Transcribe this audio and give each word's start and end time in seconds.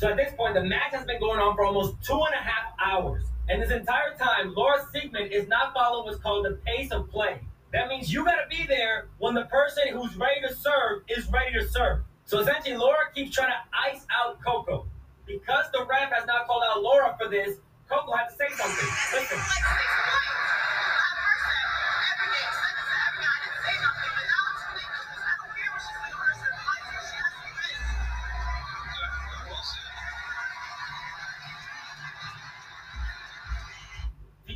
So 0.00 0.08
at 0.08 0.16
this 0.16 0.32
point, 0.34 0.54
the 0.54 0.64
match 0.64 0.92
has 0.92 1.04
been 1.04 1.20
going 1.20 1.40
on 1.40 1.54
for 1.54 1.62
almost 1.62 2.02
two 2.02 2.14
and 2.14 2.32
a 2.32 2.38
half 2.38 2.72
hours. 2.82 3.22
And 3.50 3.60
this 3.60 3.70
entire 3.70 4.14
time, 4.18 4.54
Laura 4.54 4.78
Siegemund 4.94 5.30
is 5.30 5.46
not 5.46 5.74
following 5.74 6.06
what's 6.06 6.18
called 6.22 6.46
the 6.46 6.52
pace 6.64 6.90
of 6.90 7.10
play. 7.10 7.38
That 7.74 7.88
means 7.88 8.10
you 8.10 8.24
got 8.24 8.36
to 8.36 8.48
be 8.48 8.66
there 8.66 9.08
when 9.18 9.34
the 9.34 9.44
person 9.44 9.82
who's 9.92 10.16
ready 10.16 10.40
to 10.48 10.54
serve 10.54 11.02
is 11.06 11.30
ready 11.30 11.52
to 11.52 11.68
serve. 11.68 12.00
So 12.24 12.38
essentially, 12.38 12.78
Laura 12.78 13.12
keeps 13.14 13.34
trying 13.34 13.50
to 13.50 13.92
ice 13.92 14.06
out 14.10 14.42
Coco. 14.42 14.86
Because 15.26 15.66
the 15.70 15.84
ref 15.84 16.10
has 16.10 16.24
not 16.26 16.46
called 16.46 16.62
out 16.66 16.82
Laura 16.82 17.14
for 17.20 17.28
this, 17.28 17.58
Coco 17.86 18.16
had 18.16 18.28
to 18.28 18.34
say 18.36 18.48
something. 18.56 18.88
Listen. 19.12 19.38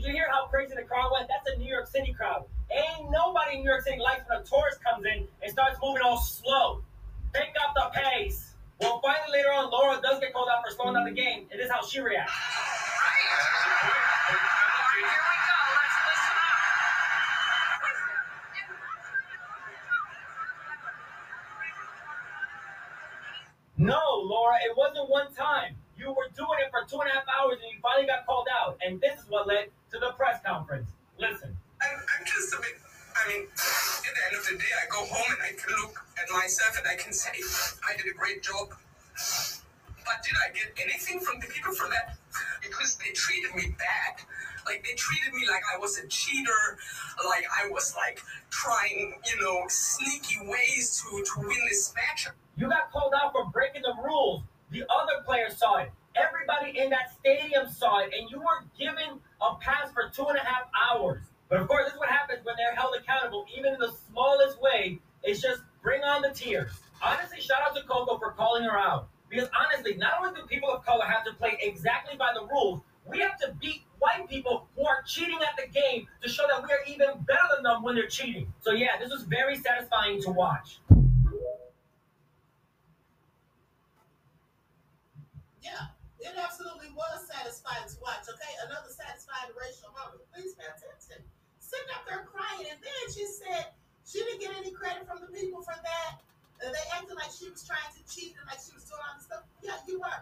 You 0.05 0.13
hear 0.13 0.29
how 0.31 0.47
crazy 0.47 0.75
the 0.75 0.83
crowd 0.83 1.11
went? 1.13 1.29
That's 1.29 1.57
a 1.57 1.59
New 1.59 1.69
York 1.69 1.87
City 1.87 2.13
crowd. 2.13 2.45
Ain't 2.71 3.11
nobody 3.11 3.57
in 3.57 3.61
New 3.61 3.71
York 3.71 3.83
City 3.83 3.99
likes 3.99 4.29
when 4.29 4.41
a 4.41 4.45
tourist 4.45 4.83
comes 4.85 5.05
in 5.07 5.27
and 5.43 5.51
starts 5.51 5.79
moving 5.83 6.03
all 6.05 6.19
slow. 6.19 6.83
Pick 7.33 7.55
up 7.63 7.75
the 7.75 8.01
pace. 8.01 8.55
Well, 8.81 9.01
finally, 9.03 9.39
later 9.39 9.53
on, 9.53 9.71
Laura 9.71 10.01
does 10.03 10.21
get 10.21 10.33
called 10.33 10.49
out 10.51 10.65
for 10.65 10.75
slowing 10.75 10.95
down 10.95 11.05
the 11.05 11.13
game, 11.13 11.47
this 11.51 11.67
is 11.67 11.71
how 11.71 11.85
she 11.87 12.01
reacts. 12.01 12.33
No, 23.77 24.01
Laura, 24.25 24.57
it 24.65 24.77
wasn't 24.77 25.11
one 25.11 25.33
time. 25.35 25.77
You 26.05 26.13
were 26.13 26.29
doing 26.37 26.61
it 26.61 26.69
for 26.69 26.85
two 26.85 27.01
and 27.01 27.09
a 27.09 27.15
half 27.17 27.25
hours 27.33 27.57
and 27.65 27.73
you 27.73 27.81
finally 27.81 28.05
got 28.05 28.29
called 28.29 28.45
out. 28.53 28.77
And 28.85 29.01
this 29.01 29.17
is 29.17 29.25
what 29.33 29.49
led 29.49 29.73
to 29.89 29.97
the 29.97 30.13
press 30.21 30.37
conference. 30.45 30.85
Listen. 31.17 31.57
I'm, 31.81 31.97
I'm 31.97 32.25
just 32.29 32.53
a 32.53 32.61
bit, 32.61 32.77
I 33.17 33.25
mean, 33.25 33.49
at 33.49 34.13
the 34.13 34.23
end 34.29 34.37
of 34.37 34.45
the 34.45 34.57
day, 34.61 34.69
I 34.69 34.85
go 34.93 35.01
home 35.01 35.33
and 35.33 35.41
I 35.41 35.57
can 35.57 35.73
look 35.81 35.97
at 36.21 36.29
myself 36.29 36.77
and 36.77 36.87
I 36.87 37.01
can 37.01 37.17
say, 37.17 37.33
I 37.89 37.97
did 37.97 38.05
a 38.05 38.13
great 38.13 38.43
job. 38.45 38.69
But 40.05 40.21
did 40.21 40.37
I 40.45 40.53
get 40.53 40.77
anything 40.77 41.25
from 41.25 41.41
the 41.41 41.49
people 41.49 41.73
for 41.73 41.89
that? 41.89 42.21
Because 42.61 43.01
they 43.01 43.17
treated 43.17 43.57
me 43.57 43.73
bad. 43.81 44.21
Like 44.67 44.85
they 44.85 44.93
treated 44.97 45.33
me 45.33 45.49
like 45.49 45.65
I 45.73 45.79
was 45.79 45.99
a 45.99 46.07
cheater, 46.09 46.77
like 47.25 47.45
I 47.49 47.69
was 47.71 47.97
like 47.97 48.21
trying, 48.51 49.17
you 49.25 49.41
know, 49.41 49.65
sneaky 49.69 50.37
ways 50.45 51.01
to 51.01 51.25
to 51.25 51.49
win 51.49 51.61
this 51.69 51.95
match. 51.97 52.29
You 52.57 52.69
got 52.69 52.93
called 52.93 53.13
out 53.17 53.33
for 53.33 53.47
breaking 53.49 53.83
the 53.83 53.95
rules. 54.05 54.43
The 54.71 54.85
other 54.91 55.23
players 55.25 55.57
saw 55.57 55.77
it. 55.79 55.93
Everybody 56.17 56.79
in 56.79 56.91
that 56.91 57.13
stadium 57.13 57.69
saw 57.69 58.01
it, 58.01 58.13
and 58.17 58.31
you 58.31 58.39
were 58.39 58.65
given 58.79 59.21
a 59.41 59.55
pass 59.61 59.93
for 59.93 60.11
two 60.15 60.27
and 60.27 60.39
a 60.39 60.43
half 60.43 60.69
hours. 60.91 61.23
But 61.49 61.61
of 61.61 61.69
course, 61.69 61.85
this 61.85 61.95
is 61.95 61.99
what 61.99 62.09
happens 62.09 62.45
when 62.45 62.55
they're 62.57 62.75
held 62.75 62.95
accountable, 62.99 63.47
even 63.57 63.75
in 63.75 63.81
the 63.81 63.93
smallest 64.09 64.61
way. 64.61 65.01
It's 65.23 65.41
just 65.41 65.63
bring 65.83 66.03
on 66.03 66.23
the 66.23 66.31
tears. 66.31 66.73
Honestly, 67.03 67.41
shout 67.41 67.59
out 67.67 67.75
to 67.77 67.83
Coco 67.83 68.19
for 68.19 68.33
calling 68.33 68.65
her 68.65 68.79
out. 68.79 69.09
Because 69.29 69.49
honestly, 69.59 69.97
not 69.97 70.13
only 70.21 70.41
do 70.41 70.47
people 70.47 70.71
of 70.71 70.85
color 70.85 71.05
have 71.05 71.25
to 71.25 71.33
play 71.35 71.59
exactly 71.61 72.17
by 72.17 72.33
the 72.35 72.47
rules, 72.47 72.81
we 73.07 73.19
have 73.19 73.39
to 73.41 73.53
beat 73.61 73.83
white 73.99 74.29
people 74.29 74.69
who 74.77 74.87
are 74.87 75.03
cheating 75.07 75.39
at 75.43 75.57
the 75.57 75.71
game 75.73 76.07
to 76.23 76.29
show 76.29 76.45
that 76.49 76.63
we 76.63 76.69
are 76.71 76.85
even 76.87 77.23
better 77.25 77.43
than 77.55 77.63
them 77.63 77.83
when 77.83 77.95
they're 77.95 78.07
cheating. 78.07 78.53
So 78.61 78.73
yeah, 78.73 78.99
this 79.01 79.11
was 79.11 79.23
very 79.25 79.57
satisfying 79.57 80.23
to 80.23 80.31
watch. 80.31 80.79
Yeah, 85.65 85.89
it 86.21 86.37
absolutely 86.37 86.93
was 86.93 87.25
satisfying 87.25 87.89
to 87.89 87.97
watch. 88.05 88.29
Okay, 88.29 88.53
another 88.69 88.93
satisfying 88.93 89.49
racial 89.57 89.89
moment. 89.97 90.21
Please 90.29 90.53
pay 90.61 90.69
attention. 90.69 91.25
Sitting 91.57 91.89
up 91.97 92.05
there 92.05 92.29
crying, 92.29 92.69
and 92.69 92.77
then 92.77 93.05
she 93.09 93.25
said 93.25 93.73
she 94.05 94.21
didn't 94.21 94.45
get 94.45 94.53
any 94.61 94.77
credit 94.77 95.09
from 95.09 95.25
the 95.25 95.33
people 95.33 95.65
for 95.65 95.73
that. 95.73 96.21
And 96.61 96.69
they 96.69 96.87
acted 96.93 97.17
like 97.17 97.33
she 97.33 97.49
was 97.49 97.65
trying 97.65 97.89
to 97.97 98.03
cheat 98.05 98.37
and 98.37 98.45
like 98.45 98.61
she 98.61 98.77
was 98.77 98.85
doing 98.85 99.01
all 99.01 99.17
this 99.17 99.25
stuff. 99.25 99.49
Yeah, 99.65 99.81
you 99.89 100.05
were. 100.05 100.21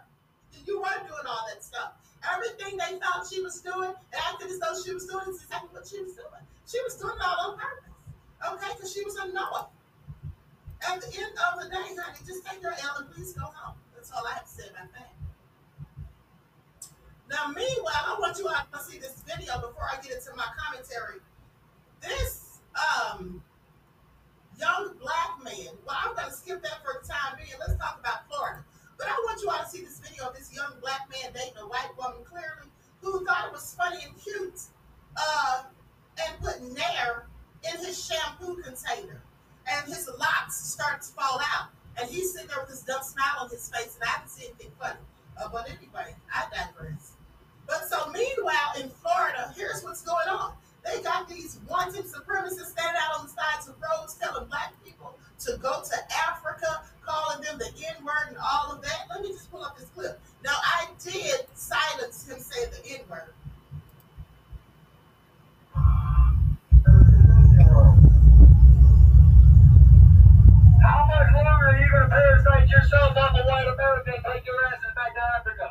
You 0.63 0.79
were 0.79 1.01
doing 1.11 1.27
all 1.27 1.43
that 1.51 1.59
stuff. 1.67 1.99
Everything 2.23 2.79
they 2.79 3.03
thought 3.03 3.27
she 3.27 3.43
was 3.43 3.59
doing, 3.59 3.91
and 3.91 4.19
acted 4.31 4.47
as 4.47 4.63
though 4.63 4.79
she 4.79 4.95
was 4.95 5.11
doing, 5.11 5.27
is 5.27 5.43
exactly 5.43 5.75
what 5.75 5.91
she 5.91 5.99
was 6.07 6.15
doing. 6.15 6.45
She 6.71 6.79
was 6.87 6.95
doing 6.95 7.19
it 7.19 7.27
all 7.27 7.51
on 7.51 7.59
purpose. 7.59 7.91
Okay, 8.47 8.71
because 8.79 8.95
she 8.95 9.03
was 9.03 9.19
annoyed. 9.19 9.67
At 10.87 11.03
the 11.03 11.11
end 11.19 11.35
of 11.35 11.53
the 11.59 11.67
day, 11.67 11.99
honey, 11.99 12.23
just 12.23 12.47
take 12.47 12.63
your 12.63 12.79
L 12.79 13.03
and 13.03 13.11
please 13.11 13.35
go 13.35 13.51
home. 13.51 13.75
That's 13.95 14.11
all 14.15 14.23
I 14.23 14.39
have 14.39 14.47
to 14.47 14.51
say 14.51 14.71
about 14.71 14.91
that. 14.95 15.11
Now, 17.33 17.49
meanwhile, 17.49 18.05
I 18.13 18.17
want 18.21 18.39
you 18.39 18.47
all 18.47 18.55
to 18.55 18.85
see 18.85 18.99
this 18.99 19.25
video 19.27 19.57
before 19.57 19.89
I 19.91 19.97
get 20.03 20.13
into 20.13 20.37
my 20.37 20.45
commentary. 20.61 21.19
This 22.03 22.61
um 22.77 23.43
young 24.61 24.93
black 25.01 25.43
man. 25.43 25.73
Well, 25.87 25.97
I'm 25.97 26.15
going 26.15 26.29
to 26.29 26.35
skip 26.35 26.63
that 26.63 26.85
for 26.85 27.01
the 27.01 27.09
time 27.09 27.39
being. 27.39 27.57
Let's 27.59 27.81
talk 27.81 27.99
about 27.99 28.29
Florida. 28.29 28.63
But 28.99 29.09
I 29.09 29.17
want 29.25 29.41
you 29.41 29.49
all 29.49 29.65
to 29.65 29.69
see 29.69 29.83
this 29.83 29.99
video 29.99 30.29
of 30.29 30.37
this 30.37 30.55
young 30.55 30.75
black 30.81 31.09
man 31.11 31.33
dating 31.33 31.57
a 31.57 31.67
white 31.67 31.91
woman, 31.97 32.23
clearly, 32.23 32.69
who 33.01 33.25
thought 33.25 33.47
it 33.47 33.53
was 33.53 33.75
funny 33.75 34.05
and 34.05 34.15
cute, 34.23 34.61
uh, 35.17 35.65
and 36.21 36.39
put 36.41 36.61
Nair 36.63 37.27
in 37.65 37.85
his 37.85 37.97
shampoo 38.05 38.61
container. 38.63 39.23
And 39.67 39.89
his 39.89 40.09
locks 40.21 40.61
start 40.61 41.01
to 41.03 41.09
fall 41.09 41.41
out. 41.57 41.71
And 41.99 42.11
he's 42.11 42.33
sitting 42.33 42.49
there 42.49 42.59
with 42.61 42.71
this 42.71 42.83
dumb 42.83 43.03
smile 43.03 43.41
on 43.41 43.51
his 43.51 43.69
face, 43.71 43.97
and 43.97 44.05
I 44.05 44.19
didn't 44.19 44.31
see 44.31 44.45
anything 44.47 44.73
funny. 44.79 45.01
Uh, 45.41 45.49
but 45.51 45.69
anyway, 45.69 46.15
I 46.33 46.45
digress. 46.53 47.12
But 47.73 47.89
so 47.89 48.11
meanwhile, 48.11 48.73
in 48.79 48.91
Florida, 49.01 49.51
here's 49.57 49.83
what's 49.83 50.03
going 50.03 50.29
on. 50.29 50.53
They 50.85 51.01
got 51.01 51.27
these 51.27 51.59
wanted 51.67 52.05
supremacists 52.05 52.73
standing 52.77 53.01
out 53.01 53.21
on 53.21 53.25
the 53.27 53.33
sides 53.33 53.67
of 53.67 53.77
roads 53.81 54.13
telling 54.21 54.47
black 54.49 54.75
people 54.85 55.17
to 55.41 55.57
go 55.57 55.81
to 55.83 55.97
Africa, 56.29 56.83
calling 57.03 57.41
them 57.41 57.57
the 57.57 57.71
N 57.97 58.05
word 58.05 58.29
and 58.29 58.37
all 58.37 58.73
of 58.73 58.83
that. 58.83 59.07
Let 59.09 59.23
me 59.23 59.29
just 59.29 59.51
pull 59.51 59.65
up 59.65 59.79
this 59.79 59.89
clip. 59.95 60.21
Now, 60.45 60.53
I 60.63 60.87
did 61.03 61.47
silence 61.55 62.29
him 62.29 62.41
saying 62.41 62.73
the 62.73 62.91
N 62.93 63.01
word. 63.09 63.33
How 70.83 71.07
much 71.09 71.33
longer 71.33 71.69
are 71.69 71.79
you 71.81 71.91
going 71.91 72.03
to 72.03 72.09
parasite 72.11 72.69
yourself 72.69 73.17
off 73.17 73.31
of 73.39 73.47
white 73.47 73.67
America 73.67 74.13
and 74.15 74.25
take 74.29 74.45
your 74.45 74.57
asses 74.67 74.93
back 74.95 75.15
to 75.15 75.23
Africa? 75.41 75.71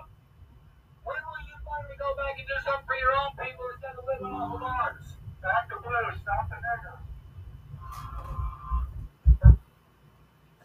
When 1.04 1.18
will 1.18 1.44
you 1.46 1.58
finally 1.66 1.91
go 2.02 2.18
back 2.18 2.34
and 2.42 2.48
do 2.50 2.58
something 2.66 2.86
for 2.90 2.98
your 2.98 3.14
own 3.14 3.32
people 3.38 3.62
instead 3.78 3.94
of 3.94 4.02
living 4.10 4.34
off 4.34 4.58
of 4.58 4.66
ours? 4.66 5.06
Stop 5.38 5.70
the. 5.70 5.82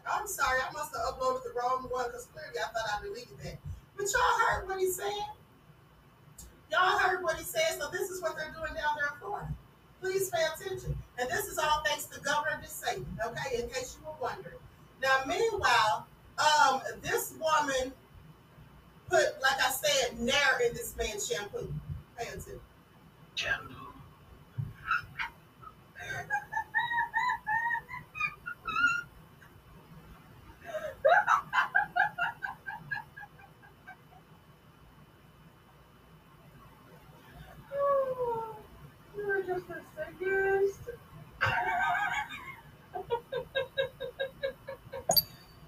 I'm 0.07 0.27
sorry, 0.27 0.59
I 0.63 0.71
must 0.71 0.95
have 0.95 1.13
uploaded 1.13 1.43
the 1.43 1.53
wrong 1.53 1.85
one 1.91 2.05
because 2.07 2.27
clearly 2.31 2.57
I 2.57 2.67
thought 2.71 2.89
I 2.89 3.03
deleted 3.03 3.37
that. 3.43 3.57
But 3.95 4.05
y'all 4.07 4.39
heard 4.47 4.67
what 4.67 4.79
he 4.79 4.89
said? 4.89 5.11
Y'all 6.71 6.97
heard 6.97 7.23
what 7.23 7.35
he 7.37 7.43
said, 7.43 7.77
so 7.79 7.89
this 7.91 8.09
is 8.09 8.21
what 8.21 8.35
they're 8.35 8.53
doing 8.55 8.73
down 8.73 8.95
there 8.95 9.11
in 9.13 9.19
Florida. 9.19 9.49
Please 10.01 10.29
pay 10.29 10.43
attention. 10.55 10.97
And 11.19 11.29
this 11.29 11.47
is 11.47 11.57
all 11.57 11.83
thanks 11.85 12.05
to 12.05 12.19
Governor 12.21 12.61
DeSantis, 12.63 13.05
okay, 13.25 13.61
in 13.61 13.69
case 13.69 13.97
you 13.99 14.07
were 14.07 14.15
wondering. 14.21 14.55
Now, 15.01 15.23
meanwhile, 15.27 16.07
um, 16.39 16.81
this 17.01 17.33
woman 17.39 17.91
put, 19.09 19.41
like 19.41 19.61
I 19.61 19.71
said, 19.71 20.19
Nair 20.19 20.59
in 20.65 20.73
this 20.73 20.95
man's 20.97 21.27
shampoo. 21.27 21.73
Pay 22.17 22.27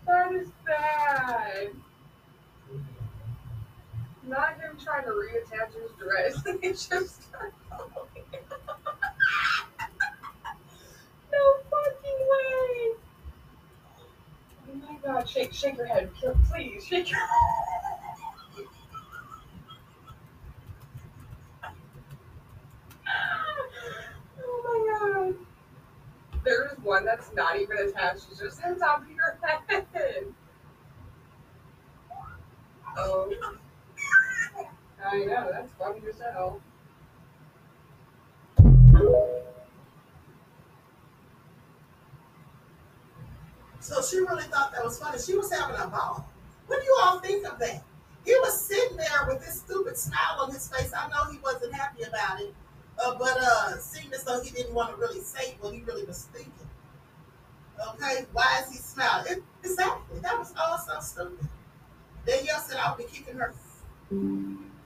that 0.06 0.32
is 0.34 0.50
bad. 0.66 1.79
Not 4.30 4.60
him 4.62 4.78
trying 4.84 5.06
to 5.06 5.10
reattach 5.10 5.74
his 5.74 5.90
dress. 5.98 6.44
He 6.62 6.70
just 6.70 6.92
no 11.32 11.42
fucking 11.72 12.20
way. 12.30 12.94
Oh 14.70 14.76
my 14.88 14.96
god, 15.04 15.28
shake 15.28 15.52
shake 15.52 15.78
your 15.78 15.88
head. 15.88 16.12
Please, 16.52 16.86
shake 16.86 17.10
your 17.10 17.20
Oh 24.44 24.62
my 24.64 24.78
god. 25.26 25.34
There's 26.44 26.78
one 26.84 27.04
that's 27.04 27.34
not 27.34 27.60
even 27.60 27.78
attached, 27.80 28.28
it's 28.30 28.40
just 28.40 28.64
on 28.64 28.78
top 28.78 29.02
of 29.02 29.10
your 29.10 29.40
head. 29.68 30.26
Oh. 32.96 33.58
I 35.12 35.20
know, 35.26 35.50
that's 35.52 36.22
hell. 36.22 36.62
So 43.80 44.02
she 44.04 44.20
really 44.20 44.44
thought 44.44 44.72
that 44.74 44.84
was 44.84 45.00
funny. 45.00 45.18
She 45.20 45.36
was 45.36 45.52
having 45.52 45.78
a 45.78 45.88
ball. 45.88 46.30
What 46.68 46.80
do 46.80 46.86
you 46.86 46.98
all 47.02 47.20
think 47.20 47.48
of 47.48 47.58
that? 47.58 47.84
He 48.24 48.34
was 48.36 48.68
sitting 48.68 48.98
there 48.98 49.26
with 49.28 49.44
this 49.44 49.62
stupid 49.62 49.98
smile 49.98 50.42
on 50.42 50.52
his 50.52 50.68
face. 50.68 50.92
I 50.96 51.08
know 51.10 51.32
he 51.32 51.40
wasn't 51.40 51.74
happy 51.74 52.04
about 52.04 52.40
it, 52.42 52.54
uh, 53.04 53.16
but 53.18 53.36
uh, 53.42 53.78
seemed 53.80 54.14
as 54.14 54.24
though 54.26 54.42
he 54.44 54.52
didn't 54.52 54.76
want 54.76 54.92
to 54.92 54.98
really 54.98 55.22
say 55.22 55.56
what 55.60 55.74
he 55.74 55.82
really 55.82 56.04
was 56.04 56.28
thinking. 56.32 56.54
Okay, 57.96 58.26
why 58.34 58.62
is 58.62 58.72
he 58.72 58.78
smiling? 58.78 59.26
It, 59.32 59.44
exactly. 59.64 60.20
That 60.20 60.38
was 60.38 60.54
all 60.60 60.78
so 60.78 61.00
stupid. 61.00 61.48
Danielle 62.28 62.60
said 62.60 62.78
I'll 62.78 62.96
be 62.98 63.06
kicking 63.06 63.38
her. 63.38 63.56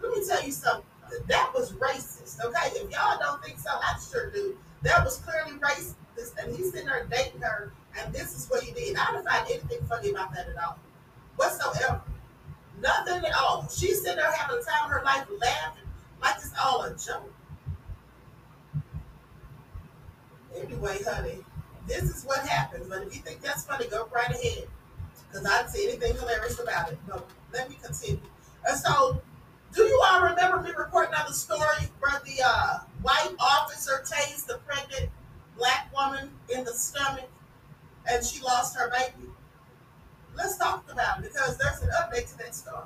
Let 0.04 0.12
me 0.12 0.24
tell 0.28 0.44
you 0.44 0.52
something. 0.52 0.86
That 1.28 1.52
was 1.54 1.72
racist. 1.74 2.44
Okay, 2.44 2.70
if 2.76 2.92
y'all 2.92 3.18
don't 3.20 3.44
think 3.44 3.58
so, 3.60 3.70
I 3.72 3.96
sure 4.12 4.30
do. 4.32 4.58
That 4.84 5.04
was 5.04 5.18
clearly 5.18 5.58
racist, 5.60 5.96
and 6.42 6.56
he's 6.56 6.72
sitting 6.72 6.88
there 6.88 7.08
dating 7.10 7.42
her, 7.42 7.72
and 8.00 8.14
this 8.14 8.38
is 8.38 8.50
what 8.50 8.64
he 8.64 8.74
did. 8.74 8.98
I 8.98 9.12
don't 9.14 9.26
find 9.26 9.46
anything 9.50 9.86
funny 9.88 10.10
about 10.10 10.34
that 10.34 10.50
at 10.50 10.64
all, 10.64 10.78
whatsoever. 11.38 12.02
Nothing 12.82 13.26
at 13.26 13.34
all. 13.40 13.68
She's 13.70 14.02
sitting 14.02 14.18
there 14.18 14.32
having 14.32 14.58
the 14.58 14.64
time 14.64 14.86
of 14.86 14.92
her 14.92 15.04
life, 15.06 15.26
laughing 15.40 15.84
like 16.24 16.36
it's 16.38 16.52
all 16.62 16.84
a 16.84 16.96
joke. 16.96 17.32
Anyway, 20.56 21.00
honey, 21.04 21.40
this 21.88 22.04
is 22.04 22.24
what 22.24 22.40
happens. 22.48 22.88
But 22.88 23.04
if 23.04 23.16
you 23.16 23.22
think 23.22 23.42
that's 23.42 23.66
funny, 23.66 23.88
go 23.88 24.08
right 24.14 24.30
ahead. 24.30 24.68
Because 25.28 25.46
I 25.46 25.60
didn't 25.60 25.72
see 25.72 25.88
anything 25.90 26.16
hilarious 26.16 26.60
about 26.60 26.92
it. 26.92 26.98
But 27.08 27.28
let 27.52 27.70
me 27.70 27.78
continue. 27.82 28.20
And 28.68 28.78
so, 28.78 29.22
do 29.74 29.84
you 29.84 30.02
all 30.06 30.22
remember 30.22 30.62
me 30.62 30.72
reporting 30.78 31.14
on 31.16 31.26
the 31.28 31.34
story 31.34 31.90
where 32.00 32.22
the 32.26 32.44
uh, 32.46 32.80
white 33.02 33.34
officer 33.40 34.04
tased 34.06 34.46
the 34.46 34.60
pregnant 34.68 35.10
black 35.58 35.90
woman 35.94 36.30
in 36.54 36.64
the 36.64 36.72
stomach 36.72 37.30
and 38.10 38.24
she 38.24 38.42
lost 38.44 38.78
her 38.78 38.92
baby? 38.92 39.30
Let's 40.36 40.58
talk 40.58 40.86
about 40.92 41.20
it 41.20 41.32
because 41.32 41.58
there's 41.58 41.82
an 41.82 41.90
update 41.90 42.32
to 42.32 42.38
that 42.40 42.54
story. 42.54 42.86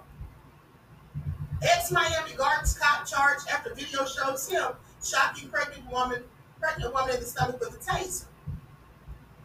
Ex 1.62 1.91
Miami 1.91 2.34
Gardens 2.38 2.77
cop 2.77 3.06
charged 3.06 3.48
after 3.50 3.74
video 3.74 4.06
shows 4.06 4.48
him 4.48 4.67
shocking 5.03 5.50
pregnant 5.50 5.91
woman, 5.91 6.24
pregnant 6.60 6.94
woman 6.94 7.15
in 7.15 7.20
the 7.20 7.25
stomach 7.25 7.60
with 7.60 7.74
a 7.74 7.91
taser. 7.91 8.25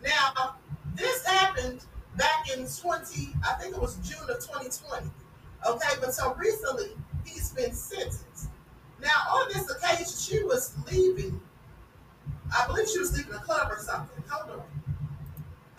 Now, 0.04 0.56
this 0.94 1.24
happened 1.24 1.80
back 2.16 2.50
in 2.54 2.66
20, 2.66 3.30
I 3.48 3.54
think 3.54 3.74
it 3.74 3.80
was 3.80 3.96
June 3.96 4.28
of 4.28 4.40
2020. 4.40 5.10
Okay, 5.66 5.94
but 6.00 6.12
so 6.12 6.34
recently 6.34 6.90
he's 7.32 7.52
been 7.52 7.74
sentenced. 7.74 8.48
Now, 9.00 9.08
on 9.32 9.48
this 9.52 9.68
occasion, 9.70 10.06
she 10.18 10.44
was 10.44 10.74
leaving. 10.90 11.40
I 12.56 12.66
believe 12.66 12.88
she 12.88 12.98
was 12.98 13.16
leaving 13.16 13.34
a 13.34 13.38
club 13.38 13.68
or 13.70 13.78
something. 13.78 14.22
Hold 14.30 14.60
on. 14.60 14.66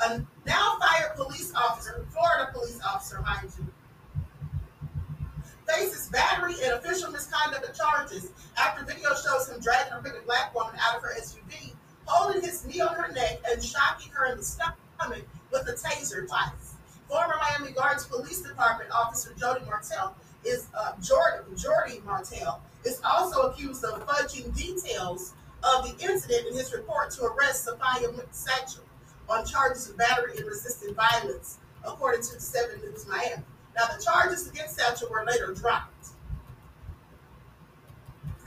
A 0.01 0.25
now 0.45 0.77
fired 0.79 1.15
police 1.15 1.53
officer, 1.55 2.05
Florida 2.11 2.51
police 2.51 2.79
officer, 2.83 3.21
mind 3.21 3.49
you, 3.57 3.65
faces 5.67 6.09
battery 6.09 6.55
and 6.63 6.73
official 6.73 7.11
misconduct 7.11 7.77
charges 7.77 8.31
after 8.57 8.83
video 8.85 9.09
shows 9.15 9.49
him 9.49 9.61
dragging 9.61 9.93
a 9.93 10.01
pregnant 10.01 10.25
black 10.25 10.53
woman 10.53 10.75
out 10.81 10.97
of 10.97 11.03
her 11.03 11.13
SUV, 11.19 11.73
holding 12.05 12.41
his 12.41 12.65
knee 12.65 12.81
on 12.81 12.93
her 12.95 13.11
neck 13.13 13.39
and 13.49 13.63
shocking 13.63 14.11
her 14.11 14.31
in 14.31 14.37
the 14.37 14.43
stomach 14.43 14.75
with 15.51 15.67
a 15.67 15.73
taser 15.73 16.27
twice. 16.27 16.75
Former 17.07 17.35
Miami 17.39 17.71
Gardens 17.73 18.05
Police 18.05 18.41
Department 18.41 18.91
officer 18.91 19.33
Jody 19.39 19.63
Martell 19.65 20.15
is 20.45 20.67
uh, 20.77 20.93
Jordan 21.01 21.55
Jordy 21.57 22.01
Martell 22.05 22.61
is 22.85 23.01
also 23.03 23.49
accused 23.49 23.83
of 23.83 24.05
fudging 24.05 24.55
details 24.55 25.33
of 25.63 25.85
the 25.85 26.03
incident 26.03 26.47
in 26.47 26.55
his 26.55 26.73
report 26.73 27.11
to 27.11 27.25
arrest 27.25 27.67
Safiya 27.67 28.21
Satchel 28.31 28.83
on 29.29 29.45
charges 29.45 29.89
of 29.89 29.97
battery 29.97 30.33
and 30.37 30.45
resisting 30.45 30.93
violence, 30.93 31.57
according 31.85 32.21
to 32.23 32.33
the 32.33 32.41
7 32.41 32.79
News 32.81 33.07
Miami. 33.07 33.43
Now, 33.75 33.85
the 33.87 34.03
charges 34.03 34.47
against 34.49 34.75
Satchel 34.75 35.09
were 35.09 35.25
later 35.25 35.53
dropped. 35.53 35.92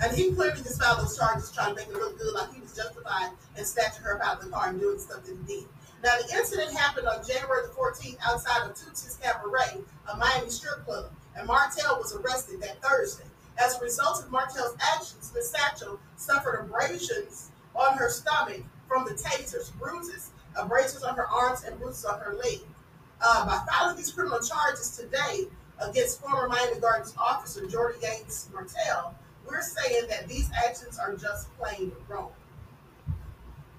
And 0.02 0.14
he 0.14 0.32
clearly 0.32 0.62
just 0.62 0.80
filed 0.80 1.00
those 1.00 1.16
charges 1.16 1.50
trying 1.52 1.74
to 1.74 1.80
make 1.80 1.88
it 1.88 1.94
look 1.94 2.18
good, 2.18 2.34
like 2.34 2.52
he 2.52 2.60
was 2.60 2.74
justified 2.74 3.30
in 3.56 3.64
snatching 3.64 4.02
her 4.02 4.22
out 4.22 4.38
of 4.38 4.44
the 4.44 4.50
car 4.50 4.68
and 4.68 4.80
doing 4.80 4.98
stuff 4.98 5.24
that 5.24 5.36
he 5.46 5.54
did. 5.60 5.64
Now, 6.04 6.16
the 6.18 6.36
incident 6.36 6.76
happened 6.76 7.08
on 7.08 7.26
January 7.26 7.66
the 7.66 7.72
14th 7.72 8.18
outside 8.24 8.68
of 8.68 8.76
Tootsie's 8.76 9.18
Cabaret, 9.22 9.80
a 10.12 10.16
Miami 10.16 10.50
strip 10.50 10.84
club, 10.84 11.10
and 11.36 11.46
Martell 11.46 11.96
was 11.96 12.14
arrested 12.14 12.60
that 12.60 12.82
Thursday. 12.82 13.24
As 13.58 13.76
a 13.76 13.80
result 13.80 14.22
of 14.22 14.30
Martell's 14.30 14.76
actions, 14.80 15.32
Miss 15.34 15.50
Satchel 15.50 15.98
suffered 16.16 16.60
abrasions 16.60 17.50
on 17.74 17.96
her 17.96 18.10
stomach 18.10 18.62
from 18.86 19.04
the 19.04 19.12
tasers, 19.12 19.72
bruises, 19.78 20.30
abrasions 20.56 21.02
on 21.02 21.16
her 21.16 21.26
arms, 21.26 21.64
and 21.64 21.78
bruises 21.78 22.04
on 22.04 22.20
her 22.20 22.34
leg. 22.34 22.60
Uh, 23.20 23.46
by 23.46 23.58
filing 23.70 23.96
these 23.96 24.12
criminal 24.12 24.40
charges 24.40 24.94
today 24.96 25.46
against 25.80 26.20
former 26.20 26.48
Miami 26.48 26.78
Gardens 26.80 27.14
officer 27.18 27.66
Jordy 27.66 27.98
Yates 28.02 28.48
Martell, 28.52 29.14
we're 29.48 29.62
saying 29.62 30.06
that 30.08 30.28
these 30.28 30.50
actions 30.52 30.98
are 30.98 31.14
just 31.14 31.56
plain 31.58 31.92
wrong. 32.08 32.30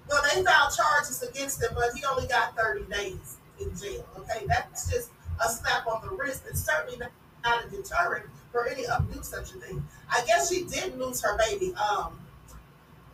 Well, 0.10 0.22
they 0.24 0.44
filed 0.44 0.74
charges 0.76 1.22
against 1.22 1.62
him, 1.62 1.72
but 1.76 1.90
he 1.96 2.04
only 2.06 2.28
got 2.28 2.56
30 2.56 2.86
days 2.92 3.38
in 3.60 3.76
jail. 3.78 4.06
Okay, 4.20 4.46
that's 4.48 4.90
just 4.92 5.10
a 5.44 5.50
slap 5.50 5.86
on 5.88 6.02
the 6.08 6.16
wrist 6.16 6.44
It's 6.50 6.64
certainly 6.64 6.98
not 7.44 7.66
a 7.66 7.70
deterrent 7.70 8.26
for 8.52 8.68
any 8.68 8.86
of 8.86 9.06
such 9.26 9.54
a 9.54 9.60
thing. 9.60 9.86
I 10.10 10.24
guess 10.26 10.50
she 10.50 10.64
did 10.64 10.98
lose 10.98 11.22
her 11.22 11.38
baby. 11.38 11.74
Um, 11.76 12.20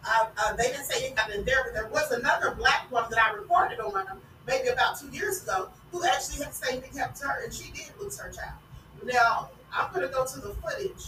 uh, 0.06 0.26
uh, 0.38 0.56
they 0.56 0.66
didn't 0.66 0.86
say 0.86 1.06
anything 1.06 1.40
in 1.40 1.46
there, 1.46 1.64
but 1.64 1.74
there 1.74 1.88
was 1.88 2.12
another 2.12 2.52
black 2.56 2.92
woman 2.92 3.10
that 3.10 3.20
I 3.20 3.34
reported 3.34 3.80
on 3.80 4.06
maybe 4.46 4.68
about 4.68 5.00
two 5.00 5.10
years 5.10 5.44
ago 5.44 5.70
who 5.92 6.06
actually 6.06 6.44
had 6.44 6.52
the 6.52 6.56
same 6.56 6.82
thing 6.82 6.98
her, 7.00 7.44
and 7.44 7.54
she 7.54 7.72
did 7.72 7.92
lose 8.00 8.20
her 8.20 8.30
child. 8.30 8.60
Now, 9.06 9.50
I'm 9.74 9.92
going 9.94 10.08
to 10.08 10.14
go 10.14 10.26
to 10.26 10.40
the 10.40 10.54
footage 10.56 11.04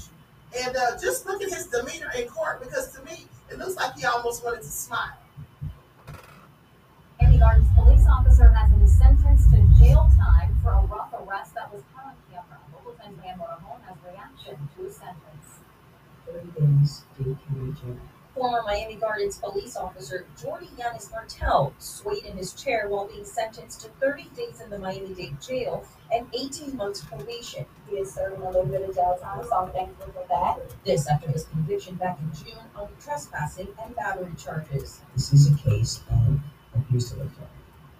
and 0.58 0.76
uh, 0.76 0.98
just 1.02 1.26
look 1.26 1.42
at 1.42 1.50
his 1.50 1.68
demeanor 1.68 2.12
in 2.18 2.28
court 2.28 2.62
because 2.64 2.92
to 2.94 3.04
me, 3.04 3.28
it 3.52 3.58
looks 3.58 3.76
like 3.76 3.96
he 3.96 4.06
almost 4.06 4.44
wanted 4.44 4.62
to 4.62 4.68
smile. 4.68 5.18
Miami 7.20 7.38
Gardens 7.40 7.68
police 7.76 8.06
officer 8.10 8.50
has 8.50 8.72
been 8.72 8.88
sentenced 8.88 9.52
to 9.52 9.58
jail 9.78 10.10
time 10.18 10.58
for 10.64 10.72
a 10.72 10.82
rough 10.86 11.14
arrest 11.14 11.56
that 11.56 11.72
was 11.74 11.84
caught 11.94 12.06
on 12.06 12.16
camera. 12.32 12.60
Local 12.74 12.94
10 13.02 13.16
Van 13.16 13.38
Motorhome 13.40 13.82
has 13.88 13.98
reaction 14.06 14.70
to 14.78 14.84
his 14.84 14.96
sentence. 14.96 15.60
30 16.26 16.82
days 16.82 17.04
due 17.18 17.38
to 17.48 17.76
jail. 17.82 18.15
Former 18.36 18.64
Miami 18.64 18.96
Gardens 18.96 19.38
police 19.38 19.78
officer 19.78 20.26
Jordy 20.42 20.68
Yanes 20.78 21.10
Martel 21.10 21.74
swayed 21.80 22.26
in 22.26 22.36
his 22.36 22.52
chair 22.52 22.90
while 22.90 23.08
being 23.08 23.24
sentenced 23.24 23.80
to 23.82 23.90
30 24.02 24.26
days 24.36 24.60
in 24.60 24.70
the 24.70 24.78
Miami-Dade 24.78 25.42
jail 25.42 25.88
and 26.12 26.28
18 26.34 26.76
months 26.76 27.00
probation. 27.00 27.66
He 27.90 27.96
is 27.96 28.14
serving 28.14 28.42
a 28.42 28.46
little 28.46 28.66
bit 28.66 28.82
of 28.82 28.94
jail 28.94 29.18
time, 29.22 29.42
so 29.42 29.56
I'm 29.56 29.72
thankful 29.72 30.12
for 30.12 30.26
that. 30.28 30.60
This 30.84 31.08
after 31.08 31.32
his 31.32 31.46
conviction 31.46 31.96
back 31.96 32.20
in 32.20 32.30
June 32.34 32.60
on 32.76 32.90
trespassing 33.00 33.70
and 33.82 33.96
battery 33.96 34.34
charges. 34.38 35.00
This 35.14 35.32
is 35.32 35.54
a 35.54 35.56
case 35.58 36.04
of 36.12 36.40
abuse 36.76 37.14
of 37.14 37.20
authority. 37.20 37.55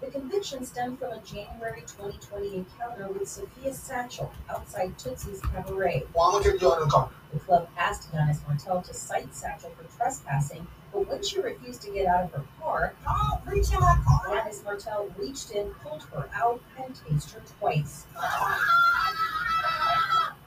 The 0.06 0.12
conviction 0.12 0.64
stemmed 0.64 1.00
from 1.00 1.14
a 1.14 1.22
January 1.22 1.82
2020 1.82 2.58
encounter 2.58 3.08
with 3.08 3.24
Safiya 3.24 3.74
Satchel 3.74 4.32
outside 4.48 4.96
Tootsie's 5.00 5.42
Cabaret. 5.42 6.04
Well, 6.14 6.26
I'm 6.26 6.44
gonna 6.44 6.54
get 6.54 6.62
you 6.62 6.72
out 6.72 6.82
of 6.84 7.10
the 7.34 7.40
club 7.40 7.68
asked 7.76 8.14
Yanes 8.14 8.48
Martell 8.48 8.84
to 8.84 8.94
cite 8.94 9.34
Satchel 9.34 9.72
for 9.72 9.98
trespassing, 9.98 10.68
but 10.94 11.08
when 11.08 11.24
she 11.24 11.42
refused 11.42 11.82
to 11.82 11.92
get 11.92 12.06
out 12.06 12.26
of 12.26 12.32
her 12.34 12.44
car, 12.62 12.94
Oh, 13.08 13.42
reach 13.48 13.74
in 13.74 13.80
my 13.80 13.98
car. 14.06 14.28
Yanes 14.28 14.64
Martell 14.64 15.10
reached 15.18 15.50
in, 15.50 15.72
pulled 15.84 16.04
her 16.14 16.30
out, 16.36 16.62
and 16.78 16.94
tased 16.94 17.34
her 17.34 17.42
twice. 17.58 18.06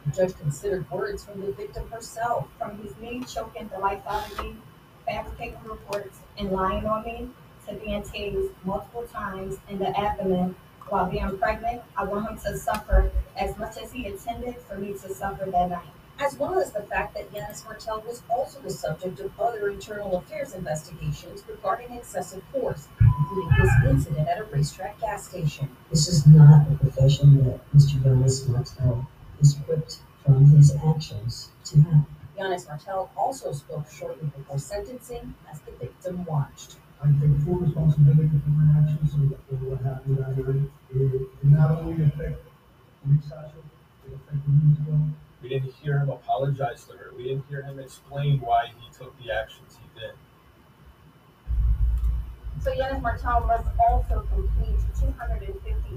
The 0.07 0.12
judge 0.12 0.38
considered 0.38 0.88
words 0.88 1.25
from 1.25 1.41
the 1.41 1.50
victim 1.50 1.91
herself. 1.91 2.47
From 2.59 2.79
his 2.79 2.97
knee 2.99 3.25
choking 3.25 3.69
the 3.75 3.81
life 3.81 4.03
out 4.07 4.31
of 4.31 4.38
me, 4.38 4.57
fabricating 5.05 5.59
reports, 5.65 6.21
and 6.38 6.53
lying 6.53 6.87
on 6.87 7.05
me, 7.05 7.31
to 7.69 7.75
being 7.75 8.03
tased 8.03 8.51
multiple 8.65 9.07
times 9.13 9.59
in 9.69 9.79
the 9.79 9.99
abdomen 9.99 10.55
while 10.89 11.07
being 11.11 11.37
pregnant, 11.39 11.83
I 11.97 12.05
want 12.05 12.31
him 12.31 12.39
to 12.39 12.57
suffer 12.59 13.11
as 13.37 13.57
much 13.59 13.77
as 13.77 13.93
he 13.93 14.07
intended 14.07 14.57
for 14.67 14.77
me 14.79 14.93
to 14.95 15.15
suffer 15.15 15.45
that 15.51 15.71
night. 15.71 15.89
as 16.21 16.37
well 16.37 16.59
as 16.59 16.73
the 16.73 16.83
fact 16.83 17.15
that 17.15 17.33
Yanes 17.33 17.65
Martell 17.65 18.03
was 18.05 18.23
also 18.29 18.59
the 18.61 18.71
subject 18.71 19.21
of 19.21 19.31
other 19.39 19.69
internal 19.69 20.17
affairs 20.17 20.53
investigations 20.53 21.45
regarding 21.49 21.93
excessive 21.93 22.43
force, 22.51 22.89
including 23.01 23.51
his 23.53 23.71
incident 23.87 24.27
at 24.29 24.41
a 24.41 24.45
racetrack 24.45 24.99
gas 25.01 25.29
station. 25.29 25.69
This 25.91 26.09
is 26.09 26.27
not 26.27 26.67
a 26.73 26.75
profession 26.77 27.45
that 27.45 27.61
Mr. 27.73 28.03
Yanes 28.03 28.49
Martell 28.49 29.07
is 29.41 29.57
equipped 29.59 30.01
from 30.25 30.45
his 30.51 30.75
actions 30.85 31.51
to 31.67 31.83
have. 31.83 32.05
Yanes 32.37 32.67
Martell 32.67 33.11
also 33.17 33.53
spoke 33.53 33.89
shortly 33.89 34.29
before 34.37 34.59
sentencing 34.59 35.35
as 35.53 35.61
the 35.61 35.73
victim 35.73 36.25
watched. 36.25 36.77
I 37.02 37.07
take 37.21 37.37
full 37.45 37.62
responsibility 37.62 38.28
for 38.43 38.50
my 38.50 38.81
actions 38.81 39.14
and 39.14 39.31
for 39.49 39.55
what 39.71 39.81
happened 39.83 40.19
that 40.19 40.37
night. 40.37 40.69
It, 40.90 41.14
it 41.14 41.45
not 41.45 41.78
only 41.78 42.02
affected 42.05 42.38
Lee 43.07 43.19
Satchel, 43.23 43.62
it 44.07 44.14
affected 44.14 44.49
me 44.49 44.75
as 44.75 44.87
well. 44.87 45.09
We 45.43 45.49
didn't 45.49 45.73
hear 45.75 45.99
him 46.00 46.11
apologize 46.11 46.85
to 46.87 46.95
her. 46.95 47.12
We 47.17 47.25
didn't 47.25 47.45
hear 47.49 47.62
him 47.62 47.78
explain 47.78 48.40
why 48.40 48.73
he 48.75 48.90
took 48.90 49.14
the 49.23 49.31
actions 49.31 49.78
he 49.78 50.00
did. 50.00 50.14
So 52.61 52.73
Yanes 52.75 53.00
Martel 53.00 53.47
must 53.47 53.69
also 53.78 54.26
complete 54.35 54.75
250 54.99 55.55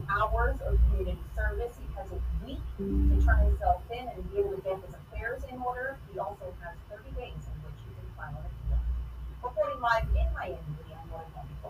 hours 0.10 0.55
of 0.62 0.77
community 0.89 1.17
service. 1.36 1.74
He 1.81 1.88
has 1.98 2.08
a 2.12 2.46
week 2.46 2.62
to 2.77 3.25
turn 3.25 3.39
himself 3.50 3.81
in 3.91 4.08
and 4.08 4.31
be 4.31 4.39
able 4.39 4.53
to 4.53 4.62
get 4.62 4.77
his 4.77 4.93
affairs 4.93 5.41
in 5.51 5.60
order. 5.62 5.98
He 6.13 6.20
also 6.20 6.53
has 6.62 6.77
30 6.89 7.10
days 7.17 7.41
in 7.50 7.55
which 7.65 7.81
he 7.81 7.89
can 7.98 8.05
file 8.15 8.38
an 8.38 8.46
appeal. 8.46 8.77
Reporting 9.41 9.81
live 9.81 10.05
in 10.13 10.29
Miami, 10.38 10.62
Leanne 10.86 11.10
Morgan, 11.10 11.34
Local 11.34 11.50
Television. 11.50 11.61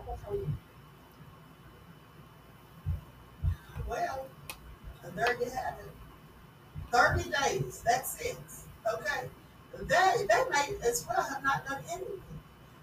Well, 3.88 4.26
there 5.14 5.36
you 5.38 5.44
have 5.50 5.74
it. 5.78 5.92
30 6.90 7.30
days, 7.30 7.82
that's 7.84 8.20
it. 8.20 8.36
Okay. 8.94 9.28
They, 9.80 10.26
they 10.26 10.42
may 10.50 10.74
as 10.86 11.06
well 11.08 11.22
have 11.22 11.42
not 11.42 11.66
done 11.66 11.82
anything. 11.90 12.20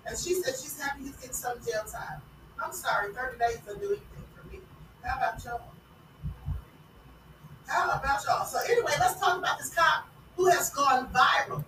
And 0.05 0.17
she 0.17 0.33
said 0.35 0.53
she's 0.55 0.79
happy 0.79 1.03
he's 1.03 1.15
getting 1.15 1.33
some 1.33 1.57
jail 1.65 1.83
time. 1.91 2.21
I'm 2.63 2.73
sorry, 2.73 3.13
30 3.13 3.37
days 3.37 3.57
doesn't 3.65 3.81
do 3.81 3.87
anything 3.87 4.23
for 4.35 4.47
me. 4.51 4.59
How 5.03 5.17
about 5.17 5.43
y'all? 5.43 5.61
How 7.67 7.85
about 7.91 8.23
y'all? 8.25 8.45
So 8.45 8.59
anyway, 8.65 8.93
let's 8.99 9.19
talk 9.19 9.37
about 9.37 9.59
this 9.59 9.73
cop 9.73 10.07
who 10.35 10.49
has 10.49 10.69
gone 10.71 11.07
viral. 11.13 11.63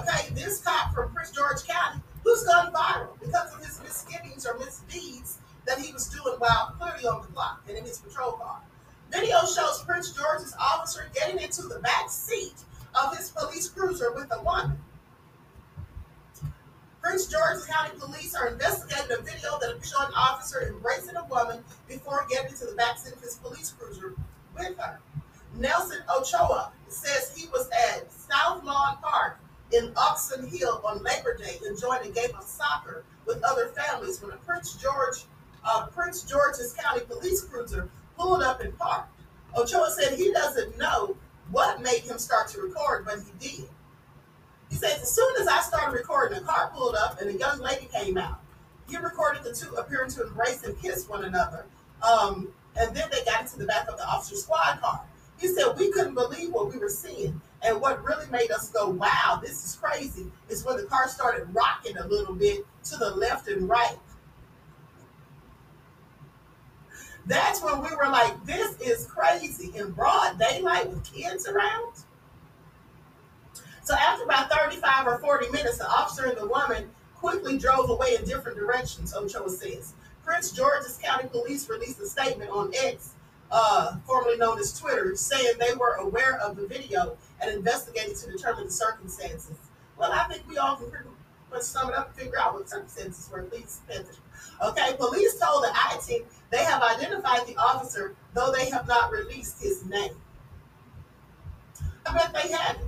Okay, 0.00 0.32
this 0.34 0.60
cop 0.62 0.94
from 0.94 1.12
Prince 1.12 1.32
George 1.32 1.64
County 1.66 2.00
who's 2.24 2.42
gone 2.44 2.72
viral 2.72 3.18
because 3.20 3.54
of 3.54 3.64
his 3.64 3.80
misgivings 3.82 4.46
or 4.46 4.58
misdeeds 4.58 5.38
that 5.66 5.78
he 5.78 5.92
was 5.92 6.08
doing 6.08 6.34
while 6.38 6.74
clearly 6.78 7.06
on 7.06 7.22
the 7.22 7.28
clock 7.28 7.62
and 7.68 7.76
in 7.76 7.84
his 7.84 7.98
patrol 7.98 8.32
car. 8.32 8.60
Video 9.10 9.38
shows 9.44 9.82
Prince 9.86 10.12
George's 10.12 10.54
officer 10.60 11.10
getting 11.14 11.40
into 11.40 11.62
the 11.62 11.78
back 11.80 12.10
seat 12.10 12.54
of 13.02 13.16
his 13.16 13.30
police 13.30 13.68
cruiser 13.68 14.12
with 14.12 14.28
a 14.32 14.42
woman. 14.42 14.78
Prince 17.02 17.26
George's 17.26 17.64
County 17.66 17.98
Police 17.98 18.34
are 18.34 18.48
investigating 18.48 19.16
a 19.18 19.22
video 19.22 19.58
that 19.60 19.74
showed 19.82 20.08
an 20.08 20.14
officer 20.14 20.68
embracing 20.68 21.16
a 21.16 21.24
woman 21.24 21.64
before 21.88 22.26
getting 22.30 22.50
into 22.52 22.66
the 22.66 22.74
back 22.76 22.98
seat 22.98 23.14
of 23.14 23.20
his 23.20 23.36
police 23.36 23.72
cruiser 23.78 24.14
with 24.56 24.76
her. 24.78 25.00
Nelson 25.56 25.98
Ochoa 26.14 26.70
says 26.88 27.32
he 27.36 27.48
was 27.48 27.68
at 27.70 28.10
South 28.12 28.62
Lawn 28.64 28.98
Park 29.02 29.38
in 29.72 29.92
Oxon 29.96 30.48
Hill 30.48 30.80
on 30.84 31.02
Labor 31.02 31.36
Day, 31.36 31.58
enjoying 31.66 32.08
a 32.08 32.12
game 32.12 32.30
of 32.36 32.44
soccer 32.44 33.04
with 33.26 33.42
other 33.44 33.68
families 33.68 34.20
when 34.22 34.32
a 34.32 34.36
Prince 34.36 34.74
George, 34.74 35.24
uh, 35.64 35.86
Prince 35.86 36.22
George's 36.22 36.72
County 36.72 37.04
police 37.06 37.44
cruiser 37.44 37.88
pulled 38.18 38.42
up 38.42 38.60
and 38.60 38.76
parked. 38.78 39.10
Ochoa 39.56 39.90
said 39.90 40.16
he 40.16 40.32
doesn't 40.32 40.78
know 40.78 41.16
what 41.50 41.82
made 41.82 42.00
him 42.00 42.18
start 42.18 42.48
to 42.48 42.60
record, 42.60 43.04
but 43.04 43.18
he 43.18 43.48
did. 43.48 43.68
He 44.68 44.76
says, 44.76 45.02
as 45.02 45.10
soon 45.10 45.32
as 45.40 45.48
I 45.48 45.60
started 45.60 45.96
recording, 45.96 46.38
a 46.38 46.40
car 46.42 46.70
pulled 46.72 46.94
up 46.94 47.20
and 47.20 47.30
a 47.30 47.38
young 47.38 47.58
lady 47.58 47.88
came 47.92 48.16
out. 48.16 48.40
He 48.88 48.96
recorded 48.96 49.42
the 49.42 49.52
two 49.52 49.74
appearing 49.74 50.10
to 50.12 50.26
embrace 50.26 50.62
and 50.64 50.80
kiss 50.80 51.08
one 51.08 51.24
another. 51.24 51.66
Um, 52.02 52.48
and 52.76 52.94
then 52.94 53.08
they 53.10 53.24
got 53.24 53.42
into 53.42 53.58
the 53.58 53.66
back 53.66 53.88
of 53.88 53.96
the 53.96 54.06
officer 54.06 54.36
squad 54.36 54.80
car. 54.80 55.02
He 55.40 55.48
said, 55.48 55.74
We 55.78 55.90
couldn't 55.90 56.14
believe 56.14 56.52
what 56.52 56.72
we 56.72 56.78
were 56.78 56.90
seeing. 56.90 57.40
And 57.62 57.80
what 57.80 58.04
really 58.04 58.26
made 58.30 58.50
us 58.50 58.70
go, 58.70 58.90
Wow, 58.90 59.40
this 59.42 59.64
is 59.64 59.76
crazy, 59.76 60.26
is 60.48 60.64
when 60.64 60.76
the 60.76 60.84
car 60.84 61.08
started 61.08 61.48
rocking 61.54 61.96
a 61.96 62.06
little 62.06 62.34
bit 62.34 62.66
to 62.84 62.96
the 62.96 63.10
left 63.10 63.48
and 63.48 63.68
right. 63.68 63.96
That's 67.26 67.62
when 67.62 67.82
we 67.82 67.94
were 67.96 68.10
like, 68.10 68.44
This 68.44 68.78
is 68.80 69.06
crazy 69.06 69.72
in 69.76 69.92
broad 69.92 70.38
daylight 70.38 70.90
with 70.90 71.10
kids 71.10 71.48
around. 71.48 71.94
So 73.82 73.94
after 73.94 74.24
about 74.24 74.50
35 74.50 75.06
or 75.06 75.18
40 75.18 75.48
minutes, 75.50 75.78
the 75.78 75.88
officer 75.88 76.26
and 76.26 76.36
the 76.36 76.46
woman 76.46 76.90
quickly 77.16 77.58
drove 77.58 77.90
away 77.90 78.14
in 78.18 78.24
different 78.24 78.58
directions, 78.58 79.14
Ochoa 79.14 79.50
says. 79.50 79.94
Prince 80.24 80.52
George's 80.52 80.98
County 81.02 81.28
Police 81.28 81.68
released 81.68 81.98
a 82.00 82.06
statement 82.06 82.50
on 82.50 82.72
X, 82.74 83.14
uh, 83.50 83.96
formerly 84.06 84.36
known 84.36 84.58
as 84.58 84.78
Twitter, 84.78 85.14
saying 85.16 85.54
they 85.58 85.74
were 85.74 85.94
aware 85.94 86.38
of 86.38 86.56
the 86.56 86.66
video 86.66 87.16
and 87.40 87.50
investigated 87.50 88.16
to 88.16 88.30
determine 88.30 88.66
the 88.66 88.72
circumstances. 88.72 89.56
Well, 89.96 90.12
I 90.12 90.24
think 90.24 90.48
we 90.48 90.56
all 90.56 90.76
can 90.76 90.90
pretty 90.90 91.08
much 91.50 91.62
sum 91.62 91.88
it 91.88 91.94
up 91.94 92.08
and 92.08 92.16
figure 92.16 92.38
out 92.38 92.54
what 92.54 92.68
circumstances 92.68 93.28
were. 93.30 93.42
Please. 93.42 93.80
Okay, 94.62 94.94
police 94.98 95.38
told 95.38 95.64
the 95.64 95.70
I 95.72 95.98
team 96.06 96.22
they 96.50 96.64
have 96.64 96.82
identified 96.82 97.46
the 97.46 97.56
officer, 97.56 98.14
though 98.34 98.52
they 98.52 98.70
have 98.70 98.86
not 98.86 99.10
released 99.10 99.62
his 99.62 99.84
name. 99.86 100.12
I 102.06 102.14
bet 102.14 102.32
they 102.32 102.52
haven't. 102.52 102.86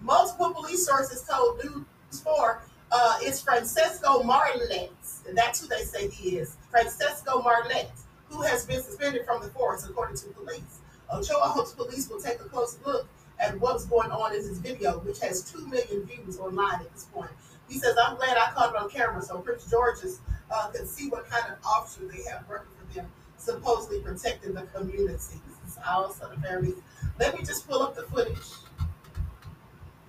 Multiple 0.00 0.52
police 0.52 0.86
sources 0.86 1.22
told 1.22 1.62
News 1.62 2.20
4 2.22 2.62
uh, 2.92 3.18
it's 3.20 3.40
Francesco 3.40 4.22
Marlet. 4.22 4.90
And 5.28 5.36
that's 5.36 5.60
who 5.60 5.68
they 5.68 5.82
say 5.82 6.08
he 6.08 6.36
is. 6.38 6.56
Francesco 6.70 7.40
Marlet, 7.42 7.90
who 8.30 8.42
has 8.42 8.64
been 8.64 8.82
suspended 8.82 9.26
from 9.26 9.42
the 9.42 9.48
force, 9.48 9.84
according 9.84 10.16
to 10.16 10.28
police. 10.28 10.80
Ochoa 11.12 11.48
hopes 11.48 11.72
police 11.72 12.08
will 12.08 12.20
take 12.20 12.40
a 12.40 12.44
close 12.44 12.78
look 12.86 13.06
at 13.40 13.58
what's 13.60 13.84
going 13.86 14.10
on 14.10 14.32
in 14.34 14.38
his 14.38 14.58
video, 14.58 14.98
which 15.00 15.18
has 15.20 15.50
2 15.50 15.66
million 15.66 16.04
views 16.04 16.38
online 16.38 16.80
at 16.80 16.92
this 16.92 17.04
point. 17.12 17.30
He 17.68 17.78
says, 17.78 17.96
I'm 18.02 18.16
glad 18.16 18.36
I 18.36 18.50
caught 18.52 18.74
it 18.74 18.80
on 18.80 18.90
camera 18.90 19.22
so 19.22 19.38
Prince 19.38 19.68
George's 19.70 20.20
uh, 20.50 20.68
can 20.68 20.86
see 20.86 21.08
what 21.08 21.28
kind 21.28 21.44
of 21.52 21.58
officer 21.64 22.02
they 22.06 22.22
have 22.30 22.48
working 22.48 22.70
for 22.78 22.94
them, 22.94 23.06
supposedly 23.36 24.00
protecting 24.00 24.54
the 24.54 24.62
community. 24.62 25.08
This 25.14 25.36
is 25.66 25.78
of 25.84 26.20
very. 26.38 26.74
Let 27.18 27.38
me 27.38 27.44
just 27.44 27.68
pull 27.68 27.82
up 27.82 27.94
the 27.94 28.02
footage. 28.02 28.36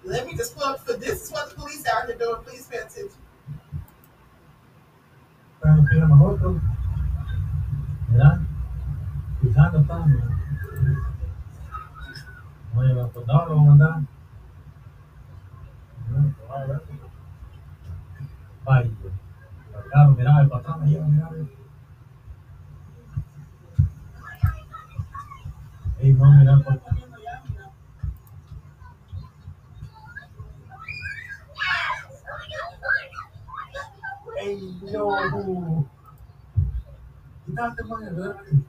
Let 0.03 0.25
me 0.25 0.35
just 0.35 0.55
pull 0.55 0.63
up 0.63 0.79
for 0.85 0.93
this 0.93 1.25
is 1.25 1.31
what 1.31 1.49
the 1.49 1.55
police 1.55 1.85
are 1.87 2.07
here 2.07 2.15
doing. 2.15 2.41
Please 2.43 2.65
pay 2.65 2.77
attention. 2.77 3.11
Exatamente. 9.91 10.23
Olha 12.75 12.95
lá, 12.95 13.07
vou 13.07 13.59
mandar. 13.59 14.01
uma 16.07 16.53
onda. 16.53 16.81
Vai. 18.63 18.91
Largaram, 19.73 20.13
viraram, 20.13 20.47
botaram 20.47 20.81
aí, 20.83 20.93
viraram. 20.93 21.49
Aí 25.99 26.13
vão 26.13 26.39
virar 26.39 26.59
para 26.61 27.01
Ei, 34.37 34.79
jogo! 34.91 35.87
Que 37.45 37.51
dá 37.51 37.67
até 37.67 37.83
manhã, 37.83 38.11
né? 38.11 38.61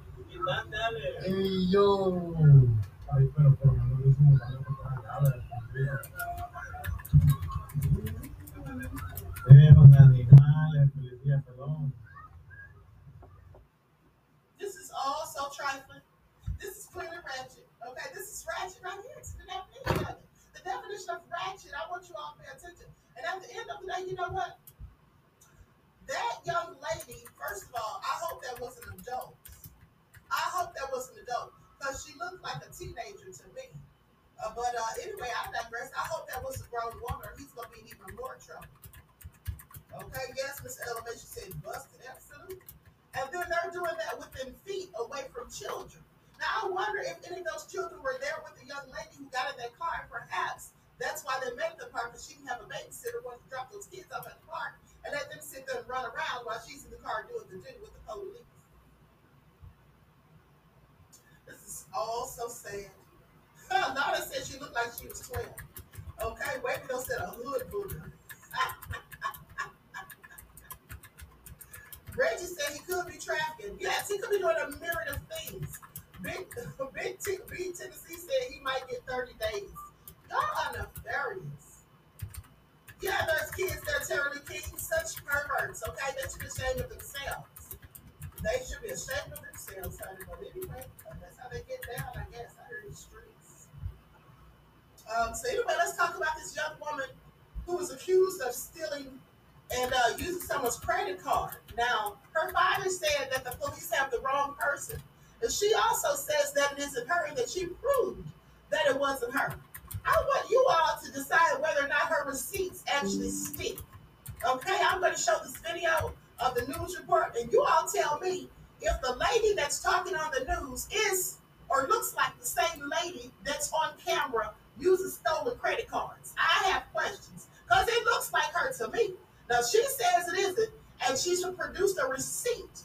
Talking 120.02 120.16
on 120.16 120.30
the 120.32 120.60
news 120.60 120.88
is 120.92 121.38
or 121.68 121.86
looks 121.88 122.14
like 122.16 122.38
the 122.38 122.46
same 122.46 122.82
lady 123.02 123.30
that's 123.44 123.72
on 123.72 123.92
camera 124.04 124.52
using 124.78 125.08
stolen 125.08 125.56
credit 125.58 125.88
cards. 125.88 126.34
I 126.38 126.68
have 126.70 126.84
questions 126.92 127.48
because 127.66 127.88
it 127.88 128.04
looks 128.04 128.32
like 128.32 128.52
her 128.52 128.72
to 128.72 128.90
me. 128.90 129.14
Now 129.48 129.60
she 129.62 129.82
says 129.84 130.28
it 130.32 130.38
isn't, 130.38 130.70
and 131.08 131.18
she's 131.18 131.44
produced 131.44 131.98
a 132.02 132.08
receipt, 132.08 132.82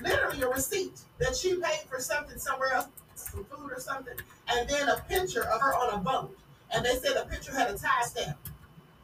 literally 0.00 0.42
a 0.42 0.48
receipt 0.48 0.98
that 1.18 1.36
she 1.36 1.54
paid 1.54 1.88
for 1.88 2.00
something 2.00 2.38
somewhere 2.38 2.74
else, 2.74 2.88
some 3.14 3.44
food 3.44 3.72
or 3.72 3.80
something, 3.80 4.14
and 4.48 4.68
then 4.68 4.88
a 4.88 4.96
picture 5.08 5.44
of 5.44 5.60
her 5.60 5.74
on 5.74 5.94
a 5.94 5.98
boat. 5.98 6.36
And 6.74 6.84
they 6.84 6.94
said 6.96 7.16
the 7.16 7.26
picture 7.28 7.52
had 7.52 7.70
a 7.70 7.78
tie 7.78 8.02
stamp. 8.02 8.36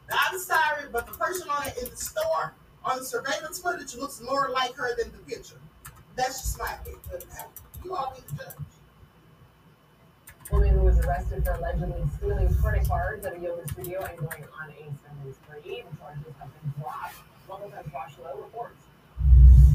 Now, 0.09 0.17
I'm 0.29 0.39
sorry, 0.39 0.85
but 0.91 1.05
the 1.05 1.13
person 1.13 1.49
on 1.49 1.67
it 1.67 1.77
in 1.81 1.89
the 1.89 1.95
store 1.95 2.53
on 2.83 2.97
the 2.97 3.05
surveillance 3.05 3.59
footage 3.59 3.95
looks 3.95 4.21
more 4.21 4.49
like 4.51 4.73
her 4.73 4.89
than 4.97 5.11
the 5.11 5.19
picture. 5.19 5.57
That's 6.15 6.41
just 6.41 6.59
my 6.59 6.73
opinion. 6.73 6.99
You 7.83 7.95
all 7.95 8.13
be 8.15 8.21
the 8.29 8.43
judge. 8.43 8.55
Woman 10.51 10.69
who 10.69 10.81
was 10.81 10.99
arrested 10.99 11.45
for 11.45 11.53
allegedly 11.53 12.03
stealing 12.17 12.53
credit 12.55 12.87
cards 12.87 13.25
at 13.25 13.37
a 13.37 13.39
yoga 13.39 13.65
studio 13.69 14.03
and 14.03 14.17
going 14.17 14.43
on 14.43 14.69
a 14.69 14.75
spending 14.75 15.33
spree. 15.33 15.83
The 15.89 15.97
charges 15.97 16.33
have 16.39 16.51
been 16.61 16.73
dropped. 16.81 17.15
Local 17.49 17.69
Times 17.69 17.91
Josh 17.91 18.13
Lowe 18.23 18.37
reports. 18.37 18.83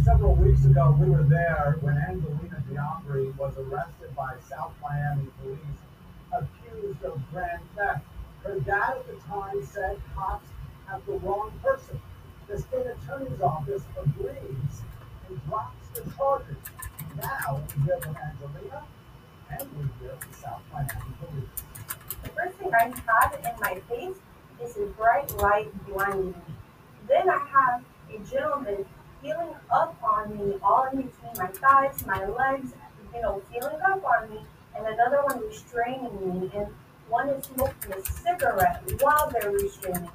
Several 0.05 0.35
weeks 0.37 0.64
ago, 0.66 0.96
we 1.01 1.09
were 1.09 1.25
there 1.25 1.79
when 1.81 1.96
Angelina 1.96 2.62
Giambri 2.70 3.35
was 3.37 3.57
arrested 3.57 4.14
by 4.14 4.35
South 4.49 4.72
Miami 4.83 5.27
police, 5.42 5.81
accused 6.33 7.03
of 7.05 7.20
grand 7.33 7.62
theft. 7.75 8.05
Her 8.44 8.61
dad 8.61 8.99
at 8.99 9.07
the 9.07 9.14
time 9.27 9.64
said 9.64 10.01
cops 10.14 10.46
have 10.87 11.05
the 11.07 11.14
wrong 11.14 11.51
person. 11.62 12.01
The 12.49 12.61
state 12.61 12.87
attorney's 12.87 13.40
office 13.40 13.83
agrees 14.01 14.83
and 15.29 15.49
drops 15.49 15.86
the 15.96 16.11
charges. 16.12 16.56
Now 17.16 17.62
we 17.76 17.92
from 18.00 18.16
Angelina 18.16 18.82
and 19.50 19.68
we 19.76 19.85
hear 20.00 20.14
from 20.18 20.32
South 20.32 20.62
Miami 20.72 20.90
police. 21.20 21.62
The 22.22 22.28
first 22.30 22.56
thing 22.59 22.70
I 22.74 22.92
have 23.06 23.35
in 23.35 23.61
my 23.61 23.80
face 23.88 24.16
is 24.62 24.76
a 24.76 24.87
bright 24.98 25.35
light 25.38 25.87
blinding 25.87 26.30
me. 26.30 26.54
Then 27.09 27.30
I 27.30 27.38
have 27.38 27.85
a 28.12 28.18
gentleman 28.30 28.85
feeling 29.22 29.54
up 29.70 29.96
on 30.02 30.37
me, 30.37 30.56
all 30.62 30.88
in 30.92 31.02
between 31.02 31.32
my 31.38 31.46
thighs, 31.46 32.04
my 32.06 32.26
legs, 32.26 32.74
you 33.14 33.22
know, 33.22 33.42
feeling 33.50 33.80
up 33.88 34.04
on 34.04 34.30
me, 34.30 34.40
and 34.76 34.87
another 34.87 35.22
one 35.22 35.40
restraining 35.46 36.40
me, 36.40 36.50
and 36.54 36.66
one 37.09 37.28
is 37.30 37.46
smoking 37.46 37.92
a 37.92 38.04
cigarette 38.04 38.82
while 39.00 39.30
they're 39.30 39.50
restraining 39.50 40.02
me. 40.02 40.09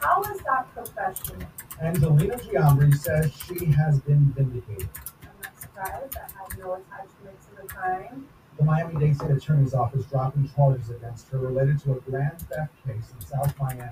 How 0.00 0.22
is 0.22 0.40
that 0.42 0.66
professional? 0.74 1.48
Angelina 1.80 2.34
Giambri 2.36 2.92
says 2.92 3.32
she 3.32 3.66
has 3.66 4.00
been 4.00 4.32
vindicated. 4.36 4.88
I'm 5.22 5.28
not 5.42 5.60
surprised. 5.60 6.16
I 6.16 6.20
have 6.22 6.58
no 6.58 6.74
attachment 6.74 7.36
to 7.48 7.62
the 7.62 7.68
crime. 7.68 8.26
The 8.58 8.64
Miami-Dade 8.64 9.14
State 9.14 9.30
Attorney's 9.30 9.74
Office 9.74 10.04
dropping 10.06 10.50
charges 10.56 10.90
against 10.90 11.28
her 11.28 11.38
related 11.38 11.78
to 11.82 11.92
a 11.92 12.00
grand 12.00 12.40
theft 12.40 12.72
case 12.84 13.12
in 13.14 13.24
South 13.24 13.54
Miami, 13.60 13.90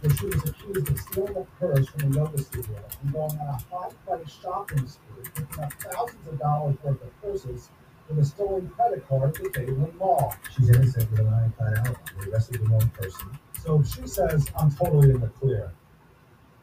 where 0.00 0.16
she 0.16 0.26
was 0.26 0.48
accused 0.48 0.90
of 0.90 0.98
stealing 0.98 1.36
a 1.36 1.44
purse 1.60 1.88
from 1.90 2.12
a 2.12 2.16
yoga 2.16 2.38
studio 2.38 2.84
and 3.02 3.12
going 3.12 3.30
on 3.30 3.48
a 3.48 3.52
high-price 3.72 4.38
shopping 4.42 4.88
spree, 4.88 5.24
picking 5.32 5.62
up 5.62 5.72
thousands 5.74 6.26
of 6.26 6.40
dollars 6.40 6.76
worth 6.82 7.00
of 7.02 7.22
purses 7.22 7.70
with 8.08 8.18
a 8.18 8.24
stolen 8.24 8.68
credit 8.70 9.06
card 9.08 9.22
at 9.28 9.34
the 9.34 9.48
Dadeland 9.50 9.94
Mall. 9.94 10.34
She's 10.56 10.70
innocent 10.70 11.08
with 11.12 11.20
an 11.20 11.28
ironclad 11.28 11.78
alibi. 11.78 12.00
They 12.20 12.32
arrested 12.32 12.60
the 12.62 12.68
wrong 12.68 12.90
person. 13.00 13.38
So 13.62 13.80
she 13.84 14.08
says, 14.08 14.50
I'm 14.58 14.74
totally 14.74 15.10
in 15.10 15.20
the 15.20 15.28
clear. 15.28 15.72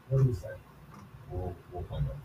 What 0.10 0.24
do 0.24 0.28
you 0.28 0.34
say? 0.34 0.50
We'll, 1.30 1.56
we'll 1.72 1.84
find 1.84 2.06
out. 2.08 2.17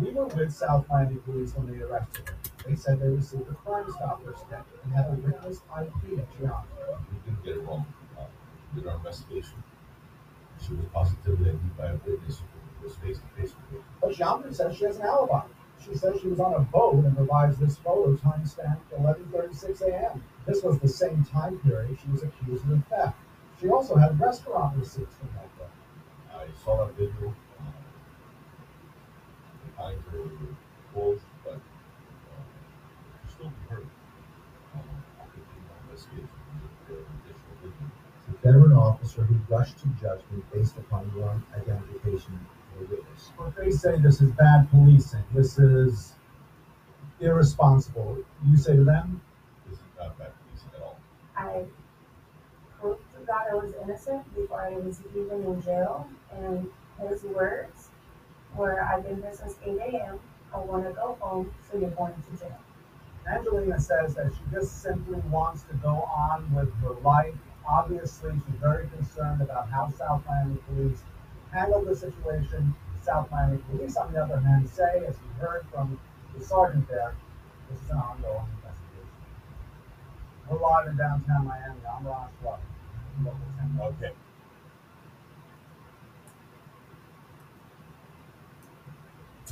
We 0.00 0.12
were 0.12 0.26
with 0.26 0.52
South 0.54 0.86
Miami 0.88 1.16
police 1.16 1.54
when 1.56 1.66
they 1.66 1.82
arrested 1.84 2.28
her. 2.28 2.36
They 2.66 2.76
said 2.76 3.00
they 3.00 3.08
received 3.08 3.50
a 3.50 3.54
Crime 3.54 3.84
Stoppers 3.90 4.38
stick 4.38 4.64
and 4.84 4.92
had 4.92 5.06
a 5.06 5.12
witness 5.14 5.60
ID 5.74 6.18
at 6.18 6.38
Giambri. 6.38 6.64
We 7.10 7.18
didn't 7.24 7.44
get 7.44 7.56
it 7.56 7.66
wrong. 7.66 7.84
Uh, 8.18 8.24
did 8.74 8.86
our 8.86 8.96
investigation. 8.96 9.62
She 10.64 10.74
was 10.74 10.86
positively 10.94 11.50
ID'd 11.50 11.76
by 11.76 11.86
a 11.88 11.96
witness 12.06 12.38
who 12.38 12.86
was 12.86 12.96
face 12.96 13.18
to 13.18 13.40
face 13.40 13.52
with 13.54 13.80
her. 13.80 13.84
But 14.00 14.12
Giambri 14.12 14.54
says 14.54 14.76
she 14.76 14.84
has 14.84 14.96
an 14.96 15.02
alibi. 15.02 15.42
She 15.84 15.96
says 15.96 16.20
she 16.20 16.28
was 16.28 16.38
on 16.38 16.54
a 16.54 16.60
boat 16.60 17.04
and 17.04 17.16
provides 17.16 17.58
this 17.58 17.76
photo 17.76 18.14
timestamped 18.14 18.86
11:36 18.96 19.80
a.m. 19.82 20.22
This 20.46 20.62
was 20.62 20.78
the 20.78 20.88
same 20.88 21.24
time 21.24 21.58
period 21.58 21.98
she 22.00 22.10
was 22.12 22.22
accused 22.22 22.70
of 22.70 22.84
theft. 22.86 23.18
She 23.60 23.68
also 23.68 23.96
had 23.96 24.18
restaurant 24.20 24.78
receipts 24.78 25.16
from 25.16 25.28
that. 25.34 25.51
I 26.42 26.64
saw 26.64 26.84
that 26.84 26.94
video. 26.96 27.32
Uh, 27.60 27.64
the 29.64 29.82
times 29.82 30.02
were 30.12 31.16
but 31.44 31.52
uh, 31.52 31.58
still 33.28 33.46
be 33.46 33.74
heard. 33.74 33.86
Um, 34.74 34.80
I'll 35.20 35.26
continue 35.26 35.62
my 35.70 35.78
investigation. 35.86 36.28
If 36.64 36.88
there 36.88 36.96
are 36.96 37.06
additional 37.22 37.54
witnesses. 37.62 37.94
The 38.26 38.34
veteran 38.42 38.72
officer 38.72 39.22
who 39.22 39.36
rushed 39.54 39.78
to 39.78 39.88
judgment 40.00 40.44
based 40.52 40.76
upon 40.78 41.12
wrong 41.14 41.44
identification 41.54 42.40
of 42.74 42.82
a 42.82 42.90
witness. 42.90 43.30
But 43.38 43.54
they 43.54 43.70
say 43.70 43.98
this 43.98 44.20
is 44.20 44.32
bad 44.32 44.68
policing. 44.70 45.22
This 45.32 45.58
is 45.60 46.14
irresponsible. 47.20 48.18
You 48.44 48.56
say 48.56 48.74
to 48.74 48.84
them, 48.84 49.20
This 49.68 49.78
is 49.78 49.84
not 49.96 50.18
bad 50.18 50.32
policing 50.42 50.70
at 50.74 50.82
all. 50.82 50.98
I 51.36 51.44
proved 51.44 51.70
to 51.70 51.81
God 53.26 53.46
I 53.50 53.54
was 53.54 53.72
innocent 53.82 54.34
before 54.34 54.60
I 54.60 54.70
was 54.76 55.00
even 55.16 55.42
in 55.44 55.62
jail. 55.62 56.08
And 56.36 56.68
his 57.08 57.22
words 57.24 57.88
were, 58.56 58.82
I've 58.82 59.04
been 59.04 59.20
here 59.22 59.32
since 59.34 59.56
8 59.64 59.78
a.m. 59.78 60.18
I 60.54 60.58
want 60.58 60.84
to 60.84 60.92
go 60.92 61.16
home, 61.20 61.52
so 61.70 61.78
you're 61.78 61.90
going 61.90 62.14
to 62.14 62.38
jail. 62.38 62.58
Angelina 63.26 63.78
says 63.78 64.14
that 64.14 64.32
she 64.32 64.40
just 64.50 64.82
simply 64.82 65.18
wants 65.30 65.62
to 65.62 65.74
go 65.76 66.02
on 66.02 66.52
with 66.54 66.72
her 66.80 66.94
life. 67.02 67.34
Obviously, 67.68 68.32
she's 68.32 68.60
very 68.60 68.88
concerned 68.88 69.40
about 69.40 69.68
how 69.70 69.90
South 69.90 70.22
Miami 70.26 70.58
police 70.68 71.02
handled 71.52 71.86
the 71.86 71.94
situation. 71.94 72.74
South 73.02 73.30
Miami 73.30 73.58
police, 73.70 73.96
on 73.96 74.12
the 74.12 74.22
other 74.22 74.38
hand, 74.40 74.68
say, 74.68 75.04
as 75.06 75.14
we 75.14 75.40
heard 75.40 75.64
from 75.72 75.98
the 76.36 76.44
sergeant 76.44 76.88
there, 76.88 77.14
this 77.70 77.80
is 77.80 77.90
an 77.90 77.96
ongoing 77.96 78.46
investigation. 78.56 79.08
We're 80.50 80.60
live 80.60 80.88
in 80.88 80.96
downtown 80.96 81.46
Miami. 81.46 81.80
I'm 81.88 82.06
Ron 82.06 82.28
Schluck. 82.42 82.58
Local 83.20 83.38
10. 83.58 83.80
Okay. 83.82 84.12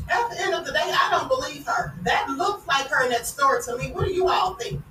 At 0.09 0.31
the 0.31 0.40
end 0.40 0.55
of 0.55 0.64
the 0.64 0.73
day, 0.73 0.79
I 0.83 1.09
don't 1.11 1.29
believe 1.29 1.66
her. 1.66 1.94
That 2.03 2.29
looks 2.31 2.66
like 2.66 2.88
her 2.88 3.05
in 3.05 3.11
that 3.11 3.27
store 3.27 3.61
to 3.62 3.77
me. 3.77 3.92
What 3.92 4.07
do 4.07 4.12
you 4.12 4.29
all 4.29 4.55
think? 4.55 4.83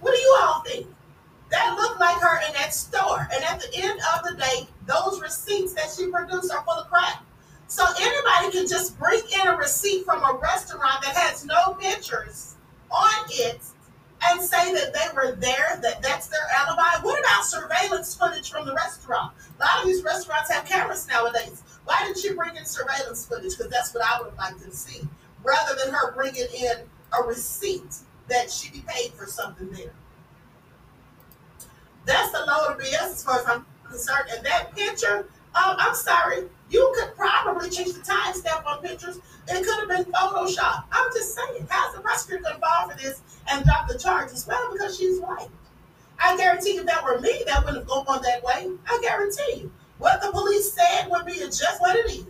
What 0.00 0.14
do 0.14 0.18
you 0.18 0.38
all 0.42 0.62
think? 0.62 0.86
That 1.50 1.76
looked 1.76 2.00
like 2.00 2.20
her 2.20 2.46
in 2.46 2.52
that 2.54 2.74
store. 2.74 3.26
And 3.32 3.44
at 3.44 3.60
the 3.60 3.68
end 3.74 4.00
of 4.14 4.24
the 4.24 4.36
day, 4.36 4.68
those 4.86 5.20
receipts 5.20 5.72
that 5.74 5.90
she 5.96 6.10
produced 6.10 6.52
are 6.52 6.62
full 6.64 6.74
of 6.74 6.90
crap. 6.90 7.24
So 7.68 7.84
anybody 8.00 8.52
can 8.52 8.68
just 8.68 8.98
bring 8.98 9.20
in 9.40 9.48
a 9.48 9.56
receipt 9.56 10.04
from 10.04 10.22
a 10.22 10.38
restaurant 10.38 11.02
that 11.02 11.14
has 11.14 11.44
no 11.44 11.74
pictures 11.74 12.56
on 12.90 13.24
it 13.30 13.60
and 14.26 14.40
say 14.40 14.72
that 14.72 14.92
they 14.92 15.14
were 15.14 15.32
there, 15.36 15.78
that 15.82 16.02
that's 16.02 16.28
their 16.28 16.40
alibi. 16.58 17.02
What 17.02 17.20
about 17.20 17.44
surveillance 17.44 18.14
footage 18.14 18.50
from 18.50 18.66
the 18.66 18.74
restaurant? 18.74 19.32
A 19.58 19.64
lot 19.64 19.82
of 19.82 19.86
these 19.86 20.02
restaurants 20.02 20.50
have 20.50 20.64
cameras 20.64 21.06
nowadays. 21.08 21.62
Why 21.84 22.02
didn't 22.04 22.18
she 22.18 22.34
bring 22.34 22.56
in 22.56 22.64
surveillance 22.64 23.26
footage? 23.26 23.56
Because 23.56 23.70
that's 23.70 23.94
what 23.94 24.04
I 24.04 24.20
would 24.20 24.30
have 24.30 24.38
liked 24.38 24.62
to 24.62 24.72
see, 24.72 25.06
rather 25.42 25.76
than 25.82 25.92
her 25.92 26.12
bringing 26.14 26.46
in 26.54 26.78
a 27.18 27.22
receipt 27.26 27.96
that 28.28 28.50
she 28.50 28.70
be 28.70 28.84
paid 28.86 29.12
for 29.12 29.26
something 29.26 29.70
there. 29.70 29.92
That's 32.04 32.34
a 32.34 32.38
load 32.38 32.72
of 32.72 32.78
BS 32.78 33.12
as 33.12 33.24
far 33.24 33.38
as 33.40 33.46
I'm 33.46 33.66
concerned. 33.84 34.28
And 34.34 34.44
that 34.44 34.74
picture, 34.74 35.28
um, 35.54 35.76
I'm 35.78 35.94
sorry, 35.94 36.44
you 36.70 36.94
could 36.98 37.16
probably 37.16 37.70
change 37.70 37.94
the 37.94 38.00
time 38.00 38.18
timestamp 38.28 38.66
on 38.66 38.82
pictures. 38.82 39.18
It 39.48 39.64
could 39.64 39.80
have 39.80 39.88
been 39.88 40.12
Photoshop. 40.12 40.84
I'm 40.92 41.12
just 41.14 41.34
saying, 41.34 41.66
how's 41.70 41.94
the 41.94 42.00
prosecutor 42.00 42.42
going 42.42 42.54
to 42.56 42.60
fall 42.60 42.88
for 42.88 42.96
this 42.96 43.22
and 43.50 43.64
drop 43.64 43.88
the 43.88 43.98
charges? 43.98 44.46
Well, 44.46 44.72
because 44.72 44.96
she's 44.98 45.20
white. 45.20 45.48
I 46.18 46.36
guarantee 46.36 46.74
you, 46.74 46.80
if 46.80 46.86
that 46.86 47.04
were 47.04 47.20
me, 47.20 47.42
that 47.46 47.64
wouldn't 47.64 47.78
have 47.78 47.86
gone 47.86 48.04
on 48.08 48.22
that 48.22 48.42
way. 48.42 48.70
I 48.88 48.98
guarantee 49.02 49.60
you. 49.60 49.72
What 49.98 50.20
the 50.20 50.30
police 50.30 50.72
said 50.72 51.08
would 51.10 51.26
be 51.26 51.34
just 51.34 51.80
what 51.80 51.96
it 51.96 52.10
is. 52.10 52.24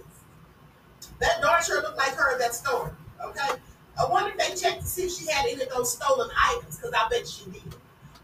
That 1.20 1.40
darn 1.42 1.62
sure 1.62 1.82
looked 1.82 1.98
like 1.98 2.14
her 2.14 2.32
in 2.32 2.38
that 2.38 2.54
store. 2.54 2.94
Okay? 3.24 3.58
I 4.00 4.08
wonder 4.08 4.30
if 4.30 4.38
they 4.38 4.54
checked 4.54 4.82
to 4.82 4.86
see 4.86 5.04
if 5.04 5.12
she 5.12 5.26
had 5.30 5.46
any 5.46 5.62
of 5.62 5.68
those 5.70 5.92
stolen 5.92 6.28
items, 6.50 6.76
because 6.76 6.94
I 6.94 7.08
bet 7.08 7.26
she 7.26 7.50
did. 7.50 7.74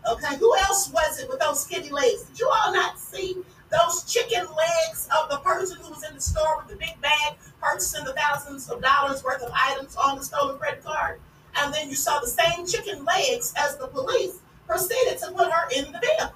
Okay, 0.09 0.37
who 0.37 0.55
else 0.59 0.90
was 0.92 1.18
it 1.18 1.29
with 1.29 1.40
those 1.40 1.62
skinny 1.62 1.88
legs? 1.88 2.24
Did 2.24 2.40
you 2.40 2.50
all 2.55 2.72
not 2.72 2.98
see 2.98 3.38
those 3.74 4.04
chicken 4.04 4.46
legs 4.46 5.08
of 5.20 5.28
the 5.30 5.38
person 5.38 5.78
who 5.82 5.90
was 5.90 6.04
in 6.08 6.14
the 6.14 6.20
store 6.20 6.58
with 6.58 6.68
the 6.68 6.76
big 6.76 7.00
bag 7.00 7.37
purchasing 7.60 8.04
the 8.04 8.12
thousands 8.12 8.70
of 8.70 8.80
dollars 8.80 9.24
worth 9.24 9.42
of 9.42 9.50
items 9.52 9.96
on 9.96 10.16
the 10.16 10.24
stolen 10.24 10.58
credit 10.58 10.84
card? 10.84 11.20
And 11.56 11.72
then 11.72 11.88
you 11.88 11.96
saw 11.96 12.20
the 12.20 12.26
same 12.26 12.66
chicken 12.66 13.04
legs 13.04 13.52
as 13.56 13.76
the 13.76 13.87
police 13.87 14.38
proceeded 14.66 15.18
to 15.18 15.32
put 15.32 15.50
her 15.50 15.68
in 15.76 15.92
the 15.92 15.98
vehicle. 15.98 16.34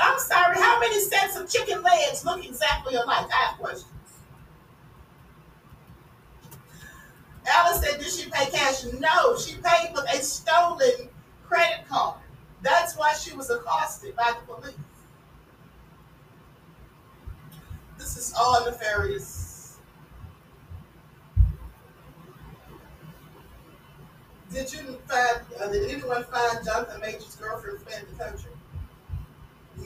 I'm 0.00 0.18
sorry, 0.20 0.56
how 0.56 0.78
many 0.78 1.00
sets 1.00 1.36
of 1.36 1.50
chicken 1.50 1.82
legs 1.82 2.24
look 2.24 2.44
exactly 2.44 2.94
alike? 2.94 3.26
I 3.32 3.48
have 3.48 3.58
questions. 3.58 3.86
Alice 7.50 7.80
said, 7.80 7.98
Did 7.98 8.08
she 8.08 8.30
pay 8.30 8.50
cash? 8.50 8.84
No, 8.98 9.36
she 9.38 9.56
paid 9.56 9.92
with 9.94 10.04
a 10.12 10.22
stolen 10.22 11.08
credit 11.48 11.88
card. 11.88 12.16
That's 12.62 12.96
why 12.96 13.14
she 13.14 13.34
was 13.34 13.50
accosted 13.50 14.14
by 14.14 14.32
the 14.38 14.52
police. 14.52 14.74
This 17.98 18.16
is 18.16 18.34
all 18.38 18.64
nefarious. 18.64 19.76
Did 24.52 24.72
you 24.72 24.98
find, 25.06 25.40
uh, 25.60 25.68
did 25.68 25.90
anyone 25.90 26.24
find 26.24 26.64
Jonathan 26.64 27.00
Majors' 27.00 27.36
girlfriend 27.36 27.80
fled 27.80 28.06
the 28.10 28.24
country? 28.24 28.50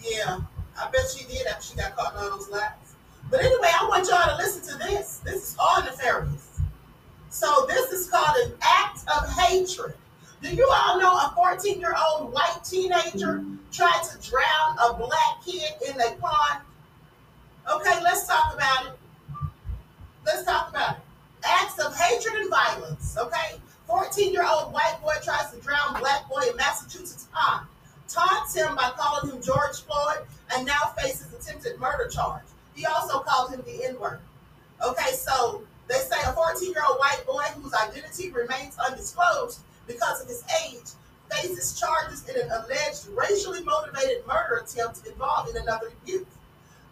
Yeah, 0.03 0.39
I 0.79 0.91
bet 0.91 1.11
she 1.11 1.25
did 1.27 1.47
after 1.47 1.65
she 1.65 1.77
got 1.77 1.97
caught 1.97 2.15
in 2.15 2.21
all 2.21 2.39
those 2.39 2.49
lies. 2.49 2.71
But 3.31 3.41
anyway, 3.41 3.69
I 3.69 3.87
want 3.89 4.09
y'all 4.09 4.29
to 4.29 4.37
listen 4.37 4.63
to 4.73 4.87
this. 4.87 5.21
This 5.25 5.51
is 5.51 5.57
all 5.59 5.83
nefarious. 5.83 6.61
So 7.31 7.67
this 7.69 7.91
is 7.93 8.09
called 8.09 8.37
an 8.45 8.53
act 8.63 9.01
of 9.09 9.29
hatred. 9.31 9.95
Do 10.43 10.55
you 10.55 10.69
all 10.73 11.01
know 11.01 11.13
a 11.13 11.33
14 11.35 11.81
year 11.81 11.95
old 12.11 12.33
white 12.33 12.61
teenager 12.65 13.45
tried 13.73 14.03
to 14.11 14.31
drown 14.31 14.77
a 14.79 14.95
black 14.95 15.45
kid 15.45 15.73
in 15.89 16.01
a 16.01 16.15
pond? 16.21 16.63
Okay, 17.71 18.03
let's 18.03 18.27
talk 18.27 18.55
about 18.55 18.87
it. 18.87 18.93
Let's 20.27 20.45
talk 20.45 20.71
about 20.71 20.97
it. 20.97 21.03
Acts 21.45 21.79
of 21.79 21.95
hatred 21.97 22.35
and 22.35 22.51
violence. 22.51 23.17
Okay, 23.19 23.59
14 23.87 24.33
year 24.33 24.45
old 24.49 24.73
white 24.73 24.99
boy 25.03 25.15
tries 25.23 25.51
to 25.53 25.61
drown 25.61 25.99
black 25.99 26.29
boy 26.29 26.43
in 26.51 26.57
Massachusetts 26.57 27.29
pond. 27.33 27.67
Taunts 28.09 28.55
him 28.55 28.75
by 28.75 28.91
calling 28.97 29.31
him 29.31 29.43
George 29.43 29.81
Floyd 29.83 30.27
and 30.55 30.67
now 30.67 30.93
faces 30.99 31.33
attempted 31.33 31.79
murder 31.79 32.09
charge. 32.09 32.43
He 32.75 32.85
also 32.85 33.21
called 33.21 33.51
him 33.51 33.63
the 33.65 33.85
N 33.85 33.99
word. 33.99 34.21
Okay, 34.85 35.13
so 35.13 35.63
they 35.89 35.99
say 35.99 36.17
a 36.27 36.33
14 36.33 36.71
year 36.71 36.83
old 36.89 36.99
white 36.99 37.25
boy 37.27 37.45
whose 37.61 37.73
identity 37.75 38.31
remains 38.31 38.77
undisclosed 38.79 39.61
because 39.87 40.21
of 40.21 40.29
his 40.29 40.45
age 40.67 40.91
faces 41.31 41.79
charges 41.79 42.29
in 42.29 42.41
an 42.41 42.51
alleged 42.51 43.07
racially 43.15 43.63
motivated 43.63 44.27
murder 44.27 44.63
attempt 44.65 45.07
involving 45.07 45.57
another 45.57 45.91
youth. 46.05 46.27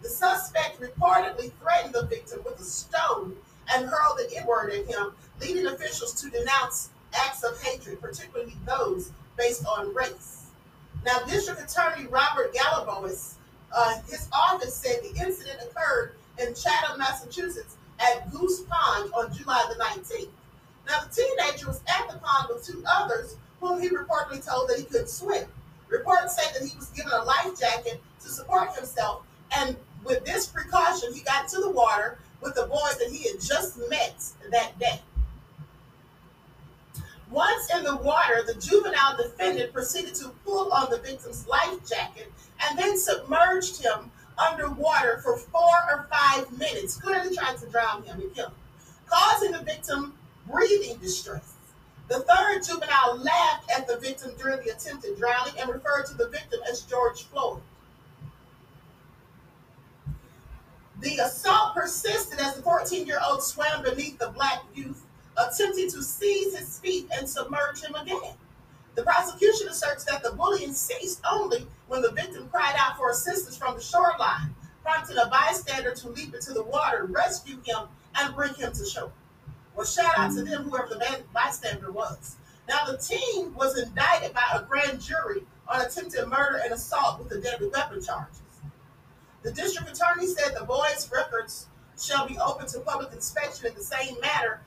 The 0.02 0.08
suspect 0.08 0.80
reportedly 0.80 1.52
threatened 1.60 1.94
the 1.94 2.06
victim 2.06 2.40
with 2.44 2.58
a 2.60 2.64
stone 2.64 3.36
and 3.72 3.86
hurled 3.86 4.18
the 4.18 4.36
N 4.36 4.46
word 4.46 4.72
at 4.72 4.86
him, 4.86 5.12
leading 5.40 5.66
officials 5.66 6.14
to 6.20 6.30
denounce 6.30 6.90
acts 7.14 7.44
of 7.44 7.60
hatred, 7.62 8.00
particularly 8.00 8.56
those 8.66 9.10
based 9.36 9.64
on 9.66 9.94
race. 9.94 10.46
Now, 11.04 11.20
District 11.20 11.60
Attorney 11.60 12.06
Robert 12.06 12.54
Galibois, 12.54 13.34
uh, 13.74 14.00
his 14.08 14.28
office 14.32 14.74
said 14.74 15.00
the 15.02 15.24
incident 15.24 15.60
occurred 15.62 16.14
in 16.38 16.54
Chatham, 16.54 16.98
Massachusetts 16.98 17.76
at 18.00 18.30
Goose 18.30 18.62
Pond 18.62 19.12
on 19.14 19.32
July 19.32 19.64
the 19.68 19.82
19th. 19.82 20.28
Now, 20.86 21.00
the 21.00 21.14
teenager 21.14 21.68
was 21.68 21.82
at 21.86 22.10
the 22.10 22.18
pond 22.18 22.48
with 22.52 22.66
two 22.66 22.82
others 22.88 23.36
whom 23.60 23.80
he 23.80 23.88
reportedly 23.88 24.44
told 24.44 24.68
that 24.68 24.78
he 24.78 24.84
couldn't 24.84 25.08
swim. 25.08 25.46
Reports 25.88 26.36
say 26.36 26.52
that 26.52 26.66
he 26.66 26.76
was 26.76 26.88
given 26.88 27.12
a 27.12 27.22
life 27.22 27.58
jacket 27.58 28.00
to 28.22 28.28
support 28.28 28.74
himself, 28.74 29.22
and 29.56 29.76
with 30.04 30.24
this 30.24 30.46
precaution, 30.46 31.12
he 31.14 31.20
got 31.20 31.48
to 31.48 31.60
the 31.60 31.70
water 31.70 32.18
with 32.40 32.54
the 32.54 32.66
boys 32.66 32.96
that 32.98 33.08
he 33.10 33.28
had 33.28 33.40
just 33.40 33.78
met 33.88 34.22
that 34.50 34.78
day. 34.78 35.00
Once 37.30 37.72
in 37.72 37.84
the 37.84 37.96
water, 37.96 38.42
the 38.44 38.54
juvenile 38.54 39.16
defendant 39.16 39.72
proceeded 39.72 40.14
to 40.14 40.30
pull 40.44 40.72
on 40.72 40.90
the 40.90 40.98
victim's 40.98 41.46
life 41.46 41.88
jacket 41.88 42.32
and 42.62 42.78
then 42.78 42.98
submerged 42.98 43.82
him 43.82 44.10
underwater 44.36 45.20
for 45.22 45.36
four 45.36 45.76
or 45.88 46.08
five 46.10 46.50
minutes, 46.58 46.96
clearly 46.96 47.34
trying 47.34 47.56
to 47.58 47.66
drown 47.66 48.02
him 48.02 48.20
and 48.20 48.34
kill 48.34 48.46
him, 48.46 48.54
causing 49.06 49.52
the 49.52 49.62
victim 49.62 50.14
breathing 50.50 50.96
distress. 50.98 51.52
The 52.08 52.20
third 52.20 52.64
juvenile 52.64 53.18
laughed 53.18 53.70
at 53.70 53.86
the 53.86 53.98
victim 53.98 54.32
during 54.36 54.58
the 54.64 54.72
attempted 54.72 55.16
drowning 55.16 55.54
and 55.60 55.70
referred 55.70 56.06
to 56.06 56.14
the 56.14 56.28
victim 56.28 56.58
as 56.68 56.80
George 56.80 57.24
Floyd. 57.24 57.60
The 61.00 61.16
assault 61.16 61.74
persisted 61.74 62.40
as 62.40 62.56
the 62.56 62.62
14 62.62 63.06
year 63.06 63.20
old 63.26 63.42
swam 63.42 63.82
beneath 63.82 64.18
the 64.18 64.28
black 64.28 64.62
youth, 64.74 65.02
attempting 65.38 65.90
to 65.92 66.02
seize 66.02 66.54
his 66.54 66.78
feet 66.78 67.08
and 67.16 67.26
submerge 67.26 67.82
him 67.82 67.94
again. 67.94 68.34
The 68.96 69.02
prosecution 69.02 69.68
asserts 69.68 70.04
that 70.04 70.22
the 70.22 70.32
bullying 70.32 70.74
ceased 70.74 71.22
only 71.30 71.66
when 71.88 72.02
the 72.02 72.10
victim 72.10 72.50
cried 72.50 72.74
out 72.78 72.98
for 72.98 73.10
assistance 73.10 73.56
from 73.56 73.76
the 73.76 73.80
shoreline, 73.80 74.54
prompting 74.82 75.16
a 75.16 75.26
bystander 75.26 75.94
to 75.94 76.08
leap 76.10 76.34
into 76.34 76.52
the 76.52 76.64
water, 76.64 77.06
rescue 77.06 77.56
him, 77.64 77.88
and 78.16 78.34
bring 78.34 78.52
him 78.52 78.72
to 78.72 78.84
shore. 78.84 79.10
Well, 79.74 79.86
shout 79.86 80.18
out 80.18 80.32
to 80.32 80.42
them, 80.42 80.64
whoever 80.64 80.88
the 80.88 81.22
bystander 81.32 81.92
was. 81.92 82.36
Now, 82.68 82.84
the 82.84 82.98
teen 82.98 83.54
was 83.54 83.78
indicted 83.78 84.34
by 84.34 84.44
a 84.52 84.62
grand 84.64 85.00
jury 85.00 85.44
on 85.66 85.80
attempted 85.80 86.26
murder 86.26 86.60
and 86.62 86.74
assault 86.74 87.20
with 87.20 87.32
a 87.32 87.40
deadly 87.40 87.68
weapon 87.68 88.02
charges. 88.02 88.40
The 89.42 89.53
district 89.53 89.90
attorney 89.90 90.26
said 90.26 90.55
the 90.59 90.64
boys' 90.64 91.11
records 91.12 91.66
shall 91.98 92.26
be 92.26 92.38
open 92.38 92.66
to 92.68 92.81
public 92.81 93.12
inspection 93.12 93.66
in 93.66 93.74
the 93.74 93.83
same 93.83 94.20
manner 94.20 94.61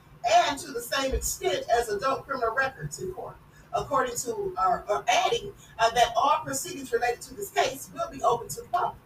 and 0.47 0.57
to 0.59 0.71
the 0.71 0.81
same 0.81 1.13
extent 1.13 1.65
as 1.69 1.89
adult 1.89 2.25
criminal 2.25 2.55
records 2.55 2.99
in 2.99 3.11
court. 3.11 3.35
According 3.75 4.15
to, 4.17 4.55
or 4.57 5.03
adding 5.07 5.51
uh, 5.79 5.89
that 5.91 6.13
all 6.15 6.41
proceedings 6.43 6.91
related 6.91 7.21
to 7.21 7.33
this 7.33 7.49
case 7.49 7.89
will 7.93 8.09
be 8.11 8.21
open 8.21 8.47
to 8.49 8.61
the 8.61 8.67
public. 8.67 8.97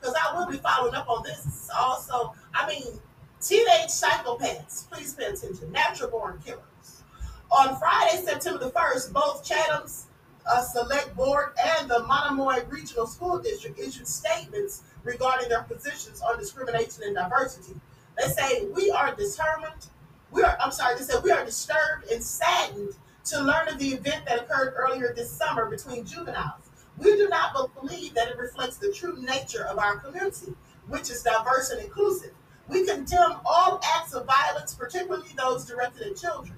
Because 0.00 0.14
I 0.14 0.36
will 0.36 0.50
be 0.50 0.58
following 0.58 0.94
up 0.94 1.08
on 1.08 1.22
this 1.24 1.68
also. 1.76 2.32
I 2.54 2.68
mean, 2.68 3.00
teenage 3.40 3.88
psychopaths, 3.88 4.88
please 4.90 5.14
pay 5.14 5.26
attention, 5.26 5.72
natural 5.72 6.10
born 6.10 6.40
killers. 6.44 7.02
On 7.50 7.76
Friday, 7.76 8.22
September 8.24 8.64
the 8.64 8.70
1st, 8.70 9.12
both 9.12 9.44
Chatham's 9.44 10.06
uh, 10.46 10.62
Select 10.62 11.14
Board 11.16 11.52
and 11.64 11.88
the 11.88 12.00
Monomoy 12.00 12.64
Regional 12.68 13.06
School 13.06 13.38
District 13.38 13.78
issued 13.78 14.06
statements 14.06 14.82
regarding 15.04 15.48
their 15.48 15.62
positions 15.62 16.20
on 16.22 16.38
discrimination 16.38 17.04
and 17.04 17.14
diversity. 17.14 17.78
They 18.18 18.28
say 18.28 18.66
we 18.74 18.90
are 18.90 19.14
determined. 19.14 19.86
We 20.30 20.42
are. 20.42 20.56
I'm 20.60 20.72
sorry. 20.72 20.96
They 20.96 21.04
said 21.04 21.22
we 21.22 21.30
are 21.30 21.44
disturbed 21.44 22.10
and 22.10 22.22
saddened 22.22 22.94
to 23.26 23.42
learn 23.42 23.68
of 23.68 23.78
the 23.78 23.88
event 23.88 24.26
that 24.26 24.40
occurred 24.40 24.74
earlier 24.76 25.12
this 25.14 25.30
summer 25.30 25.66
between 25.70 26.04
juveniles. 26.04 26.70
We 26.98 27.16
do 27.16 27.28
not 27.28 27.54
believe 27.80 28.14
that 28.14 28.28
it 28.28 28.38
reflects 28.38 28.76
the 28.76 28.92
true 28.92 29.16
nature 29.20 29.64
of 29.64 29.78
our 29.78 29.96
community, 29.96 30.54
which 30.88 31.10
is 31.10 31.22
diverse 31.22 31.70
and 31.70 31.80
inclusive. 31.80 32.32
We 32.68 32.86
condemn 32.86 33.40
all 33.44 33.80
acts 33.96 34.14
of 34.14 34.26
violence, 34.26 34.74
particularly 34.74 35.28
those 35.36 35.66
directed 35.66 36.06
at 36.06 36.16
children. 36.16 36.56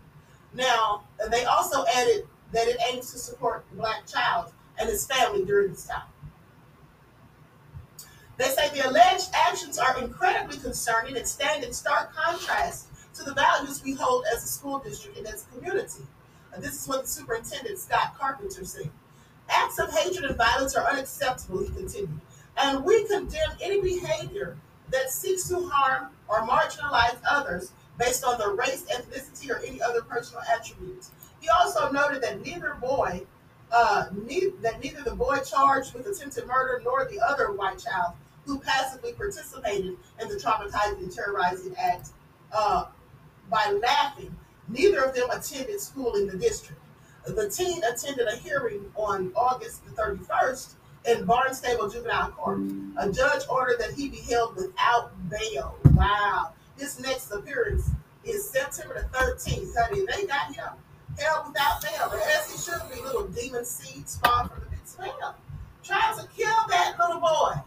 Now, 0.54 1.04
they 1.30 1.44
also 1.44 1.84
added 1.94 2.26
that 2.52 2.68
it 2.68 2.76
aims 2.90 3.12
to 3.12 3.18
support 3.18 3.64
the 3.70 3.76
black 3.76 4.06
child 4.06 4.52
and 4.78 4.88
his 4.88 5.06
family 5.06 5.44
during 5.44 5.70
this 5.70 5.86
time. 5.86 6.02
They 8.36 8.48
say 8.48 8.68
the 8.68 8.88
alleged 8.88 9.30
actions 9.32 9.78
are 9.78 9.98
incredibly 9.98 10.58
concerning 10.58 11.16
and 11.16 11.26
stand 11.26 11.64
in 11.64 11.72
stark 11.72 12.14
contrast 12.14 12.88
to 13.14 13.22
the 13.24 13.32
values 13.32 13.82
we 13.82 13.94
hold 13.94 14.24
as 14.34 14.44
a 14.44 14.48
school 14.48 14.78
district 14.78 15.16
and 15.16 15.26
as 15.26 15.46
a 15.46 15.56
community. 15.56 16.02
And 16.52 16.62
this 16.62 16.82
is 16.82 16.88
what 16.88 17.02
the 17.02 17.08
superintendent, 17.08 17.78
Scott 17.78 18.14
Carpenter, 18.18 18.64
said. 18.64 18.90
Acts 19.48 19.78
of 19.78 19.90
hatred 19.90 20.24
and 20.24 20.36
violence 20.36 20.76
are 20.76 20.86
unacceptable, 20.86 21.62
he 21.62 21.68
continued, 21.68 22.20
and 22.58 22.84
we 22.84 23.06
condemn 23.06 23.52
any 23.62 23.80
behavior 23.80 24.56
that 24.90 25.10
seeks 25.10 25.48
to 25.48 25.68
harm 25.68 26.08
or 26.28 26.46
marginalize 26.46 27.16
others 27.30 27.72
based 27.98 28.24
on 28.24 28.38
their 28.38 28.50
race, 28.50 28.84
ethnicity, 28.92 29.50
or 29.50 29.58
any 29.64 29.80
other 29.80 30.02
personal 30.02 30.42
attributes. 30.52 31.10
He 31.40 31.48
also 31.48 31.90
noted 31.90 32.22
that 32.22 32.44
neither 32.44 32.74
boy, 32.80 33.22
uh, 33.72 34.06
ne- 34.12 34.52
that 34.62 34.82
neither 34.82 35.02
the 35.02 35.14
boy 35.14 35.38
charged 35.38 35.94
with 35.94 36.06
attempted 36.06 36.46
murder 36.46 36.80
nor 36.84 37.06
the 37.06 37.20
other 37.20 37.52
white 37.52 37.78
child 37.78 38.14
who 38.46 38.60
passively 38.60 39.12
participated 39.12 39.96
in 40.20 40.28
the 40.28 40.36
traumatizing 40.36 40.98
and 40.98 41.12
terrorizing 41.12 41.74
act 41.76 42.10
uh, 42.52 42.86
by 43.50 43.78
laughing. 43.82 44.34
Neither 44.68 45.04
of 45.04 45.14
them 45.14 45.28
attended 45.30 45.80
school 45.80 46.14
in 46.14 46.26
the 46.26 46.36
district. 46.36 46.80
The 47.26 47.50
teen 47.50 47.82
attended 47.84 48.28
a 48.28 48.36
hearing 48.36 48.84
on 48.94 49.32
August 49.34 49.84
the 49.84 49.90
31st 50.00 50.74
in 51.08 51.24
Barnstable 51.24 51.88
Juvenile 51.88 52.30
Court. 52.30 52.60
A 52.98 53.10
judge 53.10 53.42
ordered 53.50 53.80
that 53.80 53.92
he 53.94 54.08
be 54.08 54.18
held 54.18 54.56
without 54.56 55.12
bail. 55.28 55.76
Wow. 55.92 56.52
His 56.78 57.00
next 57.00 57.30
appearance 57.32 57.90
is 58.24 58.48
September 58.48 59.08
the 59.12 59.18
13th. 59.18 59.72
Honey, 59.76 60.06
they 60.06 60.26
got 60.26 60.54
him 60.54 60.68
held 61.18 61.48
without 61.48 61.82
bail. 61.82 62.10
And 62.12 62.22
as 62.22 62.52
he 62.52 62.58
should 62.58 62.82
be, 62.92 63.02
little 63.02 63.26
demon 63.26 63.64
seed 63.64 64.08
spawned 64.08 64.50
from 64.50 64.60
the 64.60 64.66
pit 64.66 64.86
smell. 64.86 65.34
Trying 65.82 66.18
to 66.18 66.28
kill 66.36 66.54
that 66.68 66.96
little 66.98 67.20
boy 67.20 67.60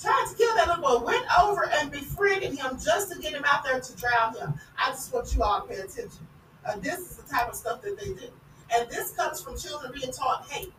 tried 0.00 0.26
to 0.30 0.36
kill 0.36 0.54
that 0.56 0.68
little 0.68 0.82
boy, 0.82 1.04
went 1.04 1.26
over 1.38 1.68
and 1.74 1.90
befriended 1.90 2.58
him 2.58 2.78
just 2.82 3.12
to 3.12 3.18
get 3.18 3.34
him 3.34 3.44
out 3.46 3.64
there 3.64 3.80
to 3.80 3.96
drown 3.96 4.34
him. 4.36 4.54
I 4.78 4.90
just 4.90 5.12
want 5.12 5.34
you 5.34 5.42
all 5.42 5.62
to 5.62 5.68
pay 5.68 5.76
attention. 5.76 6.26
Uh, 6.64 6.76
this 6.78 6.98
is 6.98 7.16
the 7.16 7.28
type 7.30 7.48
of 7.48 7.54
stuff 7.54 7.82
that 7.82 7.98
they 7.98 8.12
do. 8.14 8.28
And 8.74 8.88
this 8.88 9.12
comes 9.12 9.42
from 9.42 9.58
children 9.58 9.92
being 9.94 10.12
taught 10.12 10.46
hate. 10.48 10.72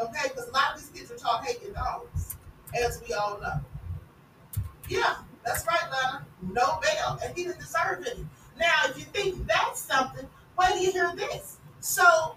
Okay? 0.00 0.28
Because 0.28 0.48
a 0.48 0.52
lot 0.52 0.74
of 0.74 0.80
these 0.80 0.90
kids 0.90 1.10
are 1.10 1.16
taught 1.16 1.44
hate 1.44 1.62
in 1.62 1.74
homes, 1.74 2.36
as 2.74 3.02
we 3.06 3.14
all 3.14 3.40
know. 3.40 3.60
Yeah, 4.88 5.16
that's 5.44 5.66
right, 5.66 5.90
Lana. 5.90 6.26
No 6.42 6.80
bail. 6.82 7.18
And 7.24 7.36
he 7.36 7.44
didn't 7.44 7.60
deserve 7.60 8.06
any. 8.06 8.26
Now, 8.58 8.72
if 8.84 8.98
you 8.98 9.04
think 9.04 9.46
that's 9.46 9.80
something, 9.80 10.26
wait 10.58 10.68
till 10.68 10.78
you 10.78 10.92
hear 10.92 11.12
this. 11.16 11.58
So, 11.80 12.36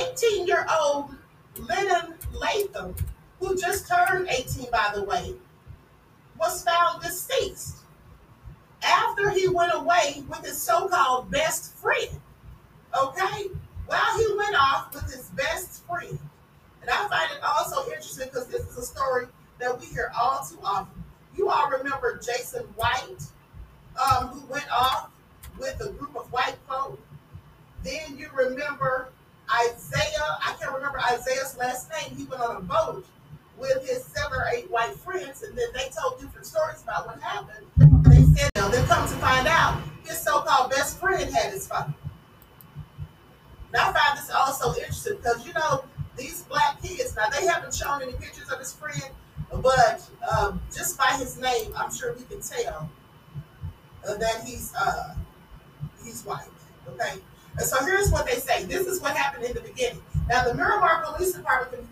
18 0.00 0.42
uh, 0.42 0.44
year 0.44 0.66
old 0.80 1.14
Lennon 1.58 2.14
Latham 2.32 2.94
who 3.40 3.56
just 3.56 3.88
turned 3.88 4.28
18, 4.28 4.70
by 4.70 4.90
the 4.94 5.04
way, 5.04 5.34
was 6.38 6.62
found 6.62 7.02
deceased 7.02 7.76
after 8.82 9.30
he 9.30 9.48
went 9.48 9.72
away 9.74 10.22
with 10.28 10.44
his 10.44 10.60
so 10.60 10.88
called 10.88 11.30
best 11.30 11.74
friend. 11.76 12.20
Okay? 12.98 13.48
While 13.86 14.18
he 14.18 14.26
went 14.36 14.56
off 14.56 14.94
with 14.94 15.04
his 15.04 15.28
best 15.30 15.86
friend. 15.86 16.18
And 16.80 16.90
I 16.90 17.08
find 17.08 17.30
it 17.32 17.42
also 17.42 17.84
interesting 17.90 18.28
because 18.28 18.46
this 18.46 18.62
is 18.68 18.78
a 18.78 18.82
story 18.82 19.26
that 19.58 19.78
we 19.78 19.86
hear 19.86 20.12
all 20.18 20.44
too 20.48 20.58
often. 20.62 21.02
You 21.36 21.48
all 21.48 21.68
remember 21.70 22.18
Jason 22.24 22.62
White, 22.76 23.22
um, 24.00 24.28
who 24.28 24.46
went 24.46 24.70
off 24.72 25.10
with 25.58 25.80
a 25.80 25.90
group 25.92 26.16
of 26.16 26.30
white 26.32 26.56
folk. 26.68 26.98
Then 27.82 28.16
you 28.16 28.28
remember 28.34 29.08
Isaiah. 29.52 30.38
I 30.44 30.54
can't 30.58 30.74
remember 30.74 30.98
Isaiah's 31.00 31.56
last 31.56 31.90
name. 31.90 32.16
He 32.16 32.24
went 32.24 32.42
on 32.42 32.56
a 32.56 32.60
boat 32.60 33.04
with 33.58 33.88
his 33.88 34.04
seven 34.04 34.38
or 34.38 34.46
eight 34.54 34.70
white 34.70 34.94
friends, 34.94 35.42
and 35.42 35.56
then 35.56 35.68
they 35.74 35.88
told 36.00 36.20
different 36.20 36.46
stories 36.46 36.82
about 36.82 37.06
what 37.06 37.20
happened. 37.20 37.66
They 38.04 38.22
said, 38.38 38.50
now 38.56 38.68
they 38.68 38.82
come 38.84 39.08
to 39.08 39.14
find 39.16 39.46
out, 39.46 39.80
his 40.04 40.18
so-called 40.20 40.70
best 40.70 40.98
friend 40.98 41.32
had 41.34 41.52
his 41.52 41.66
phone. 41.66 41.94
Now 43.72 43.90
I 43.90 43.92
find 43.92 44.18
this 44.18 44.30
also 44.30 44.74
interesting 44.74 45.16
because 45.16 45.46
you 45.46 45.52
know 45.52 45.84
these 46.16 46.42
black 46.44 46.80
kids. 46.82 47.14
Now 47.16 47.28
they 47.28 47.46
haven't 47.46 47.74
shown 47.74 48.02
any 48.02 48.12
pictures 48.12 48.48
of 48.48 48.58
his 48.58 48.72
friend, 48.72 49.02
but 49.62 50.08
um, 50.30 50.60
just 50.74 50.96
by 50.96 51.16
his 51.18 51.38
name, 51.38 51.72
I'm 51.76 51.92
sure 51.92 52.14
we 52.14 52.24
can 52.24 52.40
tell 52.40 52.88
uh, 54.08 54.14
that 54.14 54.44
he's 54.44 54.72
uh, 54.74 55.14
he's 56.04 56.24
white. 56.24 56.46
Okay. 56.88 57.18
And 57.58 57.66
so 57.66 57.82
here's 57.84 58.10
what 58.10 58.26
they 58.26 58.36
say. 58.36 58.64
This 58.64 58.86
is 58.86 59.00
what 59.00 59.16
happened 59.16 59.44
in 59.44 59.54
the 59.54 59.62
beginning. 59.62 60.02
Now, 60.28 60.44
the 60.44 60.54
Miramar 60.54 61.04
Police 61.04 61.32
Department 61.32 61.85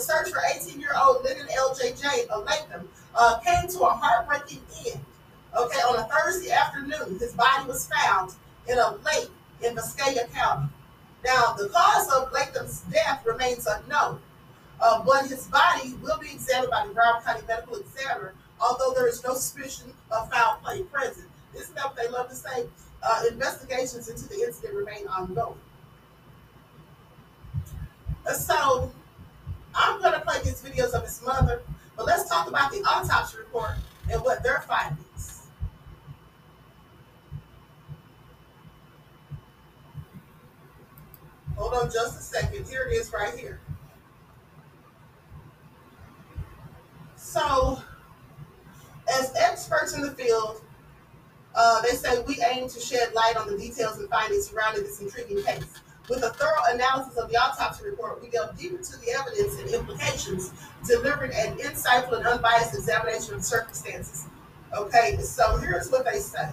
search 0.00 0.30
for 0.30 0.40
18-year-old 0.54 1.24
Lyndon 1.24 1.46
LJJ 1.46 2.28
of 2.28 2.44
Latham 2.44 2.88
uh, 3.14 3.38
came 3.38 3.68
to 3.68 3.80
a 3.80 3.90
heartbreaking 3.90 4.62
end. 4.86 5.00
Okay, 5.56 5.80
on 5.80 5.98
a 5.98 6.08
Thursday 6.08 6.50
afternoon, 6.50 7.18
his 7.18 7.32
body 7.34 7.66
was 7.66 7.88
found 7.88 8.32
in 8.68 8.78
a 8.78 8.96
lake 9.04 9.30
in 9.62 9.74
Viscaya 9.74 10.32
County. 10.32 10.68
Now, 11.24 11.54
the 11.58 11.68
cause 11.68 12.08
of 12.12 12.32
Latham's 12.32 12.80
death 12.90 13.24
remains 13.26 13.66
unknown, 13.66 14.20
uh, 14.80 15.02
but 15.04 15.26
his 15.26 15.46
body 15.48 15.94
will 16.02 16.18
be 16.18 16.30
examined 16.32 16.70
by 16.70 16.86
the 16.86 16.94
Brown 16.94 17.22
County 17.22 17.42
Medical 17.46 17.76
Examiner, 17.76 18.32
although 18.60 18.92
there 18.94 19.08
is 19.08 19.22
no 19.24 19.34
suspicion 19.34 19.92
of 20.10 20.30
foul 20.32 20.58
play 20.62 20.82
present. 20.84 21.26
This 21.52 21.64
Isn't 21.64 21.76
what 21.76 21.96
they 21.96 22.08
love 22.08 22.28
to 22.28 22.34
say? 22.34 22.66
Uh, 23.02 23.22
investigations 23.30 24.08
into 24.08 24.28
the 24.28 24.42
incident 24.42 24.74
remain 24.74 25.06
ongoing. 25.08 25.58
Uh, 28.26 28.32
so, 28.32 28.92
I'm 29.74 30.00
going 30.00 30.12
to 30.12 30.20
play 30.20 30.40
these 30.42 30.62
videos 30.62 30.92
of 30.92 31.02
his 31.04 31.22
mother, 31.22 31.62
but 31.96 32.06
let's 32.06 32.28
talk 32.28 32.48
about 32.48 32.72
the 32.72 32.78
autopsy 32.78 33.38
report 33.38 33.72
and 34.10 34.20
what 34.22 34.42
their 34.42 34.60
findings. 34.60 35.46
Hold 41.56 41.74
on 41.74 41.90
just 41.90 42.18
a 42.18 42.22
second. 42.22 42.66
Here 42.66 42.88
it 42.90 42.94
is 42.94 43.12
right 43.12 43.38
here. 43.38 43.60
So, 47.16 47.80
as 49.12 49.32
experts 49.36 49.94
in 49.94 50.00
the 50.00 50.10
field, 50.12 50.62
uh, 51.54 51.82
they 51.82 51.90
say 51.90 52.22
we 52.26 52.42
aim 52.50 52.68
to 52.68 52.80
shed 52.80 53.12
light 53.12 53.36
on 53.36 53.46
the 53.50 53.58
details 53.58 53.98
and 53.98 54.08
findings 54.08 54.48
surrounding 54.48 54.82
this 54.84 55.00
intriguing 55.00 55.42
case. 55.44 55.64
With 56.10 56.24
a 56.24 56.30
thorough 56.30 56.74
analysis 56.74 57.16
of 57.18 57.30
the 57.30 57.36
autopsy 57.36 57.84
report, 57.84 58.20
we 58.20 58.30
delve 58.30 58.58
deep 58.58 58.72
into 58.72 58.98
the 58.98 59.12
evidence 59.12 59.56
and 59.60 59.70
implications, 59.70 60.52
delivering 60.84 61.30
an 61.32 61.56
insightful 61.58 62.18
and 62.18 62.26
unbiased 62.26 62.74
examination 62.74 63.36
of 63.36 63.44
circumstances. 63.44 64.26
Okay, 64.76 65.16
so 65.18 65.56
here's 65.58 65.88
what 65.88 66.04
they 66.04 66.18
say. 66.18 66.48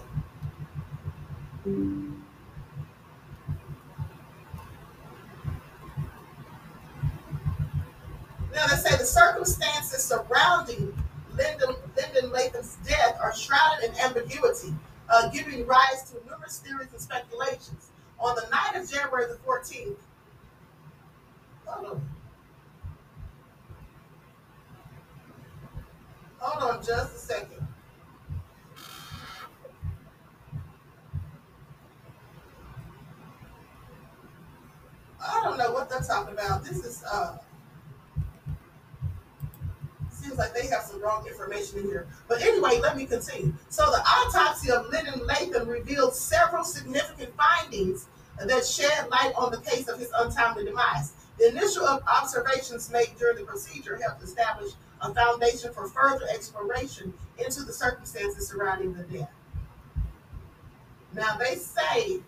Now 1.66 2.14
they 8.68 8.76
say 8.76 8.96
the 8.96 9.04
circumstances 9.04 10.04
surrounding 10.04 10.96
Lyndon, 11.34 11.74
Lyndon 11.96 12.30
Latham's 12.30 12.76
death 12.86 13.18
are 13.20 13.34
shrouded 13.34 13.90
in 13.90 13.98
ambiguity, 13.98 14.72
uh, 15.08 15.28
giving 15.30 15.66
rise 15.66 16.08
to 16.10 16.24
numerous 16.30 16.60
theories 16.60 16.92
and 16.92 17.00
speculations. 17.00 17.87
On 18.20 18.34
the 18.34 18.48
night 18.50 18.72
of 18.74 18.90
January 18.90 19.26
the 19.26 19.38
14th, 19.46 19.96
hold 21.66 21.86
on. 21.86 22.08
Hold 26.38 26.76
on 26.76 26.84
just 26.84 27.14
a 27.14 27.18
second. 27.18 27.66
I 35.20 35.40
don't 35.44 35.58
know 35.58 35.72
what 35.72 35.88
they're 35.90 36.00
talking 36.00 36.34
about. 36.34 36.64
This 36.64 36.84
is 36.84 37.04
uh 37.04 37.38
seems 40.38 40.54
like 40.54 40.62
they 40.62 40.68
have 40.68 40.84
some 40.84 41.02
wrong 41.02 41.26
information 41.26 41.80
in 41.80 41.84
here. 41.84 42.06
But 42.28 42.42
anyway, 42.42 42.80
let 42.80 42.96
me 42.96 43.06
continue. 43.06 43.52
So 43.68 43.84
the 43.90 44.00
autopsy 44.00 44.70
of 44.70 44.88
Lyndon 44.90 45.26
Latham 45.26 45.68
revealed 45.68 46.14
several 46.14 46.64
significant 46.64 47.32
findings 47.36 48.06
that 48.44 48.64
shed 48.64 49.08
light 49.10 49.32
on 49.36 49.50
the 49.50 49.58
case 49.58 49.88
of 49.88 49.98
his 49.98 50.10
untimely 50.16 50.64
demise. 50.64 51.12
The 51.38 51.48
initial 51.48 51.86
observations 51.86 52.90
made 52.90 53.10
during 53.18 53.38
the 53.38 53.44
procedure 53.44 53.96
helped 53.96 54.22
establish 54.22 54.72
a 55.00 55.12
foundation 55.14 55.72
for 55.72 55.88
further 55.88 56.26
exploration 56.32 57.12
into 57.38 57.62
the 57.62 57.72
circumstances 57.72 58.48
surrounding 58.48 58.94
the 58.94 59.04
death. 59.04 59.30
Now 61.14 61.36
they 61.36 61.54
say 61.54 62.20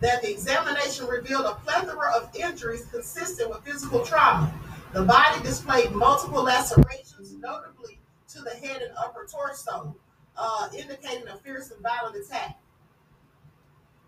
that 0.00 0.22
the 0.22 0.30
examination 0.30 1.06
revealed 1.06 1.46
a 1.46 1.54
plethora 1.64 2.12
of 2.14 2.34
injuries 2.34 2.86
consistent 2.86 3.50
with 3.50 3.60
physical 3.64 4.04
trauma. 4.04 4.52
The 4.96 5.02
body 5.02 5.42
displayed 5.42 5.92
multiple 5.92 6.44
lacerations, 6.44 7.34
notably 7.34 7.98
to 8.28 8.40
the 8.40 8.48
head 8.48 8.80
and 8.80 8.92
upper 8.96 9.26
torso, 9.30 9.94
uh, 10.38 10.68
indicating 10.74 11.28
a 11.28 11.36
fierce 11.36 11.70
and 11.70 11.82
violent 11.82 12.16
attack. 12.16 12.58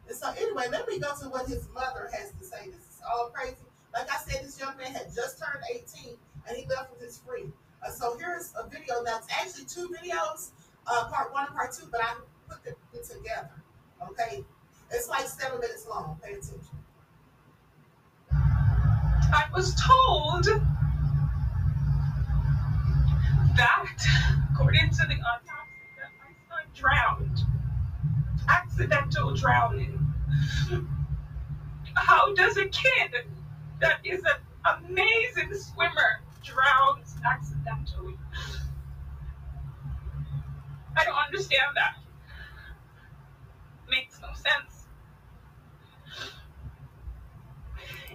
And 0.08 0.16
so, 0.16 0.30
anyway, 0.30 0.68
let 0.70 0.88
me 0.88 0.98
go 0.98 1.08
to 1.20 1.28
what 1.28 1.46
his 1.46 1.68
mother 1.74 2.08
has 2.14 2.32
to 2.32 2.42
say. 2.42 2.70
This 2.70 2.80
is 2.80 3.02
all 3.06 3.28
crazy. 3.28 3.58
Like 3.92 4.10
I 4.10 4.16
said, 4.16 4.42
this 4.42 4.58
young 4.58 4.78
man 4.78 4.92
had 4.92 5.14
just 5.14 5.38
turned 5.38 5.62
18 5.70 6.16
and 6.48 6.56
he 6.56 6.66
left 6.68 6.90
with 6.90 7.02
his 7.02 7.18
friend. 7.18 7.52
Uh, 7.86 7.90
so, 7.90 8.16
here's 8.16 8.54
a 8.58 8.66
video. 8.66 9.04
that's 9.04 9.26
actually 9.30 9.66
two 9.66 9.94
videos, 9.94 10.52
uh, 10.86 11.06
part 11.08 11.34
one 11.34 11.44
and 11.48 11.54
part 11.54 11.74
two, 11.74 11.86
but 11.92 12.00
I 12.00 12.14
put 12.48 12.64
them 12.64 12.74
together. 12.94 13.62
Okay? 14.10 14.42
It's 14.90 15.10
like 15.10 15.28
seven 15.28 15.60
minutes 15.60 15.86
long. 15.86 16.18
Pay 16.22 16.30
attention. 16.30 16.78
I 19.30 19.44
was 19.52 19.74
told 19.74 20.48
that, 23.98 24.48
according 24.52 24.90
to 24.90 25.06
the 25.06 25.14
autopsy, 25.14 25.88
that 25.96 26.10
my 26.18 26.32
son 26.48 26.64
drowned. 26.74 27.40
Accidental 28.48 29.34
drowning. 29.34 29.98
How 31.94 32.32
does 32.34 32.56
a 32.56 32.66
kid 32.66 33.12
that 33.80 33.98
is 34.04 34.22
an 34.24 34.76
amazing 34.88 35.52
swimmer 35.54 36.22
drown 36.42 37.02
accidentally? 37.26 38.16
I 40.96 41.04
don't 41.04 41.14
understand 41.14 41.76
that. 41.76 41.96
Makes 43.90 44.20
no 44.20 44.28
sense. 44.34 44.86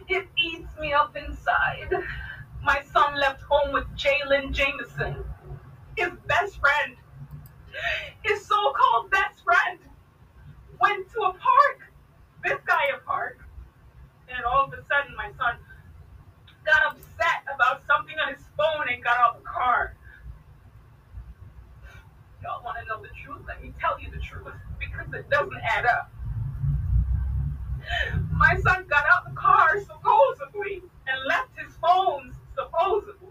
It 0.08 0.28
eats 0.38 0.70
me 0.80 0.94
up 0.94 1.16
inside. 1.16 1.94
My 2.64 2.82
son 2.94 3.16
left 3.20 3.42
home 3.42 3.74
with 3.74 3.86
Jalen 3.98 4.52
Jameson, 4.54 5.24
his 5.98 6.12
best 6.28 6.60
friend, 6.60 6.96
his 8.24 8.46
so 8.46 8.74
called 8.74 9.10
best 9.12 9.44
friend. 9.44 9.80
Went 10.82 11.10
to 11.14 11.20
a 11.22 11.32
park, 11.32 11.80
this 12.44 12.60
guy 12.66 12.82
a 12.94 13.00
park, 13.06 13.40
and 14.28 14.44
all 14.44 14.66
of 14.66 14.74
a 14.74 14.84
sudden 14.86 15.16
my 15.16 15.30
son 15.38 15.56
got 16.66 16.92
upset 16.92 17.44
about 17.54 17.86
something 17.88 18.16
on 18.20 18.34
his 18.34 18.44
phone 18.58 18.88
and 18.92 19.04
got 19.04 19.18
out 19.18 19.36
of 19.38 19.44
the 19.44 19.48
car. 19.48 19.96
Y'all 22.42 22.64
want 22.64 22.78
to 22.82 22.86
know 22.86 23.02
the 23.02 23.10
truth? 23.24 23.42
Let 23.48 23.64
me 23.64 23.74
tell 23.80 24.00
you 24.00 24.12
the 24.12 24.20
truth 24.20 24.54
because 24.80 25.14
it 25.14 25.30
doesn't 25.30 25.62
add 25.64 25.86
up. 25.86 26.12
My 28.32 28.60
son 28.62 28.86
got 28.90 29.06
out 29.12 29.26
the 29.30 29.36
car 29.36 29.80
supposedly 29.80 30.82
and 31.08 31.26
left 31.28 31.58
his 31.58 31.74
phones 31.76 32.36
supposedly. 32.56 33.23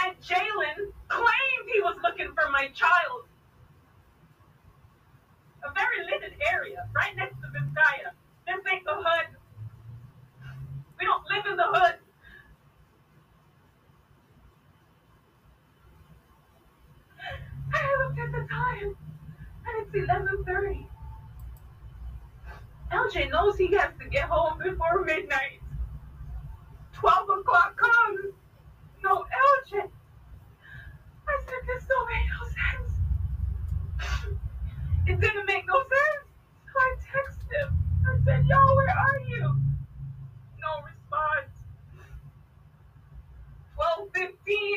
And 0.00 0.16
Jalen 0.20 0.92
claimed 1.08 1.66
he 1.72 1.80
was 1.80 1.96
looking 2.02 2.32
for 2.34 2.50
my 2.50 2.68
child. 2.68 3.28
A 5.64 5.72
very 5.74 6.04
limited 6.04 6.38
area, 6.50 6.88
right 6.94 7.14
next 7.16 7.36
to 7.40 7.48
Vizcaya. 7.48 8.12
This 8.46 8.72
ain't 8.72 8.84
the 8.84 8.94
hood. 8.94 9.36
We 10.98 11.06
don't 11.06 11.22
live 11.30 11.46
in 11.46 11.56
the 11.56 11.66
hood. 11.66 11.94
I 17.74 18.04
looked 18.04 18.18
at 18.18 18.32
the 18.32 18.46
time, 18.48 18.96
and 19.66 19.86
it's 19.86 19.94
11:30. 19.94 20.88
LJ 22.92 23.30
knows 23.30 23.56
he 23.56 23.74
has 23.74 23.90
to 24.00 24.08
get 24.08 24.28
home 24.28 24.58
before 24.58 25.04
midnight. 25.04 25.60
12 26.92 27.30
o'clock 27.30 27.76
comes 27.76 28.34
no 29.02 29.24
Elgin. 29.24 29.90
I 31.28 31.38
said, 31.46 31.62
this 31.66 31.84
don't 31.88 32.08
make 32.08 32.28
no 32.28 32.42
sense. 32.58 32.92
It 35.06 35.20
didn't 35.20 35.46
make 35.46 35.66
no 35.66 35.80
sense. 35.80 36.26
So 36.72 36.78
I 36.78 36.94
texted 37.02 37.50
him. 37.52 37.78
I 38.06 38.24
said, 38.24 38.46
yo, 38.46 38.56
where 38.76 38.88
are 38.90 39.20
you? 39.28 39.42
No 40.60 40.72
response. 40.84 41.52
12.15, 43.78 44.28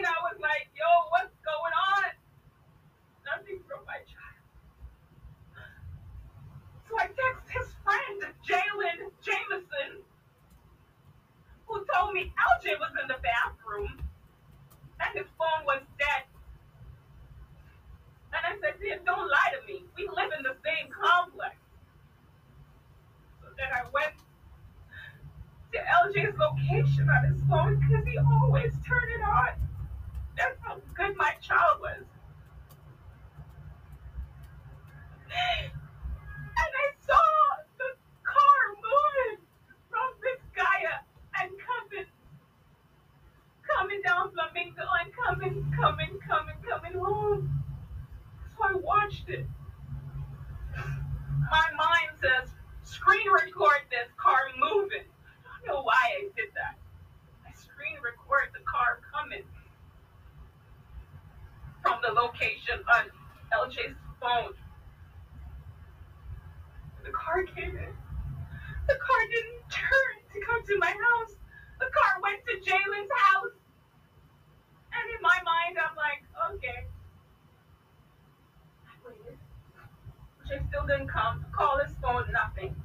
I 0.05 0.17
was 0.23 0.37
like, 0.41 0.69
yo, 0.75 0.89
what's 1.09 1.35
going 1.45 1.75
on? 1.97 2.09
Nothing 3.25 3.59
from 3.67 3.85
my 3.85 3.99
child. 4.09 4.41
So 6.89 6.97
I 6.97 7.07
texted 7.07 7.49
his 7.49 7.69
friend, 7.83 8.33
Jalen 8.45 9.11
Jameson, 9.21 10.01
who 11.67 11.85
told 11.93 12.13
me 12.13 12.33
Elgin 12.37 12.79
was 12.79 12.91
in 13.01 13.07
the 13.07 13.17
bathroom 13.21 14.01
and 15.05 15.19
his 15.19 15.27
phone 15.37 15.65
was 15.65 15.81
dead. 15.99 16.23
And 18.33 18.45
I 18.45 18.59
said, 18.61 18.79
"Dear, 18.79 18.99
don't 19.05 19.29
lie 19.29 19.51
to 19.59 19.65
me. 19.67 19.85
We 19.95 20.07
live 20.09 20.31
in 20.37 20.43
the 20.43 20.55
same 20.65 20.91
complex. 20.91 21.55
So 23.41 23.47
then 23.57 23.67
I 23.73 23.83
went 23.93 24.13
to 25.73 25.79
LJ's 25.79 26.37
location 26.37 27.09
on 27.09 27.31
his 27.31 27.41
phone 27.49 27.79
because 27.79 28.05
he 28.05 28.17
always 28.17 28.73
turned 28.87 29.11
it 29.11 29.21
on. 29.23 29.49
That's 30.37 30.59
how 30.61 30.81
good 30.95 31.15
my 31.17 31.33
child 31.41 31.81
was. 31.81 32.03
And 35.31 36.71
I 36.83 36.87
saw 37.05 37.27
the 37.77 37.91
car 38.23 38.61
moving 38.75 39.45
from 39.89 40.07
Vizcaya 40.23 40.95
and 41.39 41.51
coming, 41.59 42.07
coming 43.67 43.94
down 44.05 44.29
Flamingo 44.31 44.85
and 45.01 45.11
coming, 45.13 45.73
coming, 45.75 46.19
coming, 46.27 46.55
coming 46.61 46.93
home. 46.93 47.63
So 48.55 48.63
I 48.63 48.73
watched 48.75 49.29
it. 49.29 49.45
My 50.75 51.67
mind 51.75 52.13
says, 52.21 52.53
screen 52.83 53.25
record 53.31 53.81
this 53.89 54.09
car 54.17 54.37
moving. 54.59 55.09
I 55.41 55.65
don't 55.65 55.75
know 55.75 55.81
why 55.81 56.21
I 56.21 56.29
did 56.35 56.53
that. 56.53 56.77
I 57.47 57.51
screen 57.53 57.97
record 58.03 58.49
the 58.53 58.63
car 58.63 58.99
coming 59.11 59.43
from 61.81 61.99
the 62.05 62.13
location 62.13 62.81
on 62.93 63.09
LJ's 63.53 63.97
phone. 64.21 64.53
The 67.03 67.11
car 67.11 67.43
came 67.43 67.77
in. 67.77 67.93
The 68.87 68.97
car 69.01 69.21
didn't 69.29 69.65
turn 69.69 70.15
to 70.33 70.39
come 70.45 70.63
to 70.65 70.77
my 70.77 70.93
house. 70.93 71.35
The 71.79 71.85
car 71.89 72.21
went 72.21 72.41
to 72.45 72.53
Jalen's 72.61 73.11
house. 73.33 73.53
And 74.95 75.05
in 75.11 75.21
my 75.21 75.37
mind, 75.43 75.77
I'm 75.77 75.95
like, 75.95 76.23
okay. 76.55 76.87
I 78.87 78.93
waited. 79.05 79.37
Jay 80.47 80.59
still 80.69 80.87
didn't 80.87 81.04
come. 81.15 81.45
Call 81.51 81.79
his 81.79 81.95
phone, 82.01 82.25
nothing. 82.31 82.75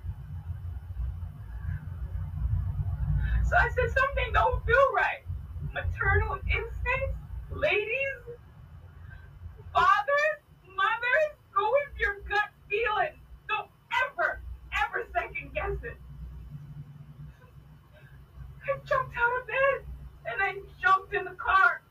So 3.44 3.56
I 3.56 3.68
said, 3.74 3.90
something 3.90 4.32
don't 4.32 4.64
feel 4.64 4.86
right. 4.94 5.22
Maternal 5.74 6.38
instincts, 6.46 7.18
ladies, 7.50 8.22
fathers, 9.74 10.38
mothers, 10.66 11.32
go 11.54 11.68
with 11.72 11.98
your 11.98 12.20
gut 12.28 12.50
feeling. 12.68 13.18
Don't 13.48 13.68
ever, 14.06 14.40
ever 14.86 15.04
second 15.12 15.52
guess 15.52 15.82
it. 15.82 15.98
I 18.62 18.78
jumped 18.86 19.16
out 19.16 19.40
of 19.40 19.46
bed 19.48 19.86
and 20.26 20.42
I 20.42 20.54
jumped 20.80 21.12
in 21.12 21.24
the 21.24 21.34
car. 21.34 21.82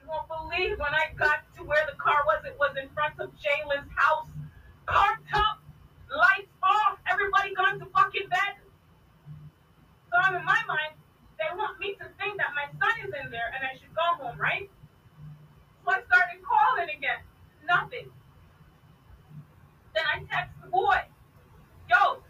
You 0.00 0.08
won't 0.08 0.28
believe 0.28 0.78
when 0.78 0.94
I 0.94 1.12
got 1.18 1.40
where 1.72 1.88
the 1.88 1.96
car 1.96 2.20
was, 2.28 2.44
it 2.44 2.52
was 2.60 2.76
in 2.76 2.84
front 2.92 3.16
of 3.16 3.32
Jalen's 3.40 3.88
house. 3.96 4.28
Parked 4.84 5.32
up, 5.32 5.64
lights 6.12 6.52
off, 6.60 7.00
everybody 7.08 7.56
gone 7.56 7.80
to 7.80 7.88
fucking 7.96 8.28
bed. 8.28 8.60
So 10.12 10.20
I'm 10.20 10.36
in 10.36 10.44
my 10.44 10.60
mind, 10.68 10.92
they 11.40 11.48
want 11.56 11.80
me 11.80 11.96
to 11.96 12.04
think 12.20 12.36
that 12.36 12.52
my 12.52 12.68
son 12.76 12.92
is 13.08 13.12
in 13.24 13.32
there 13.32 13.48
and 13.56 13.64
I 13.64 13.72
should 13.80 13.88
go 13.96 14.04
home, 14.20 14.36
right? 14.36 14.68
So 15.80 15.96
I 15.96 16.04
started 16.04 16.44
calling 16.44 16.92
again. 16.92 17.24
Nothing. 17.64 18.12
Then 19.96 20.04
I 20.12 20.20
text 20.28 20.52
the 20.60 20.68
boy. 20.68 21.00
Yo, 21.88 22.20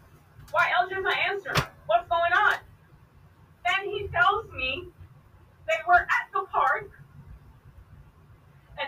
why 0.51 0.71
LJ's 0.79 1.03
not 1.03 1.19
answering? 1.19 1.67
What's 1.87 2.07
going 2.07 2.31
on? 2.31 2.63
Then 3.67 3.91
he 3.91 4.07
tells 4.07 4.47
me 4.55 4.87
they 5.67 5.79
were 5.85 6.07
at 6.07 6.31
the 6.31 6.47
park 6.47 7.02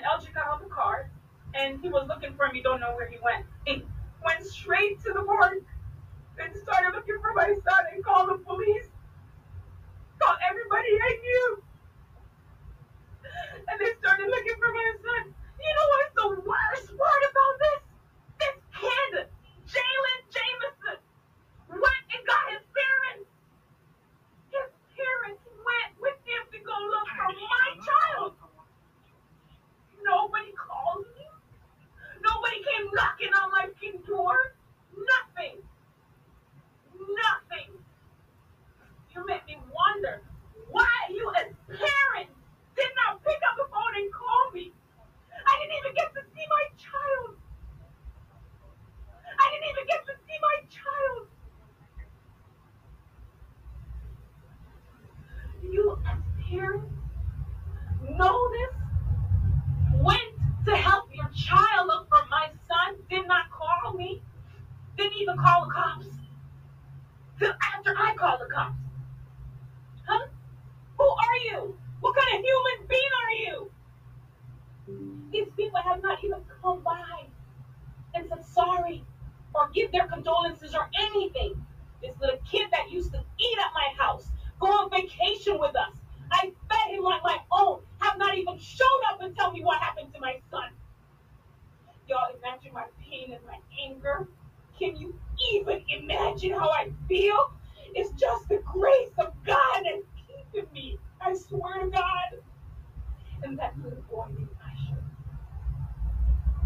LJ 0.05 0.33
got 0.33 0.47
out 0.47 0.61
the 0.61 0.69
car 0.69 1.09
and 1.55 1.79
he 1.81 1.89
was 1.89 2.07
looking 2.07 2.35
for 2.35 2.49
me, 2.51 2.61
don't 2.61 2.79
know 2.79 2.93
where 2.95 3.07
he 3.09 3.17
went. 3.23 3.45
He 3.65 3.83
went 4.23 4.45
straight 4.45 5.01
to 5.03 5.13
the 5.13 5.23
park 5.23 5.59
and 6.39 6.55
started 6.63 6.93
looking 6.93 7.17
for 7.21 7.33
my 7.33 7.47
son 7.47 7.83
and 7.93 8.03
called 8.03 8.29
the 8.29 8.37
police. 8.43 8.87
Called 10.19 10.37
everybody 10.49 10.89
I 11.01 11.11
knew. 11.21 11.63
And 13.71 13.79
they 13.79 13.91
started 13.99 14.27
looking 14.27 14.55
for 14.59 14.71
my 14.71 14.91
son. 15.01 15.33
You 15.33 15.71
know 15.73 15.87
what's 15.95 16.13
the 16.15 16.27
worst 16.43 16.87
part 16.97 17.23
about 17.31 17.55
this? 17.63 17.81
This 18.39 18.57
kid, 18.77 19.13
Jalen 19.65 20.21
Jameson, 20.29 20.99
went 21.71 22.05
and 22.13 22.21
got 22.27 22.45
his 22.51 22.63
parents. 22.75 23.29
His 24.51 24.69
parents 24.93 25.43
went 25.65 25.91
with 26.03 26.19
him 26.27 26.43
to 26.51 26.59
go 26.61 26.75
look 26.93 27.07
for 27.15 27.31
my 27.31 27.67
child. 27.79 28.33
Nobody 30.25 30.53
called 30.57 31.05
me. 31.15 31.25
Nobody 32.23 32.57
came 32.65 32.89
knocking 32.93 33.29
on 33.29 33.51
my 33.51 33.65
fucking 33.85 34.01
door. 34.07 34.55
Nothing. 34.97 35.61
Nothing. 36.97 37.69
You 39.13 39.25
make 39.27 39.45
me 39.45 39.57
wonder 39.69 40.21
why 40.71 40.89
you 41.11 41.31
as 41.37 41.53
parents 41.67 42.33
did 42.75 42.89
not 42.95 43.23
pick 43.23 43.37
up 43.49 43.57
the 43.57 43.65
phone 43.71 43.95
and 43.95 44.11
call 44.11 44.51
me. 44.51 44.71
I 45.45 45.59
didn't 45.61 45.77
even 45.77 45.93
get 45.93 46.13
to 46.15 46.21
see 46.33 46.45
my 46.49 46.65
child. 46.73 47.35
I 49.39 49.51
didn't 49.51 49.69
even 49.69 49.85
get 49.87 50.05
to 50.05 50.13
see 50.25 50.37
my 50.41 50.57
child. 50.73 51.27
You 55.71 55.99
as 56.09 56.49
parents 56.49 56.93
know 58.17 58.49
this? 58.51 58.84
To 60.65 60.75
help 60.75 61.05
your 61.13 61.29
child 61.35 61.87
look 61.87 62.07
for 62.09 62.27
my 62.29 62.49
son, 62.67 62.95
did 63.09 63.27
not 63.27 63.51
call 63.51 63.93
me, 63.93 64.21
didn't 64.97 65.13
even 65.17 65.37
call 65.37 65.65
the 65.65 65.71
cops. 65.71 66.07
Till 67.37 67.53
after 67.73 67.93
I 67.95 68.15
called 68.15 68.41
the 68.41 68.51
cops. 68.51 68.79
Huh? 70.07 70.27
Who 70.97 71.03
are 71.03 71.37
you? 71.45 71.77
What 71.99 72.15
kind 72.15 72.39
of 72.39 72.43
human 72.43 72.87
being 72.87 73.11
are 73.23 73.31
you? 73.31 73.71
These 75.31 75.53
people 75.55 75.81
have 75.81 76.01
not 76.01 76.23
even 76.23 76.39
come 76.61 76.81
by 76.81 77.25
and 78.15 78.27
said 78.27 78.45
sorry 78.45 79.03
or 79.53 79.69
give 79.73 79.91
their 79.91 80.07
condolences 80.07 80.73
or 80.73 80.89
anything. 80.99 81.63
This 82.01 82.15
little 82.19 82.39
kid 82.49 82.69
that 82.71 82.89
used 82.89 83.11
to 83.11 83.19
eat 83.19 83.57
at 83.59 83.71
my 83.73 84.03
house, 84.03 84.29
go 84.59 84.67
on 84.67 84.89
vacation 84.89 85.59
with 85.59 85.75
us. 85.75 85.93
I 86.31 86.51
fed 86.69 86.95
him 86.95 87.03
like 87.03 87.23
my 87.23 87.37
own, 87.51 87.81
have 88.15 88.27
not 88.27 88.37
even 88.37 88.57
shown 88.57 88.87
up 89.11 89.21
and 89.21 89.35
tell 89.35 89.51
me 89.51 89.61
what 89.63 89.79
happened 89.81 90.13
to 90.13 90.19
my 90.19 90.37
son. 90.49 90.69
Y'all 92.07 92.29
imagine 92.37 92.71
my 92.73 92.85
pain 93.03 93.33
and 93.33 93.43
my 93.45 93.57
anger? 93.83 94.27
Can 94.79 94.95
you 94.95 95.19
even 95.53 95.83
imagine 95.89 96.51
how 96.51 96.69
I 96.69 96.89
feel? 97.07 97.51
It's 97.93 98.11
just 98.19 98.47
the 98.47 98.61
grace 98.65 99.11
of 99.17 99.33
God 99.45 99.83
that's 99.83 100.05
keeping 100.53 100.71
me. 100.73 100.97
I 101.21 101.33
swear 101.33 101.83
to 101.83 101.89
God. 101.89 102.41
And 103.43 103.57
that 103.59 103.73
little 103.83 104.01
boy 104.09 104.27
named 104.37 104.49
Asher. 104.63 105.03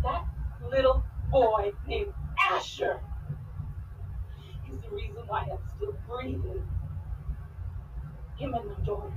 That 0.04 0.26
little 0.70 1.04
boy 1.32 1.72
named 1.88 2.14
Asher 2.52 3.00
is 4.72 4.80
the 4.82 4.95
reason 4.95 5.24
why 5.28 5.47
I'm 5.52 5.58
still 5.76 5.95
breathing. 6.08 6.64
Him 8.38 8.54
and 8.54 8.66
my 8.66 8.86
daughter. 8.86 9.12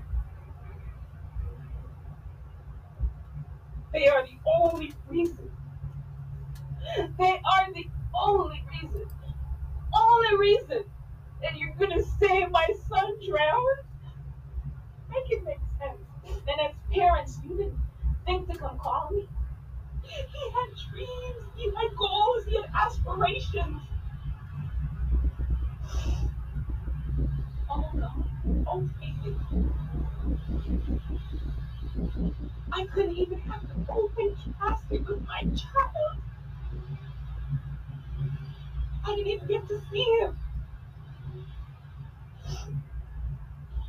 They 3.92 4.08
are 4.08 4.22
the 4.24 4.38
only 4.60 4.94
reason. 5.08 5.50
They 7.18 7.40
are 7.44 7.72
the 7.74 7.86
only 8.14 8.64
reason. 8.72 9.06
Only 9.94 10.38
reason 10.38 10.84
that 11.42 11.56
you're 11.56 11.74
gonna 11.78 12.02
say 12.02 12.46
my 12.46 12.66
son 12.88 13.14
drowned. 13.28 13.78
Make 15.10 15.30
it 15.30 15.44
make 15.44 15.58
sense. 15.80 16.00
And 16.48 16.60
as 16.60 16.72
parents, 16.92 17.38
you 17.44 17.56
didn't 17.56 17.78
think 18.26 18.50
to 18.50 18.58
come 18.58 18.78
call 18.78 19.10
me. 19.12 19.28
He 20.04 20.50
had 20.52 20.68
dreams, 20.90 21.46
he 21.56 21.66
had 21.66 21.96
goals, 21.96 22.44
he 22.46 22.56
had 22.56 22.70
aspirations. 22.74 23.82
Oh 27.70 27.90
no, 27.94 28.10
oh 28.68 28.88
baby. 29.00 29.36
I 32.72 32.86
couldn't 32.86 33.16
even 33.16 33.38
have 33.42 33.62
the 33.68 33.92
open 33.92 34.36
casket 34.58 35.06
with 35.06 35.24
my 35.26 35.40
child. 35.42 36.22
I 39.06 39.14
didn't 39.14 39.26
even 39.32 39.48
get 39.48 39.68
to 39.68 39.80
see 39.90 40.04
him. 40.20 40.38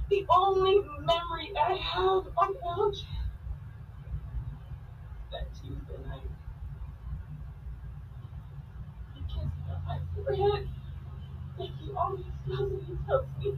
The 0.07 0.25
only 0.29 0.79
memory 0.99 1.51
I 1.57 1.73
have 1.73 2.27
of 2.27 2.55
LJ 2.63 3.05
that 5.31 5.47
Tuesday 5.53 5.97
night. 6.07 6.29
He 9.15 9.21
kissed 9.21 9.37
me 9.37 9.73
on 9.73 9.83
my 9.87 9.99
forehead. 10.13 10.67
Like 11.57 11.71
he 11.79 11.91
always 11.93 12.25
does 12.47 12.59
when 12.71 12.85
he 12.85 12.95
tells 13.07 13.25
me. 13.39 13.53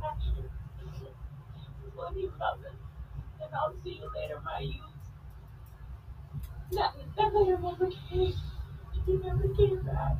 Passionate. 0.00 0.50
He's 0.92 1.94
what 1.94 2.14
he 2.14 2.28
loves 2.38 2.64
it. 2.64 2.72
And 3.42 3.54
I'll 3.54 3.74
see 3.82 4.00
you 4.00 4.10
later, 4.14 4.40
my 4.44 4.60
youth. 4.60 4.76
That, 6.72 6.94
that 7.16 7.34
letter 7.34 7.58
never 7.58 7.90
came. 8.10 8.34
He 9.06 9.12
never 9.14 9.48
came 9.54 9.82
back. 9.82 10.16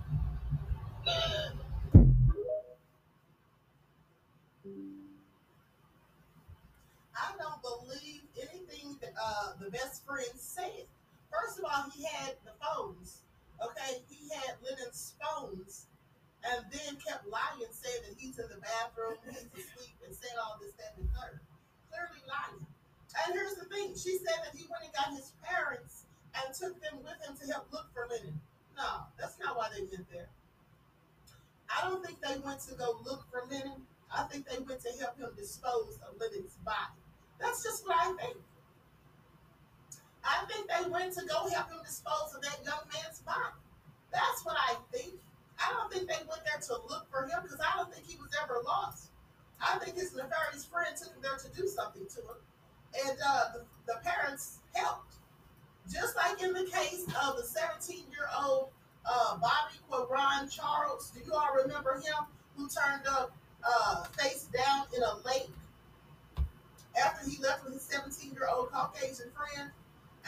I 7.15 7.33
don't 7.39 7.63
believe 7.63 8.23
anything 8.37 8.97
that 9.01 9.13
uh, 9.23 9.53
the 9.61 9.71
best 9.71 10.05
friend 10.07 10.27
said. 10.37 10.87
First 11.31 11.59
of 11.59 11.65
all, 11.65 11.91
he 11.95 12.05
had 12.05 12.35
the 12.45 12.53
phones. 12.61 13.23
Okay, 13.65 14.03
he 14.09 14.29
had 14.35 14.57
Lennon's 14.63 15.15
phones, 15.23 15.87
and 16.43 16.67
then 16.75 16.99
kept 16.99 17.27
lying, 17.31 17.71
saying 17.71 18.03
that 18.09 18.19
he's 18.19 18.39
in 18.39 18.49
the 18.51 18.59
bathroom, 18.59 19.15
he's 19.31 19.47
asleep, 19.55 19.95
and 20.03 20.11
said 20.15 20.35
all 20.43 20.59
this, 20.59 20.75
that, 20.79 20.99
and 20.99 21.07
third. 21.15 21.39
Clearly 21.91 22.23
lying. 22.27 22.67
And 23.25 23.37
here's 23.37 23.55
the 23.55 23.69
thing: 23.69 23.95
she 23.95 24.19
said 24.19 24.43
that 24.43 24.57
he 24.57 24.67
went 24.67 24.83
and 24.85 24.95
got 24.95 25.15
his 25.15 25.33
parents 25.45 26.09
and 26.35 26.55
took 26.55 26.81
them 26.81 26.99
with 27.05 27.19
him 27.23 27.37
to 27.37 27.45
help 27.53 27.69
look 27.71 27.93
for 27.93 28.09
Lennon. 28.09 28.41
No, 28.77 29.07
that's 29.21 29.39
not 29.39 29.57
why 29.57 29.69
they 29.71 29.85
went 29.85 30.09
there. 30.11 30.29
I 31.69 31.89
don't 31.89 32.05
think 32.05 32.21
they 32.21 32.41
went 32.41 32.61
to 32.69 32.75
go 32.75 32.99
look 33.05 33.25
for 33.31 33.45
Lennon. 33.51 33.85
I 34.13 34.25
think 34.25 34.49
they 34.49 34.59
went 34.59 34.81
to 34.83 34.93
help 35.01 35.19
him 35.19 35.31
dispose 35.37 36.01
of 36.05 36.19
Lennon's 36.21 36.57
body. 36.65 37.01
That's 37.41 37.63
just 37.63 37.87
what 37.87 37.97
I 37.97 38.13
think. 38.21 38.37
I 40.25 40.45
think 40.47 40.69
they 40.69 40.89
went 40.89 41.13
to 41.15 41.25
go 41.27 41.49
help 41.49 41.71
him 41.71 41.81
dispose 41.85 42.35
of 42.35 42.43
that 42.43 42.59
young 42.65 42.85
man's 42.93 43.21
body. 43.21 43.57
That's 44.13 44.45
what 44.45 44.57
I 44.57 44.77
think. 44.93 45.21
I 45.59 45.73
don't 45.73 45.93
think 45.93 46.09
they 46.09 46.23
went 46.29 46.43
there 46.45 46.61
to 46.61 46.73
look 46.89 47.11
for 47.11 47.23
him 47.23 47.41
because 47.43 47.61
I 47.61 47.77
don't 47.77 47.93
think 47.93 48.07
he 48.07 48.17
was 48.17 48.31
ever 48.43 48.61
lost. 48.65 49.11
I 49.61 49.79
think 49.79 49.97
his 49.97 50.15
nefarious 50.15 50.65
friend 50.65 50.95
took 50.97 51.09
him 51.09 51.23
there 51.23 51.37
to 51.37 51.49
do 51.61 51.69
something 51.69 52.07
to 52.07 52.21
him. 52.21 52.39
And 53.07 53.19
uh, 53.25 53.45
the, 53.55 53.65
the 53.87 53.99
parents 54.05 54.59
helped. 54.75 55.15
Just 55.91 56.17
like 56.17 56.43
in 56.43 56.53
the 56.53 56.65
case 56.65 57.07
of 57.23 57.37
the 57.37 57.43
17 57.43 57.97
year 58.11 58.29
old 58.45 58.69
uh, 59.07 59.37
Bobby 59.39 59.79
Quaron 59.89 60.49
Charles, 60.49 61.11
do 61.11 61.21
you 61.25 61.33
all 61.33 61.55
remember 61.63 61.95
him 61.97 62.27
who 62.57 62.69
turned 62.69 63.07
up 63.09 63.33
uh, 63.65 64.05
face 64.19 64.49
down 64.53 64.87
in 64.97 65.03
a 65.03 65.17
lake 65.27 65.51
after 67.01 67.29
he 67.29 67.39
left 67.43 67.65
with 67.65 67.75
his 67.75 67.83
17 67.83 68.33
year 68.33 68.49
old 68.53 68.71
Caucasian 68.71 69.31
friend? 69.31 69.71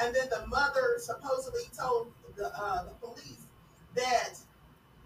And 0.00 0.14
then 0.14 0.28
the 0.28 0.46
mother 0.48 0.96
supposedly 0.98 1.62
told 1.78 2.12
the, 2.36 2.50
uh, 2.56 2.84
the 2.84 3.06
police 3.06 3.46
that 3.94 4.34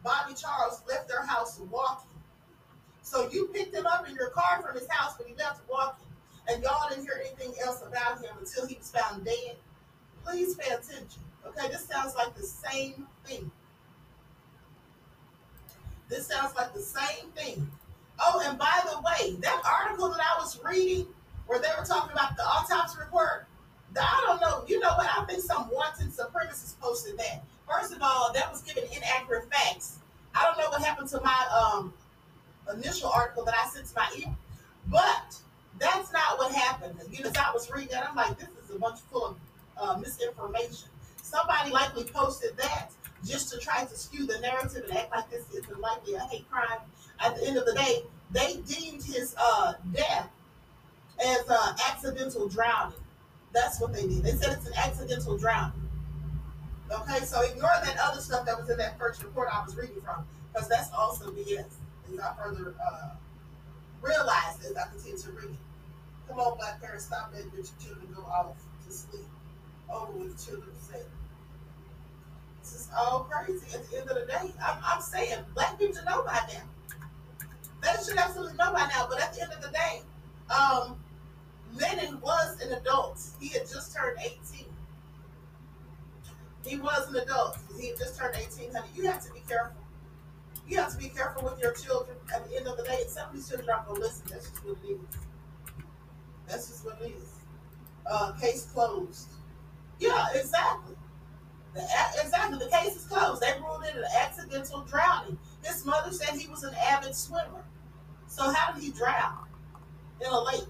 Bobby 0.03 0.35
Charles 0.35 0.83
left 0.89 1.09
their 1.09 1.25
house 1.25 1.61
walking. 1.71 2.11
So 3.03 3.29
you 3.31 3.49
picked 3.53 3.75
him 3.75 3.87
up 3.87 4.09
in 4.09 4.15
your 4.15 4.31
car 4.31 4.63
from 4.63 4.79
his 4.79 4.89
house, 4.89 5.15
but 5.17 5.27
he 5.27 5.35
left 5.35 5.63
walking. 5.69 6.07
And 6.49 6.63
y'all 6.63 6.89
didn't 6.89 7.05
hear 7.05 7.21
anything 7.25 7.55
else 7.63 7.83
about 7.87 8.23
him 8.23 8.31
until 8.39 8.67
he 8.67 8.77
was 8.77 8.91
found 8.91 9.25
dead. 9.25 9.57
Please 10.25 10.55
pay 10.55 10.71
attention. 10.71 11.23
Okay, 11.47 11.69
this 11.69 11.85
sounds 11.85 12.15
like 12.15 12.35
the 12.35 12.43
same 12.43 13.07
thing. 13.25 13.51
This 16.09 16.27
sounds 16.27 16.55
like 16.55 16.73
the 16.73 16.81
same 16.81 17.31
thing. 17.35 17.71
Oh, 18.19 18.43
and 18.45 18.59
by 18.59 18.81
the 18.91 18.99
way, 18.99 19.37
that 19.41 19.63
article 19.65 20.11
that 20.11 20.21
I 20.21 20.41
was 20.41 20.59
reading 20.65 21.07
where 21.47 21.59
they 21.59 21.69
were 21.79 21.85
talking 21.85 22.13
about 22.13 22.37
the 22.37 22.43
autopsy 22.43 22.99
report, 22.99 23.47
I 23.99 24.25
don't 24.27 24.41
know. 24.41 24.65
You 24.67 24.81
know 24.81 24.91
what? 24.91 25.09
I 25.17 25.25
think 25.25 25.43
some 25.43 25.69
wanton 25.71 26.09
supremacists 26.09 26.79
posted 26.81 27.19
that. 27.19 27.45
First 27.71 27.93
of 27.93 28.03
all, 28.03 28.33
that 28.33 28.51
was 28.51 28.63
giving 28.63 28.85
inaccurate 28.95 29.51
facts. 29.53 29.99
I 30.35 30.45
don't 30.45 30.59
know 30.59 30.71
what 30.71 30.83
happened 30.83 31.09
to 31.11 31.21
my 31.21 31.47
um, 31.53 31.93
initial 32.75 33.11
article 33.11 33.45
that 33.45 33.55
I 33.55 33.69
sent 33.69 33.87
to 33.87 33.95
my 33.95 34.09
email, 34.17 34.37
but 34.89 35.37
that's 35.79 36.13
not 36.13 36.39
what 36.39 36.53
happened. 36.53 36.95
You 37.11 37.25
know, 37.25 37.31
as 37.31 37.37
I 37.37 37.53
was 37.53 37.71
reading 37.71 37.91
that, 37.93 38.09
I'm 38.09 38.17
like, 38.17 38.39
this 38.39 38.49
is 38.65 38.75
a 38.75 38.79
bunch 38.79 39.01
full 39.11 39.27
of 39.27 39.37
uh, 39.77 39.99
misinformation. 39.99 40.89
Somebody 41.23 41.71
likely 41.71 42.05
posted 42.05 42.57
that 42.57 42.91
just 43.25 43.53
to 43.53 43.59
try 43.59 43.85
to 43.85 43.97
skew 43.97 44.27
the 44.27 44.39
narrative 44.41 44.85
and 44.89 44.97
act 44.97 45.11
like 45.11 45.31
this 45.31 45.45
isn't 45.53 45.81
likely 45.81 46.15
a 46.15 46.21
hate 46.21 46.49
crime. 46.51 46.79
At 47.21 47.37
the 47.37 47.47
end 47.47 47.57
of 47.57 47.67
the 47.67 47.75
day, 47.75 48.03
they 48.31 48.61
deemed 48.67 49.03
his 49.03 49.35
uh, 49.39 49.75
death 49.93 50.31
as 51.25 51.45
uh, 51.49 51.77
accidental 51.91 52.49
drowning. 52.49 52.99
That's 53.53 53.81
what 53.81 53.93
they 53.93 54.03
did. 54.03 54.23
They 54.23 54.33
said 54.33 54.57
it's 54.57 54.67
an 54.67 54.75
accidental 54.77 55.37
drowning. 55.37 55.88
Okay, 56.91 57.25
so 57.25 57.43
ignore 57.43 57.71
that 57.85 57.97
other 58.03 58.21
stuff 58.21 58.47
that 58.47 58.59
was 58.59 58.71
in 58.71 58.79
that 58.79 58.99
first 58.99 59.23
report 59.23 59.49
I 59.53 59.63
was 59.65 59.77
reading 59.77 60.01
from, 60.01 60.25
because 60.53 60.69
that's 60.69 60.91
also 60.93 61.31
BS. 61.31 61.67
As 62.11 62.21
I 62.21 62.35
further 62.43 62.75
uh, 62.83 63.11
realized 64.01 64.65
as 64.65 64.77
I 64.77 64.89
continue 64.89 65.19
to 65.19 65.31
read 65.33 65.51
it. 65.51 65.57
Come 66.29 66.41
on, 66.41 66.57
black 66.57 66.81
parents, 66.81 67.05
stop 67.05 67.31
letting 67.35 67.51
your 67.53 67.65
children 67.83 68.09
go 68.15 68.23
off 68.23 68.57
to 68.87 68.93
sleep. 68.93 69.27
Over 69.91 70.13
with 70.13 70.45
children 70.45 70.71
say. 70.81 71.01
This 72.63 72.75
is 72.75 72.89
all 72.97 73.21
crazy. 73.31 73.67
At 73.75 73.89
the 73.91 73.99
end 73.99 74.11
of 74.11 74.17
the 74.17 74.27
day, 74.27 74.53
I'm, 74.63 74.79
I'm 74.85 75.01
saying 75.01 75.39
black 75.55 75.79
people 75.79 75.95
should 75.95 76.05
know 76.05 76.23
by 76.25 76.41
now. 76.53 76.63
They 77.83 78.05
should 78.05 78.19
absolutely 78.19 78.57
know 78.57 78.73
by 78.73 78.89
now. 78.95 79.07
But 79.09 79.23
at 79.23 79.35
the 79.35 79.43
end 79.43 79.53
of 79.53 79.63
the 79.63 79.71
day, 79.71 80.03
um, 80.51 80.97
Lennon 81.75 82.21
was 82.21 82.61
an 82.61 82.73
adult. 82.73 83.21
He 83.41 83.49
had 83.49 83.63
just 83.63 83.95
turned 83.95 84.19
18. 84.21 84.58
He 86.69 86.77
was 86.77 87.09
an 87.09 87.17
adult. 87.17 87.57
He 87.81 87.89
had 87.89 87.97
just 87.97 88.19
turned 88.19 88.37
18, 88.37 88.75
honey. 88.75 88.89
You 88.95 89.05
have 89.07 89.25
to 89.25 89.33
be 89.33 89.41
careful. 89.49 89.81
You 90.69 90.77
have 90.77 90.93
to 90.93 90.99
be 90.99 91.09
careful 91.09 91.43
with 91.45 91.59
your 91.63 91.73
children. 91.73 92.17
At 92.35 92.47
the 92.47 92.59
end 92.59 92.67
of 92.67 92.77
the 92.77 92.83
day, 92.83 93.05
some 93.09 93.31
of 93.31 93.35
these 93.35 93.49
children 93.49 93.71
aren't 93.71 93.87
going 93.87 94.01
to 94.01 94.07
listen. 94.07 94.27
That's 94.31 94.51
just 94.51 94.65
what 94.67 94.77
it 94.85 94.93
is. 94.93 95.01
That's 96.47 96.69
just 96.69 96.85
what 96.85 96.99
it 97.01 97.15
is. 97.17 97.31
Uh, 98.05 98.33
case 98.33 98.67
closed. 98.75 99.29
Yeah, 99.99 100.27
exactly. 100.35 100.95
The, 101.75 101.81
exactly. 102.23 102.59
The 102.59 102.71
case 102.71 102.97
is 102.97 103.05
closed. 103.05 103.41
They 103.41 103.53
ruled 103.61 103.85
it 103.85 103.97
an 103.97 104.05
accidental 104.21 104.83
drowning. 104.83 105.39
His 105.65 105.87
mother 105.87 106.13
said 106.13 106.39
he 106.39 106.49
was 106.49 106.65
an 106.65 106.75
avid 106.75 107.15
swimmer. 107.15 107.65
So 108.27 108.53
how 108.53 108.73
did 108.73 108.83
he 108.83 108.91
drown? 108.91 109.47
In 110.21 110.31
a 110.31 110.45
lake. 110.45 110.69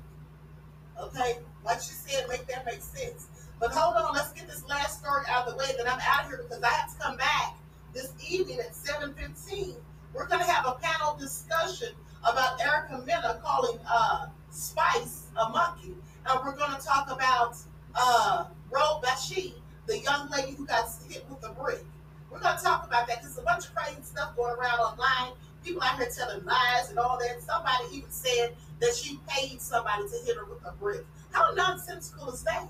Okay? 1.01 1.39
Like 1.65 1.81
she 1.81 1.93
said, 1.93 2.27
make 2.29 2.47
that 2.47 2.65
make 2.67 2.83
sense. 2.83 3.28
But 3.61 3.73
hold 3.73 3.97
on, 3.97 4.15
let's 4.15 4.33
get 4.33 4.47
this 4.47 4.65
last 4.69 5.01
story 5.01 5.25
out 5.29 5.47
of 5.47 5.55
the 5.55 5.59
way. 5.59 5.67
Then 5.77 5.89
I'm 5.89 5.99
out 6.01 6.25
of 6.25 6.29
here 6.29 6.45
because 6.49 6.63
I 6.63 6.69
have 6.69 6.93
to 6.93 6.99
come 7.01 7.17
back 7.17 7.57
this 7.93 8.13
evening 8.29 8.61
at 8.61 8.73
7.15. 8.73 9.75
We're 10.15 10.27
going 10.27 10.41
to 10.41 10.51
have 10.51 10.67
a 10.67 10.79
panel 10.81 11.17
discussion 11.19 11.89
about 12.23 12.61
Erica 12.61 13.03
Mena 13.05 13.41
calling 13.43 13.79
uh, 13.91 14.27
Spice 14.51 15.27
a 15.37 15.49
monkey. 15.49 15.95
And 16.27 16.41
we're 16.45 16.55
going 16.55 16.71
to 16.71 16.85
talk 16.85 17.11
about 17.11 17.57
uh, 17.97 18.45
Ro 18.71 19.01
Bashi, 19.03 19.55
the 19.87 19.99
young 19.99 20.31
lady 20.31 20.53
who 20.53 20.65
got 20.65 20.89
hit 21.09 21.27
with 21.29 21.43
a 21.45 21.53
brick. 21.53 21.85
We're 22.31 22.41
going 22.41 22.57
to 22.57 22.63
talk 22.63 22.87
about 22.87 23.09
that 23.09 23.21
because 23.21 23.39
a 23.39 23.43
bunch 23.43 23.67
of 23.67 23.75
crazy 23.75 24.03
stuff 24.03 24.37
going 24.37 24.55
around 24.55 24.79
online. 24.79 25.33
People 25.65 25.83
out 25.83 25.97
here 25.99 26.09
telling 26.15 26.45
lies 26.45 26.91
and 26.91 26.99
all 26.99 27.19
that. 27.19 27.43
Somebody 27.43 27.97
even 27.97 28.11
said 28.11 28.55
that 28.81 28.95
she 28.95 29.19
paid 29.27 29.61
somebody 29.61 30.03
to 30.05 30.27
hit 30.27 30.37
her 30.37 30.45
with 30.45 30.65
a 30.65 30.73
brick. 30.79 31.05
How 31.33 31.53
nonsensical 31.55 32.31
is 32.31 32.43
that? 32.45 32.69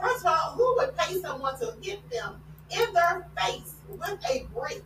First 0.00 0.24
of 0.24 0.26
all, 0.26 0.52
who 0.52 0.76
would 0.76 0.96
pay 0.96 1.20
someone 1.20 1.58
to 1.58 1.74
hit 1.80 2.08
them 2.10 2.40
in 2.70 2.92
their 2.92 3.26
face 3.36 3.76
with 3.88 4.18
a 4.30 4.46
brick? 4.54 4.82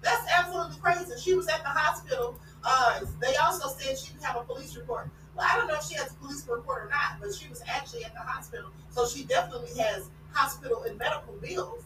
That's 0.00 0.26
absolutely 0.32 0.76
crazy. 0.80 1.12
She 1.20 1.34
was 1.34 1.48
at 1.48 1.62
the 1.62 1.68
hospital. 1.68 2.38
Uh, 2.64 3.00
they 3.20 3.34
also 3.36 3.68
said 3.68 3.98
she 3.98 4.12
didn't 4.12 4.24
have 4.24 4.36
a 4.36 4.42
police 4.42 4.76
report. 4.76 5.08
Well, 5.34 5.46
I 5.50 5.56
don't 5.56 5.68
know 5.68 5.76
if 5.76 5.84
she 5.84 5.94
has 5.94 6.12
a 6.12 6.14
police 6.14 6.46
report 6.48 6.84
or 6.84 6.88
not, 6.90 7.20
but 7.20 7.34
she 7.34 7.48
was 7.48 7.62
actually 7.66 8.04
at 8.04 8.12
the 8.12 8.20
hospital. 8.20 8.70
So 8.90 9.06
she 9.06 9.24
definitely 9.24 9.70
has 9.80 10.10
hospital 10.32 10.82
and 10.84 10.98
medical 10.98 11.34
bills. 11.40 11.84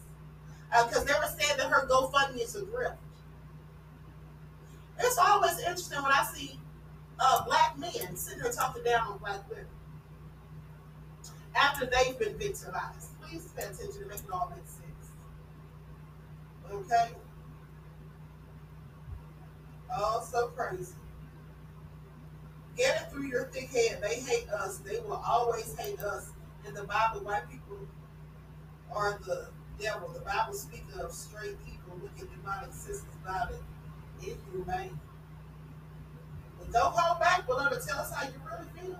Because 0.69 1.03
uh, 1.03 1.05
they 1.05 1.13
were 1.13 1.39
saying 1.39 1.57
that 1.57 1.69
her 1.69 1.87
GoFundMe 1.87 2.43
is 2.43 2.55
a 2.55 2.61
grift. 2.61 2.97
It's 4.99 5.17
always 5.17 5.57
interesting 5.59 6.01
when 6.01 6.11
I 6.11 6.27
see 6.33 6.59
uh, 7.19 7.45
black 7.45 7.77
men 7.77 8.15
sitting 8.15 8.43
there 8.43 8.51
talking 8.51 8.83
down 8.83 9.07
on 9.07 9.17
black 9.19 9.47
women 9.49 9.65
after 11.55 11.85
they've 11.85 12.17
been 12.19 12.37
victimized. 12.37 13.19
Please 13.21 13.49
pay 13.55 13.63
attention 13.63 14.01
to 14.03 14.07
make 14.07 14.19
it 14.19 14.31
all 14.31 14.51
make 14.55 14.65
sense. 14.67 15.11
Okay? 16.71 17.13
Oh, 19.95 20.25
so 20.29 20.47
crazy. 20.47 20.93
Get 22.75 23.01
it 23.01 23.11
through 23.11 23.27
your 23.27 23.45
thick 23.45 23.69
head. 23.71 23.99
They 24.01 24.19
hate 24.19 24.49
us. 24.49 24.77
They 24.77 24.99
will 24.99 25.21
always 25.25 25.75
hate 25.77 25.99
us. 25.99 26.31
In 26.67 26.73
the 26.73 26.83
Bible, 26.83 27.21
white 27.21 27.49
people 27.49 27.77
are 28.93 29.19
the 29.25 29.47
devil. 29.79 30.09
The 30.09 30.19
Bible 30.19 30.53
speaks 30.53 30.95
of 30.97 31.11
straight 31.11 31.57
people, 31.65 31.97
wicked 32.01 32.29
demonic 32.31 32.73
systems, 32.73 33.13
violent, 33.25 33.63
inhumane. 34.21 34.99
But 36.59 36.71
don't 36.71 36.93
hold 36.93 37.19
back, 37.19 37.47
beloved. 37.47 37.81
Tell 37.87 37.99
us 37.99 38.11
how 38.13 38.27
you 38.27 38.33
really 38.45 38.67
feel. 38.79 38.99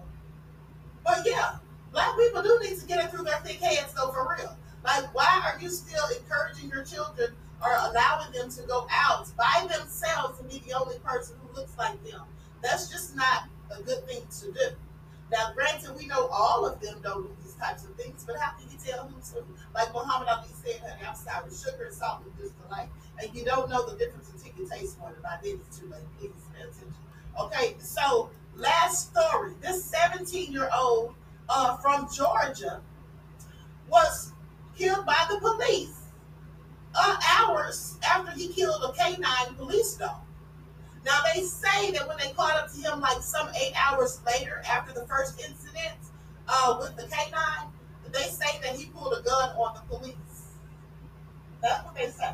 But 1.04 1.22
yeah, 1.26 1.58
black 1.98 2.16
people 2.16 2.44
do 2.44 2.60
need 2.62 2.78
to 2.78 2.86
get 2.86 3.04
it 3.04 3.10
through 3.10 3.24
their 3.24 3.40
thick 3.40 3.58
heads, 3.58 3.92
though, 3.96 4.12
for 4.12 4.36
real. 4.38 4.56
Like, 4.86 5.12
why 5.16 5.42
are 5.44 5.60
you 5.60 5.68
still 5.72 6.06
encouraging 6.16 6.70
your 6.70 6.84
children 6.84 7.34
or 7.60 7.72
allowing 7.90 8.32
them 8.34 8.52
to 8.52 8.62
go 8.68 8.86
out 8.92 9.26
by 9.36 9.66
themselves 9.68 10.40
and 10.40 10.48
be 10.48 10.62
the 10.68 10.78
only 10.78 11.00
person 11.00 11.36
who 11.42 11.56
looks 11.56 11.76
like 11.76 11.98
them? 12.06 12.22
That's 12.62 12.92
just 12.92 13.16
not 13.16 13.50
a 13.76 13.82
good 13.82 14.08
thing 14.08 14.22
to 14.42 14.46
do. 14.52 14.76
Now, 15.32 15.54
granted, 15.56 15.98
we 15.98 16.06
know 16.06 16.28
all 16.28 16.68
of 16.68 16.80
them 16.80 17.00
don't 17.02 17.24
do 17.24 17.36
these 17.44 17.56
types 17.56 17.84
of 17.84 17.96
things, 17.96 18.24
but 18.28 18.38
how 18.38 18.52
can 18.52 18.70
you 18.70 18.78
tell 18.78 19.08
who? 19.08 19.18
Like 19.74 19.92
Muhammad 19.92 20.28
Ali 20.28 20.50
said, 20.64 20.80
honey, 20.82 21.02
I'm 21.04 21.16
sorry, 21.16 21.50
sugar 21.50 21.86
and 21.86 21.94
salt 21.94 22.22
are 22.22 22.42
just 22.42 22.54
alike. 22.68 22.90
And 23.20 23.34
you 23.34 23.44
don't 23.44 23.72
know 23.72 23.90
the 23.90 23.98
difference 23.98 24.30
until 24.32 24.54
you 24.56 24.70
taste 24.70 25.00
one. 25.00 25.14
And 25.14 25.24
by 25.24 25.40
then 25.44 25.60
it's 25.68 25.80
too 25.80 25.90
late. 25.90 26.06
Please 26.20 26.32
pay 26.54 26.62
attention. 26.62 26.94
Okay, 27.42 27.76
so 27.80 28.30
last 28.56 29.10
story. 29.10 29.54
This 29.62 29.84
17 29.84 30.54
year 30.54 30.70
old 30.78 31.16
uh, 31.50 31.78
from 31.78 32.08
Georgia 32.14 32.82
was 33.90 34.34
killed 34.78 35.06
by 35.06 35.26
the 35.30 35.40
police 35.40 35.96
uh, 36.96 37.18
hours 37.38 37.98
after 38.08 38.32
he 38.32 38.48
killed 38.50 38.84
a 38.84 38.92
canine 38.94 39.56
police 39.56 39.96
dog. 39.96 40.22
Now 41.06 41.20
they 41.34 41.42
say 41.42 41.92
that 41.92 42.08
when 42.08 42.18
they 42.18 42.32
caught 42.34 42.56
up 42.56 42.72
to 42.74 42.82
him, 42.82 43.00
like 43.00 43.22
some 43.22 43.50
eight 43.62 43.74
hours 43.76 44.20
later 44.26 44.62
after 44.70 44.94
the 44.94 45.06
first 45.08 45.40
incident 45.40 45.98
uh, 46.48 46.78
with 46.80 46.96
the 46.98 47.04
canine, 47.04 47.72
they 48.12 48.24
say 48.24 48.60
that 48.64 48.76
he 48.76 48.86
pulled 48.88 49.14
a 49.14 49.22
gun 49.22 49.50
on 49.58 49.76
the 49.76 49.96
police. 49.96 50.16
That's 51.62 51.84
what 51.86 51.96
they 51.96 52.08
say. 52.08 52.34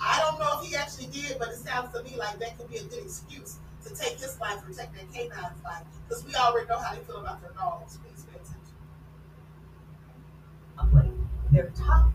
I 0.00 0.20
don't 0.20 0.38
know 0.38 0.60
if 0.60 0.68
he 0.68 0.76
actually 0.76 1.06
did, 1.06 1.38
but 1.38 1.48
it 1.48 1.56
sounds 1.56 1.92
to 1.94 2.02
me 2.02 2.16
like 2.16 2.38
that 2.38 2.58
could 2.58 2.68
be 2.70 2.76
a 2.78 2.84
good 2.84 3.04
excuse 3.04 3.56
to 3.86 3.94
take 3.94 4.18
his 4.18 4.38
life 4.40 4.62
or 4.64 4.72
take 4.72 4.92
that 4.92 5.12
canine's 5.12 5.62
life, 5.62 5.82
because 6.08 6.24
we 6.24 6.34
already 6.34 6.66
know 6.68 6.78
how 6.78 6.94
they 6.94 7.00
feel 7.02 7.16
about 7.16 7.40
their 7.42 7.52
dogs. 7.52 7.98
Their 11.54 11.70
top 11.76 12.10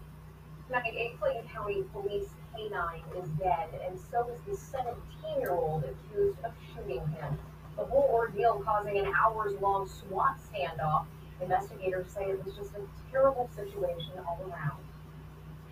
Clayton 0.69 1.47
County 1.47 1.83
Police 1.93 2.27
canine 2.53 3.03
is 3.17 3.29
dead, 3.39 3.69
and 3.87 3.97
so 4.11 4.27
is 4.27 4.41
the 4.45 4.57
17 4.57 4.97
year 5.39 5.51
old 5.51 5.85
accused 5.85 6.39
of 6.43 6.51
shooting 6.67 6.99
him. 7.07 7.39
The 7.77 7.85
whole 7.85 8.09
ordeal 8.11 8.61
causing 8.65 8.97
an 8.97 9.13
hours 9.17 9.53
long 9.61 9.87
SWAT 9.87 10.35
standoff. 10.51 11.05
Investigators 11.39 12.07
say 12.11 12.25
it 12.25 12.43
was 12.43 12.53
just 12.53 12.71
a 12.73 12.81
terrible 13.11 13.49
situation 13.55 14.11
all 14.27 14.41
around. 14.41 14.83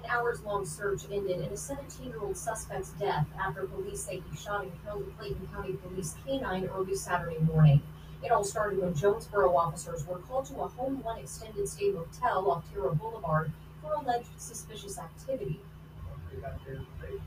An 0.02 0.12
hours 0.12 0.42
long 0.44 0.66
search 0.66 1.04
ended 1.12 1.42
in 1.42 1.52
a 1.52 1.58
17 1.58 2.08
year 2.08 2.22
old 2.22 2.38
suspect's 2.38 2.92
death 2.92 3.28
after 3.38 3.66
police 3.66 4.02
say 4.02 4.22
he 4.32 4.38
shot 4.38 4.64
and 4.64 4.72
killed 4.86 5.06
a 5.06 5.12
Clayton 5.20 5.46
County 5.54 5.74
Police 5.74 6.16
canine 6.26 6.70
early 6.74 6.96
Saturday 6.96 7.40
morning. 7.40 7.82
It 8.24 8.32
all 8.32 8.44
started 8.44 8.80
when 8.80 8.96
Jonesboro 8.96 9.56
officers 9.56 10.06
were 10.08 10.18
called 10.18 10.46
to 10.48 10.56
a 10.62 10.68
Home 10.68 11.04
One 11.04 11.20
extended 11.20 11.68
stay 11.70 11.92
motel 11.92 12.50
off 12.50 12.72
Tara 12.74 12.94
Boulevard 12.96 13.52
for 13.82 13.94
alleged 13.94 14.28
suspicious 14.38 14.98
activity. 14.98 15.60
They 16.34 16.42
got 16.42 16.64
their 16.66 16.82
state. 16.98 17.22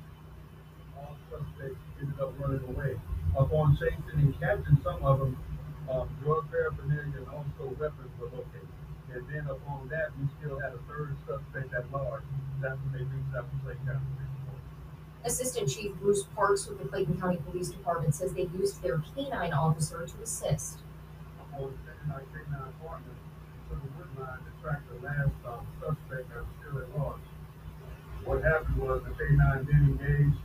All 0.98 1.16
suspects 1.30 1.78
ended 2.00 2.20
up 2.20 2.34
running 2.38 2.64
away. 2.68 2.98
Upon 3.36 3.76
chasing 3.76 4.18
and 4.18 4.38
catching 4.40 4.78
some 4.82 5.02
of 5.04 5.20
them, 5.20 5.38
um, 5.88 6.08
drug 6.22 6.50
paraphernalia 6.50 7.18
and 7.18 7.28
also 7.28 7.74
weapons 7.78 8.10
were 8.18 8.26
located. 8.26 8.68
And 9.12 9.26
then 9.28 9.46
upon 9.46 9.88
that, 9.88 10.10
we 10.18 10.26
still 10.38 10.58
had 10.58 10.72
a 10.72 10.78
third 10.88 11.16
suspect 11.26 11.72
at 11.72 11.90
large. 11.92 12.22
That's 12.60 12.78
when 12.82 12.92
they 12.92 13.04
reached 13.06 13.34
out 13.36 13.46
to 13.50 13.56
Clayton 13.64 13.86
County. 13.86 14.06
Assistant 15.24 15.68
Chief 15.68 15.92
Bruce 15.96 16.24
Parks 16.34 16.66
with 16.66 16.78
the 16.78 16.88
Clayton 16.88 17.20
County 17.20 17.38
Police 17.50 17.68
Department 17.68 18.14
says 18.14 18.32
they 18.32 18.48
used 18.56 18.82
their 18.82 19.02
canine 19.14 19.52
officer 19.52 20.06
to 20.06 20.22
assist. 20.22 20.78
On 21.54 21.74
the 21.84 22.14
our 22.14 22.22
canine 22.32 22.72
department, 22.72 23.16
to 23.68 23.74
the 23.76 23.88
wood 23.98 24.08
line 24.18 24.38
track 24.62 24.80
the 24.88 25.06
last 25.06 25.30
um, 25.46 25.66
suspect 25.80 26.28
that 26.28 26.40
was 26.40 26.52
still 26.60 26.80
at 26.80 26.98
large. 26.98 27.20
What 28.24 28.42
happened 28.42 28.76
was 28.76 29.02
the 29.04 29.10
canine 29.12 29.66
then 29.68 29.96
engaged, 29.96 30.40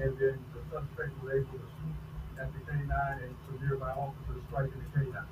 and 0.00 0.16
then 0.18 0.38
the 0.52 0.60
suspect 0.72 1.12
was 1.22 1.32
able 1.32 1.58
to 1.58 1.68
shoot 1.76 1.96
at 2.40 2.52
the 2.52 2.60
canine 2.70 3.20
and 3.22 3.34
some 3.46 3.60
nearby 3.66 3.90
officers 3.92 4.42
striking 4.48 4.80
the 4.80 5.00
canine. 5.00 5.28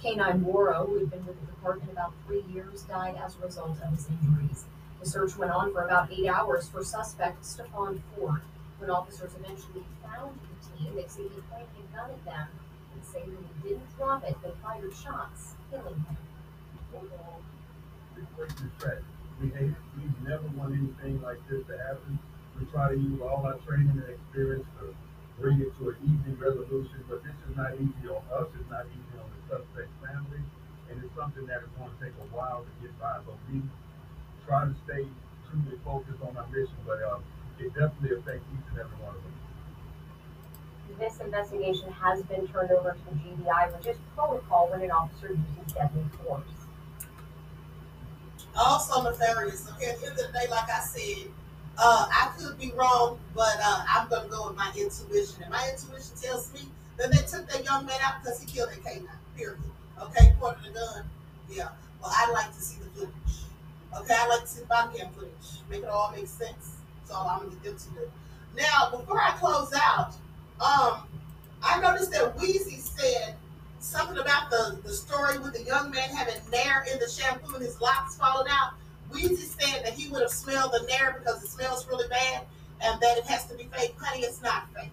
Canine 0.00 0.42
Morrow, 0.42 0.86
who 0.86 0.98
had 0.98 1.10
been 1.10 1.26
with 1.26 1.40
the 1.40 1.46
department 1.46 1.90
about 1.90 2.12
three 2.26 2.44
years, 2.52 2.82
died 2.82 3.16
as 3.18 3.36
a 3.36 3.46
result 3.46 3.78
of 3.82 3.90
his 3.90 4.08
injuries. 4.08 4.64
The 5.00 5.06
search 5.06 5.36
went 5.36 5.52
on 5.52 5.72
for 5.72 5.84
about 5.84 6.12
eight 6.12 6.26
hours 6.26 6.68
for 6.68 6.82
suspect 6.82 7.44
Stefan 7.44 8.02
Ford. 8.16 8.42
When 8.78 8.90
officers 8.90 9.32
eventually 9.38 9.84
found 10.02 10.38
the 10.38 10.78
team, 10.78 10.94
they 10.94 11.06
say 11.06 11.22
he 11.22 11.40
pointed 11.50 11.68
a 11.78 11.96
gun 11.96 12.10
at 12.10 12.24
them 12.24 12.48
and 12.94 13.04
say 13.04 13.20
that 13.20 13.44
he 13.62 13.68
didn't 13.68 13.96
drop 13.96 14.24
it 14.24 14.36
but 14.42 14.56
fired 14.62 14.92
shots, 14.94 15.54
killing 15.70 15.94
him. 15.94 16.16
We. 19.40 19.50
We've 19.50 20.28
never 20.28 20.46
want 20.58 20.74
anything 20.74 21.22
like 21.22 21.38
this 21.48 21.66
to 21.66 21.78
happen. 21.78 22.18
We 22.58 22.66
try 22.66 22.90
to 22.90 22.98
use 22.98 23.20
all 23.20 23.46
our 23.46 23.54
training 23.66 24.02
and 24.02 24.10
experience 24.10 24.66
to 24.80 24.94
bring 25.38 25.60
it 25.60 25.70
to 25.78 25.90
an 25.90 25.96
easy 26.02 26.34
resolution, 26.34 27.06
but 27.08 27.22
this 27.22 27.34
is 27.46 27.56
not 27.56 27.74
easy 27.74 28.10
on 28.10 28.22
us. 28.34 28.50
It's 28.58 28.70
not 28.70 28.86
easy 28.90 29.14
on 29.18 29.30
the 29.30 29.40
suspect's 29.46 29.94
family, 30.02 30.42
and 30.90 30.98
it's 31.02 31.14
something 31.14 31.46
that 31.46 31.62
is 31.62 31.70
going 31.78 31.90
to 31.90 31.98
take 32.02 32.14
a 32.18 32.26
while 32.34 32.66
to 32.66 32.72
get 32.82 32.94
by. 32.98 33.18
But 33.22 33.38
we 33.46 33.62
try 34.48 34.64
to 34.64 34.74
stay 34.84 35.04
truly 35.50 35.78
focused 35.84 36.22
on 36.22 36.36
our 36.36 36.46
mission, 36.48 36.74
but 36.86 37.02
um, 37.04 37.22
it 37.60 37.68
definitely 37.74 38.16
affects 38.16 38.44
each 38.48 38.66
and 38.70 38.80
every 38.80 38.96
one 39.04 39.14
of 39.14 39.20
us. 39.20 39.28
This 40.98 41.20
investigation 41.20 41.92
has 41.92 42.22
been 42.24 42.48
turned 42.48 42.72
over 42.72 42.96
to 42.96 43.14
the 43.14 43.20
GBI, 43.20 43.76
which 43.76 43.86
is 43.86 43.96
protocol 44.16 44.68
when 44.70 44.80
an 44.82 44.90
officer 44.90 45.28
uses 45.28 45.72
deadly 45.74 46.02
force. 46.24 46.42
Also 48.56 49.02
nefarious. 49.02 49.68
Okay, 49.76 49.90
at 49.90 50.00
the 50.00 50.08
end 50.08 50.18
of 50.18 50.26
the 50.26 50.32
day, 50.32 50.46
like 50.50 50.68
I 50.68 50.80
said, 50.80 51.28
uh, 51.76 52.08
I 52.10 52.32
could 52.36 52.58
be 52.58 52.72
wrong, 52.72 53.18
but 53.34 53.54
uh, 53.62 53.84
I'm 53.88 54.08
gonna 54.08 54.28
go 54.28 54.48
with 54.48 54.56
my 54.56 54.72
intuition. 54.76 55.42
And 55.42 55.52
my 55.52 55.70
intuition 55.70 56.16
tells 56.20 56.52
me 56.52 56.62
that 56.96 57.12
they 57.12 57.18
took 57.18 57.48
that 57.50 57.64
young 57.64 57.86
man 57.86 58.00
out 58.02 58.22
because 58.22 58.40
he 58.40 58.46
killed 58.46 58.70
that 58.70 58.82
canine. 58.82 59.06
Period. 59.36 59.58
Okay, 60.02 60.34
pointed 60.40 60.64
the 60.64 60.80
gun. 60.80 61.04
Yeah. 61.48 61.68
Well, 62.02 62.10
I'd 62.12 62.32
like 62.32 62.52
to 62.56 62.60
see 62.60 62.78
the 62.82 62.90
footage. 62.90 63.47
Okay, 63.96 64.14
I 64.16 64.28
like 64.28 64.42
to 64.42 64.46
see 64.46 64.60
the 64.60 64.66
body 64.66 64.98
cam 64.98 65.12
footage. 65.12 65.32
Make 65.70 65.82
it 65.82 65.88
all 65.88 66.12
make 66.14 66.26
sense. 66.26 66.76
So 67.06 67.14
I'm 67.14 67.40
gonna 67.40 67.56
get 67.62 67.78
to 67.78 67.90
do. 67.90 68.10
Now, 68.56 68.90
before 68.90 69.20
I 69.20 69.30
close 69.32 69.72
out, 69.74 70.12
um, 70.60 71.02
I 71.62 71.80
noticed 71.80 72.12
that 72.12 72.36
Weezy 72.36 72.80
said 72.80 73.34
something 73.80 74.18
about 74.18 74.50
the, 74.50 74.78
the 74.84 74.92
story 74.92 75.38
with 75.38 75.54
the 75.54 75.62
young 75.62 75.90
man 75.90 76.10
having 76.10 76.36
nair 76.50 76.84
in 76.92 76.98
the 76.98 77.08
shampoo 77.08 77.54
and 77.54 77.64
his 77.64 77.80
locks 77.80 78.16
falling 78.16 78.48
out. 78.50 78.72
Weezy 79.10 79.48
said 79.60 79.84
that 79.84 79.94
he 79.94 80.08
would 80.08 80.22
have 80.22 80.30
smelled 80.30 80.72
the 80.72 80.86
nair 80.86 81.16
because 81.18 81.42
it 81.42 81.48
smells 81.48 81.86
really 81.88 82.08
bad 82.08 82.42
and 82.80 83.00
that 83.00 83.18
it 83.18 83.24
has 83.24 83.46
to 83.46 83.56
be 83.56 83.64
fake. 83.72 83.94
Honey, 83.98 84.22
it's 84.22 84.42
not 84.42 84.72
fake. 84.74 84.90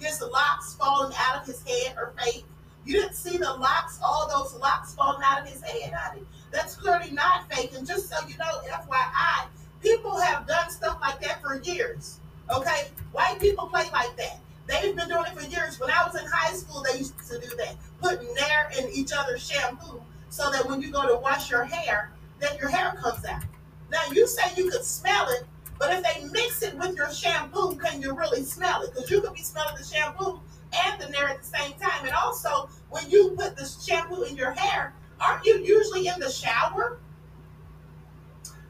His 0.00 0.20
locks 0.20 0.74
falling 0.74 1.14
out 1.18 1.40
of 1.40 1.46
his 1.46 1.62
head 1.62 1.96
are 1.96 2.12
fake. 2.22 2.44
You 2.84 2.94
didn't 2.94 3.14
see 3.14 3.38
the 3.38 3.50
locks, 3.54 3.98
all 4.02 4.28
those 4.28 4.60
locks 4.60 4.94
falling 4.94 5.22
out 5.24 5.40
of 5.40 5.48
his 5.48 5.62
head, 5.62 5.92
honey. 5.94 6.22
That's 6.54 6.76
clearly 6.76 7.10
not 7.10 7.52
fake. 7.52 7.72
And 7.76 7.84
just 7.84 8.08
so 8.08 8.16
you 8.28 8.38
know, 8.38 8.60
FYI, 8.70 9.48
people 9.82 10.16
have 10.20 10.46
done 10.46 10.70
stuff 10.70 10.98
like 11.00 11.20
that 11.22 11.42
for 11.42 11.60
years. 11.60 12.20
Okay? 12.48 12.88
White 13.12 13.40
people 13.40 13.66
play 13.66 13.90
like 13.92 14.16
that. 14.16 14.38
They've 14.68 14.94
been 14.94 15.08
doing 15.08 15.24
it 15.26 15.36
for 15.36 15.44
years. 15.44 15.80
When 15.80 15.90
I 15.90 16.06
was 16.06 16.14
in 16.14 16.26
high 16.30 16.54
school, 16.54 16.84
they 16.88 16.98
used 16.98 17.18
to 17.28 17.40
do 17.40 17.54
that. 17.56 17.74
Put 18.00 18.22
nair 18.34 18.70
in 18.78 18.88
each 18.92 19.10
other's 19.12 19.44
shampoo 19.44 20.00
so 20.30 20.50
that 20.52 20.66
when 20.66 20.80
you 20.80 20.92
go 20.92 21.06
to 21.06 21.20
wash 21.20 21.50
your 21.50 21.64
hair, 21.64 22.12
that 22.38 22.58
your 22.60 22.68
hair 22.68 22.94
comes 23.02 23.24
out. 23.26 23.42
Now 23.90 24.02
you 24.12 24.26
say 24.26 24.42
you 24.56 24.70
could 24.70 24.84
smell 24.84 25.28
it, 25.30 25.44
but 25.78 25.92
if 25.92 26.02
they 26.04 26.24
mix 26.26 26.62
it 26.62 26.76
with 26.78 26.96
your 26.96 27.10
shampoo, 27.10 27.76
can 27.76 28.00
you 28.00 28.14
really 28.14 28.44
smell 28.44 28.82
it? 28.82 28.94
Because 28.94 29.10
you 29.10 29.20
could 29.20 29.34
be 29.34 29.42
smelling 29.42 29.74
the 29.76 29.84
shampoo 29.84 30.40
and 30.72 31.00
the 31.00 31.08
nair 31.08 31.28
at 31.28 31.42
the 31.42 31.46
same 31.46 31.72
time. 31.72 32.04
And 32.04 32.14
also, 32.14 32.68
when 32.90 33.10
you 33.10 33.30
put 33.36 33.56
the 33.56 33.66
shampoo 33.66 34.22
in 34.22 34.36
your 34.36 34.52
hair, 34.52 34.94
aren't 35.24 35.44
you 35.44 35.58
usually 35.58 36.06
in 36.06 36.18
the 36.18 36.30
shower? 36.30 36.98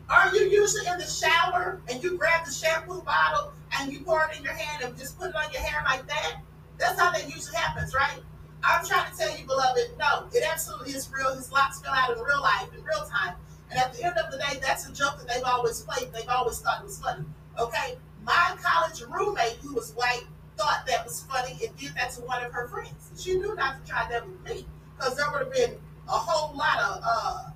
Are 0.09 0.34
you 0.34 0.42
usually 0.42 0.86
in 0.86 0.98
the 0.98 1.07
shower 1.07 1.80
and 1.88 2.02
you 2.02 2.16
grab 2.18 2.44
the 2.44 2.52
shampoo 2.52 3.00
bottle 3.02 3.52
and 3.78 3.92
you 3.92 4.00
pour 4.00 4.28
it 4.30 4.38
in 4.38 4.44
your 4.44 4.52
hand 4.52 4.84
and 4.84 4.96
just 4.96 5.18
put 5.18 5.30
it 5.30 5.36
on 5.36 5.50
your 5.52 5.62
hair 5.62 5.82
like 5.84 6.07
that? 6.07 6.40
That's 6.78 6.98
how 6.98 7.11
that 7.12 7.24
usually 7.24 7.57
happens, 7.57 7.94
right? 7.94 8.20
I'm 8.62 8.84
trying 8.84 9.11
to 9.11 9.16
tell 9.16 9.36
you, 9.36 9.46
beloved, 9.46 9.90
no, 9.98 10.26
it 10.32 10.44
absolutely 10.50 10.92
is 10.92 11.11
real. 11.12 11.34
His 11.34 11.50
locks 11.52 11.80
fell 11.80 11.92
out 11.92 12.16
in 12.16 12.22
real 12.22 12.40
life, 12.40 12.68
in 12.76 12.82
real 12.84 13.07
time. 13.07 13.34
And 13.70 13.78
at 13.78 13.92
the 13.92 14.05
end 14.05 14.16
of 14.16 14.30
the 14.30 14.38
day, 14.38 14.59
that's 14.62 14.88
a 14.88 14.92
joke 14.92 15.18
that 15.18 15.28
they've 15.28 15.44
always 15.44 15.80
played. 15.82 16.12
They've 16.12 16.28
always 16.28 16.61
thought 16.61 16.80
it 16.80 16.84
was 16.84 16.98
funny. 16.98 17.24
Okay? 17.59 17.98
My 18.22 18.57
college 18.62 19.02
roommate, 19.02 19.59
who 19.62 19.74
was 19.74 19.92
white, 19.92 20.24
thought 20.57 20.84
that 20.86 21.05
was 21.05 21.22
funny 21.22 21.59
and 21.66 21.76
did 21.76 21.94
that 21.94 22.12
to 22.12 22.20
one 22.22 22.42
of 22.44 22.52
her 22.52 22.68
friends. 22.68 23.11
She 23.18 23.34
knew 23.34 23.55
not 23.55 23.84
to 23.84 23.90
try 23.90 24.07
that 24.11 24.26
with 24.26 24.42
me 24.44 24.66
because 24.96 25.16
there 25.16 25.26
would 25.32 25.40
have 25.40 25.52
been 25.52 25.76
a 26.09 26.12
whole 26.12 26.57
lot 26.57 26.78
of 26.78 27.00
uh, 27.05 27.50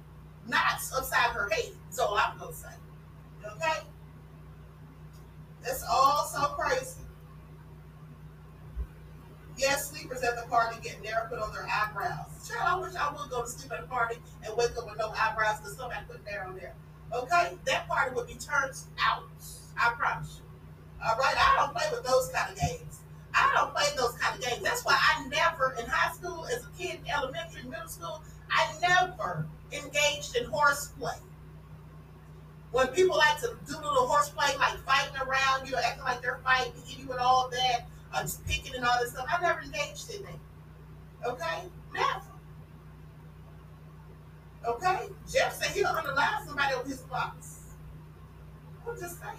knots 0.46 0.92
upside 0.96 1.30
her 1.30 1.48
head. 1.50 1.72
So 1.90 2.16
I'm 2.16 2.38
going 2.38 2.52
to 2.52 2.56
say. 2.58 2.68
Okay? 3.46 3.80
It's 5.64 5.84
all 5.90 6.24
so 6.24 6.40
crazy. 6.54 7.00
Yes, 9.56 9.90
sleepers 9.90 10.22
at 10.22 10.36
the 10.36 10.48
party 10.48 10.76
get 10.82 11.02
nair 11.02 11.26
put 11.28 11.40
on 11.40 11.52
their 11.52 11.66
eyebrows. 11.66 12.48
Child, 12.48 12.62
I 12.64 12.86
wish 12.86 12.94
I 12.94 13.10
would 13.10 13.28
go 13.28 13.42
to 13.42 13.48
sleep 13.48 13.72
at 13.72 13.80
a 13.80 13.86
party 13.88 14.16
and 14.46 14.56
wake 14.56 14.76
up 14.78 14.88
with 14.88 14.98
no 14.98 15.10
eyebrows 15.10 15.58
because 15.58 15.76
somebody 15.76 16.00
put 16.08 16.24
nair 16.24 16.46
on 16.46 16.56
there. 16.56 16.74
Okay? 17.12 17.58
That 17.66 17.88
party 17.88 18.14
would 18.14 18.28
be 18.28 18.34
turned 18.34 18.76
out. 19.02 19.24
I 19.76 19.92
promise 19.98 20.38
you. 20.38 21.04
All 21.04 21.16
right? 21.16 21.34
I 21.36 21.56
don't 21.56 21.74
play 21.74 21.86
with 21.90 22.06
those 22.06 22.30
kind 22.32 22.52
of 22.52 22.58
games. 22.58 23.00
I 23.34 23.52
don't 23.54 23.74
play 23.74 23.86
those 23.96 24.12
kind 24.18 24.38
of 24.38 24.44
games. 24.44 24.62
That's 24.62 24.84
why 24.84 24.96
I 24.96 25.26
never, 25.28 25.74
in 25.78 25.86
high 25.86 26.12
school, 26.12 26.46
as 26.46 26.64
a 26.64 26.68
kid, 26.78 27.00
elementary, 27.12 27.62
middle 27.68 27.88
school, 27.88 28.22
I 28.50 28.72
never 28.80 29.46
engaged 29.72 30.36
in 30.36 30.44
horseplay. 30.46 31.16
When 32.70 32.86
people 32.88 33.16
like 33.16 33.40
to 33.40 33.56
do 33.66 33.76
little 33.76 34.06
horseplay, 34.06 34.56
like 34.58 34.78
fighting 34.84 35.16
around, 35.16 35.66
you 35.66 35.72
know, 35.72 35.80
acting 35.84 36.04
like 36.04 36.20
they're 36.20 36.40
fighting, 36.44 36.72
you 36.86 37.10
and 37.10 37.20
all 37.20 37.48
that, 37.50 37.86
uh, 38.12 38.22
just 38.22 38.46
picking 38.46 38.74
and 38.74 38.84
all 38.84 38.98
this 39.00 39.12
stuff, 39.12 39.26
I 39.28 39.40
never 39.40 39.60
engaged 39.60 40.10
in 40.14 40.22
that. 40.22 41.28
Okay? 41.30 41.62
Never. 41.94 42.20
Okay? 44.66 45.08
Jeff 45.30 45.54
said 45.54 45.74
he'll 45.74 45.86
underline 45.86 46.46
somebody 46.46 46.74
on 46.74 46.84
his 46.84 46.98
box. 47.02 47.60
I'm 48.86 48.98
just 48.98 49.20
saying. 49.20 49.36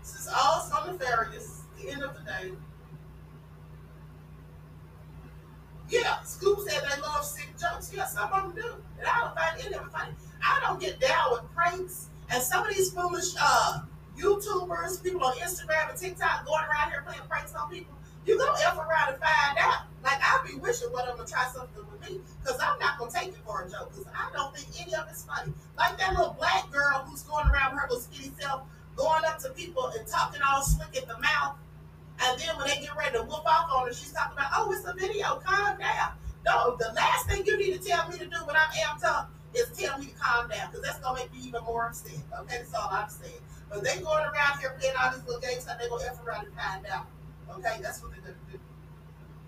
This 0.00 0.14
is 0.14 0.28
all 0.28 0.60
so 0.60 0.92
nefarious. 0.92 1.62
The 1.80 1.90
end 1.90 2.02
of 2.02 2.14
the 2.14 2.20
day. 2.20 2.52
Yeah, 5.88 6.20
Scoop 6.22 6.60
said 6.66 6.82
they 6.82 7.00
love 7.00 7.24
sick 7.24 7.48
jokes. 7.58 7.92
Yeah, 7.94 8.06
some 8.06 8.32
of 8.32 8.54
them 8.54 8.62
do. 8.62 8.74
And 8.98 9.06
I 9.06 9.20
don't 9.20 9.34
find 9.34 9.60
any 9.60 9.74
of 9.74 9.80
them 9.82 9.90
funny. 9.90 10.12
I 10.42 10.60
don't 10.64 10.80
get 10.80 11.00
down 11.00 11.32
with 11.32 11.42
pranks. 11.54 12.08
And 12.30 12.42
some 12.42 12.66
of 12.66 12.74
these 12.74 12.90
foolish 12.90 13.34
uh, 13.40 13.80
YouTubers, 14.18 15.02
people 15.02 15.22
on 15.24 15.34
Instagram 15.36 15.90
and 15.90 15.98
TikTok 15.98 16.44
going 16.44 16.64
around 16.64 16.90
here 16.90 17.02
playing 17.06 17.22
pranks 17.28 17.54
on 17.54 17.70
people, 17.70 17.94
you 18.26 18.36
go 18.36 18.52
F 18.64 18.76
around 18.76 19.14
and 19.14 19.22
find 19.22 19.58
out. 19.58 19.86
Like, 20.02 20.18
I'll 20.22 20.44
be 20.44 20.54
wishing 20.54 20.92
one 20.92 21.08
of 21.08 21.16
them 21.16 21.26
to 21.26 21.32
try 21.32 21.46
something 21.54 21.84
with 21.90 22.10
me 22.10 22.20
because 22.42 22.60
I'm 22.60 22.78
not 22.78 22.98
going 22.98 23.10
to 23.10 23.16
take 23.16 23.28
it 23.28 23.38
for 23.46 23.62
a 23.62 23.70
joke 23.70 23.90
because 23.90 24.06
I 24.14 24.30
don't 24.32 24.54
think 24.56 24.68
any 24.80 24.94
of 24.94 25.06
it's 25.08 25.24
funny. 25.24 25.52
Like 25.76 25.98
that 25.98 26.10
little 26.10 26.34
black 26.38 26.70
girl 26.72 27.04
who's 27.06 27.22
going 27.22 27.46
around 27.46 27.76
her 27.76 27.86
little 27.88 28.00
skinny 28.00 28.32
self, 28.38 28.62
going 28.96 29.24
up 29.24 29.38
to 29.40 29.50
people 29.50 29.92
and 29.96 30.06
talking 30.06 30.40
all 30.42 30.62
slick 30.62 31.00
in 31.00 31.08
the 31.08 31.18
mouth. 31.18 31.56
And 32.22 32.40
then 32.40 32.56
when 32.56 32.66
they 32.66 32.80
get 32.80 32.96
ready 32.96 33.16
to 33.18 33.22
whoop 33.24 33.44
off 33.44 33.68
on 33.72 33.86
her, 33.86 33.92
she's 33.92 34.12
talking 34.12 34.38
about, 34.38 34.50
oh, 34.56 34.72
it's 34.72 34.86
a 34.86 34.94
video, 34.94 35.40
calm 35.44 35.78
down. 35.78 36.12
No, 36.46 36.76
the 36.78 36.92
last 36.94 37.28
thing 37.28 37.44
you 37.44 37.58
need 37.58 37.80
to 37.80 37.88
tell 37.88 38.08
me 38.08 38.18
to 38.18 38.24
do 38.24 38.36
when 38.44 38.56
I'm 38.56 38.70
amped 38.70 39.04
up 39.04 39.30
is 39.54 39.68
tell 39.76 39.98
me 39.98 40.06
to 40.06 40.14
calm 40.14 40.48
down, 40.48 40.70
because 40.70 40.84
that's 40.84 40.98
gonna 41.00 41.18
make 41.18 41.32
me 41.32 41.40
even 41.42 41.62
more 41.64 41.86
upset. 41.86 42.12
Okay, 42.40 42.58
that's 42.58 42.74
all 42.74 42.88
I'm 42.90 43.08
saying. 43.08 43.40
But 43.68 43.82
they 43.82 44.00
going 44.00 44.24
around 44.24 44.60
here 44.60 44.76
playing 44.78 44.94
all 45.00 45.12
these 45.12 45.24
little 45.24 45.40
games, 45.40 45.66
and 45.68 45.78
they 45.80 45.88
gonna 45.88 46.04
F 46.04 46.24
around 46.24 46.46
and 46.46 46.54
find 46.54 46.86
out. 46.86 47.06
Okay, 47.50 47.78
that's 47.82 48.02
what 48.02 48.12
they're 48.12 48.20
gonna 48.20 48.36
do. 48.52 48.58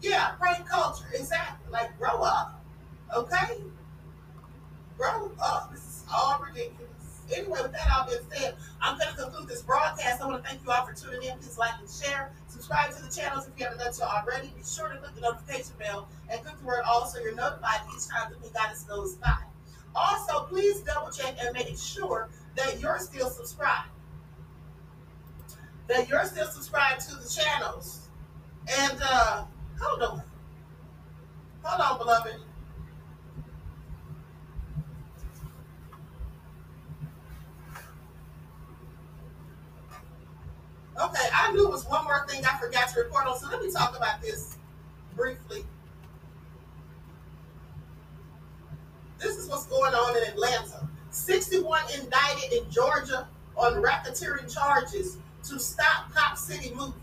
Yeah, 0.00 0.30
prank 0.38 0.68
culture, 0.68 1.06
exactly. 1.14 1.70
Like 1.70 1.96
grow 1.98 2.22
up. 2.22 2.62
Okay? 3.14 3.62
Grow 4.96 5.30
up. 5.40 5.72
This 5.72 5.80
is 5.80 6.04
all 6.12 6.40
ridiculous. 6.44 6.97
Anyway, 7.34 7.58
with 7.62 7.72
that 7.72 7.88
all 7.94 8.06
being 8.06 8.20
said, 8.32 8.54
I'm 8.80 8.98
going 8.98 9.10
to 9.10 9.22
conclude 9.22 9.48
this 9.48 9.62
broadcast. 9.62 10.22
I 10.22 10.26
want 10.26 10.42
to 10.42 10.48
thank 10.48 10.64
you 10.64 10.70
all 10.70 10.86
for 10.86 10.94
tuning 10.94 11.28
in. 11.28 11.38
Please 11.38 11.58
like 11.58 11.72
and 11.78 11.88
share. 11.88 12.32
Subscribe 12.48 12.94
to 12.96 13.02
the 13.02 13.10
channels 13.10 13.46
if 13.46 13.52
you 13.58 13.64
haven't 13.64 13.80
done 13.80 13.92
so 13.92 14.04
already. 14.04 14.48
Be 14.48 14.62
sure 14.64 14.88
to 14.88 14.96
click 14.96 15.14
the 15.14 15.20
notification 15.20 15.74
bell 15.78 16.08
and 16.30 16.40
click 16.42 16.58
the 16.58 16.64
word 16.64 16.82
all 16.86 17.06
so 17.06 17.20
you're 17.20 17.34
notified 17.34 17.80
each 17.94 18.08
time 18.08 18.32
the 18.32 18.38
new 18.40 18.52
guidance 18.52 18.84
goes 18.84 19.16
by. 19.16 19.36
Also, 19.94 20.44
please 20.44 20.80
double 20.80 21.10
check 21.10 21.36
and 21.42 21.52
make 21.52 21.76
sure 21.76 22.28
that 22.56 22.80
you're 22.80 22.98
still 22.98 23.28
subscribed. 23.28 23.88
That 25.88 26.08
you're 26.08 26.24
still 26.24 26.46
subscribed 26.46 27.00
to 27.08 27.16
the 27.16 27.28
channels. 27.28 28.08
And 28.80 28.98
uh, 29.02 29.44
hold 29.80 30.02
on. 30.02 30.22
Hold 31.62 31.80
on, 31.80 31.98
beloved. 31.98 32.47
Okay, 41.00 41.28
I 41.32 41.52
knew 41.52 41.66
it 41.66 41.70
was 41.70 41.86
one 41.86 42.04
more 42.04 42.26
thing 42.28 42.44
I 42.44 42.58
forgot 42.58 42.88
to 42.88 43.00
report 43.00 43.26
on, 43.26 43.38
so 43.38 43.46
let 43.48 43.62
me 43.62 43.70
talk 43.70 43.96
about 43.96 44.20
this 44.20 44.56
briefly. 45.14 45.64
This 49.20 49.36
is 49.36 49.48
what's 49.48 49.66
going 49.66 49.94
on 49.94 50.16
in 50.16 50.24
Atlanta. 50.24 50.88
61 51.10 51.82
indicted 52.00 52.52
in 52.52 52.70
Georgia 52.70 53.28
on 53.56 53.74
racketeering 53.74 54.52
charges 54.52 55.18
to 55.44 55.60
stop 55.60 56.12
Cop 56.12 56.36
City 56.36 56.70
movement. 56.70 56.94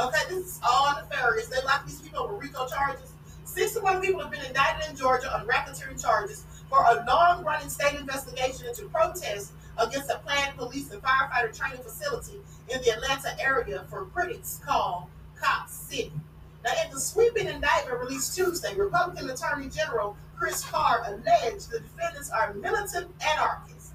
Okay, 0.00 0.20
this 0.28 0.46
is 0.46 0.60
all 0.62 0.94
nefarious. 0.94 1.48
They 1.48 1.60
lock 1.64 1.84
these 1.86 2.00
people 2.00 2.28
with 2.28 2.42
RICO 2.42 2.66
charges. 2.68 3.12
61 3.44 4.00
people 4.00 4.20
have 4.20 4.30
been 4.30 4.44
indicted 4.44 4.88
in 4.88 4.96
Georgia 4.96 5.34
on 5.34 5.46
racketeering 5.48 6.00
charges 6.00 6.44
for 6.68 6.78
a 6.78 7.04
long 7.08 7.44
running 7.44 7.68
state 7.68 7.98
investigation 7.98 8.68
into 8.68 8.84
protests 8.86 9.50
against 9.78 10.10
a 10.10 10.18
planned 10.18 10.56
police 10.56 10.90
and 10.90 11.02
firefighter 11.02 11.56
training 11.56 11.82
facility 11.82 12.38
in 12.68 12.80
the 12.82 12.90
Atlanta 12.90 13.30
area 13.40 13.84
for 13.88 14.04
critics 14.06 14.60
called 14.64 15.04
Cop 15.40 15.68
City. 15.68 16.12
Now, 16.64 16.72
in 16.84 16.92
the 16.92 17.00
sweeping 17.00 17.48
indictment 17.48 17.98
released 17.98 18.36
Tuesday, 18.36 18.74
Republican 18.74 19.30
Attorney 19.30 19.68
General 19.68 20.16
Chris 20.36 20.64
Carr 20.64 21.02
alleged 21.06 21.70
the 21.70 21.80
defendants 21.80 22.30
are 22.30 22.54
militant 22.54 23.10
anarchists 23.26 23.92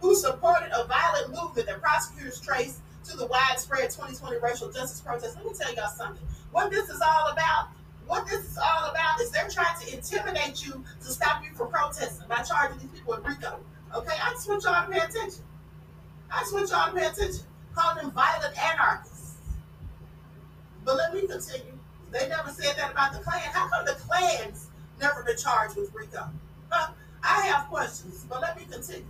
who 0.00 0.14
supported 0.14 0.70
a 0.74 0.86
violent 0.86 1.30
movement 1.30 1.68
that 1.68 1.80
prosecutors 1.80 2.40
traced 2.40 2.80
to 3.04 3.16
the 3.16 3.26
widespread 3.26 3.90
2020 3.90 4.38
racial 4.38 4.70
justice 4.70 5.00
protests. 5.00 5.36
Let 5.36 5.44
me 5.44 5.52
tell 5.58 5.74
y'all 5.74 5.90
something. 5.90 6.26
What 6.50 6.70
this 6.70 6.88
is 6.88 7.00
all 7.00 7.32
about, 7.32 7.68
what 8.06 8.26
this 8.26 8.44
is 8.50 8.58
all 8.58 8.90
about 8.90 9.20
is 9.20 9.30
they're 9.30 9.48
trying 9.48 9.78
to 9.80 9.94
intimidate 9.94 10.64
you 10.64 10.84
to 11.00 11.06
stop 11.06 11.42
you 11.44 11.54
from 11.54 11.70
protesting 11.70 12.28
by 12.28 12.42
charging 12.42 12.78
these 12.78 12.90
people 12.90 13.14
with 13.16 13.26
RICO. 13.26 13.60
Okay, 13.94 14.14
I 14.22 14.30
just 14.30 14.48
want 14.48 14.62
y'all 14.64 14.86
to 14.86 14.90
pay 14.90 14.98
attention. 14.98 15.44
I 16.30 16.40
just 16.40 16.54
want 16.54 16.70
y'all 16.70 16.92
to 16.92 16.98
pay 16.98 17.06
attention. 17.06 17.44
Call 17.74 17.94
them 17.94 18.10
violent 18.12 18.56
anarchists. 18.58 19.36
But 20.84 20.96
let 20.96 21.12
me 21.12 21.26
continue. 21.26 21.78
They 22.10 22.28
never 22.28 22.50
said 22.50 22.76
that 22.76 22.92
about 22.92 23.12
the 23.12 23.20
Klan. 23.20 23.40
How 23.52 23.68
come 23.68 23.84
the 23.84 23.92
Klans 23.92 24.68
never 25.00 25.22
been 25.22 25.36
charged 25.36 25.76
with 25.76 25.94
RICO? 25.94 26.28
Huh? 26.70 26.92
I 27.22 27.46
have 27.46 27.68
questions, 27.68 28.24
but 28.28 28.40
let 28.40 28.56
me 28.58 28.66
continue. 28.70 29.04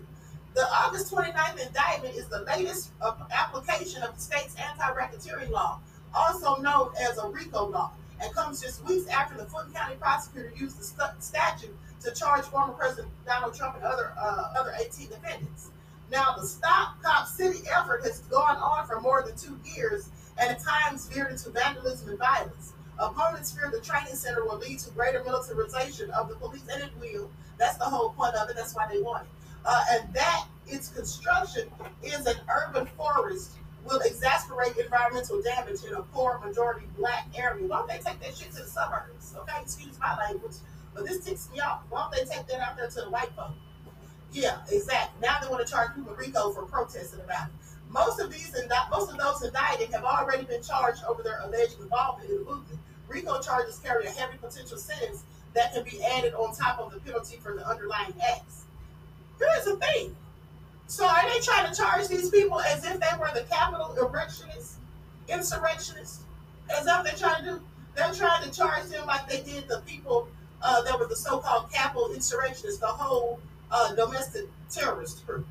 The 0.55 0.67
August 0.71 1.13
29th 1.13 1.67
indictment 1.67 2.15
is 2.15 2.27
the 2.27 2.41
latest 2.41 2.91
application 3.31 4.03
of 4.03 4.15
the 4.17 4.21
state's 4.21 4.55
anti-racketeering 4.57 5.51
law, 5.51 5.81
also 6.15 6.61
known 6.61 6.91
as 7.01 7.19
a 7.19 7.29
RICO 7.29 7.67
law, 7.67 7.93
and 8.21 8.35
comes 8.35 8.61
just 8.61 8.85
weeks 8.85 9.09
after 9.09 9.37
the 9.37 9.47
Fulton 9.47 9.73
County 9.73 9.95
prosecutor 9.95 10.53
used 10.55 10.79
the 10.79 10.85
st- 10.85 11.23
statute 11.23 11.75
to 12.05 12.13
charge 12.13 12.45
former 12.45 12.73
President 12.73 13.09
Donald 13.27 13.55
Trump 13.55 13.77
and 13.77 13.85
other 13.85 14.13
uh, 14.19 14.53
other 14.59 14.75
18 14.81 15.09
defendants. 15.09 15.71
Now, 16.11 16.35
the 16.39 16.47
Stop 16.47 17.03
Cop 17.03 17.27
City 17.27 17.61
effort 17.75 18.03
has 18.05 18.21
gone 18.31 18.57
on 18.57 18.87
for 18.87 19.01
more 19.01 19.23
than 19.23 19.37
two 19.37 19.59
years 19.77 20.11
and 20.39 20.51
at 20.51 20.61
times 20.63 21.09
veered 21.09 21.33
into 21.33 21.51
vandalism 21.51 22.11
and 22.11 22.19
violence. 22.19 22.73
Opponents 22.99 23.53
fear 23.53 23.71
the 23.71 23.81
training 23.81 24.15
center 24.15 24.45
will 24.45 24.59
lead 24.59 24.79
to 24.81 24.91
greater 24.91 25.25
militarization 25.25 26.11
of 26.11 26.29
the 26.29 26.35
police, 26.37 26.63
and 26.73 26.83
it 26.83 26.91
will. 27.01 27.31
That's 27.59 27.79
the 27.79 27.85
whole 27.85 28.11
point 28.11 28.35
of 28.35 28.49
it. 28.51 28.57
That's 28.57 28.75
why 28.75 28.87
they 28.93 29.01
want 29.01 29.25
it. 29.25 29.29
Uh, 29.65 29.85
and 29.93 30.15
that 30.15 30.47
its 30.67 30.89
construction 30.89 31.69
is 32.03 32.27
an 32.27 32.37
urban 32.51 32.87
forest 32.97 33.53
will 33.85 34.01
exasperate 34.01 34.77
environmental 34.77 35.43
damage 35.43 35.85
in 35.85 35.95
a 35.95 36.03
poor 36.03 36.41
majority 36.45 36.87
black 36.97 37.27
area. 37.37 37.67
Why 37.67 37.79
don't 37.79 37.89
they 37.89 37.99
take 37.99 38.21
that 38.21 38.37
shit 38.37 38.53
to 38.53 38.63
the 38.63 38.69
suburbs? 38.69 39.35
Okay, 39.37 39.61
excuse 39.61 39.99
my 39.99 40.17
language. 40.17 40.55
But 40.95 41.07
this 41.07 41.25
ticks 41.25 41.49
me 41.53 41.61
off. 41.61 41.83
Why 41.89 42.03
don't 42.03 42.13
they 42.13 42.35
take 42.35 42.47
that 42.49 42.61
out 42.61 42.77
there 42.77 42.89
to 42.89 43.01
the 43.03 43.11
white 43.11 43.33
folk? 43.35 43.53
Yeah, 44.33 44.59
exactly. 44.71 45.21
Now 45.27 45.39
they 45.41 45.49
want 45.49 45.67
to 45.67 45.71
charge 45.71 45.95
people 45.95 46.15
RICO 46.15 46.51
for 46.53 46.63
protesting 46.63 47.21
about 47.21 47.49
it. 47.49 47.55
Most 47.91 48.21
of 48.21 48.33
these, 48.33 48.55
indi- 48.55 48.75
most 48.91 49.11
of 49.11 49.19
those 49.19 49.43
indicted 49.43 49.91
have 49.91 50.05
already 50.05 50.45
been 50.45 50.63
charged 50.63 51.05
over 51.05 51.23
their 51.23 51.41
alleged 51.45 51.79
involvement 51.81 52.31
in 52.31 52.39
the 52.39 52.45
movement. 52.45 52.79
RICO 53.09 53.41
charges 53.41 53.79
carry 53.79 54.07
a 54.07 54.11
heavy 54.11 54.39
potential 54.39 54.79
sentence 54.79 55.25
that 55.55 55.75
can 55.75 55.85
be 55.85 56.03
added 56.03 56.33
on 56.33 56.55
top 56.55 56.79
of 56.79 56.93
the 56.93 57.01
penalty 57.01 57.37
for 57.37 57.55
the 57.55 57.67
underlying 57.69 58.15
acts. 58.35 58.65
Here's 59.39 59.65
the 59.65 59.77
thing. 59.77 60.17
So 60.87 61.07
are 61.07 61.29
they 61.29 61.41
trying 61.41 61.71
to 61.71 61.77
charge 61.77 62.09
these 62.09 62.31
people 62.31 62.61
as 62.61 62.85
if 62.85 63.01
they 63.01 63.19
were 63.19 63.31
the 63.35 63.45
capital 63.51 63.95
erectionists, 64.01 64.77
insurrectionists? 65.29 66.21
As 66.71 66.87
if 66.87 67.05
they're 67.05 67.29
trying 67.29 67.45
to 67.45 67.51
do? 67.51 67.63
They're 67.95 68.15
trying 68.15 68.43
to 68.45 68.51
charge 68.51 68.85
them 68.85 69.07
like 69.07 69.29
they 69.29 69.43
did 69.43 69.69
the 69.69 69.83
people 69.87 70.29
uh, 70.63 70.83
were 70.99 71.07
the 71.07 71.17
so-called 71.17 71.71
Capitol 71.73 72.13
insurrectionists, 72.13 72.81
the 72.81 72.87
whole 72.87 73.41
uh, 73.71 73.95
domestic 73.95 74.45
terrorist 74.71 75.27
group. 75.27 75.47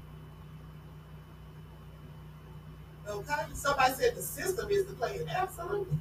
Okay, 3.08 3.34
somebody 3.54 3.94
said 3.94 4.16
the 4.16 4.22
system 4.22 4.70
is 4.70 4.86
the 4.86 4.94
plan. 4.94 5.20
Absolutely, 5.30 5.98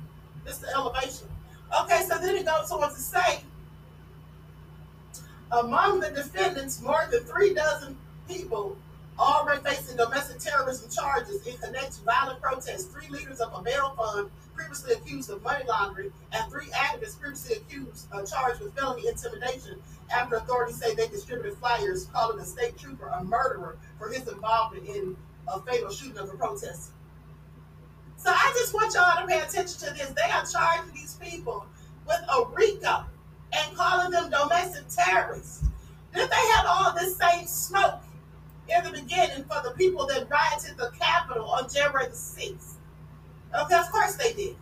it's 0.47 0.59
the 0.59 0.69
elevation. 0.69 1.27
Okay, 1.83 2.03
so 2.09 2.19
then 2.19 2.37
it 2.37 2.47
goes 2.47 2.71
on 2.71 2.89
to 2.89 3.01
say, 3.01 3.41
among 5.51 6.01
the 6.01 6.11
defendants, 6.11 6.81
more 6.81 7.09
than 7.11 7.25
three 7.25 7.55
dozen 7.55 7.97
people 8.29 8.77
already 9.21 9.63
facing 9.63 9.97
domestic 9.97 10.39
terrorism 10.39 10.91
charges 10.91 11.47
in 11.47 11.57
connection 11.59 11.93
to 11.93 12.03
violent 12.05 12.41
protests. 12.41 12.85
Three 12.85 13.09
leaders 13.09 13.41
of 13.41 13.53
a 13.55 13.63
bail 13.63 13.95
fund 13.97 14.31
previously 14.55 14.95
accused 14.95 15.31
of 15.31 15.43
money 15.43 15.65
laundering, 15.69 16.13
and 16.33 16.51
three 16.51 16.67
activists 16.69 17.21
previously 17.21 17.57
accused, 17.57 18.07
uh, 18.13 18.25
charged 18.25 18.61
with 18.61 18.75
felony 18.75 19.09
intimidation 19.09 19.81
after 20.11 20.37
authorities 20.37 20.77
say 20.77 20.95
they 20.95 21.09
distributed 21.09 21.57
flyers 21.59 22.07
calling 22.07 22.41
a 22.41 22.45
state 22.45 22.77
trooper 22.79 23.09
a 23.09 23.23
murderer 23.23 23.77
for 23.99 24.09
his 24.09 24.27
involvement 24.27 24.87
in 24.89 25.17
a 25.49 25.61
fatal 25.61 25.91
shooting 25.91 26.19
of 26.19 26.29
a 26.29 26.35
protester. 26.37 26.93
So 28.17 28.31
I 28.31 28.53
just 28.57 28.75
want 28.75 28.93
y'all 28.95 29.21
to 29.21 29.27
pay 29.27 29.41
attention 29.41 29.79
to 29.81 29.95
this. 29.95 30.11
They 30.11 30.31
are 30.31 30.45
charging 30.45 30.93
these 30.95 31.15
people 31.15 31.65
with 32.07 32.21
a 32.29 32.45
RICO 32.55 33.05
and 33.53 33.77
calling 33.77 34.11
them 34.11 34.31
domestic 34.31 34.85
terrorists. 34.89 35.65
Did 36.15 36.29
they 36.29 36.49
have 36.57 36.67
all 36.69 36.93
this 36.93 37.17
same 37.17 37.47
smoke 37.47 38.01
in 38.77 38.85
the 38.85 38.91
beginning 38.91 39.45
for 39.45 39.61
the 39.63 39.73
people 39.77 40.07
that 40.07 40.29
rioted 40.31 40.77
the 40.77 40.91
Capitol 40.99 41.47
on 41.47 41.69
January 41.69 42.07
the 42.07 42.13
6th? 42.13 42.75
Okay, 43.55 43.77
of 43.77 43.91
course 43.91 44.15
they 44.15 44.33
did. 44.33 44.57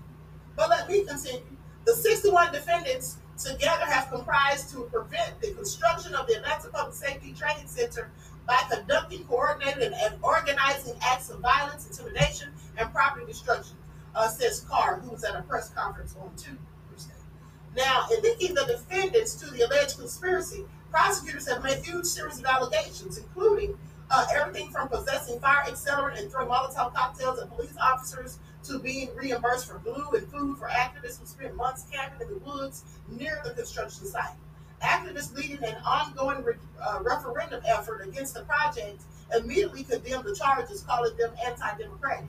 But 0.57 0.71
let 0.71 0.89
me 0.89 1.05
continue. 1.05 1.43
The 1.85 1.95
61 1.95 2.53
defendants 2.53 3.19
together 3.39 3.85
have 3.85 4.11
comprised 4.11 4.71
to 4.71 4.83
prevent 4.85 5.41
the 5.41 5.53
construction 5.53 6.15
of 6.15 6.27
the 6.27 6.37
Atlanta 6.37 6.69
Public 6.69 6.95
Safety 6.95 7.33
Training 7.33 7.67
Center 7.67 8.11
by 8.47 8.61
conducting, 8.71 9.25
coordinated 9.25 9.93
and 9.93 10.15
organizing 10.23 10.95
acts 11.03 11.31
of 11.31 11.41
violence, 11.41 11.87
intimidation, 11.87 12.49
and 12.79 12.93
property 12.93 13.27
destruction, 13.27 13.77
uh, 14.15 14.27
says 14.29 14.65
Carr, 14.69 15.01
who 15.01 15.11
was 15.11 15.23
at 15.23 15.37
a 15.37 15.43
press 15.43 15.71
conference 15.71 16.17
on 16.19 16.31
Tuesday. 16.37 16.59
Now, 17.77 18.07
in 18.13 18.23
linking 18.23 18.55
the 18.55 18.65
defendants 18.65 19.35
to 19.37 19.51
the 19.51 19.67
alleged 19.67 19.99
conspiracy, 19.99 20.65
prosecutors 20.91 21.47
have 21.49 21.63
made 21.63 21.85
huge 21.85 22.07
series 22.07 22.39
of 22.39 22.47
allegations, 22.47 23.19
including 23.19 23.77
uh, 24.11 24.27
everything 24.35 24.71
from 24.71 24.89
possessing 24.89 25.39
fire 25.41 25.65
accelerant 25.67 26.21
and 26.21 26.31
throwing 26.31 26.49
Molotov 26.49 26.95
cocktails 26.95 27.39
at 27.39 27.51
police 27.51 27.77
officers 27.81 28.39
to 28.65 28.79
being 28.79 29.09
reimbursed 29.15 29.71
for 29.71 29.79
glue 29.79 30.09
and 30.15 30.27
food 30.29 30.59
for 30.59 30.69
activists 30.69 31.21
who 31.21 31.27
spent 31.27 31.55
months 31.57 31.87
camping 31.91 32.27
in 32.27 32.35
the 32.35 32.41
woods 32.41 32.85
near 33.09 33.41
the 33.45 33.51
construction 33.51 34.07
site. 34.07 34.35
Activists 34.83 35.35
leading 35.35 35.63
an 35.65 35.77
ongoing 35.85 36.43
re- 36.45 36.55
uh, 36.81 37.01
referendum 37.03 37.61
effort 37.67 38.07
against 38.07 38.35
the 38.35 38.43
project 38.43 39.03
immediately 39.37 39.85
condemned 39.85 40.25
the 40.25 40.35
charges, 40.35 40.83
calling 40.83 41.17
them 41.17 41.31
anti-democratic. 41.45 42.29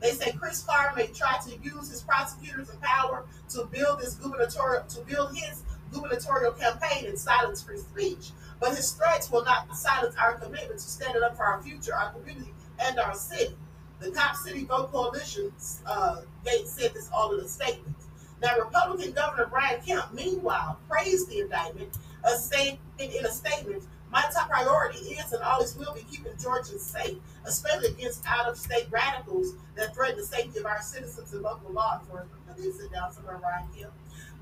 They 0.00 0.12
say 0.12 0.32
Chris 0.32 0.62
Carr 0.62 0.92
may 0.94 1.08
try 1.08 1.38
to 1.46 1.50
use 1.62 1.90
his 1.90 2.02
prosecutors 2.02 2.68
and 2.68 2.80
power 2.80 3.24
to 3.50 3.64
build 3.64 4.00
this 4.00 4.14
gubernatorial 4.14 4.84
to 4.84 5.00
build 5.02 5.36
his 5.36 5.62
gubernatorial 5.92 6.52
campaign 6.52 7.06
and 7.06 7.18
silence 7.18 7.62
free 7.62 7.78
speech. 7.78 8.30
But 8.60 8.74
his 8.74 8.92
threats 8.92 9.30
will 9.30 9.44
not 9.44 9.76
silence 9.76 10.14
our 10.16 10.34
commitment 10.34 10.80
to 10.80 10.86
standing 10.86 11.22
up 11.22 11.36
for 11.36 11.44
our 11.44 11.62
future, 11.62 11.94
our 11.94 12.12
community, 12.12 12.52
and 12.78 12.98
our 12.98 13.14
city. 13.14 13.54
The 14.00 14.10
Cop 14.10 14.36
City 14.36 14.64
Vote 14.64 14.92
Coalition 14.92 15.52
uh, 15.86 16.20
said 16.64 16.94
this 16.94 17.08
all 17.12 17.34
in 17.34 17.44
a 17.44 17.48
statement. 17.48 17.96
Now, 18.42 18.58
Republican 18.58 19.12
Governor 19.12 19.46
Brian 19.46 19.80
Kemp, 19.80 20.12
meanwhile, 20.12 20.78
praised 20.88 21.30
the 21.30 21.40
indictment, 21.40 21.96
uh, 22.24 22.36
saying 22.36 22.78
in 22.98 23.24
a 23.24 23.30
statement, 23.30 23.82
my 24.12 24.22
top 24.32 24.48
priority 24.48 24.98
is 24.98 25.32
and 25.32 25.42
always 25.42 25.74
will 25.76 25.94
be 25.94 26.02
keeping 26.10 26.32
Georgians 26.40 26.82
safe, 26.82 27.18
especially 27.44 27.88
against 27.88 28.24
out-of-state 28.26 28.86
radicals 28.90 29.54
that 29.74 29.94
threaten 29.94 30.16
the 30.18 30.24
safety 30.24 30.58
of 30.58 30.66
our 30.66 30.80
citizens 30.80 31.32
and 31.32 31.42
local 31.42 31.72
law 31.72 31.98
enforcement. 31.98 32.40
Let 32.46 32.58
me 32.58 32.70
sit 32.72 32.92
down 32.92 33.12
somewhere, 33.12 33.38
Brian 33.40 33.66
Kemp. 33.76 33.92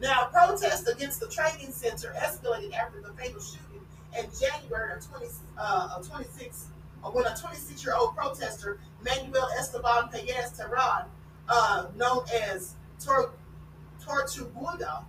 Now, 0.01 0.29
protests 0.33 0.87
against 0.89 1.21
the 1.21 1.29
training 1.29 1.73
center 1.73 2.15
escalated 2.19 2.75
after 2.75 3.01
the 3.01 3.13
fatal 3.15 3.41
shooting 3.41 3.74
in 4.19 4.27
January 4.39 4.93
of 4.95 5.07
20, 5.07 5.27
uh, 5.59 5.95
of 5.97 6.09
26, 6.09 6.67
uh, 7.05 7.11
when 7.11 7.25
a 7.27 7.31
26-year-old 7.31 8.17
protester, 8.17 8.79
Manuel 9.05 9.49
Esteban 9.59 10.09
Paez 10.11 10.53
Terán, 10.59 11.05
uh, 11.49 11.87
known 11.97 12.25
as 12.33 12.75
Tor- 13.05 13.33
Tortuguita, 14.03 15.05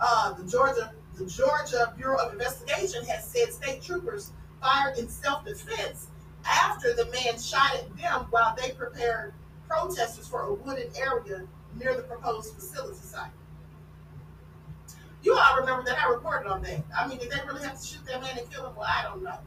uh, 0.00 0.32
the 0.34 0.44
Georgia 0.44 0.92
the 1.14 1.26
Georgia 1.26 1.92
Bureau 1.96 2.16
of 2.16 2.32
Investigation 2.32 3.04
has 3.04 3.24
said 3.24 3.52
state 3.52 3.82
troopers 3.82 4.32
fired 4.62 4.96
in 4.96 5.08
self-defense 5.08 6.06
after 6.46 6.94
the 6.94 7.04
man 7.06 7.38
shot 7.38 7.74
at 7.74 7.96
them 7.96 8.26
while 8.30 8.56
they 8.56 8.70
prepared 8.72 9.34
protesters 9.68 10.26
for 10.26 10.42
a 10.44 10.54
wooded 10.54 10.90
area 10.96 11.46
near 11.78 11.94
the 11.94 12.02
proposed 12.02 12.54
facility 12.54 12.98
site. 13.02 13.30
You 15.22 15.36
all 15.36 15.60
remember 15.60 15.84
that 15.84 15.98
I 15.98 16.10
reported 16.10 16.48
on 16.48 16.62
that. 16.62 16.82
I 16.98 17.06
mean, 17.06 17.18
did 17.18 17.30
they 17.30 17.38
really 17.46 17.62
have 17.62 17.80
to 17.80 17.86
shoot 17.86 18.04
that 18.06 18.20
man 18.20 18.36
and 18.36 18.50
kill 18.50 18.66
him? 18.66 18.74
Well, 18.74 18.88
I 18.88 19.04
don't 19.04 19.22
know. 19.22 19.38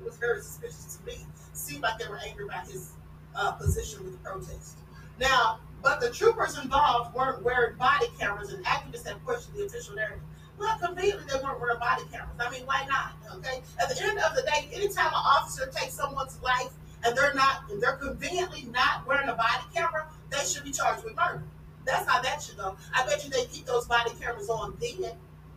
It 0.00 0.04
was 0.04 0.16
very 0.16 0.42
suspicious 0.42 0.96
to 0.96 1.06
me. 1.06 1.26
Seemed 1.54 1.82
like 1.82 1.98
they 1.98 2.08
were 2.08 2.18
angry 2.26 2.44
about 2.44 2.66
his 2.66 2.92
uh, 3.34 3.52
position 3.52 4.04
with 4.04 4.12
the 4.12 4.18
protest. 4.18 4.78
Now, 5.18 5.60
but 5.82 6.00
the 6.00 6.10
troopers 6.10 6.58
involved 6.58 7.14
weren't 7.14 7.42
wearing 7.42 7.76
body 7.76 8.06
cameras, 8.18 8.52
and 8.52 8.64
activists 8.64 9.06
have 9.06 9.24
questioned 9.24 9.56
the 9.56 9.64
official 9.64 9.94
narrative. 9.94 10.20
Well, 10.58 10.78
conveniently, 10.78 11.24
they 11.32 11.42
weren't 11.42 11.60
wearing 11.60 11.78
body 11.78 12.02
cameras. 12.12 12.36
I 12.38 12.50
mean, 12.50 12.66
why 12.66 12.86
not? 12.88 13.12
Okay. 13.38 13.62
At 13.80 13.88
the 13.88 14.02
end 14.02 14.18
of 14.18 14.34
the 14.34 14.42
day, 14.42 14.68
anytime 14.72 15.06
an 15.06 15.14
officer 15.14 15.70
takes 15.74 15.94
someone's 15.94 16.40
life 16.42 16.72
and 17.04 17.16
they're 17.16 17.34
not, 17.34 17.62
they're 17.80 17.96
conveniently 17.96 18.68
not 18.70 19.06
wearing 19.06 19.28
a 19.28 19.34
body 19.34 19.64
camera, 19.74 20.06
they 20.30 20.44
should 20.44 20.64
be 20.64 20.70
charged 20.70 21.04
with 21.04 21.16
murder. 21.16 21.42
That's 21.84 22.08
how 22.08 22.22
that 22.22 22.42
should 22.42 22.56
go. 22.56 22.76
I 22.94 23.04
bet 23.06 23.24
you 23.24 23.30
they 23.30 23.46
keep 23.46 23.66
those 23.66 23.86
body 23.86 24.10
cameras 24.20 24.48
on 24.48 24.76
then. 24.80 25.12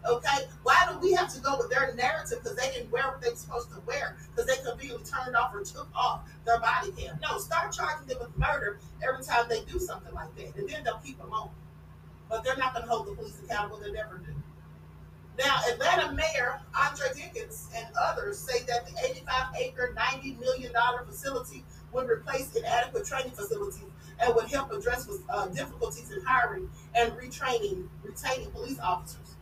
Okay, 0.07 0.45
why 0.61 0.87
do 0.91 0.99
we 0.99 1.13
have 1.13 1.33
to 1.33 1.39
go 1.41 1.57
with 1.57 1.71
their 1.71 1.93
narrative 1.95 2.39
because 2.43 2.55
they 2.55 2.69
didn't 2.69 2.91
wear 2.91 3.07
what 3.07 3.21
they 3.21 3.29
were 3.29 3.35
supposed 3.35 3.71
to 3.71 3.79
wear 3.87 4.15
because 4.29 4.45
they 4.45 4.63
conveniently 4.63 5.03
turned 5.03 5.35
off 5.35 5.53
or 5.53 5.63
took 5.63 5.87
off 5.95 6.29
their 6.45 6.59
body 6.59 6.91
cam? 6.91 7.17
No, 7.27 7.39
start 7.39 7.73
charging 7.73 8.07
them 8.07 8.17
with 8.19 8.37
murder 8.37 8.77
every 9.01 9.23
time 9.23 9.45
they 9.49 9.63
do 9.63 9.79
something 9.79 10.13
like 10.13 10.35
that, 10.35 10.55
and 10.57 10.69
then 10.69 10.83
they'll 10.83 11.01
keep 11.03 11.17
them 11.17 11.31
on. 11.33 11.49
But 12.29 12.43
they're 12.43 12.57
not 12.57 12.73
going 12.73 12.85
to 12.85 12.91
hold 12.91 13.07
the 13.07 13.13
police 13.13 13.41
accountable. 13.43 13.79
They 13.79 13.91
never 13.91 14.17
do. 14.17 14.33
Now, 15.37 15.59
Atlanta 15.69 16.13
Mayor 16.13 16.61
Andre 16.73 17.07
Dickens 17.15 17.67
and 17.75 17.87
others 17.99 18.37
say 18.37 18.63
that 18.67 18.87
the 18.87 18.93
85 19.03 19.55
acre, 19.59 19.95
$90 19.97 20.39
million 20.39 20.71
facility 21.07 21.63
would 21.95 22.09
replace 22.09 22.53
inadequate 22.55 23.05
training 23.05 23.31
facilities 23.31 23.81
and 24.19 24.35
would 24.35 24.47
help 24.47 24.71
address 24.71 25.09
uh, 25.29 25.47
difficulties 25.47 26.11
in 26.11 26.21
hiring 26.23 26.69
and 26.93 27.11
retraining, 27.13 27.87
retaining 28.03 28.51
police 28.51 28.79
officers. 28.79 29.35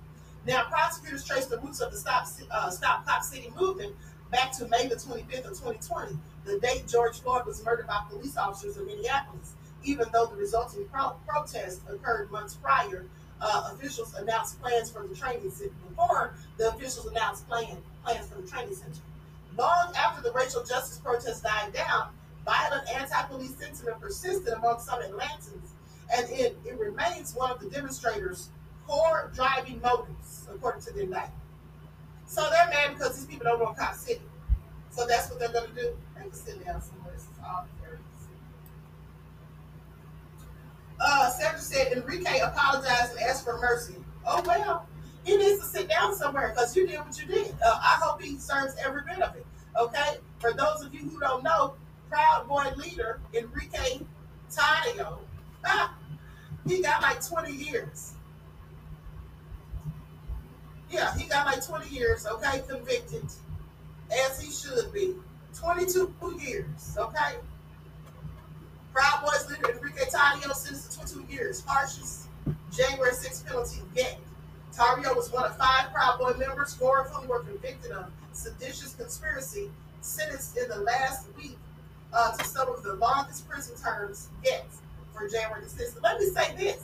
Now, 0.45 0.65
prosecutors 0.69 1.25
traced 1.25 1.49
the 1.49 1.59
roots 1.59 1.79
of 1.79 1.91
the 1.91 1.97
Stop, 1.97 2.27
uh, 2.51 2.69
Stop 2.69 3.05
Cop 3.05 3.23
City 3.23 3.51
movement 3.59 3.95
back 4.31 4.51
to 4.53 4.67
May 4.67 4.87
the 4.87 4.95
25th 4.95 5.45
of 5.45 5.59
2020, 5.59 6.17
the 6.45 6.59
date 6.59 6.87
George 6.87 7.19
Floyd 7.21 7.45
was 7.45 7.63
murdered 7.63 7.87
by 7.87 8.01
police 8.09 8.35
officers 8.35 8.77
in 8.77 8.85
Minneapolis, 8.85 9.53
even 9.83 10.07
though 10.11 10.25
the 10.25 10.35
resulting 10.35 10.85
pro- 10.91 11.15
protest 11.27 11.81
occurred 11.87 12.31
months 12.31 12.55
prior 12.55 13.05
uh, 13.39 13.69
officials 13.73 14.13
announced 14.15 14.59
plans 14.61 14.89
for 14.89 15.05
the 15.05 15.15
training 15.15 15.51
center. 15.51 15.71
Before 15.87 16.33
the 16.57 16.69
officials 16.69 17.05
announced 17.05 17.47
plan, 17.47 17.77
plans 18.03 18.27
for 18.27 18.41
the 18.41 18.47
training 18.47 18.75
center. 18.75 19.01
Long 19.57 19.93
after 19.95 20.23
the 20.23 20.31
racial 20.31 20.63
justice 20.63 20.97
protests 20.97 21.41
died 21.41 21.73
down, 21.73 22.07
violent 22.45 22.89
anti-police 22.89 23.55
sentiment 23.57 23.99
persisted 23.99 24.53
among 24.53 24.79
some 24.79 25.01
Atlantans, 25.01 25.71
and 26.15 26.29
it, 26.29 26.57
it 26.65 26.77
remains 26.77 27.33
one 27.33 27.51
of 27.51 27.59
the 27.59 27.69
demonstrators' 27.69 28.49
core 28.87 29.31
driving 29.33 29.79
motives, 29.81 30.47
according 30.53 30.81
to 30.81 30.93
the 30.93 31.03
indictment. 31.03 31.33
So 32.25 32.47
they're 32.49 32.67
mad 32.69 32.97
because 32.97 33.15
these 33.15 33.25
people 33.25 33.45
don't 33.45 33.61
want 33.61 33.77
Cop 33.77 33.95
City. 33.95 34.21
So 34.89 35.05
that's 35.07 35.29
what 35.29 35.39
they're 35.39 35.51
going 35.51 35.69
to 35.69 35.75
do. 35.75 35.97
They 36.15 36.21
can 36.21 36.33
sit 36.33 36.65
down 36.65 36.81
somewhere. 36.81 37.13
This 37.13 37.23
is 37.23 37.29
all 37.45 37.65
very 37.81 37.97
uh, 41.03 41.29
Sandra 41.29 41.59
said 41.59 41.91
Enrique 41.91 42.39
apologized 42.39 43.11
and 43.11 43.21
asked 43.21 43.43
for 43.43 43.57
mercy. 43.59 43.95
Oh 44.25 44.41
well, 44.45 44.87
he 45.25 45.35
needs 45.37 45.59
to 45.59 45.65
sit 45.65 45.89
down 45.89 46.15
somewhere 46.15 46.49
because 46.49 46.75
you 46.75 46.87
did 46.87 46.99
what 46.99 47.19
you 47.19 47.27
did. 47.27 47.51
Uh, 47.65 47.79
I 47.81 47.99
hope 48.01 48.21
he 48.21 48.37
serves 48.37 48.75
every 48.83 49.01
bit 49.01 49.21
of 49.21 49.35
it. 49.35 49.45
Okay. 49.79 50.17
For 50.39 50.53
those 50.53 50.83
of 50.83 50.93
you 50.93 51.01
who 51.01 51.19
don't 51.19 51.43
know, 51.43 51.75
Proud 52.13 52.47
Boy 52.47 52.65
leader 52.77 53.19
Enrique 53.33 54.01
Tarrio, 54.51 55.17
ah, 55.65 55.97
he 56.67 56.79
got 56.79 57.01
like 57.01 57.25
20 57.25 57.51
years. 57.51 58.13
Yeah, 60.91 61.17
he 61.17 61.27
got 61.27 61.47
like 61.47 61.65
20 61.65 61.89
years. 61.89 62.27
Okay, 62.27 62.61
convicted, 62.69 63.25
as 64.11 64.39
he 64.39 64.51
should 64.51 64.93
be. 64.93 65.15
22 65.59 66.13
years. 66.39 66.95
Okay. 66.95 67.35
Proud 68.93 69.23
Boys 69.23 69.49
leader 69.49 69.71
Enrique 69.71 70.05
Tarrio 70.05 70.53
sentenced 70.53 70.91
to 70.91 71.15
22 71.15 71.33
years, 71.33 71.63
harshest 71.65 72.27
January 72.71 73.11
6 73.11 73.39
penalty 73.41 73.81
yet. 73.95 74.19
Tarrio 74.71 75.15
was 75.15 75.31
one 75.31 75.45
of 75.45 75.57
five 75.57 75.91
Proud 75.91 76.19
Boy 76.19 76.33
members, 76.37 76.75
four 76.75 77.01
of 77.01 77.09
whom 77.09 77.27
were 77.27 77.39
convicted 77.39 77.89
of 77.89 78.11
seditious 78.33 78.93
conspiracy, 78.93 79.71
sentenced 80.01 80.55
in 80.57 80.69
the 80.69 80.77
last 80.77 81.25
week 81.35 81.57
uh, 82.13 82.35
to 82.37 82.43
some 82.45 82.69
of 82.69 82.83
the 82.83 82.93
longest 82.95 83.47
prison 83.49 83.75
terms 83.81 84.29
yet 84.43 84.65
for 85.13 85.27
January 85.27 85.63
the 85.63 85.69
6th. 85.69 86.01
Let 86.01 86.19
me 86.19 86.27
say 86.27 86.55
this. 86.55 86.83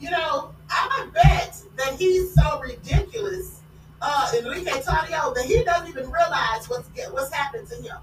You 0.00 0.10
know, 0.10 0.52
I 0.70 1.08
bet 1.14 1.56
that 1.76 1.94
he's 1.98 2.34
so 2.34 2.60
ridiculous, 2.60 3.60
uh, 4.02 4.32
Enrique 4.36 4.70
Tarrio, 4.70 5.34
that 5.34 5.44
he 5.46 5.62
doesn't 5.64 5.88
even 5.88 6.10
realize 6.10 6.68
what's 6.68 6.88
what's 7.10 7.32
happened 7.32 7.68
to 7.68 7.76
him. 7.76 7.96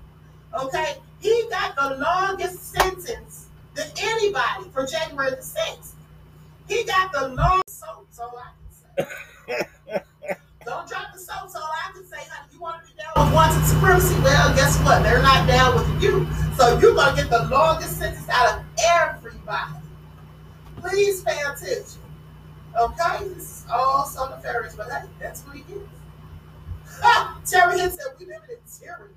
Okay, 0.58 0.98
he 1.20 1.48
got 1.50 1.76
the 1.76 1.98
longest 1.98 2.72
sentence 2.72 3.48
than 3.76 3.88
anybody 4.00 4.70
for 4.74 4.86
January 4.86 5.32
the 5.32 5.38
6th. 5.38 5.92
He 6.68 6.84
got 6.86 7.12
the 7.12 7.30
longest 7.30 7.80
soap, 7.80 8.08
so 8.12 8.32
I 8.38 8.50
can 8.98 9.58
say. 9.58 9.68
Don't 10.72 10.88
drop 10.88 11.12
the 11.12 11.20
soap, 11.20 11.50
so 11.50 11.60
I 11.60 11.92
can 11.92 12.06
say, 12.06 12.16
honey, 12.30 12.48
you 12.54 12.62
want 12.62 12.82
to 12.82 12.88
be 12.88 12.94
down 12.98 13.12
with 13.28 13.36
wanted 13.36 13.66
supremacy? 13.68 14.16
Well, 14.22 14.56
guess 14.56 14.80
what? 14.86 15.04
They're 15.04 15.22
not 15.22 15.46
down 15.46 15.76
with 15.76 16.02
you. 16.02 16.26
So 16.56 16.80
you're 16.80 16.96
gonna 16.96 17.14
get 17.14 17.30
the 17.30 17.44
longest 17.52 18.00
sentence 18.00 18.26
out 18.30 18.58
of 18.58 18.66
everybody. 18.82 19.74
Please 20.78 21.24
pay 21.24 21.42
attention. 21.42 22.00
Okay? 22.80 23.28
This 23.36 23.44
is 23.44 23.66
all 23.70 24.06
so 24.06 24.30
nefarious, 24.30 24.74
but 24.74 24.90
hey, 24.90 25.10
that's 25.20 25.46
what 25.46 25.58
he 25.58 25.64
gets. 25.64 25.82
Ha! 27.02 27.42
Terry 27.46 27.78
said 27.78 28.00
we 28.18 28.28
live 28.28 28.42
in 28.50 28.56
tyranny. 28.72 29.14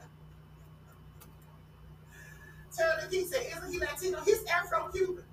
Terry 2.74 3.02
King 3.10 3.26
said, 3.26 3.42
isn't 3.54 3.70
he 3.70 3.78
Latino? 3.78 4.20
He's 4.24 4.42
Afro-Cuban. 4.46 5.24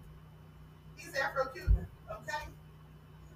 He's 0.98 1.16
Afro-Cuban. 1.16 1.88
Okay? 2.12 2.44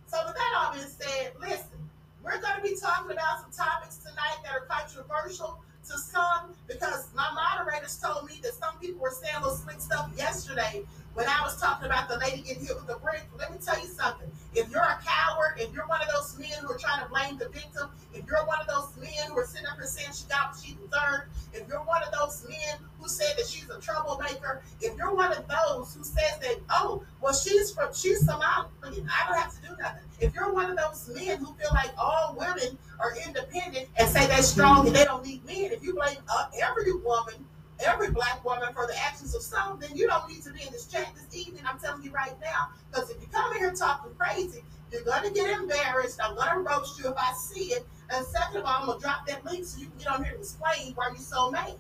So 0.07 0.18
with 0.26 0.36
that 0.36 0.53
all 0.57 0.74
being 0.74 0.88
said, 0.88 1.32
listen, 1.39 1.82
we're 2.24 2.39
going 2.41 2.55
to 2.55 2.61
be 2.61 2.76
talking 2.80 3.11
about 3.11 3.41
some 3.41 3.51
topics 3.51 3.97
tonight 3.97 4.38
that 4.43 4.53
are 4.53 4.65
controversial 4.69 5.59
to 5.89 5.97
some 5.97 6.53
because 6.67 7.09
my 7.15 7.28
moderators 7.34 7.97
told 7.97 8.30
me 8.30 8.39
that 8.43 8.53
some 8.53 8.78
people 8.80 9.01
were 9.01 9.11
saying 9.11 9.41
little 9.41 9.57
slick 9.57 9.82
stuff 9.82 10.11
yesterday 10.15 10.84
when 11.13 11.28
I 11.28 11.41
was 11.43 11.59
talking 11.59 11.88
about 11.88 12.07
the 12.07 12.17
lady 12.17 12.41
getting 12.41 12.65
hit 12.65 12.76
with 12.76 12.89
a 12.89 12.99
brick. 12.99 13.24
Let 13.38 13.51
me 13.51 13.57
tell 13.63 13.80
you 13.82 13.88
something. 13.88 14.30
If 14.53 14.69
you're 14.69 14.82
a 14.82 14.99
coward, 15.03 15.57
if 15.57 15.74
you're 15.74 15.88
one 15.88 16.01
of 16.01 16.07
those 16.13 16.38
men 16.38 16.53
who 16.61 16.72
are 16.72 16.78
trying 16.78 17.03
to 17.03 17.09
blame 17.09 17.38
the 17.38 17.49
victim, 17.49 17.89
if 18.13 18.26
you're 18.28 18.45
one 18.45 18.59
of 18.61 18.67
those 18.67 18.95
men 19.01 19.30
who 19.30 19.39
are 19.39 19.45
sitting 19.45 19.67
up 19.67 19.80
and 19.80 19.89
saying 19.89 20.13
she 20.13 20.26
got 20.30 20.53
what 20.53 20.63
she 20.63 20.78
deserved, 20.78 21.26
if 21.54 21.68
you're 21.68 21.84
one 21.84 22.02
of 22.04 22.12
those 22.12 22.45
men 22.47 22.78
who 22.99 23.08
said 23.08 23.34
that 23.38 23.47
she's 23.47 23.70
a 23.70 23.80
troublemaker, 23.80 24.62
if 24.82 24.95
you're 24.97 25.14
one 25.14 25.32
of 25.32 25.45
those 25.47 25.93
who 25.93 26.04
says 26.04 26.39
that, 26.41 26.58
oh, 26.70 27.04
well, 27.22 27.34
she's 27.34 27.72
from 27.72 27.93
she's 27.93 28.26
Somalian, 28.28 28.68
I 28.84 29.28
don't 29.28 29.38
have 29.38 29.54
to 29.56 29.62
do 29.62 29.76
nothing. 29.80 30.04
If 30.20 30.34
you're 30.36 30.54
one 30.54 30.70
of 30.70 30.78
those 30.78 31.10
men 31.14 31.38
who 31.39 31.54
feel 31.56 31.72
like 31.74 31.91
all 31.97 32.36
women 32.38 32.78
are 32.99 33.16
independent 33.26 33.88
and 33.97 34.08
say 34.08 34.28
they're 34.28 34.43
strong 34.43 34.88
and 34.88 34.95
they 34.95 35.06
don't 35.06 35.26
need 35.26 35.43
men, 35.45 35.72
if 35.72 35.84
you 35.84 35.93
blame 35.93 36.18
uh, 36.30 36.45
every 36.62 36.93
woman 36.93 37.45
every 37.86 38.12
black 38.12 38.43
woman 38.45 38.72
for 38.74 38.88
the 38.88 38.93
actions 39.04 39.36
of 39.36 39.41
some, 39.41 39.80
then 39.80 39.89
you 39.95 40.08
don't 40.08 40.28
need 40.30 40.43
to 40.43 40.52
be 40.52 40.62
in 40.62 40.72
this 40.72 40.86
chat 40.86 41.08
this 41.16 41.36
evening. 41.36 41.64
I'm 41.66 41.80
telling 41.80 42.04
you 42.04 42.12
right 42.12 42.36
now. 42.41 42.70
Because 42.91 43.10
if 43.10 43.22
you 43.22 43.28
come 43.32 43.52
in 43.54 43.60
here 43.60 43.74
talking 43.74 44.12
crazy, 44.18 44.64
you're 44.91 45.04
to 45.04 45.32
get 45.32 45.49
embarrassed. 45.49 46.20
I'm 46.22 46.36
to 46.36 46.60
roast 46.60 46.99
you 46.99 47.10
if 47.10 47.18
I 47.18 47.34
see 47.34 47.74
it. 47.74 47.86
And 48.14 48.26
second 48.26 48.57
of 48.57 48.66
all, 48.66 48.89
I'm 48.89 48.93
to 48.93 49.01
drop 49.01 49.26
that 49.28 49.45
link 49.45 49.66
so 49.66 49.80
you 49.80 49.88
can 49.88 49.97
get 49.97 50.07
on 50.07 50.24
here 50.24 50.34
and 50.34 50.41
explain 50.41 50.93
why 50.95 51.07
you're 51.09 51.18
so 51.18 51.49
mad. 51.49 51.74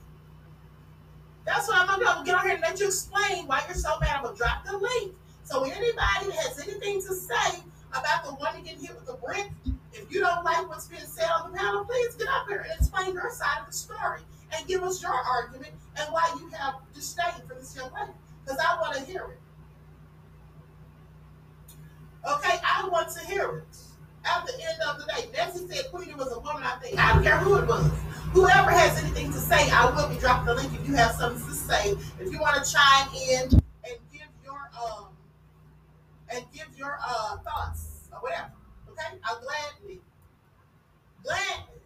That's 1.45 1.67
what 1.67 1.77
I'm 1.77 1.99
to 1.99 2.05
do. 2.05 2.09
I'm 2.09 2.23
to 2.23 2.31
get 2.31 2.39
on 2.39 2.45
here 2.45 2.53
and 2.53 2.61
let 2.61 2.79
you 2.79 2.87
explain 2.87 3.47
why 3.47 3.63
you're 3.67 3.75
so 3.75 3.99
mad. 3.99 4.21
I'm 4.23 4.31
to 4.31 4.37
drop 4.37 4.65
the 4.65 4.77
link. 4.77 5.13
So 5.43 5.63
anybody 5.63 5.91
that 5.91 6.35
has 6.35 6.59
anything 6.59 7.01
to 7.01 7.13
say 7.13 7.59
about 7.91 8.23
the 8.23 8.31
one 8.31 8.63
getting 8.63 8.79
hit 8.79 8.95
with 8.95 9.05
the 9.05 9.13
brick, 9.13 9.49
if 9.93 10.09
you 10.09 10.21
don't 10.21 10.45
like 10.45 10.69
what's 10.69 10.87
being 10.87 11.01
said 11.05 11.27
on 11.27 11.51
the 11.51 11.57
panel, 11.57 11.83
please 11.83 12.15
get 12.15 12.27
up 12.29 12.47
here 12.47 12.61
and 12.61 12.71
explain 12.79 13.13
your 13.13 13.29
side 13.31 13.59
of 13.59 13.67
the 13.67 13.73
story 13.73 14.21
and 14.55 14.65
give 14.67 14.83
us 14.83 15.01
your 15.01 15.11
argument 15.11 15.73
and 15.97 16.11
why 16.13 16.33
you 16.39 16.47
have 16.49 16.75
disdain 16.93 17.33
for 17.47 17.55
this 17.55 17.75
young 17.75 17.91
lady. 17.93 18.11
Because 18.45 18.59
I 18.59 18.79
want 18.79 18.95
to 18.95 19.03
hear 19.03 19.23
it. 19.23 19.39
Okay, 22.29 22.59
I 22.63 22.87
want 22.89 23.09
to 23.09 23.25
hear 23.25 23.57
it. 23.57 23.90
At 24.23 24.45
the 24.45 24.53
end 24.53 24.81
of 24.87 24.99
the 24.99 25.05
day, 25.05 25.29
Nancy 25.33 25.67
said 25.67 25.91
Queenie 25.91 26.13
was 26.13 26.31
a 26.31 26.39
woman, 26.39 26.63
I 26.63 26.77
think. 26.79 26.99
I 26.99 27.13
don't 27.13 27.23
care 27.23 27.37
who 27.37 27.57
it 27.57 27.67
was. 27.67 27.89
Whoever 28.33 28.71
has 28.71 28.97
anything 29.03 29.31
to 29.31 29.39
say, 29.39 29.69
I 29.71 29.89
will 29.89 30.07
be 30.07 30.19
dropping 30.19 30.45
the 30.45 30.55
link 30.55 30.73
if 30.73 30.87
you 30.87 30.95
have 30.95 31.15
something 31.15 31.45
to 31.45 31.53
say. 31.53 31.95
If 32.19 32.31
you 32.31 32.39
want 32.39 32.63
to 32.63 32.71
chime 32.71 33.09
in 33.29 33.43
and 33.51 33.97
give 34.11 34.29
your 34.43 34.69
um 34.81 35.07
and 36.29 36.45
give 36.53 36.67
your 36.77 36.97
uh 37.05 37.37
thoughts 37.37 38.09
or 38.13 38.19
whatever. 38.19 38.51
Okay? 38.89 39.17
I'll 39.23 39.41
gladly, 39.41 40.01
gladly 41.23 41.81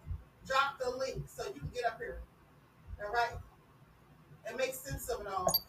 drop 0.45 0.77
the 0.79 0.89
link 0.97 1.23
so 1.27 1.45
you 1.45 1.59
can 1.59 1.69
get 1.73 1.85
up 1.85 1.97
here. 1.99 2.19
All 3.03 3.11
right? 3.11 3.39
And 4.47 4.57
make 4.57 4.73
sense 4.75 5.09
of 5.09 5.21
it 5.21 5.27
all. 5.27 5.63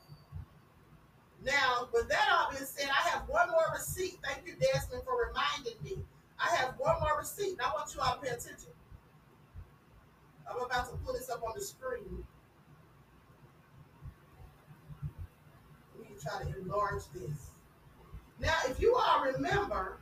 Now, 1.45 1.89
with 1.95 2.09
that 2.09 2.29
all 2.33 2.51
being 2.51 2.65
said, 2.65 2.89
I 2.91 3.09
have 3.11 3.29
one 3.29 3.49
more 3.51 3.67
receipt. 3.73 4.19
Thank 4.25 4.47
you, 4.47 4.55
Desmond, 4.61 5.05
for 5.05 5.29
reminding 5.29 5.75
me. 5.85 6.05
I 6.39 6.55
have 6.57 6.75
one 6.79 6.95
more 7.01 7.19
receipt, 7.19 7.53
and 7.53 7.61
I 7.61 7.73
want 7.73 7.95
you 7.95 8.01
all 8.01 8.17
to 8.17 8.21
pay 8.21 8.29
attention. 8.29 8.71
I'm 10.49 10.63
about 10.65 10.89
to 10.91 10.97
pull 10.99 11.15
this 11.15 11.31
up 11.31 11.43
on 11.43 11.53
the 11.55 11.61
screen. 11.61 12.25
Let 15.99 16.11
me 16.11 16.17
try 16.23 16.43
to 16.43 16.59
enlarge 16.59 17.03
this. 17.15 17.51
Now, 18.39 18.55
if 18.69 18.81
you 18.81 18.95
all 18.95 19.25
remember, 19.25 19.99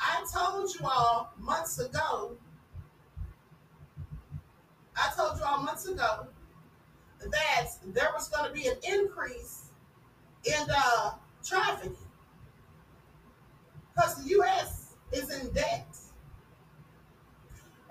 I 0.00 0.24
told 0.32 0.74
you 0.74 0.80
all 0.86 1.32
months 1.38 1.78
ago, 1.78 2.36
I 4.96 5.12
told 5.16 5.38
you 5.38 5.44
all 5.44 5.62
months 5.62 5.86
ago 5.86 6.26
that 7.30 7.68
there 7.86 8.10
was 8.14 8.28
going 8.28 8.48
to 8.48 8.52
be 8.52 8.68
an 8.68 8.76
increase 8.82 9.66
in 10.44 10.66
uh, 10.74 11.10
trafficking 11.44 11.96
because 13.94 14.22
the 14.22 14.30
U.S. 14.30 14.87
is 15.12 15.30
in 15.30 15.50
debt. 15.52 15.86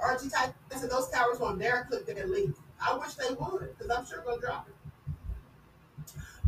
RG 0.03 0.29
said 0.29 0.89
those 0.89 1.09
cowards 1.09 1.39
won't 1.39 1.59
dare 1.59 1.87
click 1.89 2.05
their 2.05 2.27
link. 2.27 2.55
I 2.81 2.95
wish 2.97 3.13
they 3.15 3.33
would 3.33 3.75
because 3.77 3.89
I'm 3.89 4.05
sure 4.05 4.21
to 4.21 4.39
drop 4.39 4.67
it. 4.67 4.75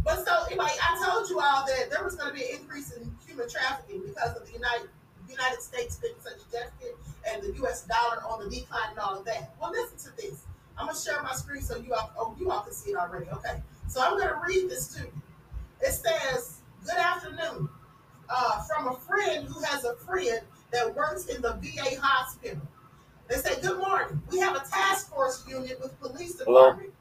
But 0.04 0.26
so 0.26 0.46
anyway, 0.46 0.68
I 0.82 1.04
told 1.04 1.30
you 1.30 1.40
all 1.40 1.66
that 1.66 1.90
there 1.90 2.04
was 2.04 2.16
going 2.16 2.30
to 2.30 2.36
be 2.36 2.44
an 2.44 2.60
increase 2.62 2.92
in 2.92 3.12
human 3.28 3.50
trafficking 3.50 4.02
because 4.06 4.38
of 4.38 4.46
the 4.46 4.54
United 4.54 4.90
United 5.30 5.62
States 5.62 5.98
being 5.98 6.16
such 6.20 6.38
a 6.38 6.52
deficit 6.52 6.98
and 7.30 7.44
the 7.44 7.54
U.S. 7.60 7.86
dollar 7.86 8.24
on 8.28 8.44
the 8.44 8.56
decline 8.56 8.90
and 8.92 9.00
all 9.00 9.18
of 9.18 9.26
that. 9.26 9.54
Well, 9.62 9.72
listen 9.72 10.12
to 10.12 10.18
this. 10.22 10.44
I'm 10.78 10.88
gonna 10.88 10.98
share 10.98 11.22
my 11.22 11.34
screen 11.34 11.62
so 11.62 11.78
you 11.78 11.94
all, 11.94 12.12
oh, 12.18 12.36
you 12.40 12.50
all 12.50 12.62
can 12.62 12.74
see 12.74 12.92
it 12.92 12.96
already. 12.98 13.28
Okay, 13.30 13.62
so 13.88 14.02
I'm 14.02 14.18
gonna 14.18 14.42
read 14.46 14.70
this 14.70 14.88
to 14.96 15.02
you. 15.02 15.12
It 15.82 15.92
says, 15.92 16.62
"Good 16.86 16.98
afternoon, 16.98 17.70
uh, 18.30 18.64
from 18.64 18.88
a 18.88 18.96
friend 18.96 19.48
who 19.48 19.62
has 19.64 19.84
a 19.84 19.96
friend 19.98 20.42
that 20.72 20.96
works 20.96 21.26
in 21.28 21.42
the 21.42 21.54
VA 21.62 22.00
hospital." 22.00 22.62
They 23.28 23.36
say, 23.36 23.62
"Good 23.62 23.78
morning. 23.78 24.22
We 24.32 24.40
have 24.40 24.56
a 24.56 24.68
task 24.68 25.10
force 25.10 25.44
unit 25.48 25.80
with 25.82 26.00
police 26.00 26.36
department 26.36 26.94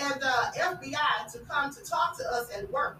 and 0.00 0.20
uh, 0.22 0.50
FBI 0.56 1.32
to 1.32 1.38
come 1.48 1.72
to 1.74 1.82
talk 1.84 2.16
to 2.18 2.24
us 2.32 2.48
at 2.56 2.70
work. 2.70 2.98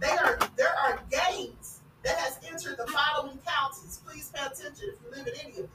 They 0.00 0.10
are 0.10 0.38
there 0.56 0.74
are 0.84 1.00
gangs 1.10 1.80
that 2.02 2.16
has 2.16 2.38
entered 2.46 2.76
the 2.76 2.90
following 2.90 3.38
counties. 3.46 4.00
Please 4.06 4.30
pay 4.34 4.44
attention 4.44 4.90
if 4.92 4.98
you 5.02 5.10
live 5.10 5.26
in 5.26 5.34
any 5.40 5.50
of 5.50 5.56
them. 5.56 5.68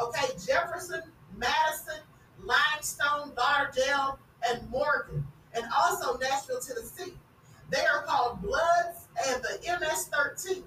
Okay, 0.00 0.26
Jefferson, 0.46 1.02
Madison, 1.36 2.00
Limestone, 2.42 3.32
Lauderdale, 3.36 4.18
and 4.48 4.68
Morgan, 4.70 5.26
and 5.54 5.64
also 5.76 6.18
Nashville, 6.18 6.60
Tennessee. 6.60 7.14
They 7.70 7.80
are 7.80 8.02
called 8.02 8.40
Bloods 8.42 9.08
and 9.28 9.42
the 9.42 9.78
MS-13. 9.80 10.62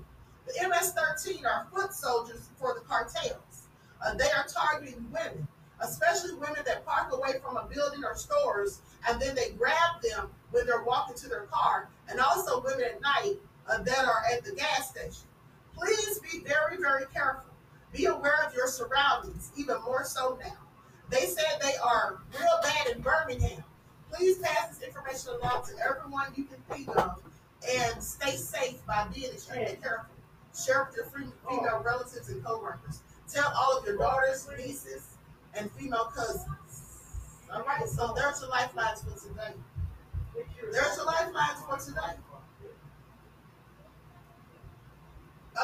The 0.50 0.68
MS-13 0.68 1.46
are 1.46 1.68
foot 1.72 1.94
soldiers 1.94 2.50
for 2.58 2.74
the 2.74 2.82
cartels. 2.82 3.68
Uh, 4.04 4.16
they 4.16 4.32
are 4.32 4.46
targeting 4.48 5.06
women, 5.12 5.48
especially 5.80 6.34
women 6.34 6.64
that 6.66 6.86
park 6.86 7.14
away 7.14 7.34
from 7.44 7.58
a 7.58 7.66
building 7.66 8.04
or 8.04 8.16
stores, 8.16 8.82
and 9.08 9.22
then 9.22 9.36
they 9.36 9.52
grab 9.52 10.02
them 10.02 10.30
when 10.50 10.66
they're 10.66 10.84
walking 10.84 11.16
to 11.18 11.30
their 11.30 11.46
car, 11.52 11.90
and 12.10 12.20
also 12.20 12.62
women 12.62 12.84
at 12.84 13.02
night 13.02 13.36
uh, 13.70 13.78
that 13.84 14.06
are 14.06 14.24
at 14.34 14.44
the 14.44 14.54
gas 14.54 14.90
station. 14.90 15.28
Please 15.76 16.20
be 16.20 16.40
very, 16.40 16.78
very 16.78 17.06
careful. 17.14 17.54
Be 17.94 18.06
aware 18.06 18.46
of 18.48 18.54
your 18.56 18.68
surroundings, 18.68 19.52
even 19.56 19.78
more 19.84 20.04
so 20.04 20.40
now. 20.44 20.58
They 21.10 21.26
said 21.26 21.60
they 21.62 21.76
are 21.84 22.20
real 22.34 22.60
bad 22.64 22.88
in 22.96 23.02
Birmingham. 23.02 23.64
Please 24.12 24.40
pass 24.40 24.78
this 24.78 24.88
information 24.88 25.34
along 25.42 25.66
to 25.66 25.74
everyone 25.88 26.32
you 26.36 26.46
can 26.46 26.58
think 26.70 26.88
of 26.98 27.22
and 27.68 28.04
stay 28.04 28.36
safe 28.36 28.84
by 28.88 29.06
being 29.14 29.32
extremely 29.32 29.78
careful. 29.82 30.16
Share 30.66 30.88
with 30.88 30.96
your 30.98 31.06
female 31.48 31.82
relatives 31.86 32.30
and 32.30 32.44
coworkers. 32.44 33.02
Tell 33.32 33.52
all 33.56 33.78
of 33.78 33.86
your 33.86 33.98
daughters, 33.98 34.48
nieces, 34.58 35.18
and 35.54 35.72
female 35.72 36.12
cousins. 36.16 36.46
All 37.54 37.64
right, 37.64 37.88
so 37.88 38.14
there's 38.16 38.42
your 38.42 38.50
lifelines 38.50 39.02
for 39.02 39.28
today. 39.28 39.54
There's 40.72 40.98
your 40.98 41.06
lifelines 41.06 41.62
for 41.68 41.78
today. 41.78 42.18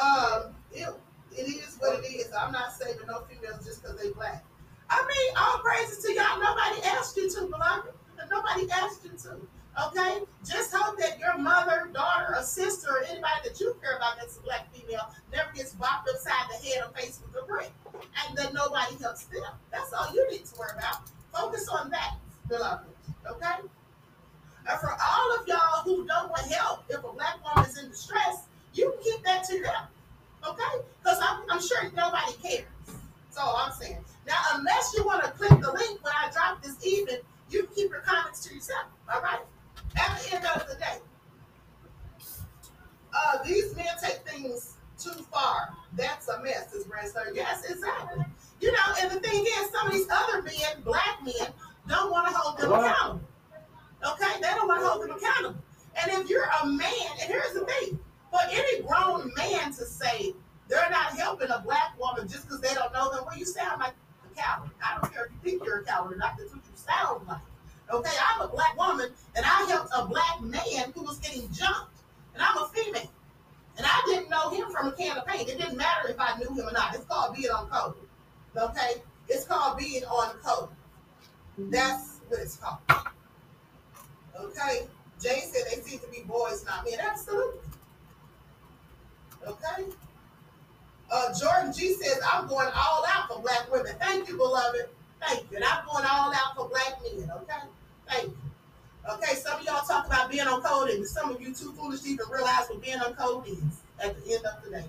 Um, 0.01 0.55
it, 0.71 0.89
it 1.31 1.41
is 1.41 1.77
what 1.79 2.03
it 2.03 2.07
is. 2.07 2.31
I'm 2.37 2.51
not 2.51 2.73
saving 2.73 3.07
no 3.07 3.21
females 3.21 3.65
just 3.65 3.81
because 3.81 3.99
they 3.99 4.11
black. 4.11 4.43
I 4.89 5.01
mean, 5.01 5.35
all 5.37 5.59
praises 5.59 6.03
to 6.05 6.13
y'all. 6.13 6.39
Nobody 6.39 6.81
asked 6.83 7.17
you 7.17 7.29
to, 7.31 7.41
beloved. 7.47 7.93
Nobody 8.29 8.69
asked 8.71 9.03
you 9.03 9.11
to. 9.11 9.47
Okay? 9.83 10.19
Just 10.47 10.73
hope 10.73 10.97
that 10.99 11.19
your 11.19 11.37
mother, 11.37 11.89
daughter, 11.93 12.35
or 12.35 12.43
sister, 12.43 12.91
or 12.91 13.03
anybody 13.03 13.41
that 13.43 13.59
you 13.59 13.75
care 13.81 13.97
about 13.97 14.17
that's 14.17 14.37
a 14.37 14.41
black 14.41 14.71
female 14.73 15.09
never 15.33 15.51
gets 15.53 15.73
bopped 15.73 16.07
upside 16.09 16.49
the 16.49 16.67
head 16.67 16.83
or 16.83 16.89
face 16.97 17.19
with 17.25 17.43
a 17.43 17.45
brick. 17.45 17.71
And 17.93 18.37
that 18.37 18.53
nobody 18.53 18.95
helps 19.01 19.25
them. 19.25 19.43
That's 19.71 19.91
all 19.91 20.13
you 20.13 20.29
need 20.31 20.45
to 20.45 20.55
worry 20.57 20.71
about. 20.77 21.01
Focus 21.33 21.67
on 21.67 21.89
that, 21.89 22.15
beloved. 22.47 22.85
Okay? 23.29 23.67
And 24.67 24.79
for 24.79 24.91
all 24.91 25.35
of 25.35 25.47
y'all 25.47 25.83
who 25.83 26.07
don't 26.07 26.29
want 26.29 26.51
help, 26.51 26.83
if 26.89 26.99
a 26.99 27.13
black 27.13 27.37
woman 27.43 27.69
is 27.69 27.77
in 27.77 27.89
distress, 27.89 28.43
you 28.73 28.91
can 28.91 29.03
keep 29.03 29.23
that 29.25 29.43
to 29.45 29.61
them. 29.61 29.83
Okay? 30.47 30.83
Because 31.03 31.19
I'm, 31.21 31.41
I'm 31.49 31.61
sure 31.61 31.83
nobody 31.95 32.33
cares. 32.41 32.65
That's 32.87 33.37
all 33.37 33.57
I'm 33.57 33.73
saying. 33.73 33.97
Now, 34.25 34.37
unless 34.53 34.93
you 34.95 35.05
want 35.05 35.23
to 35.23 35.31
click 35.31 35.51
the 35.61 35.71
link 35.71 36.03
when 36.03 36.13
I 36.15 36.31
drop 36.31 36.63
this 36.63 36.83
evening, 36.85 37.17
you 37.49 37.63
can 37.63 37.75
keep 37.75 37.91
your 37.91 38.01
comments 38.01 38.45
to 38.47 38.53
yourself. 38.53 38.85
All 39.13 39.21
right? 39.21 39.39
At 39.97 40.19
the 40.19 40.35
end 40.35 40.45
of 40.45 40.67
the 40.67 40.75
day, 40.75 40.97
uh, 43.13 43.43
these 43.43 43.75
men 43.75 43.85
take 44.01 44.27
things 44.27 44.73
too 44.99 45.11
far. 45.31 45.73
That's 45.93 46.27
a 46.27 46.41
mess, 46.41 46.73
his 46.73 46.83
grandson. 46.83 47.23
Yes, 47.33 47.69
exactly. 47.69 48.25
You 48.59 48.71
know, 48.71 48.95
and 49.01 49.11
the 49.11 49.19
thing 49.19 49.45
is, 49.45 49.69
some 49.71 49.87
of 49.87 49.93
these 49.93 50.07
other 50.11 50.41
men, 50.41 50.81
black 50.83 51.19
men, 51.23 51.49
don't 51.87 52.11
want 52.11 52.27
to 52.27 52.33
hold 52.33 52.59
them 52.59 52.71
what? 52.71 52.85
accountable. 52.85 53.21
Okay, 54.05 54.41
they 54.41 54.49
don't 54.49 54.67
want 54.67 54.81
to 54.81 54.87
hold 54.87 55.03
them 55.03 55.11
accountable. 55.11 55.61
And 56.01 56.11
if 56.11 56.29
you're 56.29 56.47
a 56.63 56.65
man, 56.65 57.09
and 57.21 57.29
here's 57.29 57.53
the 57.53 57.65
thing 57.65 57.99
for 58.31 58.39
any 58.49 58.81
grown 58.81 59.31
man 59.35 59.71
to 59.73 59.85
say 59.85 60.33
they're 60.67 60.89
not 60.89 61.17
helping 61.17 61.49
a 61.49 61.59
black 61.59 61.97
woman 61.99 62.27
just 62.27 62.43
because 62.43 62.59
they 62.59 62.73
don't 62.73 62.91
know 62.91 63.11
them, 63.11 63.23
well, 63.25 63.37
you 63.37 63.45
sound 63.45 63.79
like 63.79 63.93
a 64.25 64.35
coward. 64.35 64.69
I 64.83 64.99
don't 64.99 65.13
care 65.13 65.25
if 65.25 65.31
you 65.31 65.37
think 65.43 65.65
you're 65.65 65.79
a 65.79 65.85
coward 65.85 66.13
or 66.13 66.17
not, 66.17 66.37
that's 66.37 66.51
what 66.51 66.61
you 66.65 66.75
sound 66.75 67.27
like. 67.27 67.37
Okay, 67.93 68.11
I'm 68.33 68.41
a 68.41 68.47
black 68.47 68.77
woman, 68.77 69.11
and 69.35 69.45
I 69.45 69.65
helped 69.69 69.91
a 69.95 70.05
black 70.05 70.41
man 70.41 70.91
who 70.93 71.03
was 71.03 71.19
getting 71.19 71.51
jumped, 71.51 72.01
and 72.33 72.41
I'm 72.41 72.57
a 72.57 72.67
female. 72.69 73.09
And 73.77 73.85
I 73.85 74.01
didn't 74.05 74.29
know 74.29 74.49
him 74.49 74.71
from 74.71 74.87
a 74.87 74.91
can 74.93 75.17
of 75.17 75.25
paint. 75.25 75.49
It 75.49 75.57
didn't 75.57 75.77
matter 75.77 76.07
if 76.09 76.19
I 76.19 76.37
knew 76.37 76.47
him 76.47 76.67
or 76.67 76.71
not. 76.71 76.95
It's 76.95 77.05
called 77.05 77.35
being 77.35 77.51
on 77.51 77.67
code. 77.67 77.95
Okay? 78.55 79.01
It's 79.27 79.45
called 79.45 79.77
being 79.77 80.03
on 80.05 80.35
code. 80.43 80.69
That's 81.57 82.21
what 82.29 82.39
it's 82.39 82.55
called. 82.55 82.79
Okay? 84.39 84.87
Jay 85.21 85.41
said 85.41 85.63
they 85.69 85.81
seem 85.81 85.99
to 85.99 86.07
be 86.07 86.21
boys, 86.25 86.65
not 86.65 86.85
men. 86.85 86.99
Absolutely. 87.01 87.59
Okay? 89.45 89.85
Uh, 91.11 91.33
Jordan 91.39 91.73
G 91.73 91.93
says, 91.93 92.19
I'm 92.33 92.47
going 92.47 92.69
all 92.75 93.05
out 93.07 93.27
for 93.27 93.41
black 93.41 93.71
women. 93.71 93.93
Thank 93.99 94.27
you, 94.29 94.37
beloved. 94.37 94.87
Thank 95.27 95.51
you. 95.51 95.57
And 95.57 95.65
I'm 95.65 95.85
going 95.85 96.05
all 96.09 96.33
out 96.33 96.55
for 96.55 96.69
black 96.69 96.99
men. 97.03 97.31
Okay? 97.41 97.67
Thank 98.07 98.23
you. 98.25 98.37
Okay, 99.11 99.35
some 99.35 99.59
of 99.59 99.65
y'all 99.65 99.85
talk 99.85 100.07
about 100.07 100.31
being 100.31 100.47
on 100.47 100.61
code, 100.61 100.89
and 100.89 101.05
some 101.05 101.29
of 101.29 101.39
you 101.39 101.53
too 101.53 101.71
foolish 101.73 102.01
to 102.01 102.09
even 102.09 102.25
realize 102.31 102.67
what 102.67 102.81
being 102.81 102.99
on 102.99 103.13
code 103.13 103.47
is 103.47 103.81
at 104.03 104.15
the 104.15 104.33
end 104.33 104.45
of 104.45 104.63
the 104.63 104.71
day. 104.71 104.85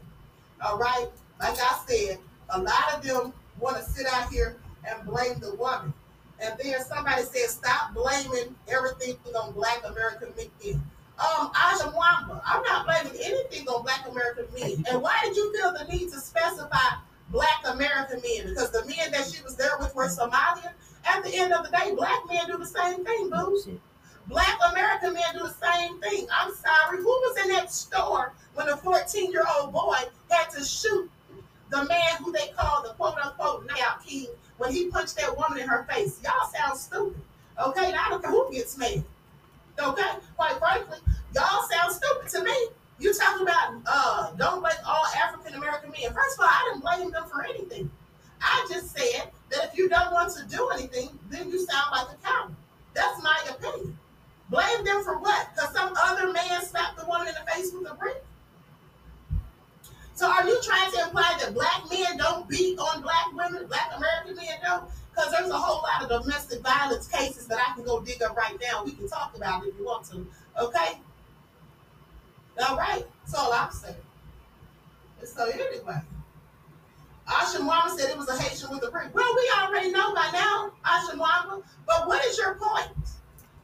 All 0.65 0.79
right? 0.79 1.09
Like 1.39 1.59
I 1.61 1.81
said, 1.87 2.19
a 2.51 2.61
lot 2.61 2.95
of 2.95 3.03
them 3.03 3.33
want 3.61 3.77
to 3.77 3.83
sit 3.83 4.07
out 4.07 4.31
here 4.31 4.57
and 4.89 5.07
blame 5.07 5.39
the 5.41 5.55
woman. 5.57 5.93
And 6.41 6.55
then 6.63 6.83
somebody 6.85 7.23
said, 7.23 7.49
stop 7.49 7.95
blaming 7.95 8.55
everything 8.69 9.17
on 9.39 9.53
black 9.53 9.83
American 9.85 10.29
men. 10.37 10.83
Um, 11.19 11.51
Aja 11.55 11.91
Mwamba, 11.93 12.43
I'm 12.45 12.63
not 12.63 12.85
blaming 12.85 13.19
anything 13.23 13.67
on 13.69 13.83
black 13.83 14.07
American 14.09 14.47
men. 14.55 14.85
And 14.91 15.01
why 15.01 15.19
did 15.25 15.35
you 15.35 15.55
feel 15.57 15.73
the 15.73 15.91
need 15.91 16.11
to 16.13 16.21
specify 16.21 16.97
black 17.31 17.63
American 17.67 18.21
men? 18.23 18.49
Because 18.49 18.71
the 18.71 18.85
men 18.87 19.11
that 19.13 19.27
she 19.27 19.43
was 19.43 19.57
there 19.57 19.77
with 19.79 19.95
were 19.95 20.09
Somalian. 20.09 20.73
At 21.05 21.23
the 21.23 21.35
end 21.35 21.53
of 21.53 21.65
the 21.65 21.71
day, 21.71 21.95
black 21.95 22.21
men 22.29 22.47
do 22.47 22.59
the 22.59 22.67
same 22.67 23.05
thing, 23.05 23.31
boo. 23.31 23.81
Black 24.29 24.59
American 24.73 25.15
men 25.15 25.23
do 25.35 25.41
the 25.41 25.55
same 25.55 26.01
thing. 26.01 26.27
I'm 26.33 26.53
sorry. 26.55 26.99
Who 26.99 27.05
was 27.05 27.45
in 27.45 27.53
that 27.53 27.73
store 27.73 28.33
when 28.55 28.69
a 28.69 28.77
14 28.77 29.31
year 29.31 29.45
old 29.57 29.73
boy 29.73 29.97
had 30.31 30.51
to 30.51 30.65
shoot 30.65 31.09
the 31.71 31.85
man 31.85 32.17
who 32.21 32.33
they 32.33 32.49
call 32.57 32.83
the 32.83 32.91
quote 32.95 33.17
unquote 33.19 33.67
knockout 33.67 34.05
king 34.05 34.27
when 34.59 34.73
he 34.73 34.89
punched 34.89 35.17
that 35.17 35.37
woman 35.37 35.59
in 35.59 35.69
her 35.69 35.85
face? 35.89 36.21
Y'all 36.25 36.49
sound 36.53 36.79
stupid. 36.79 37.23
Okay, 37.65 37.93
now 37.93 38.05
I 38.07 38.11
don't 38.11 38.23
care 38.23 38.33
who 38.33 38.53
gets 38.53 38.77
mad. 38.77 39.05
Okay, 39.79 40.11
quite 40.37 40.59
frankly, 40.59 40.99
y'all 41.35 41.63
sound 41.71 41.95
stupid 41.95 42.29
to 42.31 42.45
me. 42.45 42.69
You 42.99 43.13
talking 43.13 43.43
about 43.43 43.75
uh 43.87 44.33
don't 44.33 44.61
blame 44.61 44.73
all 44.87 45.05
African 45.23 45.55
American 45.55 45.91
men. 45.91 46.13
First 46.15 46.39
of 46.39 46.45
all, 46.45 46.49
I 46.49 46.71
didn't 46.71 46.83
blame 46.83 47.11
them 47.11 47.25
for 47.29 47.45
anything. 47.45 47.91
I 48.41 48.67
just 48.71 48.97
said 48.97 49.31
that 49.51 49.65
if 49.65 49.79
you 49.79 49.89
don't 49.89 50.13
want 50.13 50.35
to 50.37 50.45
do 50.47 50.69
anything, 50.75 51.19
then 51.31 51.51
you 51.51 51.59
sound 51.67 51.93
like 51.93 52.07
a 52.09 52.27
coward. 52.27 52.55
That's 52.95 53.23
my 53.23 53.39
opinion. 53.51 53.99
Blame 54.49 54.85
them 54.85 55.03
for 55.03 55.19
what? 55.19 55.49
Because 55.55 55.75
some 55.75 55.93
other 56.03 56.33
man 56.33 56.65
slapped 56.65 56.99
the 56.99 57.07
woman 57.07 57.29
in 57.29 57.35
the 57.35 57.51
face 57.51 57.73
with 57.73 57.91
a 57.91 57.95
brick? 57.95 58.25
So 60.15 60.31
are 60.31 60.47
you 60.47 60.59
trying 60.63 60.91
to 60.93 61.03
imply 61.03 61.37
that 61.41 61.53
black 61.53 61.83
men 61.91 62.17
don't 62.17 62.49
beat 62.49 62.79
on 62.79 63.03
black 63.03 63.27
women, 63.35 63.67
black 63.67 63.93
American 63.95 64.37
men 64.37 64.59
don't? 64.65 64.85
Because 65.15 65.31
there's 65.33 65.51
a 65.51 65.59
whole 65.59 65.83
lot 65.83 66.03
of 66.11 66.23
domestic 66.23 66.63
violence 66.63 67.09
cases 67.09 67.47
that 67.49 67.59
I 67.59 67.75
can 67.75 67.85
go 67.85 68.01
dig 68.01 68.23
up 68.23 68.37
right 68.37 68.57
now. 68.61 68.85
We 68.85 68.93
can 68.93 69.09
talk 69.09 69.37
about 69.37 69.67
if 69.67 69.75
you 69.79 69.85
want 69.85 70.07
to. 70.11 70.27
Okay? 70.59 70.99
All 72.63 72.77
right. 72.77 73.05
That's 73.25 73.35
all 73.35 73.53
I'm 73.53 73.73
saying. 73.73 73.95
And 75.21 75.29
so 75.29 75.47
anyway. 75.47 76.01
Ashimwama 77.27 77.97
said 77.99 78.11
it 78.11 78.17
was 78.17 78.29
a 78.29 78.41
Haitian 78.41 78.71
with 78.71 78.87
a 78.87 78.91
brick. 78.91 79.13
Well, 79.13 79.35
we 79.35 79.51
already 79.61 79.91
know 79.91 80.15
by 80.15 80.31
now, 80.33 80.71
Ashimwama. 80.85 81.63
But 81.87 82.07
what 82.07 82.25
is 82.25 82.39
your 82.39 82.55
point? 82.55 82.91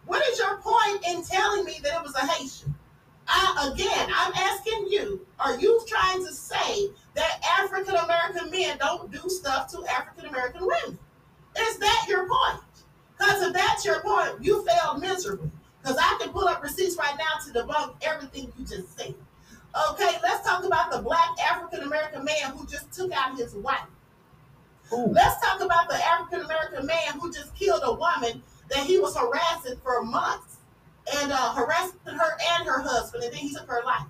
What 0.06 0.26
is 0.28 0.38
your 0.38 0.56
point 0.58 1.06
in 1.06 1.22
telling 1.22 1.64
me 1.64 1.78
that 1.82 1.94
it 1.94 2.02
was 2.02 2.14
a 2.16 2.26
Haitian? 2.26 2.74
I, 3.28 3.70
again, 3.72 4.08
I'm 4.14 4.32
asking 4.34 4.88
you, 4.90 5.24
are 5.38 5.58
you 5.58 5.80
trying 5.86 6.26
to 6.26 6.32
say 6.32 6.88
that 7.14 7.40
African 7.60 7.94
American 7.94 8.50
men 8.50 8.78
don't 8.78 9.12
do 9.12 9.28
stuff 9.28 9.70
to 9.72 9.84
African 9.86 10.26
American 10.26 10.62
women? 10.62 10.98
Is 11.56 11.78
that 11.78 12.06
your 12.08 12.28
point? 12.28 12.64
Because 13.16 13.42
if 13.42 13.52
that's 13.52 13.84
your 13.84 14.00
point, 14.00 14.42
you 14.42 14.66
failed 14.66 15.00
miserably. 15.00 15.50
Because 15.82 15.96
I 15.98 16.18
can 16.20 16.32
pull 16.32 16.46
up 16.46 16.62
receipts 16.62 16.96
right 16.96 17.16
now 17.18 17.44
to 17.44 17.52
debunk 17.52 17.96
everything 18.02 18.52
you 18.58 18.64
just 18.64 18.96
said. 18.96 19.14
Okay, 19.90 20.18
let's 20.22 20.46
talk 20.46 20.64
about 20.64 20.92
the 20.92 21.00
black 21.00 21.30
African 21.50 21.80
American 21.80 22.24
man 22.24 22.56
who 22.56 22.66
just 22.66 22.92
took 22.92 23.10
out 23.12 23.36
his 23.36 23.54
wife. 23.54 23.80
Let's 24.92 25.44
talk 25.46 25.60
about 25.62 25.88
the 25.88 25.96
African 26.04 26.42
American 26.42 26.86
man 26.86 27.18
who 27.18 27.32
just 27.32 27.54
killed 27.54 27.80
a 27.82 27.94
woman 27.94 28.42
that 28.68 28.86
he 28.86 28.98
was 28.98 29.16
harassing 29.16 29.78
for 29.82 30.02
months 30.02 30.58
and 31.16 31.32
uh, 31.32 31.54
harassing 31.54 31.98
her 32.04 32.36
and 32.52 32.66
her 32.66 32.80
husband, 32.80 33.24
and 33.24 33.32
then 33.32 33.40
he 33.40 33.54
took 33.54 33.66
her 33.66 33.82
life. 33.84 34.06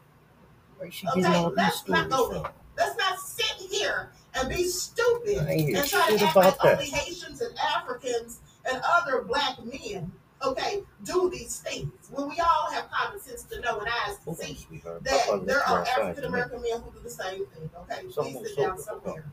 Where's 0.79 0.95
she 0.95 1.07
getting 1.07 1.27
all 1.27 1.47
Okay, 1.47 1.57
let's 1.57 1.89
not 1.89 2.11
go 2.11 2.33
there. 2.33 2.53
Let's 2.77 2.97
not 2.99 3.19
sit 3.21 3.71
here 3.71 4.11
and 4.35 4.49
be 4.49 4.65
stupid 4.65 5.39
I 5.39 5.51
ain't 5.51 5.69
hear 5.69 5.79
and 5.79 5.89
try 5.89 6.09
to 6.09 6.15
act 6.15 6.23
about 6.33 6.45
like 6.45 6.59
that. 6.59 6.73
only 6.73 6.91
Haitians 6.91 7.41
and 7.41 7.57
Africans 7.59 8.41
and 8.69 8.83
other 8.85 9.23
black 9.23 9.59
men, 9.65 10.11
okay, 10.45 10.83
do 11.05 11.31
these 11.31 11.61
things. 11.61 11.93
When 12.11 12.29
we 12.29 12.39
all 12.41 12.71
have 12.73 12.91
common 12.91 13.21
sense 13.21 13.43
to 13.45 13.61
know 13.61 13.79
and 13.81 13.89
eyes 13.89 14.19
to 14.25 14.35
see 14.35 14.81
that 14.83 15.43
there 15.47 15.63
are 15.69 15.83
African 15.83 15.95
for 15.95 16.01
a 16.01 16.07
minute. 16.07 16.25
American 16.25 16.63
men 16.63 16.81
who 16.83 16.91
do 16.93 16.99
the 17.03 17.11
same 17.11 17.47
thing. 17.47 17.71
Okay, 17.83 18.03
please 18.09 18.49
sit 18.49 18.57
down 18.57 18.79
somewhere. 18.79 19.25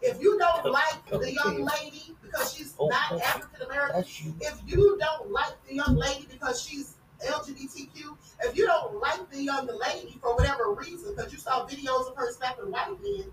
If 0.00 0.20
you 0.20 0.38
don't 0.38 0.70
like 0.70 1.06
the 1.10 1.32
young 1.32 1.64
lady 1.64 2.16
because 2.22 2.54
she's 2.54 2.74
Oh, 2.78 2.86
not 2.88 3.20
African 3.20 3.62
American, 3.66 4.04
if 4.40 4.60
you 4.66 4.96
don't 5.00 5.30
like 5.32 5.54
the 5.68 5.74
young 5.74 5.96
lady 5.96 6.26
because 6.30 6.62
she's 6.62 6.94
LGBTQ, 7.26 8.16
if 8.44 8.56
you 8.56 8.66
don't 8.66 9.00
like 9.00 9.28
the 9.30 9.42
young 9.42 9.66
lady 9.66 10.16
for 10.22 10.36
whatever 10.36 10.72
reason, 10.72 11.14
because 11.16 11.32
you 11.32 11.38
saw 11.38 11.66
videos 11.66 12.08
of 12.08 12.16
her 12.16 12.30
slapping 12.32 12.70
white 12.70 12.96
men, 13.02 13.24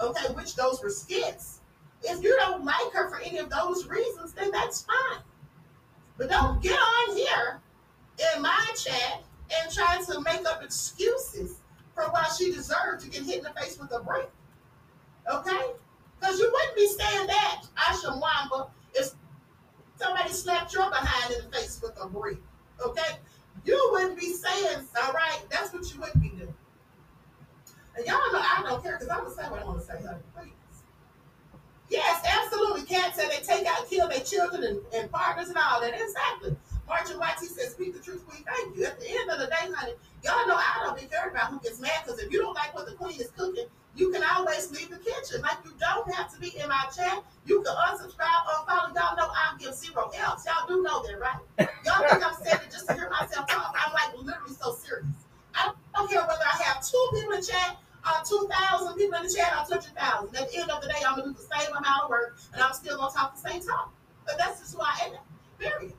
okay, 0.00 0.32
which 0.32 0.56
those 0.56 0.82
were 0.82 0.88
skits. 0.88 1.60
If 2.02 2.22
you 2.22 2.34
don't 2.36 2.64
like 2.64 2.92
her 2.94 3.10
for 3.10 3.20
any 3.20 3.36
of 3.36 3.50
those 3.50 3.86
reasons, 3.86 4.32
then 4.32 4.50
that's 4.50 4.82
fine. 4.82 5.20
But 6.18 6.30
don't 6.30 6.62
get 6.62 6.78
on 6.78 7.16
here 7.16 7.60
in 8.34 8.42
my 8.42 8.66
chat 8.76 9.22
and 9.50 9.72
try 9.72 10.02
to 10.06 10.20
make 10.22 10.46
up 10.46 10.62
excuses 10.62 11.60
for 11.94 12.04
why 12.04 12.26
she 12.36 12.52
deserved 12.52 13.02
to 13.02 13.10
get 13.10 13.22
hit 13.22 13.38
in 13.38 13.44
the 13.44 13.60
face 13.60 13.78
with 13.78 13.92
a 13.92 14.02
brick. 14.02 14.30
Okay? 15.30 15.70
Because 16.18 16.38
you 16.38 16.50
wouldn't 16.52 16.76
be 16.76 16.86
saying 16.88 17.26
that, 17.26 17.62
Asha 17.76 18.20
Mwamba, 18.20 18.70
if 18.94 19.10
somebody 19.96 20.30
slapped 20.30 20.72
your 20.72 20.88
behind 20.90 21.34
in 21.34 21.44
the 21.44 21.56
face 21.56 21.80
with 21.82 21.96
a 22.00 22.08
brick. 22.08 22.38
Okay? 22.84 23.16
You 23.64 23.88
wouldn't 23.92 24.18
be 24.18 24.32
saying, 24.32 24.86
all 25.02 25.12
right, 25.12 25.40
that's 25.50 25.72
what 25.72 25.92
you 25.92 26.00
wouldn't 26.00 26.22
be 26.22 26.30
doing. 26.30 26.54
And 27.96 28.06
y'all 28.06 28.18
know 28.32 28.40
I 28.40 28.62
don't 28.62 28.82
care 28.82 28.92
because 28.92 29.08
I'm 29.08 29.24
going 29.24 29.30
to 29.30 29.42
say 29.42 29.50
what 29.50 29.62
I 29.62 29.64
want 29.64 29.80
to 29.80 29.86
say, 29.86 29.94
honey. 30.06 30.20
Please. 30.34 30.52
Yes, 31.88 32.24
absolutely. 32.26 32.82
Cat 32.82 33.14
said 33.14 33.30
they 33.30 33.42
take 33.44 33.66
out, 33.66 33.88
kill 33.88 34.08
their 34.08 34.20
children 34.20 34.64
and, 34.64 34.80
and 34.94 35.10
partners 35.10 35.48
and 35.48 35.56
all 35.56 35.80
that. 35.80 35.94
Exactly. 35.94 36.56
Martin 36.88 37.18
White, 37.18 37.38
he 37.40 37.46
said, 37.46 37.70
speak 37.70 37.94
the 37.94 38.00
truth, 38.00 38.26
queen. 38.26 38.42
Thank 38.44 38.76
you. 38.76 38.86
At 38.86 38.98
the 39.00 39.08
end 39.08 39.30
of 39.30 39.38
the 39.38 39.46
day, 39.46 39.70
honey, 39.74 39.92
y'all 40.24 40.46
know 40.46 40.56
I 40.56 40.82
don't 40.84 40.98
be 40.98 41.06
cared 41.06 41.32
about 41.32 41.50
who 41.50 41.60
gets 41.60 41.80
mad 41.80 42.02
because 42.04 42.20
if 42.20 42.32
you 42.32 42.40
don't 42.40 42.54
like 42.54 42.74
what 42.74 42.86
the 42.86 42.94
queen 42.94 43.20
is 43.20 43.30
cooking, 43.36 43.66
you 43.96 44.12
can 44.12 44.22
always 44.22 44.70
leave 44.70 44.90
the 44.90 44.98
kitchen. 44.98 45.40
Like 45.42 45.58
you 45.64 45.72
don't 45.80 46.12
have 46.14 46.32
to 46.34 46.40
be 46.40 46.52
in 46.58 46.68
my 46.68 46.84
chat. 46.94 47.24
You 47.46 47.62
can 47.62 47.74
unsubscribe, 47.74 48.44
unfollow. 48.46 48.94
Y'all 48.94 49.16
know 49.16 49.30
I'll 49.32 49.58
give 49.58 49.74
zero 49.74 50.10
else. 50.18 50.44
Y'all 50.46 50.66
do 50.68 50.82
know 50.82 51.02
that, 51.02 51.18
right? 51.18 51.68
Y'all 51.84 52.06
think 52.08 52.26
I'm 52.26 52.34
saying 52.44 52.60
it 52.66 52.70
just 52.70 52.86
to 52.88 52.94
hear 52.94 53.10
myself 53.10 53.48
talk. 53.48 53.74
I'm 53.74 53.92
like 53.92 54.16
literally 54.22 54.54
so 54.54 54.74
serious. 54.74 55.06
I 55.54 55.72
don't 55.94 56.10
care 56.10 56.20
whether 56.20 56.44
I 56.44 56.62
have 56.64 56.86
two 56.86 57.08
people 57.14 57.32
in 57.32 57.42
chat 57.42 57.78
or 58.06 58.46
2,000 58.48 58.94
people 58.94 59.18
in 59.18 59.26
the 59.26 59.34
chat 59.34 59.52
or 59.52 59.66
200,000. 59.66 60.36
At 60.36 60.50
the 60.50 60.58
end 60.58 60.70
of 60.70 60.80
the 60.80 60.88
day, 60.88 61.02
I'm 61.06 61.16
going 61.16 61.34
to 61.34 61.34
do 61.34 61.36
the 61.36 61.56
same 61.58 61.74
amount 61.74 62.04
of 62.04 62.10
work 62.10 62.38
and 62.54 62.62
I'm 62.62 62.72
still 62.72 62.96
going 62.96 63.10
to 63.10 63.16
talk 63.16 63.34
the 63.34 63.48
same 63.48 63.60
talk. 63.60 63.92
But 64.24 64.38
that's 64.38 64.60
just 64.60 64.74
who 64.74 64.80
I 64.80 65.10
am. 65.10 65.20
Period. 65.58 65.94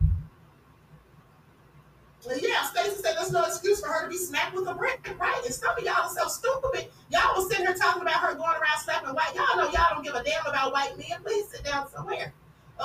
Yeah, 2.41 2.63
Stacey 2.63 3.01
said 3.01 3.15
there's 3.15 3.31
no 3.31 3.45
excuse 3.45 3.79
for 3.79 3.87
her 3.87 4.03
to 4.03 4.09
be 4.09 4.17
smacked 4.17 4.53
with 4.53 4.67
a 4.67 4.73
brick, 4.73 5.15
right? 5.19 5.41
And 5.45 5.53
some 5.53 5.77
of 5.77 5.83
y'all 5.83 6.03
are 6.03 6.09
so 6.09 6.27
stupid. 6.27 6.89
Y'all 7.09 7.35
was 7.35 7.49
sitting 7.49 7.65
here 7.65 7.75
talking 7.75 8.01
about 8.01 8.15
her 8.15 8.33
going 8.33 8.49
around 8.49 8.79
slapping 8.83 9.09
white. 9.09 9.33
Y'all 9.33 9.55
know 9.55 9.69
y'all 9.71 9.93
don't 9.93 10.03
give 10.03 10.15
a 10.15 10.23
damn 10.23 10.45
about 10.45 10.73
white 10.73 10.97
men. 10.97 11.21
Please 11.23 11.47
sit 11.49 11.63
down 11.63 11.89
somewhere. 11.89 12.33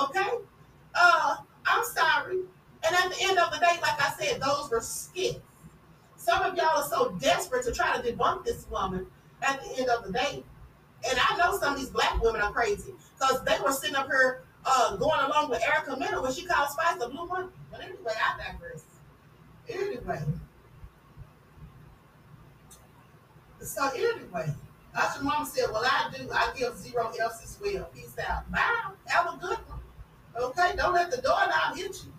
Okay? 0.01 0.29
Uh, 0.95 1.35
I'm 1.65 1.83
sorry. 1.83 2.39
And 2.85 2.95
at 2.95 3.09
the 3.09 3.17
end 3.21 3.37
of 3.37 3.51
the 3.51 3.59
day, 3.59 3.77
like 3.81 4.01
I 4.01 4.13
said, 4.17 4.41
those 4.41 4.69
were 4.69 4.81
skits. 4.81 5.39
Some 6.23 6.41
of 6.41 6.55
y'all 6.55 6.81
are 6.81 6.87
so 6.87 7.11
desperate 7.19 7.65
to 7.65 7.73
try 7.73 7.97
to 7.97 8.01
debunk 8.01 8.45
this 8.45 8.65
woman 8.71 9.07
at 9.41 9.61
the 9.61 9.77
end 9.77 9.89
of 9.89 10.05
the 10.05 10.13
day. 10.13 10.41
And 11.05 11.19
I 11.19 11.35
know 11.37 11.57
some 11.57 11.73
of 11.73 11.79
these 11.79 11.89
black 11.89 12.21
women 12.23 12.39
are 12.39 12.53
crazy 12.53 12.93
because 13.19 13.43
they 13.43 13.57
were 13.61 13.73
sitting 13.73 13.97
up 13.97 14.07
here 14.07 14.43
uh, 14.65 14.95
going 14.95 15.19
along 15.19 15.49
with 15.49 15.61
Erica 15.61 15.99
Mena 15.99 16.21
when 16.21 16.31
she 16.31 16.45
called 16.45 16.69
Spice 16.69 16.97
the 16.97 17.09
blue 17.09 17.27
monkey. 17.27 17.53
But 17.69 17.81
anyway, 17.81 18.13
I 18.15 18.51
digress. 18.51 18.85
Anyway. 19.67 20.21
So 23.59 23.89
anyway, 23.89 24.53
Usher 24.95 25.23
Mama 25.23 25.45
said, 25.45 25.65
Well, 25.73 25.83
I 25.85 26.09
do. 26.15 26.29
I 26.31 26.53
give 26.57 26.77
zero 26.77 27.09
F's 27.09 27.43
as 27.43 27.59
well. 27.61 27.89
Peace 27.93 28.15
out. 28.29 28.49
Bye. 28.49 28.91
Have 29.07 29.33
a 29.33 29.37
good 29.37 29.57
one. 29.67 29.79
Okay, 30.41 30.71
don't 30.77 30.93
let 30.93 31.11
the 31.11 31.21
doorknob 31.21 31.75
hit 31.75 32.01
you. 32.05 32.13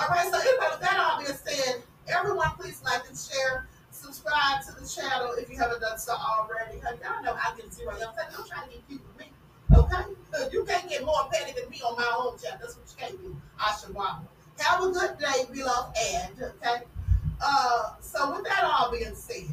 All 0.00 0.08
right, 0.08 0.32
so 0.32 0.38
anyway, 0.38 0.66
with 0.70 0.80
that 0.80 0.98
all 0.98 1.18
being 1.18 1.36
said, 1.36 1.82
everyone 2.12 2.50
please 2.58 2.82
like 2.84 3.02
and 3.08 3.16
share. 3.16 3.66
Subscribe 3.90 4.64
to 4.66 4.80
the 4.80 4.86
channel 4.86 5.32
if 5.38 5.50
you 5.50 5.56
haven't 5.58 5.80
done 5.80 5.98
so 5.98 6.12
already. 6.12 6.78
Y'all 6.78 7.22
know 7.22 7.34
I 7.34 7.54
get 7.56 7.72
zero 7.72 7.92
F's. 7.92 8.36
Don't 8.36 8.48
try 8.48 8.64
to 8.64 8.70
get 8.70 8.88
cute 8.88 9.02
with 9.06 9.18
me. 9.18 9.32
Okay? 9.76 10.50
You 10.52 10.64
can't 10.64 10.88
get 10.88 11.04
more 11.04 11.28
petty 11.32 11.52
than 11.58 11.70
me 11.70 11.80
on 11.86 11.96
my 11.96 12.14
own 12.18 12.38
channel. 12.38 12.58
That's 12.60 12.76
what 12.76 12.86
you 12.88 12.96
can't 12.98 13.22
do. 13.22 13.36
Usher 13.60 13.92
Mama. 13.92 14.22
Have 14.58 14.82
a 14.84 14.90
good 14.90 15.18
day, 15.18 15.44
beloved 15.52 15.96
and 16.14 16.42
okay. 16.42 16.84
Uh, 17.44 17.90
so 18.00 18.32
with 18.32 18.44
that 18.44 18.62
all 18.64 18.90
being 18.92 19.14
said, 19.14 19.48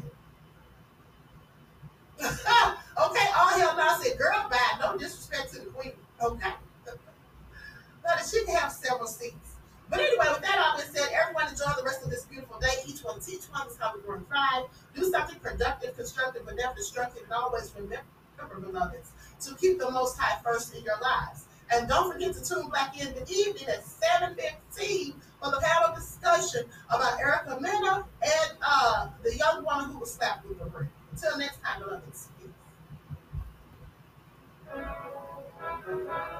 okay, 2.20 3.26
all 3.36 3.48
hell 3.48 3.76
now 3.76 3.96
said, 4.00 4.16
girl, 4.18 4.46
bad. 4.50 4.80
No 4.80 4.96
disrespect 4.96 5.52
to 5.54 5.60
the 5.60 5.66
queen. 5.70 5.92
Okay. 6.22 6.52
but 8.02 8.28
she 8.30 8.44
can 8.44 8.56
have 8.56 8.72
several 8.72 9.08
seats. 9.08 9.49
But 9.90 9.98
anyway, 9.98 10.26
with 10.30 10.42
that 10.42 10.58
all 10.58 10.76
being 10.76 10.88
said, 10.94 11.08
everyone 11.12 11.48
enjoy 11.48 11.72
the 11.76 11.82
rest 11.84 12.04
of 12.04 12.10
this 12.10 12.24
beautiful 12.24 12.60
day. 12.60 12.74
Each 12.86 13.02
one 13.02 13.18
teach 13.18 13.42
one 13.50 13.66
is 13.66 13.76
how 13.76 13.92
we 13.94 14.00
grow 14.02 14.16
and 14.16 14.28
thrive. 14.28 14.66
Do 14.94 15.10
something 15.10 15.38
productive, 15.40 15.96
constructive, 15.96 16.42
but 16.46 16.54
never 16.54 16.74
destructive. 16.76 17.24
And 17.24 17.32
always 17.32 17.74
remember, 17.74 18.04
beloveds, 18.60 19.10
to 19.40 19.54
keep 19.56 19.80
the 19.80 19.90
most 19.90 20.16
high 20.16 20.40
first 20.42 20.74
in 20.76 20.84
your 20.84 21.00
lives. 21.00 21.46
And 21.72 21.88
don't 21.88 22.12
forget 22.12 22.34
to 22.34 22.44
tune 22.44 22.70
back 22.70 23.00
in 23.00 23.12
the 23.14 23.28
evening 23.28 23.66
at 23.68 23.84
7.15 23.84 25.14
for 25.42 25.50
the 25.50 25.60
panel 25.60 25.94
discussion 25.94 26.64
about 26.88 27.18
Erica 27.18 27.58
Mena 27.60 28.04
and 28.22 28.52
uh, 28.62 29.08
the 29.22 29.36
young 29.36 29.64
woman 29.64 29.90
who 29.90 29.98
was 29.98 30.14
slapped 30.14 30.46
with 30.48 30.60
a 30.60 30.66
brick. 30.66 30.88
Until 31.12 31.38
next 31.38 31.58
time, 31.62 31.82
beloveds. 31.82 32.28
Kings 35.86 36.30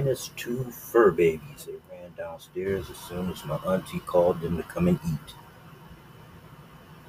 Minus 0.00 0.30
two 0.34 0.64
fur 0.70 1.10
babies. 1.10 1.66
They 1.66 1.74
ran 1.94 2.14
downstairs 2.16 2.88
as 2.88 2.96
soon 2.96 3.30
as 3.30 3.44
my 3.44 3.56
auntie 3.56 4.00
called 4.00 4.40
them 4.40 4.56
to 4.56 4.62
come 4.62 4.88
and 4.88 4.98
eat. 5.06 5.34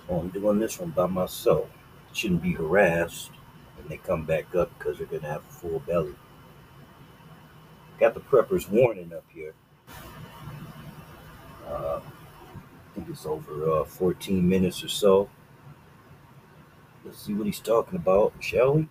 So 0.06 0.16
I'm 0.16 0.28
doing 0.28 0.60
this 0.60 0.78
one 0.78 0.90
by 0.90 1.06
myself. 1.06 1.70
Shouldn't 2.12 2.42
be 2.42 2.52
harassed 2.52 3.32
when 3.78 3.88
they 3.88 3.96
come 3.96 4.26
back 4.26 4.54
up 4.56 4.78
because 4.78 4.98
they're 4.98 5.08
going 5.08 5.22
to 5.22 5.30
have 5.30 5.42
a 5.50 5.54
full 5.54 5.80
belly. 5.80 6.16
Got 7.98 8.14
the 8.14 8.20
prepper's 8.20 8.68
warning 8.68 9.14
up 9.14 9.24
here. 9.34 9.54
Uh, 11.66 12.02
I 12.02 12.94
think 12.94 13.08
it's 13.08 13.26
over 13.26 13.72
uh, 13.72 13.86
14 13.86 14.50
minutes 14.50 14.84
or 14.84 14.90
so. 14.90 15.30
Let's 17.06 17.26
see 17.26 17.36
what 17.36 17.46
he's 17.46 17.62
talking 17.62 17.96
about, 17.96 18.34
shall 18.42 18.74
we? 18.74 18.90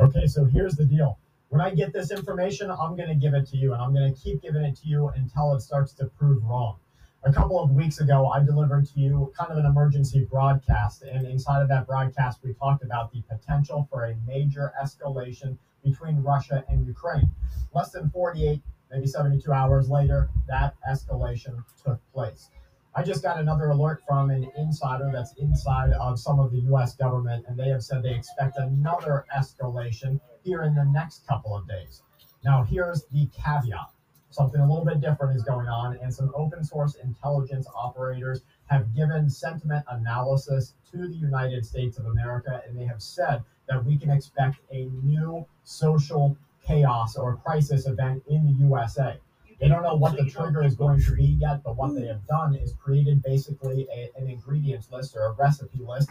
Okay, 0.00 0.26
so 0.26 0.44
here's 0.44 0.74
the 0.74 0.84
deal. 0.84 1.18
When 1.50 1.60
I 1.60 1.70
get 1.70 1.92
this 1.92 2.10
information, 2.10 2.68
I'm 2.68 2.96
going 2.96 3.08
to 3.08 3.14
give 3.14 3.32
it 3.32 3.46
to 3.50 3.56
you, 3.56 3.74
and 3.74 3.80
I'm 3.80 3.94
going 3.94 4.12
to 4.12 4.20
keep 4.20 4.42
giving 4.42 4.64
it 4.64 4.76
to 4.78 4.88
you 4.88 5.08
until 5.14 5.54
it 5.54 5.60
starts 5.60 5.92
to 5.94 6.06
prove 6.06 6.42
wrong. 6.42 6.78
A 7.22 7.32
couple 7.32 7.62
of 7.62 7.70
weeks 7.70 8.00
ago, 8.00 8.26
I 8.26 8.42
delivered 8.42 8.86
to 8.88 9.00
you 9.00 9.32
kind 9.38 9.52
of 9.52 9.58
an 9.58 9.64
emergency 9.64 10.26
broadcast, 10.28 11.02
and 11.02 11.26
inside 11.28 11.62
of 11.62 11.68
that 11.68 11.86
broadcast, 11.86 12.40
we 12.42 12.54
talked 12.54 12.82
about 12.82 13.12
the 13.12 13.22
potential 13.22 13.86
for 13.88 14.06
a 14.06 14.16
major 14.26 14.72
escalation 14.82 15.56
between 15.84 16.22
Russia 16.24 16.64
and 16.68 16.84
Ukraine. 16.84 17.30
Less 17.72 17.92
than 17.92 18.10
48, 18.10 18.60
maybe 18.90 19.06
72 19.06 19.52
hours 19.52 19.88
later, 19.88 20.28
that 20.48 20.74
escalation 20.90 21.62
took 21.84 22.00
place. 22.12 22.50
I 22.96 23.02
just 23.02 23.22
got 23.22 23.40
another 23.40 23.70
alert 23.70 24.02
from 24.06 24.30
an 24.30 24.48
insider 24.56 25.10
that's 25.12 25.34
inside 25.34 25.92
of 25.92 26.18
some 26.18 26.38
of 26.38 26.52
the 26.52 26.60
US 26.72 26.94
government, 26.94 27.44
and 27.48 27.58
they 27.58 27.68
have 27.68 27.82
said 27.82 28.02
they 28.02 28.14
expect 28.14 28.56
another 28.56 29.24
escalation 29.36 30.20
here 30.44 30.62
in 30.62 30.74
the 30.74 30.84
next 30.84 31.26
couple 31.26 31.56
of 31.56 31.66
days. 31.66 32.02
Now, 32.44 32.62
here's 32.62 33.04
the 33.06 33.26
caveat 33.34 33.90
something 34.34 34.60
a 34.60 34.68
little 34.68 34.84
bit 34.84 35.00
different 35.00 35.36
is 35.36 35.44
going 35.44 35.68
on, 35.68 35.96
and 36.02 36.12
some 36.12 36.32
open 36.34 36.64
source 36.64 36.96
intelligence 36.96 37.68
operators 37.74 38.42
have 38.66 38.94
given 38.94 39.30
sentiment 39.30 39.84
analysis 39.88 40.74
to 40.90 41.06
the 41.08 41.14
United 41.14 41.64
States 41.64 41.98
of 41.98 42.06
America, 42.06 42.60
and 42.66 42.76
they 42.76 42.84
have 42.84 43.00
said 43.00 43.42
that 43.68 43.84
we 43.84 43.96
can 43.96 44.10
expect 44.10 44.58
a 44.72 44.88
new 45.02 45.46
social 45.62 46.36
chaos 46.66 47.16
or 47.16 47.36
crisis 47.36 47.86
event 47.86 48.22
in 48.28 48.44
the 48.44 48.52
USA. 48.66 49.18
They 49.60 49.68
don't 49.68 49.82
know 49.82 49.94
what 49.94 50.16
the 50.16 50.24
trigger 50.24 50.62
is 50.64 50.74
going 50.74 51.02
to 51.02 51.12
be 51.12 51.24
yet, 51.24 51.62
but 51.62 51.76
what 51.76 51.94
they 51.94 52.06
have 52.06 52.26
done 52.26 52.54
is 52.54 52.74
created 52.74 53.22
basically 53.22 53.86
a, 53.94 54.10
an 54.16 54.28
ingredients 54.28 54.90
list 54.90 55.16
or 55.16 55.26
a 55.26 55.32
recipe 55.32 55.78
list. 55.78 56.10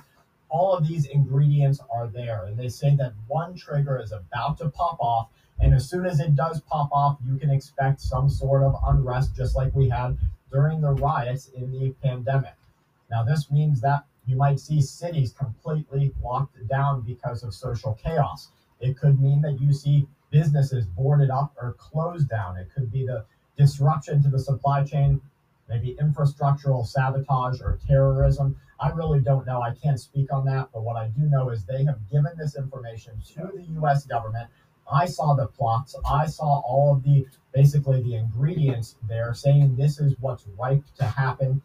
All 0.50 0.74
of 0.74 0.88
these 0.88 1.08
ingredients 1.08 1.80
are 1.92 2.08
there, 2.08 2.46
and 2.46 2.58
they 2.58 2.70
say 2.70 2.96
that 2.96 3.14
one 3.28 3.56
trigger 3.56 4.00
is 4.00 4.12
about 4.12 4.58
to 4.60 4.70
pop 4.70 4.98
off. 5.00 5.30
And 5.60 5.74
as 5.74 5.90
soon 5.90 6.06
as 6.06 6.20
it 6.20 6.36
does 6.36 6.62
pop 6.62 6.90
off, 6.92 7.18
you 7.26 7.38
can 7.38 7.50
expect 7.50 8.02
some 8.02 8.30
sort 8.30 8.64
of 8.64 8.76
unrest, 8.86 9.36
just 9.36 9.56
like 9.56 9.74
we 9.76 9.90
had 9.90 10.18
during 10.52 10.82
the 10.82 10.92
riots 10.92 11.50
in 11.50 11.72
the 11.72 11.94
pandemic. 12.04 12.54
Now, 13.10 13.24
this 13.24 13.52
means 13.52 13.82
that 13.82 14.06
you 14.26 14.36
might 14.36 14.60
see 14.60 14.82
cities 14.82 15.34
completely 15.34 16.14
locked 16.24 16.68
down 16.68 17.02
because 17.02 17.44
of 17.44 17.54
social 17.54 17.94
chaos. 18.02 18.50
It 18.80 18.98
could 18.98 19.20
mean 19.20 19.42
that 19.42 19.60
you 19.60 19.74
see 19.74 20.08
businesses 20.32 20.86
boarded 20.86 21.30
up 21.30 21.54
or 21.62 21.74
closed 21.74 22.30
down. 22.30 22.58
It 22.58 22.70
could 22.74 22.92
be 22.92 23.06
the 23.06 23.26
disruption 23.58 24.22
to 24.24 24.30
the 24.30 24.40
supply 24.40 24.84
chain, 24.84 25.22
maybe 25.70 25.96
infrastructural 26.02 26.86
sabotage 26.86 27.62
or 27.62 27.80
terrorism. 27.88 28.56
I 28.80 28.90
really 28.90 29.22
don't 29.22 29.46
know. 29.46 29.62
I 29.62 29.74
can't 29.76 30.00
speak 30.00 30.34
on 30.34 30.46
that, 30.46 30.70
but 30.74 30.84
what 30.84 30.98
I 30.98 31.08
do 31.08 31.22
know 31.24 31.50
is 31.50 31.64
they 31.64 31.86
have 31.86 32.00
given 32.12 32.32
this 32.38 32.56
information 32.56 33.14
to 33.36 33.50
the 33.56 33.64
U.S. 33.80 34.06
government. 34.06 34.50
I 34.92 35.06
saw 35.06 35.34
the 35.34 35.48
plots. 35.48 35.96
I 36.06 36.26
saw 36.26 36.60
all 36.62 36.94
of 36.94 37.04
the 37.04 37.26
basically 37.54 38.02
the 38.04 38.16
ingredients 38.16 38.96
there, 39.08 39.34
saying 39.34 39.76
this 39.76 40.00
is 40.00 40.16
what's 40.20 40.46
ripe 40.60 40.84
to 40.98 41.06
happen. 41.06 41.62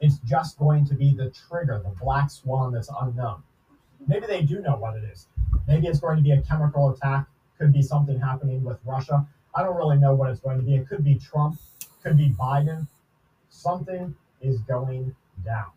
It's 0.00 0.18
just 0.18 0.58
going 0.58 0.86
to 0.86 0.94
be 0.94 1.14
the 1.14 1.30
trigger, 1.30 1.80
the 1.82 1.90
black 2.02 2.30
swan 2.30 2.72
that's 2.72 2.90
unknown. 3.00 3.42
Maybe 4.06 4.26
they 4.26 4.42
do 4.42 4.60
know 4.60 4.76
what 4.76 4.96
it 4.96 5.04
is. 5.04 5.26
Maybe 5.66 5.86
it's 5.86 6.00
going 6.00 6.16
to 6.16 6.22
be 6.22 6.32
a 6.32 6.42
chemical 6.42 6.90
attack. 6.90 7.26
Could 7.58 7.72
be 7.72 7.82
something 7.82 8.18
happening 8.18 8.62
with 8.62 8.78
Russia. 8.84 9.26
I 9.58 9.64
don't 9.64 9.76
really 9.76 9.98
know 9.98 10.14
what 10.14 10.30
it's 10.30 10.38
going 10.38 10.56
to 10.56 10.62
be. 10.62 10.76
It 10.76 10.88
could 10.88 11.02
be 11.02 11.16
Trump. 11.16 11.58
Could 12.04 12.16
be 12.16 12.30
Biden. 12.30 12.86
Something 13.48 14.14
is 14.40 14.60
going 14.60 15.16
down. 15.44 15.72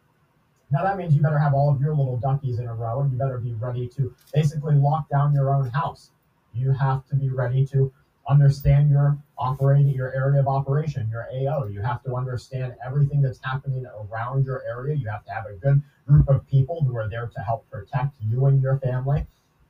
Now 0.70 0.84
that 0.84 0.98
means 0.98 1.16
you 1.16 1.22
better 1.24 1.40
have 1.40 1.56
all 1.56 1.74
of 1.74 1.82
your 1.82 1.96
little 1.96 2.18
duckies 2.18 2.60
in 2.60 2.68
a 2.68 2.76
row 2.76 3.02
and 3.02 3.12
you 3.12 3.18
better 3.18 3.40
be 3.40 3.54
ready 3.54 3.88
to 3.96 4.14
basically 4.36 4.76
lock 4.76 5.10
down 5.10 5.34
your 5.34 5.52
own 5.52 5.68
house. 5.72 6.12
You 6.54 6.72
have 6.74 7.08
to 7.08 7.16
be 7.16 7.30
ready 7.30 7.66
to 7.68 7.92
understand 8.30 8.92
your 8.92 9.18
operating 9.40 9.88
your 9.88 10.14
area 10.14 10.42
of 10.42 10.48
operation, 10.48 11.10
your 11.10 11.26
AO. 11.34 11.66
You 11.66 11.82
have 11.82 12.04
to 12.04 12.16
understand 12.16 12.76
everything 12.86 13.24
that's 13.24 13.40
happening 13.44 13.88
around 13.88 14.46
your 14.46 14.62
area. 14.64 14.96
You 14.96 15.10
have 15.10 15.26
to 15.26 15.32
have 15.32 15.48
a 15.48 15.54
good 15.54 15.82
group 16.06 16.30
of 16.30 16.48
people 16.48 16.84
who 16.84 16.96
are 16.98 17.10
there 17.10 17.32
to 17.34 17.42
help 17.42 17.68
protect 17.72 18.14
you 18.30 18.46
and 18.46 18.62
your 18.62 18.78
family. 18.78 19.26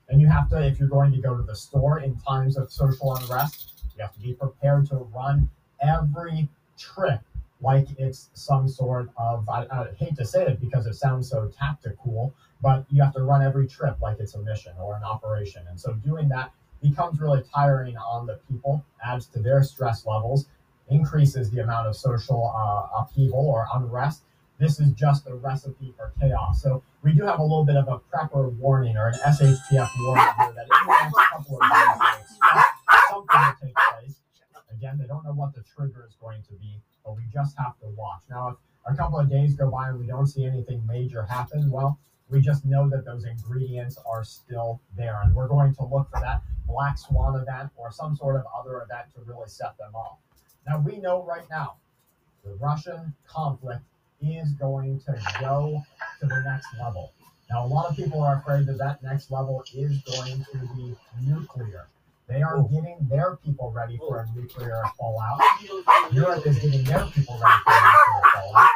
And 0.10 0.20
you 0.20 0.28
have 0.28 0.50
to, 0.50 0.62
if 0.62 0.80
you're 0.80 0.90
going 0.90 1.14
to 1.14 1.22
go 1.22 1.38
to 1.38 1.44
the 1.44 1.56
store 1.56 2.00
in 2.00 2.18
times 2.18 2.58
of 2.58 2.74
social 2.74 3.16
unrest, 3.16 3.81
you 4.02 4.08
have 4.08 4.14
to 4.16 4.20
be 4.20 4.34
prepared 4.34 4.88
to 4.90 4.96
run 5.14 5.48
every 5.80 6.50
trip 6.78 7.22
like 7.62 7.88
it's 8.00 8.30
some 8.34 8.68
sort 8.68 9.10
of, 9.18 9.48
I, 9.48 9.68
I 9.72 9.88
hate 9.96 10.16
to 10.16 10.26
say 10.26 10.48
it 10.48 10.60
because 10.60 10.88
it 10.88 10.96
sounds 10.96 11.30
so 11.30 11.52
tactical, 11.56 12.34
but 12.64 12.86
you 12.90 13.04
have 13.04 13.14
to 13.14 13.22
run 13.22 13.44
every 13.44 13.68
trip 13.68 14.02
like 14.02 14.20
it's 14.20 14.34
a 14.34 14.40
mission 14.40 14.74
or 14.82 14.96
an 14.96 15.04
operation. 15.04 15.62
And 15.70 15.80
so 15.80 15.94
doing 15.94 16.28
that 16.30 16.52
becomes 16.82 17.22
really 17.22 17.44
tiring 17.54 17.96
on 17.98 18.26
the 18.26 18.40
people, 18.50 18.84
adds 19.06 19.28
to 19.28 19.40
their 19.40 19.62
stress 19.62 20.08
levels, 20.08 20.48
increases 20.90 21.52
the 21.52 21.62
amount 21.62 21.88
of 21.88 21.96
social 21.96 22.52
uh, 22.56 23.02
upheaval 23.02 23.48
or 23.48 23.68
unrest. 23.76 24.24
This 24.58 24.80
is 24.80 24.92
just 24.94 25.28
a 25.28 25.36
recipe 25.36 25.94
for 25.96 26.14
chaos. 26.20 26.64
So 26.64 26.82
we 27.04 27.14
do 27.14 27.24
have 27.26 27.40
a 27.40 27.44
little 27.44 27.66
bit 27.66 27.76
of 27.76 27.88
a 27.88 28.00
prepper 28.12 28.52
warning 28.58 28.98
or 28.98 29.10
an 29.10 29.14
SHTF 29.14 29.90
warning 30.00 30.26
here 30.40 30.54
that 30.56 30.66
in 30.66 30.88
the 30.88 30.98
next 31.04 31.30
couple 31.32 31.60
of 31.62 31.62
days 31.62 32.66
something 33.12 33.68
take 33.68 33.76
place. 33.92 34.16
Again, 34.72 34.98
they 34.98 35.06
don't 35.06 35.24
know 35.24 35.34
what 35.34 35.54
the 35.54 35.64
trigger 35.76 36.06
is 36.08 36.16
going 36.16 36.42
to 36.44 36.54
be, 36.54 36.80
but 37.04 37.16
we 37.16 37.24
just 37.32 37.58
have 37.58 37.78
to 37.80 37.88
watch. 37.98 38.22
Now, 38.30 38.50
if 38.50 38.56
a 38.94 38.96
couple 38.96 39.20
of 39.20 39.30
days 39.30 39.56
go 39.56 39.70
by 39.70 39.90
and 39.90 40.00
we 40.00 40.08
don't 40.08 40.28
see 40.28 40.46
anything 40.46 40.82
major 40.88 41.24
happen, 41.24 41.70
well, 41.70 42.00
we 42.30 42.40
just 42.40 42.66
know 42.66 42.90
that 42.90 43.06
those 43.06 43.26
ingredients 43.26 43.98
are 44.08 44.24
still 44.24 44.80
there. 44.98 45.20
And 45.24 45.36
we're 45.36 45.50
going 45.50 45.76
to 45.76 45.84
look 45.84 46.10
for 46.10 46.22
that 46.22 46.42
black 46.66 46.98
swan 46.98 47.36
event 47.36 47.70
or 47.76 47.92
some 47.92 48.16
sort 48.16 48.38
of 48.38 48.44
other 48.58 48.82
event 48.82 49.14
to 49.16 49.22
really 49.22 49.50
set 49.50 49.78
them 49.78 49.94
off. 49.94 50.18
Now, 50.66 50.80
we 50.80 50.98
know 50.98 51.24
right 51.24 51.46
now 51.50 51.76
the 52.46 52.54
Russian 52.56 53.14
conflict 53.28 53.82
is 54.22 54.54
going 54.54 55.02
to 55.02 55.22
go 55.40 55.82
to 56.22 56.26
the 56.26 56.42
next 56.46 56.68
level. 56.80 57.12
Now, 57.50 57.66
a 57.66 57.68
lot 57.68 57.90
of 57.90 57.98
people 57.98 58.22
are 58.22 58.38
afraid 58.38 58.66
that 58.68 58.78
that 58.78 59.04
next 59.04 59.30
level 59.30 59.64
is 59.76 59.98
going 60.04 60.46
to 60.54 60.58
be 60.76 60.96
nuclear. 61.22 61.88
They 62.32 62.42
are 62.44 62.64
getting 62.64 62.96
their 63.10 63.36
people 63.44 63.74
ready 63.76 63.98
for 63.98 64.22
a 64.22 64.40
nuclear 64.40 64.82
fallout. 64.98 65.42
Europe 66.14 66.48
is 66.48 66.60
getting 66.60 66.82
their 66.86 67.06
people 67.08 67.38
ready 67.38 67.60
for 67.66 67.74
a 67.74 67.82
nuclear 67.84 68.24
fallout. 68.34 68.70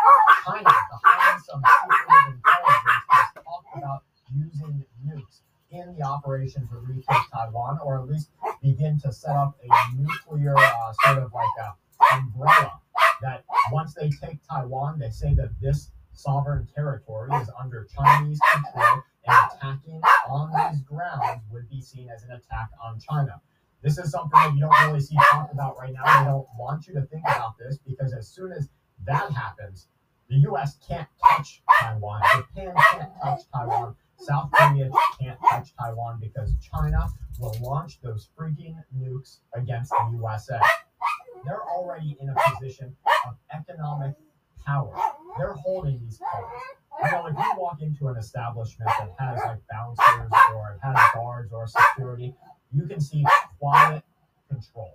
China, 0.44 0.76
behind 0.92 1.42
some 1.42 1.62
secretive 1.64 2.36
intelligence, 2.36 3.06
has 3.08 3.44
talked 3.46 3.78
about 3.78 4.04
using 4.36 4.86
nukes 5.08 5.40
in 5.72 5.96
the 5.98 6.04
operation 6.04 6.68
to 6.68 6.76
retake 6.80 7.32
Taiwan, 7.32 7.80
or 7.82 8.02
at 8.02 8.10
least 8.10 8.30
begin 8.62 9.00
to 9.00 9.14
set 9.14 9.34
up 9.34 9.56
a 9.64 9.96
nuclear 9.96 10.58
uh, 10.58 10.92
sort 11.06 11.20
of 11.20 11.32
like 11.32 11.46
a 11.62 12.14
umbrella 12.14 12.82
that 13.22 13.46
once 13.72 13.94
they 13.94 14.10
take 14.10 14.38
Taiwan, 14.50 15.00
they 15.00 15.12
say 15.12 15.34
that 15.34 15.52
this 15.62 15.92
sovereign 16.12 16.68
territory 16.76 17.30
is 17.42 17.50
under 17.58 17.88
Chinese 17.96 18.40
control 18.54 19.04
and 19.28 19.52
attacking 19.52 20.02
on 20.30 20.52
these 20.72 20.82
grounds 20.82 21.42
would 21.52 21.70
be 21.70 21.82
seen 21.82 22.10
as 22.10 22.24
an 22.24 22.32
attack 22.32 22.70
on 22.84 23.00
China. 23.00 23.42
This 23.82 23.98
is 23.98 24.12
something 24.12 24.32
that 24.34 24.54
you 24.56 24.62
don't 24.62 24.88
really 24.88 25.00
see 25.00 25.16
talked 25.32 25.54
about 25.54 25.78
right 25.78 25.94
now. 25.94 26.04
They 26.06 26.26
don't 26.30 26.48
want 26.58 26.88
you 26.88 26.94
to 26.96 27.02
think 27.04 27.24
about 27.24 27.58
this 27.58 27.78
because 27.86 28.14
as 28.14 28.28
soon 28.28 28.52
as 28.52 28.70
that 29.06 29.32
happens, 29.32 29.88
the 30.28 30.38
U.S. 30.38 30.78
can't 30.88 31.08
touch 31.24 31.62
Taiwan. 31.80 32.22
Japan 32.36 32.74
can't 32.92 33.12
touch 33.22 33.42
Taiwan. 33.54 33.96
South 34.18 34.50
Korea 34.52 34.90
can't 35.22 35.38
touch 35.50 35.70
Taiwan 35.80 36.20
because 36.20 36.54
China 36.62 37.08
will 37.40 37.56
launch 37.62 38.02
those 38.02 38.30
freaking 38.38 38.76
nukes 38.98 39.38
against 39.54 39.92
the 39.92 40.18
USA. 40.18 40.60
They're 41.46 41.64
already 41.64 42.18
in 42.20 42.30
a 42.30 42.36
position 42.54 42.96
of 43.28 43.36
economic 43.54 44.16
power. 44.66 44.96
They're 45.38 45.54
holding 45.54 46.00
these 46.00 46.18
powers. 46.18 46.62
You 47.04 47.12
know, 47.12 47.28
if 47.28 47.38
you 47.38 47.54
walk 47.58 47.82
into 47.82 48.08
an 48.08 48.18
establishment 48.18 48.90
that 49.00 49.12
has 49.20 49.40
like 49.46 49.60
bouncers 49.70 50.32
or 50.56 50.72
it 50.72 50.80
has 50.82 50.98
guards 51.14 51.52
or 51.52 51.68
security, 51.68 52.34
you 52.72 52.88
can 52.88 53.02
see 53.02 53.26
quiet 53.60 54.04
control. 54.50 54.94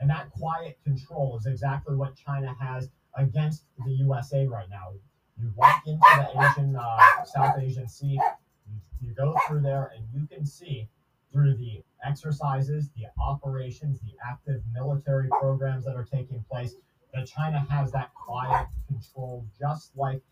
And 0.00 0.10
that 0.10 0.30
quiet 0.30 0.78
control 0.84 1.36
is 1.38 1.46
exactly 1.46 1.96
what 1.96 2.14
China 2.16 2.54
has 2.60 2.88
against 3.16 3.64
the 3.84 3.92
USA 3.92 4.46
right 4.46 4.68
now. 4.70 4.92
You 5.40 5.52
walk 5.56 5.82
into 5.86 6.00
the 6.00 6.44
Asian, 6.44 6.76
uh, 6.76 7.24
South 7.24 7.58
Asian 7.60 7.88
Sea, 7.88 8.20
you, 8.68 8.80
you 9.00 9.14
go 9.14 9.36
through 9.46 9.60
there, 9.60 9.92
and 9.94 10.04
you 10.12 10.26
can 10.26 10.44
see 10.44 10.88
through 11.32 11.54
the 11.56 11.82
exercises, 12.04 12.90
the 12.96 13.06
operations, 13.20 14.00
the 14.00 14.14
active 14.26 14.62
military 14.72 15.28
programs 15.40 15.84
that 15.84 15.94
are 15.94 16.04
taking 16.04 16.44
place, 16.50 16.74
that 17.14 17.26
China 17.26 17.64
has 17.70 17.92
that 17.92 18.10
quiet 18.14 18.66
control, 18.86 19.44
just 19.58 19.96
like 19.96 20.22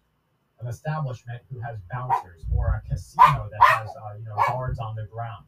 an 0.61 0.66
establishment 0.66 1.43
who 1.51 1.61
has 1.61 1.77
bouncers 1.93 2.45
or 2.55 2.66
a 2.66 2.89
casino 2.89 3.49
that 3.51 3.61
has 3.61 3.89
uh, 3.89 4.16
you 4.19 4.24
know 4.24 4.37
guards 4.49 4.78
on 4.78 4.97
the 4.97 5.05
ground. 5.05 5.45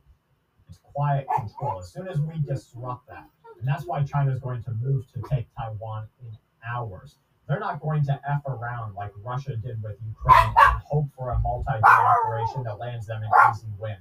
It's 0.69 0.79
quiet 0.83 1.27
control. 1.37 1.81
As 1.81 1.93
soon 1.93 2.09
as 2.09 2.21
we 2.21 2.39
disrupt 2.41 3.09
that, 3.09 3.27
and 3.59 3.67
that's 3.67 3.87
why 3.87 4.03
China 4.03 4.33
is 4.33 4.41
going 4.41 4.63
to 4.65 4.71
move 4.73 5.05
to 5.13 5.23
take 5.29 5.47
Taiwan 5.57 6.09
in 6.23 6.37
hours. 6.67 7.17
They're 7.49 7.59
not 7.59 7.81
going 7.81 8.05
to 8.05 8.21
f 8.29 8.43
around 8.47 8.95
like 8.95 9.13
Russia 9.25 9.57
did 9.57 9.83
with 9.83 9.97
Ukraine 10.07 10.55
and 10.55 10.83
hope 10.85 11.07
for 11.17 11.31
a 11.31 11.39
multi-day 11.39 11.81
operation 11.83 12.63
that 12.65 12.79
lands 12.79 13.07
them 13.07 13.23
an 13.23 13.31
easy 13.51 13.69
win. 13.79 13.97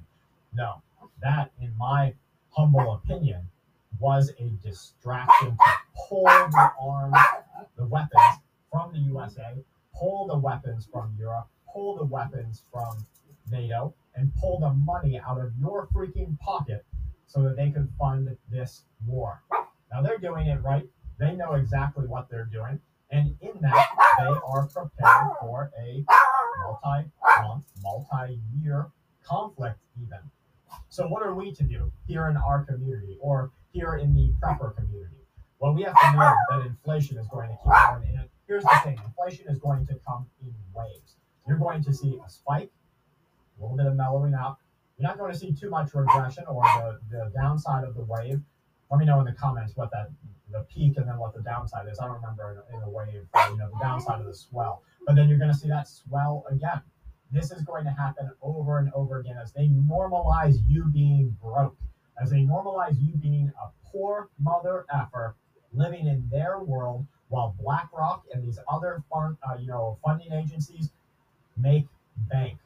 No, 0.54 0.82
that, 1.22 1.52
in 1.62 1.76
my 1.78 2.14
humble 2.50 2.96
opinion, 2.96 3.48
was 4.00 4.32
a 4.40 4.50
distraction 4.62 5.52
to 5.52 5.74
pull 6.10 6.26
the 6.26 6.72
arms, 6.80 7.18
the 7.78 7.86
weapons 7.86 8.40
from 8.72 8.92
the 8.92 9.00
USA, 9.00 9.56
pull 9.98 10.28
the 10.28 10.38
weapons 10.38 10.88
from 10.92 11.16
Europe, 11.18 11.48
pull 11.72 11.98
the 11.98 12.06
weapons 12.06 12.64
from 12.72 13.06
NATO, 13.52 13.94
and 14.16 14.34
pull 14.36 14.60
the 14.60 14.74
money 14.74 15.20
out 15.20 15.40
of 15.40 15.52
your 15.60 15.88
freaking 15.88 16.38
pocket 16.40 16.86
so 17.26 17.42
that 17.44 17.56
they 17.56 17.70
could 17.70 17.90
fund 18.00 18.36
this 18.50 18.84
war. 19.06 19.42
Now 19.92 20.02
they're 20.02 20.18
doing 20.18 20.48
it 20.48 20.62
right. 20.64 20.88
They 21.20 21.34
know 21.34 21.54
exactly 21.54 22.06
what 22.08 22.30
they're 22.30 22.50
doing. 22.52 22.80
And 23.10 23.36
in 23.42 23.54
that, 23.62 23.88
they 24.20 24.26
are 24.26 24.68
prepared 24.68 25.28
for 25.40 25.72
a 25.80 26.04
multi 26.60 27.10
month, 27.42 27.66
multi 27.82 28.40
year 28.62 28.88
conflict, 29.24 29.80
even. 30.02 30.20
So, 30.90 31.08
what 31.08 31.24
are 31.24 31.34
we 31.34 31.54
to 31.54 31.64
do 31.64 31.92
here 32.08 32.28
in 32.28 32.38
our 32.38 32.66
community 32.66 33.18
or 33.22 33.52
here 33.72 33.96
in 33.96 34.14
the 34.14 34.34
prepper 34.42 34.76
community? 34.76 35.16
Well, 35.60 35.74
we 35.74 35.84
have 35.84 35.96
to 36.00 36.14
know 36.14 36.34
that 36.50 36.66
inflation 36.66 37.18
is 37.18 37.28
going 37.28 37.50
to 37.50 37.56
keep 37.56 37.72
going. 37.72 38.18
And 38.18 38.30
here's 38.48 38.64
the 38.64 38.80
thing 38.84 38.98
inflation 39.06 39.46
is 39.50 39.60
going 39.60 39.86
to 39.88 40.00
come 40.08 40.26
in 40.42 40.54
waves. 40.74 41.16
You're 41.48 41.58
going 41.58 41.84
to 41.84 41.94
see 41.94 42.20
a 42.26 42.30
spike, 42.30 42.72
a 43.58 43.62
little 43.62 43.78
bit 43.78 43.86
of 43.86 43.96
mellowing 43.96 44.34
out. 44.34 44.58
You're 44.98 45.08
not 45.08 45.18
going 45.18 45.32
to 45.32 45.38
see 45.38 45.54
too 45.54 45.70
much 45.70 45.94
regression 45.94 46.46
or 46.48 46.64
the, 46.64 47.00
the 47.10 47.32
downside 47.36 47.84
of 47.84 47.96
the 47.96 48.04
wave. 48.04 48.42
Let 48.90 49.00
me 49.00 49.06
know 49.06 49.20
in 49.20 49.26
the 49.26 49.34
comments 49.34 49.76
what 49.76 49.92
that 49.92 50.10
the 50.52 50.66
peak 50.74 50.98
and 50.98 51.08
then 51.08 51.18
what 51.18 51.34
the 51.34 51.42
downside 51.42 51.88
is. 51.92 52.00
I 52.00 52.06
don't 52.06 52.16
remember 52.16 52.64
in, 52.74 52.82
a 52.82 52.90
wave, 52.90 53.28
you 53.52 53.58
know, 53.58 53.70
the 53.70 53.80
downside 53.82 54.22
of 54.22 54.26
the 54.26 54.34
swell. 54.34 54.84
But 55.06 55.16
then 55.16 55.28
you're 55.28 55.38
going 55.38 55.52
to 55.52 55.58
see 55.58 55.68
that 55.68 55.88
swell 55.88 56.46
again. 56.50 56.82
This 57.32 57.52
is 57.52 57.64
going 57.64 57.84
to 57.84 57.92
happen 57.92 58.32
over 58.42 58.80
and 58.80 58.90
over 58.94 59.20
again 59.20 59.36
as 59.42 59.52
they 59.52 59.68
normalize 59.68 60.56
you 60.68 60.86
being 60.86 61.36
broke, 61.42 61.76
as 62.22 62.30
they 62.30 62.38
normalize 62.38 62.96
you 62.98 63.18
being 63.18 63.52
a 63.62 63.68
poor 63.92 64.30
mother 64.40 64.86
effer 64.94 65.36
living 65.74 66.08
in 66.08 66.26
their 66.32 66.60
world 66.60 67.06
while 67.30 67.56
BlackRock 67.62 68.26
and 68.34 68.44
these 68.44 68.60
other 68.72 69.04
fund, 69.12 69.38
uh, 69.48 69.56
you 69.60 69.68
know, 69.68 69.98
funding 70.04 70.32
agencies 70.32 70.92
make 71.58 71.86
bank. 72.30 72.58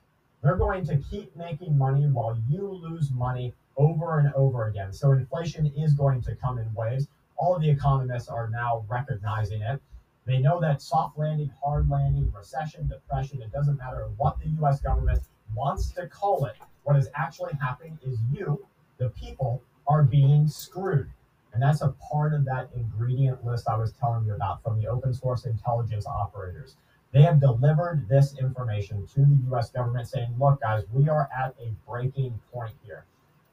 They're 0.41 0.55
going 0.55 0.85
to 0.85 0.97
keep 0.97 1.35
making 1.35 1.77
money 1.77 2.07
while 2.07 2.37
you 2.49 2.67
lose 2.67 3.11
money 3.11 3.53
over 3.77 4.19
and 4.19 4.33
over 4.33 4.67
again. 4.67 4.91
So 4.91 5.11
inflation 5.11 5.71
is 5.77 5.93
going 5.93 6.21
to 6.23 6.35
come 6.35 6.57
in 6.57 6.73
waves. 6.73 7.07
All 7.37 7.55
of 7.55 7.61
the 7.61 7.69
economists 7.69 8.27
are 8.27 8.49
now 8.49 8.85
recognizing 8.89 9.61
it. 9.61 9.81
They 10.25 10.37
know 10.37 10.59
that 10.61 10.81
soft 10.81 11.17
landing, 11.17 11.51
hard 11.63 11.89
landing, 11.89 12.31
recession, 12.35 12.87
depression, 12.87 13.41
it 13.41 13.51
doesn't 13.51 13.77
matter 13.77 14.07
what 14.17 14.39
the 14.39 14.49
US 14.63 14.81
government 14.81 15.21
wants 15.55 15.91
to 15.91 16.07
call 16.07 16.45
it. 16.45 16.55
What 16.83 16.95
is 16.95 17.09
actually 17.15 17.53
happening 17.59 17.97
is 18.03 18.17
you, 18.31 18.65
the 18.97 19.09
people, 19.09 19.63
are 19.87 20.03
being 20.03 20.47
screwed. 20.47 21.09
And 21.53 21.61
that's 21.61 21.81
a 21.81 21.93
part 22.11 22.33
of 22.33 22.45
that 22.45 22.69
ingredient 22.75 23.45
list 23.45 23.67
I 23.67 23.75
was 23.75 23.91
telling 23.93 24.25
you 24.25 24.33
about 24.33 24.63
from 24.63 24.79
the 24.79 24.87
open 24.87 25.13
source 25.13 25.45
intelligence 25.45 26.05
operators. 26.05 26.75
They 27.11 27.23
have 27.23 27.41
delivered 27.41 28.07
this 28.07 28.37
information 28.39 29.05
to 29.07 29.25
the 29.25 29.55
US 29.55 29.69
government 29.69 30.07
saying, 30.07 30.33
look, 30.39 30.61
guys, 30.61 30.83
we 30.93 31.09
are 31.09 31.29
at 31.37 31.55
a 31.59 31.73
breaking 31.89 32.39
point 32.53 32.73
here. 32.85 33.03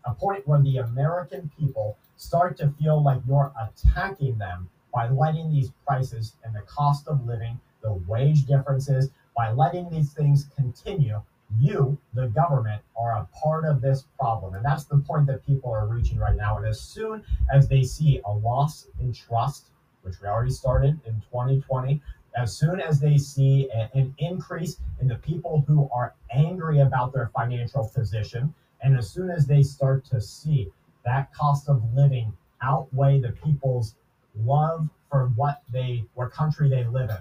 A 0.05 0.15
point 0.15 0.47
where 0.47 0.61
the 0.61 0.79
American 0.79 1.51
people 1.59 1.99
start 2.17 2.57
to 2.59 2.71
feel 2.81 3.03
like 3.03 3.21
you're 3.27 3.53
attacking 3.61 4.39
them 4.39 4.69
by 4.95 5.09
letting 5.09 5.51
these 5.51 5.73
prices 5.87 6.35
and 6.45 6.55
the 6.55 6.63
cost 6.63 7.09
of 7.09 7.27
living, 7.27 7.59
the 7.83 7.93
wage 7.93 8.47
differences, 8.47 9.11
by 9.37 9.51
letting 9.51 9.91
these 9.91 10.13
things 10.13 10.49
continue, 10.57 11.21
you, 11.59 11.99
the 12.15 12.29
government, 12.29 12.83
are 12.97 13.19
a 13.19 13.29
part 13.39 13.65
of 13.65 13.81
this 13.81 14.05
problem. 14.19 14.55
And 14.55 14.65
that's 14.65 14.85
the 14.85 14.99
point 14.99 15.27
that 15.27 15.47
people 15.47 15.73
are 15.73 15.87
reaching 15.87 16.19
right 16.19 16.37
now. 16.37 16.57
And 16.57 16.67
as 16.67 16.81
soon 16.81 17.25
as 17.53 17.69
they 17.69 17.83
see 17.83 18.21
a 18.25 18.33
loss 18.33 18.87
in 19.01 19.13
trust, 19.13 19.67
which 20.03 20.21
we 20.21 20.29
already 20.29 20.51
started 20.51 21.01
in 21.07 21.21
2020, 21.31 22.01
as 22.37 22.57
soon 22.57 22.81
as 22.81 23.01
they 23.01 23.17
see 23.17 23.69
a- 23.71 23.91
an 23.95 24.15
increase 24.19 24.81
in 25.01 25.09
the 25.09 25.17
people 25.17 25.65
who 25.67 25.89
are 25.93 26.15
angry 26.31 26.81
about 26.81 27.13
their 27.13 27.29
financial 27.29 27.89
position, 27.89 28.55
and 28.81 28.97
as 28.97 29.11
soon 29.11 29.31
as 29.31 29.47
they 29.47 29.63
start 29.63 30.05
to 30.05 30.21
see 30.21 30.71
that 31.05 31.33
cost 31.33 31.69
of 31.69 31.95
living 31.95 32.33
outweigh 32.61 33.21
the 33.21 33.33
people's 33.33 33.95
love 34.37 34.89
for 35.11 35.29
what 35.29 35.63
they, 35.73 36.05
what 36.15 36.31
country 36.31 36.69
they 36.69 36.85
live 36.85 37.11
in, 37.11 37.17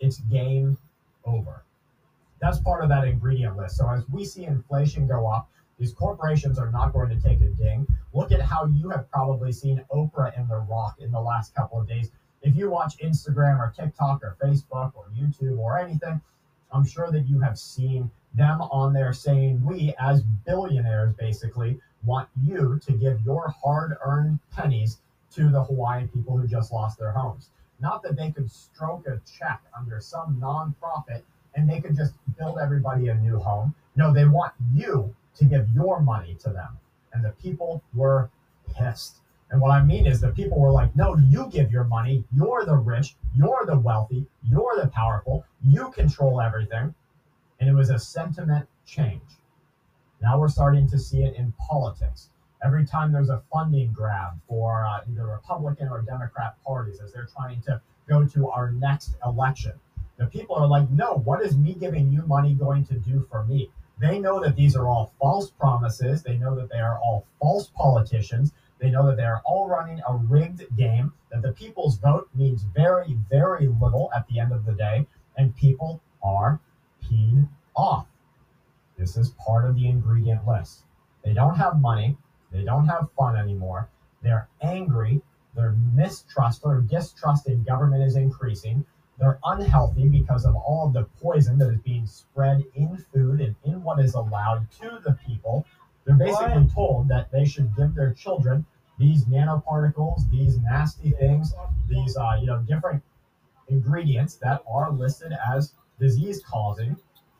it's 0.00 0.20
game 0.20 0.78
over. 1.24 1.65
That's 2.40 2.58
part 2.58 2.82
of 2.82 2.88
that 2.90 3.06
ingredient 3.06 3.56
list. 3.56 3.76
So 3.76 3.88
as 3.90 4.08
we 4.08 4.24
see 4.24 4.44
inflation 4.44 5.06
go 5.06 5.26
up, 5.26 5.48
these 5.78 5.92
corporations 5.92 6.58
are 6.58 6.70
not 6.70 6.92
going 6.92 7.10
to 7.10 7.20
take 7.20 7.40
a 7.40 7.48
ding. 7.48 7.86
Look 8.14 8.32
at 8.32 8.40
how 8.40 8.66
you 8.66 8.88
have 8.90 9.10
probably 9.10 9.52
seen 9.52 9.84
Oprah 9.92 10.38
and 10.38 10.48
The 10.48 10.58
Rock 10.58 10.96
in 11.00 11.10
the 11.12 11.20
last 11.20 11.54
couple 11.54 11.80
of 11.80 11.88
days. 11.88 12.10
If 12.42 12.56
you 12.56 12.70
watch 12.70 12.98
Instagram 12.98 13.58
or 13.58 13.72
TikTok 13.76 14.22
or 14.22 14.36
Facebook 14.42 14.92
or 14.94 15.06
YouTube 15.18 15.58
or 15.58 15.78
anything, 15.78 16.20
I'm 16.72 16.86
sure 16.86 17.10
that 17.10 17.26
you 17.26 17.40
have 17.40 17.58
seen 17.58 18.10
them 18.34 18.60
on 18.62 18.92
there 18.92 19.12
saying, 19.12 19.64
We, 19.64 19.94
as 19.98 20.22
billionaires, 20.46 21.14
basically 21.14 21.80
want 22.04 22.28
you 22.42 22.78
to 22.86 22.92
give 22.92 23.20
your 23.22 23.48
hard 23.62 23.96
earned 24.04 24.38
pennies 24.54 24.98
to 25.32 25.48
the 25.48 25.64
Hawaiian 25.64 26.08
people 26.08 26.36
who 26.36 26.46
just 26.46 26.72
lost 26.72 26.98
their 26.98 27.12
homes. 27.12 27.50
Not 27.80 28.02
that 28.02 28.16
they 28.16 28.30
could 28.30 28.50
stroke 28.50 29.06
a 29.06 29.20
check 29.38 29.60
under 29.76 30.00
some 30.00 30.40
nonprofit 30.40 31.22
and 31.56 31.68
they 31.68 31.80
could 31.80 31.96
just 31.96 32.12
build 32.38 32.58
everybody 32.58 33.08
a 33.08 33.14
new 33.14 33.38
home. 33.38 33.74
No, 33.96 34.12
they 34.12 34.26
want 34.26 34.52
you 34.72 35.14
to 35.36 35.44
give 35.44 35.68
your 35.74 36.00
money 36.00 36.36
to 36.40 36.50
them. 36.50 36.78
And 37.12 37.24
the 37.24 37.30
people 37.30 37.82
were 37.94 38.30
pissed. 38.74 39.16
And 39.50 39.60
what 39.60 39.70
I 39.70 39.82
mean 39.82 40.06
is 40.06 40.20
the 40.20 40.30
people 40.30 40.60
were 40.60 40.70
like, 40.70 40.94
no, 40.94 41.16
you 41.16 41.48
give 41.50 41.70
your 41.70 41.84
money. 41.84 42.24
You're 42.34 42.64
the 42.64 42.76
rich. 42.76 43.16
You're 43.34 43.64
the 43.66 43.78
wealthy. 43.78 44.26
You're 44.42 44.76
the 44.80 44.88
powerful. 44.88 45.44
You 45.64 45.90
control 45.92 46.40
everything. 46.40 46.94
And 47.58 47.68
it 47.70 47.74
was 47.74 47.90
a 47.90 47.98
sentiment 47.98 48.68
change. 48.84 49.22
Now 50.20 50.38
we're 50.38 50.48
starting 50.48 50.88
to 50.90 50.98
see 50.98 51.22
it 51.22 51.36
in 51.36 51.52
politics. 51.52 52.28
Every 52.64 52.86
time 52.86 53.12
there's 53.12 53.28
a 53.28 53.42
funding 53.52 53.92
grab 53.92 54.32
for 54.48 54.84
uh, 54.84 55.00
either 55.10 55.26
Republican 55.26 55.88
or 55.88 56.02
Democrat 56.02 56.56
parties 56.66 57.00
as 57.00 57.12
they're 57.12 57.28
trying 57.34 57.60
to 57.62 57.80
go 58.08 58.26
to 58.26 58.50
our 58.50 58.72
next 58.72 59.14
election, 59.24 59.72
the 60.18 60.26
people 60.26 60.56
are 60.56 60.66
like, 60.66 60.90
no, 60.90 61.14
what 61.24 61.42
is 61.42 61.56
me 61.56 61.74
giving 61.74 62.10
you 62.10 62.22
money 62.26 62.54
going 62.54 62.84
to 62.86 62.94
do 62.94 63.26
for 63.30 63.44
me? 63.44 63.70
They 63.98 64.18
know 64.18 64.40
that 64.40 64.56
these 64.56 64.76
are 64.76 64.86
all 64.86 65.12
false 65.20 65.50
promises. 65.50 66.22
They 66.22 66.36
know 66.36 66.54
that 66.56 66.70
they 66.70 66.78
are 66.78 66.98
all 66.98 67.26
false 67.40 67.70
politicians. 67.74 68.52
They 68.78 68.90
know 68.90 69.06
that 69.06 69.16
they 69.16 69.24
are 69.24 69.40
all 69.44 69.68
running 69.68 70.02
a 70.06 70.14
rigged 70.14 70.76
game, 70.76 71.12
that 71.30 71.40
the 71.40 71.52
people's 71.52 71.98
vote 71.98 72.28
means 72.34 72.62
very, 72.74 73.16
very 73.30 73.68
little 73.68 74.10
at 74.14 74.28
the 74.28 74.38
end 74.38 74.52
of 74.52 74.66
the 74.66 74.72
day, 74.72 75.06
and 75.36 75.56
people 75.56 76.02
are 76.22 76.60
peed 77.02 77.48
off. 77.74 78.06
This 78.98 79.16
is 79.16 79.30
part 79.30 79.64
of 79.64 79.76
the 79.76 79.88
ingredient 79.88 80.46
list. 80.46 80.84
They 81.24 81.32
don't 81.32 81.56
have 81.56 81.80
money. 81.80 82.16
They 82.52 82.64
don't 82.64 82.86
have 82.86 83.10
fun 83.18 83.36
anymore. 83.36 83.88
They're 84.22 84.48
angry. 84.62 85.22
Their 85.54 85.74
mistrust 85.94 86.62
or 86.64 86.80
distrust 86.80 87.48
in 87.48 87.62
government 87.62 88.02
is 88.02 88.16
increasing. 88.16 88.84
They're 89.18 89.38
unhealthy 89.44 90.08
because 90.08 90.44
of 90.44 90.54
all 90.56 90.86
of 90.86 90.92
the 90.92 91.04
poison 91.22 91.58
that 91.58 91.68
is 91.68 91.78
being 91.78 92.06
spread 92.06 92.64
in 92.74 92.96
food 93.12 93.40
and 93.40 93.56
in 93.64 93.82
what 93.82 93.98
is 93.98 94.14
allowed 94.14 94.70
to 94.80 95.00
the 95.04 95.16
people. 95.26 95.66
They're 96.04 96.16
basically 96.16 96.68
told 96.72 97.08
that 97.08 97.32
they 97.32 97.44
should 97.44 97.74
give 97.76 97.94
their 97.94 98.12
children 98.12 98.66
these 98.98 99.24
nanoparticles, 99.24 100.30
these 100.30 100.58
nasty 100.58 101.10
things, 101.10 101.54
these 101.88 102.16
uh, 102.16 102.36
you 102.40 102.46
know 102.46 102.58
different 102.60 103.02
ingredients 103.68 104.34
that 104.36 104.62
are 104.68 104.90
listed 104.92 105.32
as 105.54 105.72
disease 105.98 106.42
causing 106.46 106.96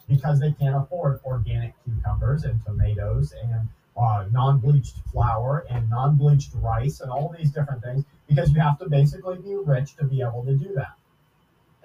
because 0.09 0.41
they 0.41 0.53
can't 0.53 0.77
afford 0.77 1.21
organic 1.25 1.75
cucumbers 1.85 2.45
and 2.45 2.65
tomatoes 2.65 3.35
and 3.43 3.69
uh, 3.97 4.27
non-bleached 4.31 4.97
flour 5.13 5.65
and 5.71 5.89
non-bleached 5.89 6.51
rice 6.57 7.01
and 7.01 7.11
all 7.11 7.35
these 7.39 7.51
different 7.51 7.83
things 7.83 8.05
because 8.29 8.51
you 8.53 8.61
have 8.61 8.79
to 8.79 8.89
basically 8.89 9.37
be 9.39 9.57
rich 9.57 9.97
to 9.97 10.05
be 10.05 10.21
able 10.21 10.45
to 10.45 10.55
do 10.55 10.73
that. 10.75 10.97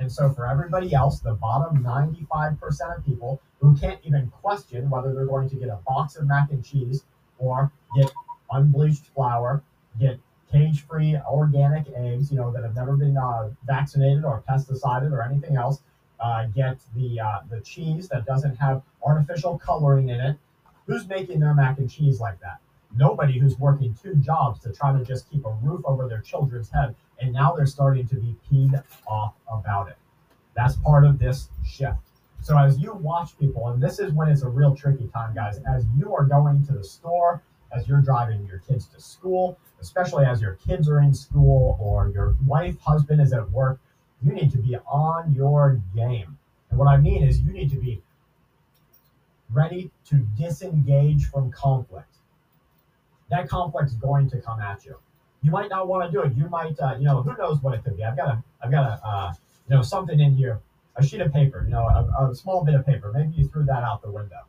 And 0.01 0.11
so 0.11 0.31
for 0.31 0.47
everybody 0.47 0.95
else, 0.95 1.19
the 1.19 1.35
bottom 1.35 1.83
95% 1.83 2.97
of 2.97 3.05
people 3.05 3.39
who 3.59 3.77
can't 3.77 3.99
even 4.03 4.31
question 4.41 4.89
whether 4.89 5.13
they're 5.13 5.27
going 5.27 5.47
to 5.51 5.55
get 5.55 5.69
a 5.69 5.77
box 5.85 6.15
of 6.15 6.25
mac 6.25 6.49
and 6.49 6.65
cheese 6.65 7.03
or 7.37 7.71
get 7.95 8.11
unbleached 8.51 9.05
flour, 9.13 9.61
get 9.99 10.19
cage-free 10.51 11.17
organic 11.29 11.85
eggs, 11.95 12.31
you 12.31 12.37
know, 12.37 12.51
that 12.51 12.63
have 12.63 12.75
never 12.75 12.97
been 12.97 13.15
uh, 13.15 13.51
vaccinated 13.67 14.25
or 14.25 14.43
pesticided 14.47 15.13
or 15.13 15.21
anything 15.21 15.55
else, 15.55 15.81
uh, 16.19 16.47
get 16.47 16.79
the 16.95 17.19
uh, 17.19 17.39
the 17.51 17.61
cheese 17.61 18.09
that 18.09 18.25
doesn't 18.25 18.55
have 18.55 18.81
artificial 19.03 19.59
coloring 19.59 20.09
in 20.09 20.19
it. 20.19 20.35
Who's 20.87 21.07
making 21.07 21.39
their 21.39 21.53
mac 21.53 21.77
and 21.77 21.89
cheese 21.89 22.19
like 22.19 22.39
that? 22.41 22.57
Nobody 22.97 23.37
who's 23.37 23.57
working 23.59 23.95
two 24.01 24.15
jobs 24.15 24.59
to 24.61 24.73
try 24.73 24.97
to 24.97 25.05
just 25.05 25.29
keep 25.29 25.45
a 25.45 25.51
roof 25.61 25.81
over 25.85 26.07
their 26.07 26.21
children's 26.21 26.71
head, 26.71 26.95
and 27.21 27.31
now 27.31 27.53
they're 27.55 27.65
starting 27.65 28.07
to 28.07 28.15
be 28.15 28.35
peed 28.49 28.83
off 29.07 29.35
about 29.51 29.87
it. 29.89 29.97
That's 30.55 30.75
part 30.77 31.05
of 31.05 31.19
this 31.19 31.49
shift. 31.65 31.97
So 32.41 32.57
as 32.57 32.79
you 32.79 32.93
watch 32.93 33.37
people, 33.39 33.69
and 33.69 33.81
this 33.81 33.99
is 33.99 34.11
when 34.13 34.27
it's 34.27 34.41
a 34.41 34.49
real 34.49 34.75
tricky 34.75 35.07
time, 35.13 35.35
guys, 35.35 35.59
as 35.69 35.85
you 35.95 36.13
are 36.15 36.25
going 36.25 36.65
to 36.65 36.73
the 36.73 36.83
store, 36.83 37.43
as 37.71 37.87
you're 37.87 38.01
driving 38.01 38.45
your 38.47 38.59
kids 38.59 38.87
to 38.87 38.99
school, 38.99 39.57
especially 39.79 40.25
as 40.25 40.41
your 40.41 40.55
kids 40.55 40.89
are 40.89 40.99
in 40.99 41.13
school 41.13 41.77
or 41.79 42.09
your 42.09 42.35
wife, 42.45 42.79
husband 42.79 43.21
is 43.21 43.31
at 43.31 43.49
work, 43.51 43.79
you 44.21 44.33
need 44.33 44.51
to 44.51 44.57
be 44.57 44.75
on 44.87 45.31
your 45.33 45.79
game. 45.95 46.37
And 46.69 46.79
what 46.79 46.87
I 46.87 46.97
mean 46.97 47.23
is 47.23 47.41
you 47.41 47.53
need 47.53 47.69
to 47.71 47.77
be 47.77 48.01
ready 49.51 49.91
to 50.05 50.15
disengage 50.37 51.25
from 51.25 51.51
conflict. 51.51 52.15
That 53.29 53.47
conflict 53.47 53.89
is 53.89 53.95
going 53.95 54.29
to 54.31 54.41
come 54.41 54.59
at 54.59 54.83
you. 54.85 54.97
You 55.41 55.51
might 55.51 55.69
not 55.69 55.87
want 55.87 56.05
to 56.05 56.11
do 56.11 56.21
it. 56.23 56.35
You 56.35 56.47
might, 56.49 56.79
uh, 56.79 56.95
you 56.97 57.05
know, 57.05 57.21
who 57.21 57.35
knows 57.35 57.61
what 57.61 57.73
it 57.73 57.83
could 57.83 57.97
be. 57.97 58.03
I've 58.03 58.15
got 58.15 58.27
a, 58.29 58.43
I've 58.63 58.71
got 58.71 58.85
a, 58.85 59.07
uh, 59.07 59.33
you 59.67 59.75
know, 59.75 59.81
something 59.81 60.19
in 60.19 60.35
here, 60.35 60.59
a 60.95 61.05
sheet 61.05 61.21
of 61.21 61.33
paper, 61.33 61.63
you 61.63 61.71
know, 61.71 61.87
a, 61.87 62.29
a 62.29 62.35
small 62.35 62.63
bit 62.63 62.75
of 62.75 62.85
paper. 62.85 63.11
Maybe 63.11 63.33
you 63.35 63.47
threw 63.47 63.65
that 63.65 63.83
out 63.83 64.01
the 64.01 64.11
window. 64.11 64.41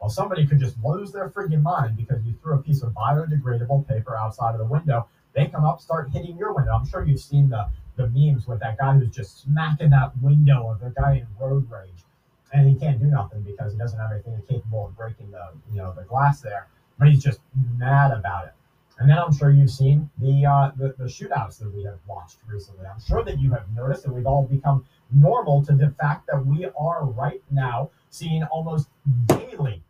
Well, 0.00 0.10
somebody 0.10 0.46
could 0.46 0.60
just 0.60 0.76
lose 0.84 1.10
their 1.10 1.30
freaking 1.30 1.62
mind 1.62 1.96
because 1.96 2.22
you 2.24 2.34
threw 2.42 2.54
a 2.54 2.62
piece 2.62 2.82
of 2.82 2.92
biodegradable 2.92 3.88
paper 3.88 4.16
outside 4.16 4.52
of 4.52 4.58
the 4.58 4.66
window. 4.66 5.08
They 5.34 5.46
come 5.46 5.64
up, 5.64 5.80
start 5.80 6.10
hitting 6.10 6.36
your 6.36 6.52
window. 6.54 6.72
I'm 6.72 6.86
sure 6.86 7.04
you've 7.04 7.20
seen 7.20 7.48
the 7.48 7.68
the 7.96 8.08
memes 8.08 8.46
with 8.46 8.60
that 8.60 8.76
guy 8.76 8.92
who's 8.92 9.08
just 9.08 9.42
smacking 9.42 9.88
that 9.90 10.12
window 10.20 10.68
of 10.70 10.80
the 10.80 10.90
guy 10.90 11.14
in 11.14 11.26
road 11.40 11.70
rage, 11.70 12.04
and 12.52 12.68
he 12.68 12.74
can't 12.74 13.00
do 13.00 13.06
nothing 13.06 13.40
because 13.40 13.72
he 13.72 13.78
doesn't 13.78 13.98
have 13.98 14.12
anything 14.12 14.40
capable 14.48 14.86
of 14.86 14.96
breaking 14.96 15.30
the 15.30 15.48
you 15.72 15.78
know 15.78 15.94
the 15.96 16.02
glass 16.02 16.40
there. 16.40 16.68
But 16.98 17.08
he's 17.08 17.22
just 17.22 17.40
mad 17.78 18.12
about 18.12 18.46
it. 18.46 18.52
And 18.98 19.10
then 19.10 19.18
I'm 19.18 19.32
sure 19.32 19.50
you've 19.50 19.70
seen 19.70 20.08
the, 20.18 20.46
uh, 20.46 20.70
the 20.76 20.94
the 20.96 21.04
shootouts 21.04 21.58
that 21.58 21.70
we 21.74 21.84
have 21.84 21.98
watched 22.06 22.38
recently. 22.48 22.86
I'm 22.86 23.00
sure 23.00 23.22
that 23.24 23.38
you 23.38 23.50
have 23.52 23.64
noticed 23.74 24.04
that 24.04 24.12
we've 24.12 24.26
all 24.26 24.46
become 24.46 24.86
normal 25.12 25.64
to 25.66 25.72
the 25.74 25.90
fact 26.00 26.26
that 26.28 26.46
we 26.46 26.66
are 26.78 27.04
right 27.04 27.42
now 27.50 27.90
seeing 28.08 28.42
almost 28.44 28.88
daily, 29.26 29.82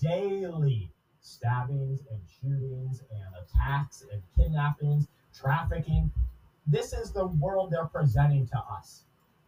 daily 0.00 0.90
stabbings 1.20 2.02
and 2.10 2.20
shootings 2.40 3.02
and 3.10 3.44
attacks 3.44 4.04
and 4.12 4.22
kidnappings, 4.36 5.08
trafficking. 5.34 6.10
This 6.66 6.92
is 6.92 7.10
the 7.10 7.26
world 7.26 7.72
they're 7.72 7.86
presenting 7.86 8.46
to 8.48 8.58
us. 8.58 9.02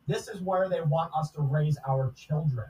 This 0.08 0.26
is 0.26 0.40
where 0.40 0.68
they 0.68 0.80
want 0.80 1.12
us 1.14 1.30
to 1.32 1.42
raise 1.42 1.78
our 1.88 2.12
children. 2.16 2.66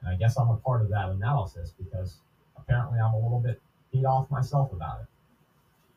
And 0.00 0.10
I 0.10 0.16
guess 0.16 0.36
I'm 0.36 0.50
a 0.50 0.56
part 0.56 0.82
of 0.82 0.90
that 0.90 1.08
analysis 1.08 1.72
because 1.78 2.16
apparently 2.56 2.98
I'm 3.00 3.14
a 3.14 3.18
little 3.18 3.40
bit 3.40 3.60
beat 3.92 4.04
off 4.04 4.30
myself 4.30 4.72
about 4.72 5.00
it. 5.00 5.06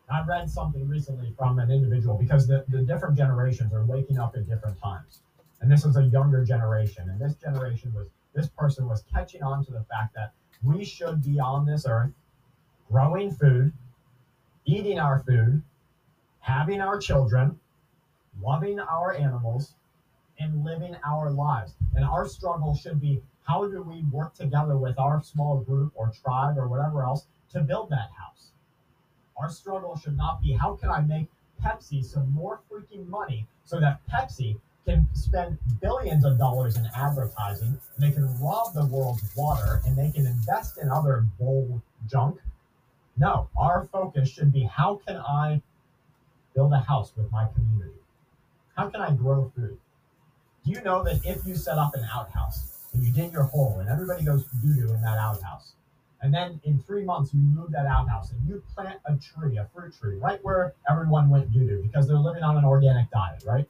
I 0.10 0.24
read 0.24 0.50
something 0.50 0.88
recently 0.88 1.34
from 1.38 1.58
an 1.60 1.72
individual 1.72 2.18
because 2.18 2.48
the, 2.48 2.64
the 2.70 2.84
different 2.84 3.18
generations 3.18 3.74
are 3.74 3.84
waking 3.86 4.20
up 4.20 4.36
at 4.36 4.48
different 4.48 4.80
times. 4.80 5.22
And 5.62 5.72
this 5.72 5.84
was 5.84 5.98
a 5.98 6.04
younger 6.04 6.44
generation. 6.44 7.10
And 7.10 7.20
this 7.20 7.34
generation 7.36 7.94
was, 7.94 8.08
this 8.36 8.48
person 8.48 8.88
was 8.88 9.04
catching 9.12 9.42
on 9.42 9.66
to 9.66 9.72
the 9.72 9.84
fact 9.90 10.14
that 10.16 10.34
we 10.64 10.84
should 10.84 11.24
be 11.24 11.40
on 11.40 11.66
this 11.66 11.86
earth 11.88 12.12
growing 12.92 13.32
food, 13.32 13.74
eating 14.66 15.00
our 15.00 15.24
food, 15.24 15.64
having 16.40 16.82
our 16.82 17.00
children, 17.00 17.60
loving 18.40 18.80
our 18.80 19.16
animals, 19.16 19.74
and 20.40 20.64
living 20.64 20.96
our 21.04 21.32
lives. 21.32 21.74
And 21.96 22.06
our 22.06 22.28
struggle 22.28 22.76
should 22.76 23.02
be 23.02 23.22
how 23.44 23.68
do 23.68 23.82
we 23.82 24.04
work 24.12 24.34
together 24.34 24.78
with 24.78 25.00
our 25.00 25.24
small 25.24 25.62
group 25.62 25.94
or 25.96 26.12
tribe 26.12 26.58
or 26.58 26.68
whatever 26.68 27.04
else 27.04 27.26
to 27.52 27.62
build 27.62 27.90
that 27.90 28.10
house? 28.18 28.52
Our 29.38 29.50
struggle 29.50 29.98
should 29.98 30.18
not 30.18 30.42
be 30.42 30.54
how 30.54 30.76
can 30.76 30.90
I 30.90 31.02
make 31.02 31.28
Pepsi 31.64 32.04
some 32.04 32.32
more 32.32 32.62
freaking 32.70 33.08
money 33.08 33.48
so 33.64 33.80
that 33.80 34.02
Pepsi 34.08 34.60
can 34.86 35.10
spend 35.14 35.58
billions 35.82 36.24
of 36.26 36.38
dollars 36.38 36.78
in 36.78 36.88
advertising, 36.96 37.80
and 37.96 38.04
they 38.04 38.12
can 38.12 38.40
rob 38.40 38.74
the 38.74 38.86
world's 38.86 39.24
water, 39.36 39.82
and 39.86 39.98
they 39.98 40.12
can 40.12 40.28
invest 40.28 40.78
in 40.78 40.90
other 40.90 41.26
bull 41.40 41.82
junk. 42.08 42.40
No, 43.18 43.50
our 43.58 43.86
focus 43.92 44.30
should 44.30 44.54
be 44.54 44.64
how 44.64 45.02
can 45.08 45.18
I 45.18 45.62
build 46.54 46.72
a 46.74 46.80
house 46.80 47.14
with 47.18 47.32
my 47.32 47.48
community? 47.56 48.00
How 48.76 48.90
can 48.90 49.02
I 49.02 49.12
grow 49.12 49.52
food? 49.56 49.78
Do 50.64 50.72
you 50.72 50.82
know 50.82 51.04
that 51.04 51.26
if 51.26 51.46
you 51.46 51.56
set 51.56 51.78
up 51.78 51.96
an 51.96 52.06
outhouse 52.14 52.88
and 52.94 53.04
you 53.04 53.12
dig 53.12 53.34
your 53.34 53.44
hole 53.44 53.78
and 53.80 53.90
everybody 53.90 54.24
goes 54.24 54.46
doo 54.62 54.74
doo 54.74 54.94
in 54.94 55.02
that 55.02 55.18
outhouse, 55.18 55.74
and 56.22 56.34
then 56.34 56.60
in 56.64 56.80
three 56.88 57.04
months 57.04 57.34
you 57.34 57.40
move 57.40 57.72
that 57.72 57.86
outhouse 57.86 58.32
and 58.32 58.42
you 58.48 58.62
plant 58.74 59.00
a 59.06 59.16
tree, 59.16 59.58
a 59.58 59.68
fruit 59.74 59.94
tree, 60.00 60.18
right 60.18 60.40
where 60.44 60.74
everyone 60.90 61.30
went 61.30 61.52
doo 61.52 61.68
doo 61.68 61.82
because 61.84 62.08
they're 62.08 62.18
living 62.18 62.44
on 62.44 62.58
an 62.58 62.66
organic 62.66 63.10
diet, 63.12 63.44
right? 63.46 63.68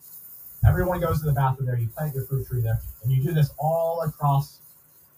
Everyone 0.68 1.00
goes 1.00 1.20
to 1.20 1.26
the 1.26 1.34
bathroom 1.34 1.68
there, 1.68 1.78
you 1.78 1.88
plant 1.90 2.16
your 2.16 2.26
fruit 2.26 2.48
tree 2.48 2.62
there, 2.62 2.80
and 3.04 3.12
you 3.12 3.22
do 3.22 3.34
this 3.34 3.52
all 3.60 4.02
across 4.02 4.60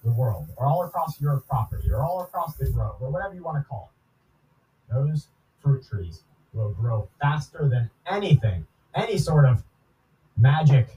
the 0.04 0.12
world, 0.12 0.48
or 0.58 0.66
all 0.66 0.84
across 0.84 1.20
your 1.22 1.38
property, 1.49 1.90
or 1.91 2.02
all 2.02 2.22
across 2.22 2.56
the 2.56 2.70
grove, 2.70 2.98
or 3.02 3.10
whatever 3.10 3.34
you 3.34 3.44
want 3.44 3.58
to 3.58 3.64
call 3.68 3.91
it. 3.91 4.94
Those 4.94 5.28
fruit 5.62 5.86
trees 5.88 6.22
will 6.54 6.72
grow 6.72 7.08
faster 7.22 7.68
than 7.70 7.90
anything, 8.10 8.66
any 8.95 9.18
sort 9.18 9.45
of 9.45 9.64
magic 10.38 10.88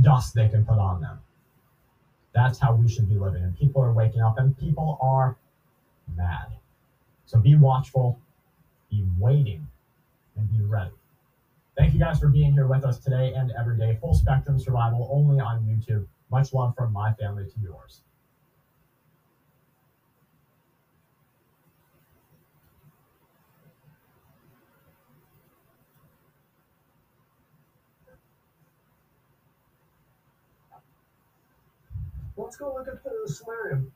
dust 0.00 0.34
they 0.34 0.48
can 0.48 0.64
put 0.64 0.78
on 0.78 1.00
them. 1.00 1.18
That's 2.34 2.58
how 2.58 2.74
we 2.74 2.88
should 2.88 3.08
be 3.08 3.16
living. 3.16 3.42
And 3.42 3.58
people 3.58 3.82
are 3.82 3.92
waking 3.92 4.20
up 4.20 4.38
and 4.38 4.56
people 4.58 4.98
are 5.00 5.36
mad. 6.16 6.46
So 7.26 7.38
be 7.38 7.56
watchful, 7.56 8.18
be 8.90 9.04
waiting, 9.18 9.66
and 10.36 10.50
be 10.50 10.64
ready. 10.64 10.92
Thank 11.76 11.94
you 11.94 12.00
guys 12.00 12.18
for 12.18 12.28
being 12.28 12.52
here 12.52 12.66
with 12.66 12.84
us 12.84 12.98
today 12.98 13.34
and 13.34 13.52
every 13.58 13.76
day. 13.76 13.98
Full 14.00 14.14
spectrum 14.14 14.58
survival 14.58 15.08
only 15.12 15.38
on 15.40 15.62
YouTube. 15.64 16.06
Much 16.30 16.52
love 16.52 16.74
from 16.76 16.92
my 16.92 17.12
family 17.14 17.44
to 17.44 17.60
yours. 17.60 18.00
Let's 32.36 32.56
go 32.56 32.72
look 32.72 32.88
at 32.88 33.02
the 33.04 33.32
solarium. 33.32 33.92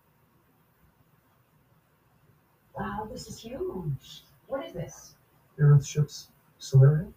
Wow, 2.74 3.09
this 3.11 3.28
is 3.28 3.39
huge. 3.39 4.24
What 4.47 4.65
is 4.65 4.73
this? 4.73 5.15
The 5.57 5.65
Earthship's 5.65 6.28
solarium. 6.59 7.15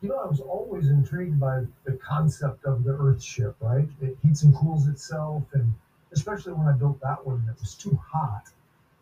You 0.00 0.10
know, 0.10 0.16
I 0.18 0.26
was 0.26 0.40
always 0.40 0.88
intrigued 0.88 1.40
by 1.40 1.64
the 1.84 1.92
concept 1.92 2.64
of 2.64 2.84
the 2.84 2.92
Earthship, 2.92 3.54
right? 3.60 3.88
It 4.02 4.18
heats 4.22 4.42
and 4.42 4.54
cools 4.54 4.86
itself, 4.86 5.44
and 5.54 5.72
especially 6.12 6.52
when 6.52 6.68
I 6.68 6.72
built 6.72 7.00
that 7.00 7.26
one, 7.26 7.48
it 7.48 7.58
was 7.60 7.74
too 7.74 7.96
hot. 7.96 8.50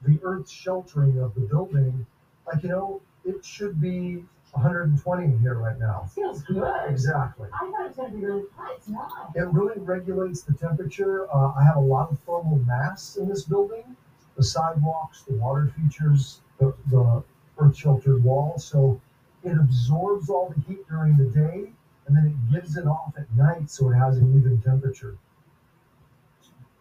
The 0.02 0.20
Earth 0.22 0.48
sheltering 0.48 1.18
of 1.18 1.34
the 1.34 1.40
building, 1.40 2.06
like, 2.46 2.62
you 2.62 2.68
know, 2.68 3.00
it 3.24 3.44
should 3.44 3.80
be 3.80 4.24
120 4.52 5.24
in 5.24 5.38
here 5.40 5.54
right 5.54 5.78
now. 5.78 6.08
Feels 6.14 6.42
good. 6.42 6.70
Exactly. 6.88 7.48
I 7.54 7.70
thought 7.70 7.84
it 7.84 7.88
was 7.88 7.96
going 7.96 8.12
to 8.12 8.16
be 8.18 8.24
really 8.24 8.44
hot. 8.56 8.72
It's 8.76 8.88
not. 8.88 9.32
It 9.34 9.46
really 9.48 9.80
regulates 9.80 10.42
the 10.42 10.52
temperature. 10.52 11.26
Uh, 11.34 11.52
I 11.56 11.64
have 11.64 11.76
a 11.76 11.80
lot 11.80 12.10
of 12.10 12.18
thermal 12.20 12.62
mass 12.66 13.16
in 13.16 13.28
this 13.28 13.44
building 13.44 13.96
the 14.36 14.42
sidewalks, 14.42 15.22
the 15.22 15.34
water 15.34 15.72
features, 15.76 16.40
the, 16.58 16.74
the 16.90 17.22
earth 17.58 17.76
sheltered 17.76 18.24
wall. 18.24 18.58
So 18.58 19.00
it 19.44 19.52
absorbs 19.52 20.30
all 20.30 20.54
the 20.54 20.62
heat 20.62 20.86
during 20.88 21.16
the 21.16 21.26
day 21.26 21.72
and 22.06 22.16
then 22.16 22.26
it 22.26 22.52
gives 22.52 22.76
it 22.76 22.86
off 22.86 23.14
at 23.16 23.34
night 23.36 23.70
so 23.70 23.90
it 23.90 23.94
has 23.94 24.18
an 24.18 24.36
even 24.38 24.60
temperature. 24.60 25.16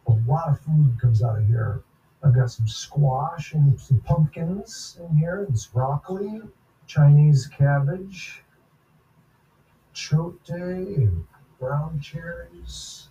A 0.08 0.14
lot 0.28 0.50
of 0.50 0.60
food 0.62 0.98
comes 1.00 1.22
out 1.22 1.40
of 1.40 1.48
here. 1.48 1.84
I've 2.24 2.36
got 2.36 2.52
some 2.52 2.68
squash 2.68 3.54
and 3.54 3.80
some 3.80 4.00
pumpkins 4.02 5.00
in 5.00 5.18
here, 5.18 5.44
and 5.44 5.58
some 5.58 5.72
broccoli, 5.74 6.42
Chinese 6.92 7.48
cabbage, 7.48 8.44
chote, 9.94 10.50
and 10.50 11.26
ground 11.58 12.04
cherries. 12.04 13.08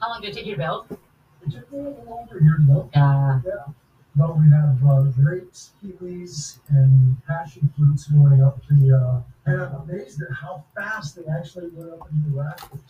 How 0.00 0.08
long 0.08 0.20
did 0.20 0.30
it 0.30 0.34
take 0.34 0.46
you 0.46 0.54
to 0.56 0.58
build? 0.58 0.86
It 0.90 1.52
took 1.52 1.70
me 1.72 1.78
a 1.78 1.82
little 1.82 2.18
over 2.28 2.40
here 2.40 2.56
to 2.56 2.62
build. 2.64 2.90
Uh, 2.92 3.38
Yeah. 3.46 3.72
But 4.16 4.36
we 4.36 4.50
have 4.50 4.84
uh, 4.84 5.02
grapes, 5.14 5.74
kiwis, 5.80 6.58
and 6.70 7.24
passion 7.24 7.72
fruits 7.78 8.06
going 8.08 8.42
up 8.42 8.58
the. 8.68 8.92
Uh, 8.92 9.22
and 9.48 9.62
I'm 9.62 9.74
amazed 9.88 10.20
at 10.22 10.32
how 10.32 10.64
fast 10.74 11.14
they 11.14 11.26
actually 11.30 11.68
went 11.68 11.92
up 11.92 12.08
into 12.10 12.30
the 12.30 12.36
rafters. 12.36 12.80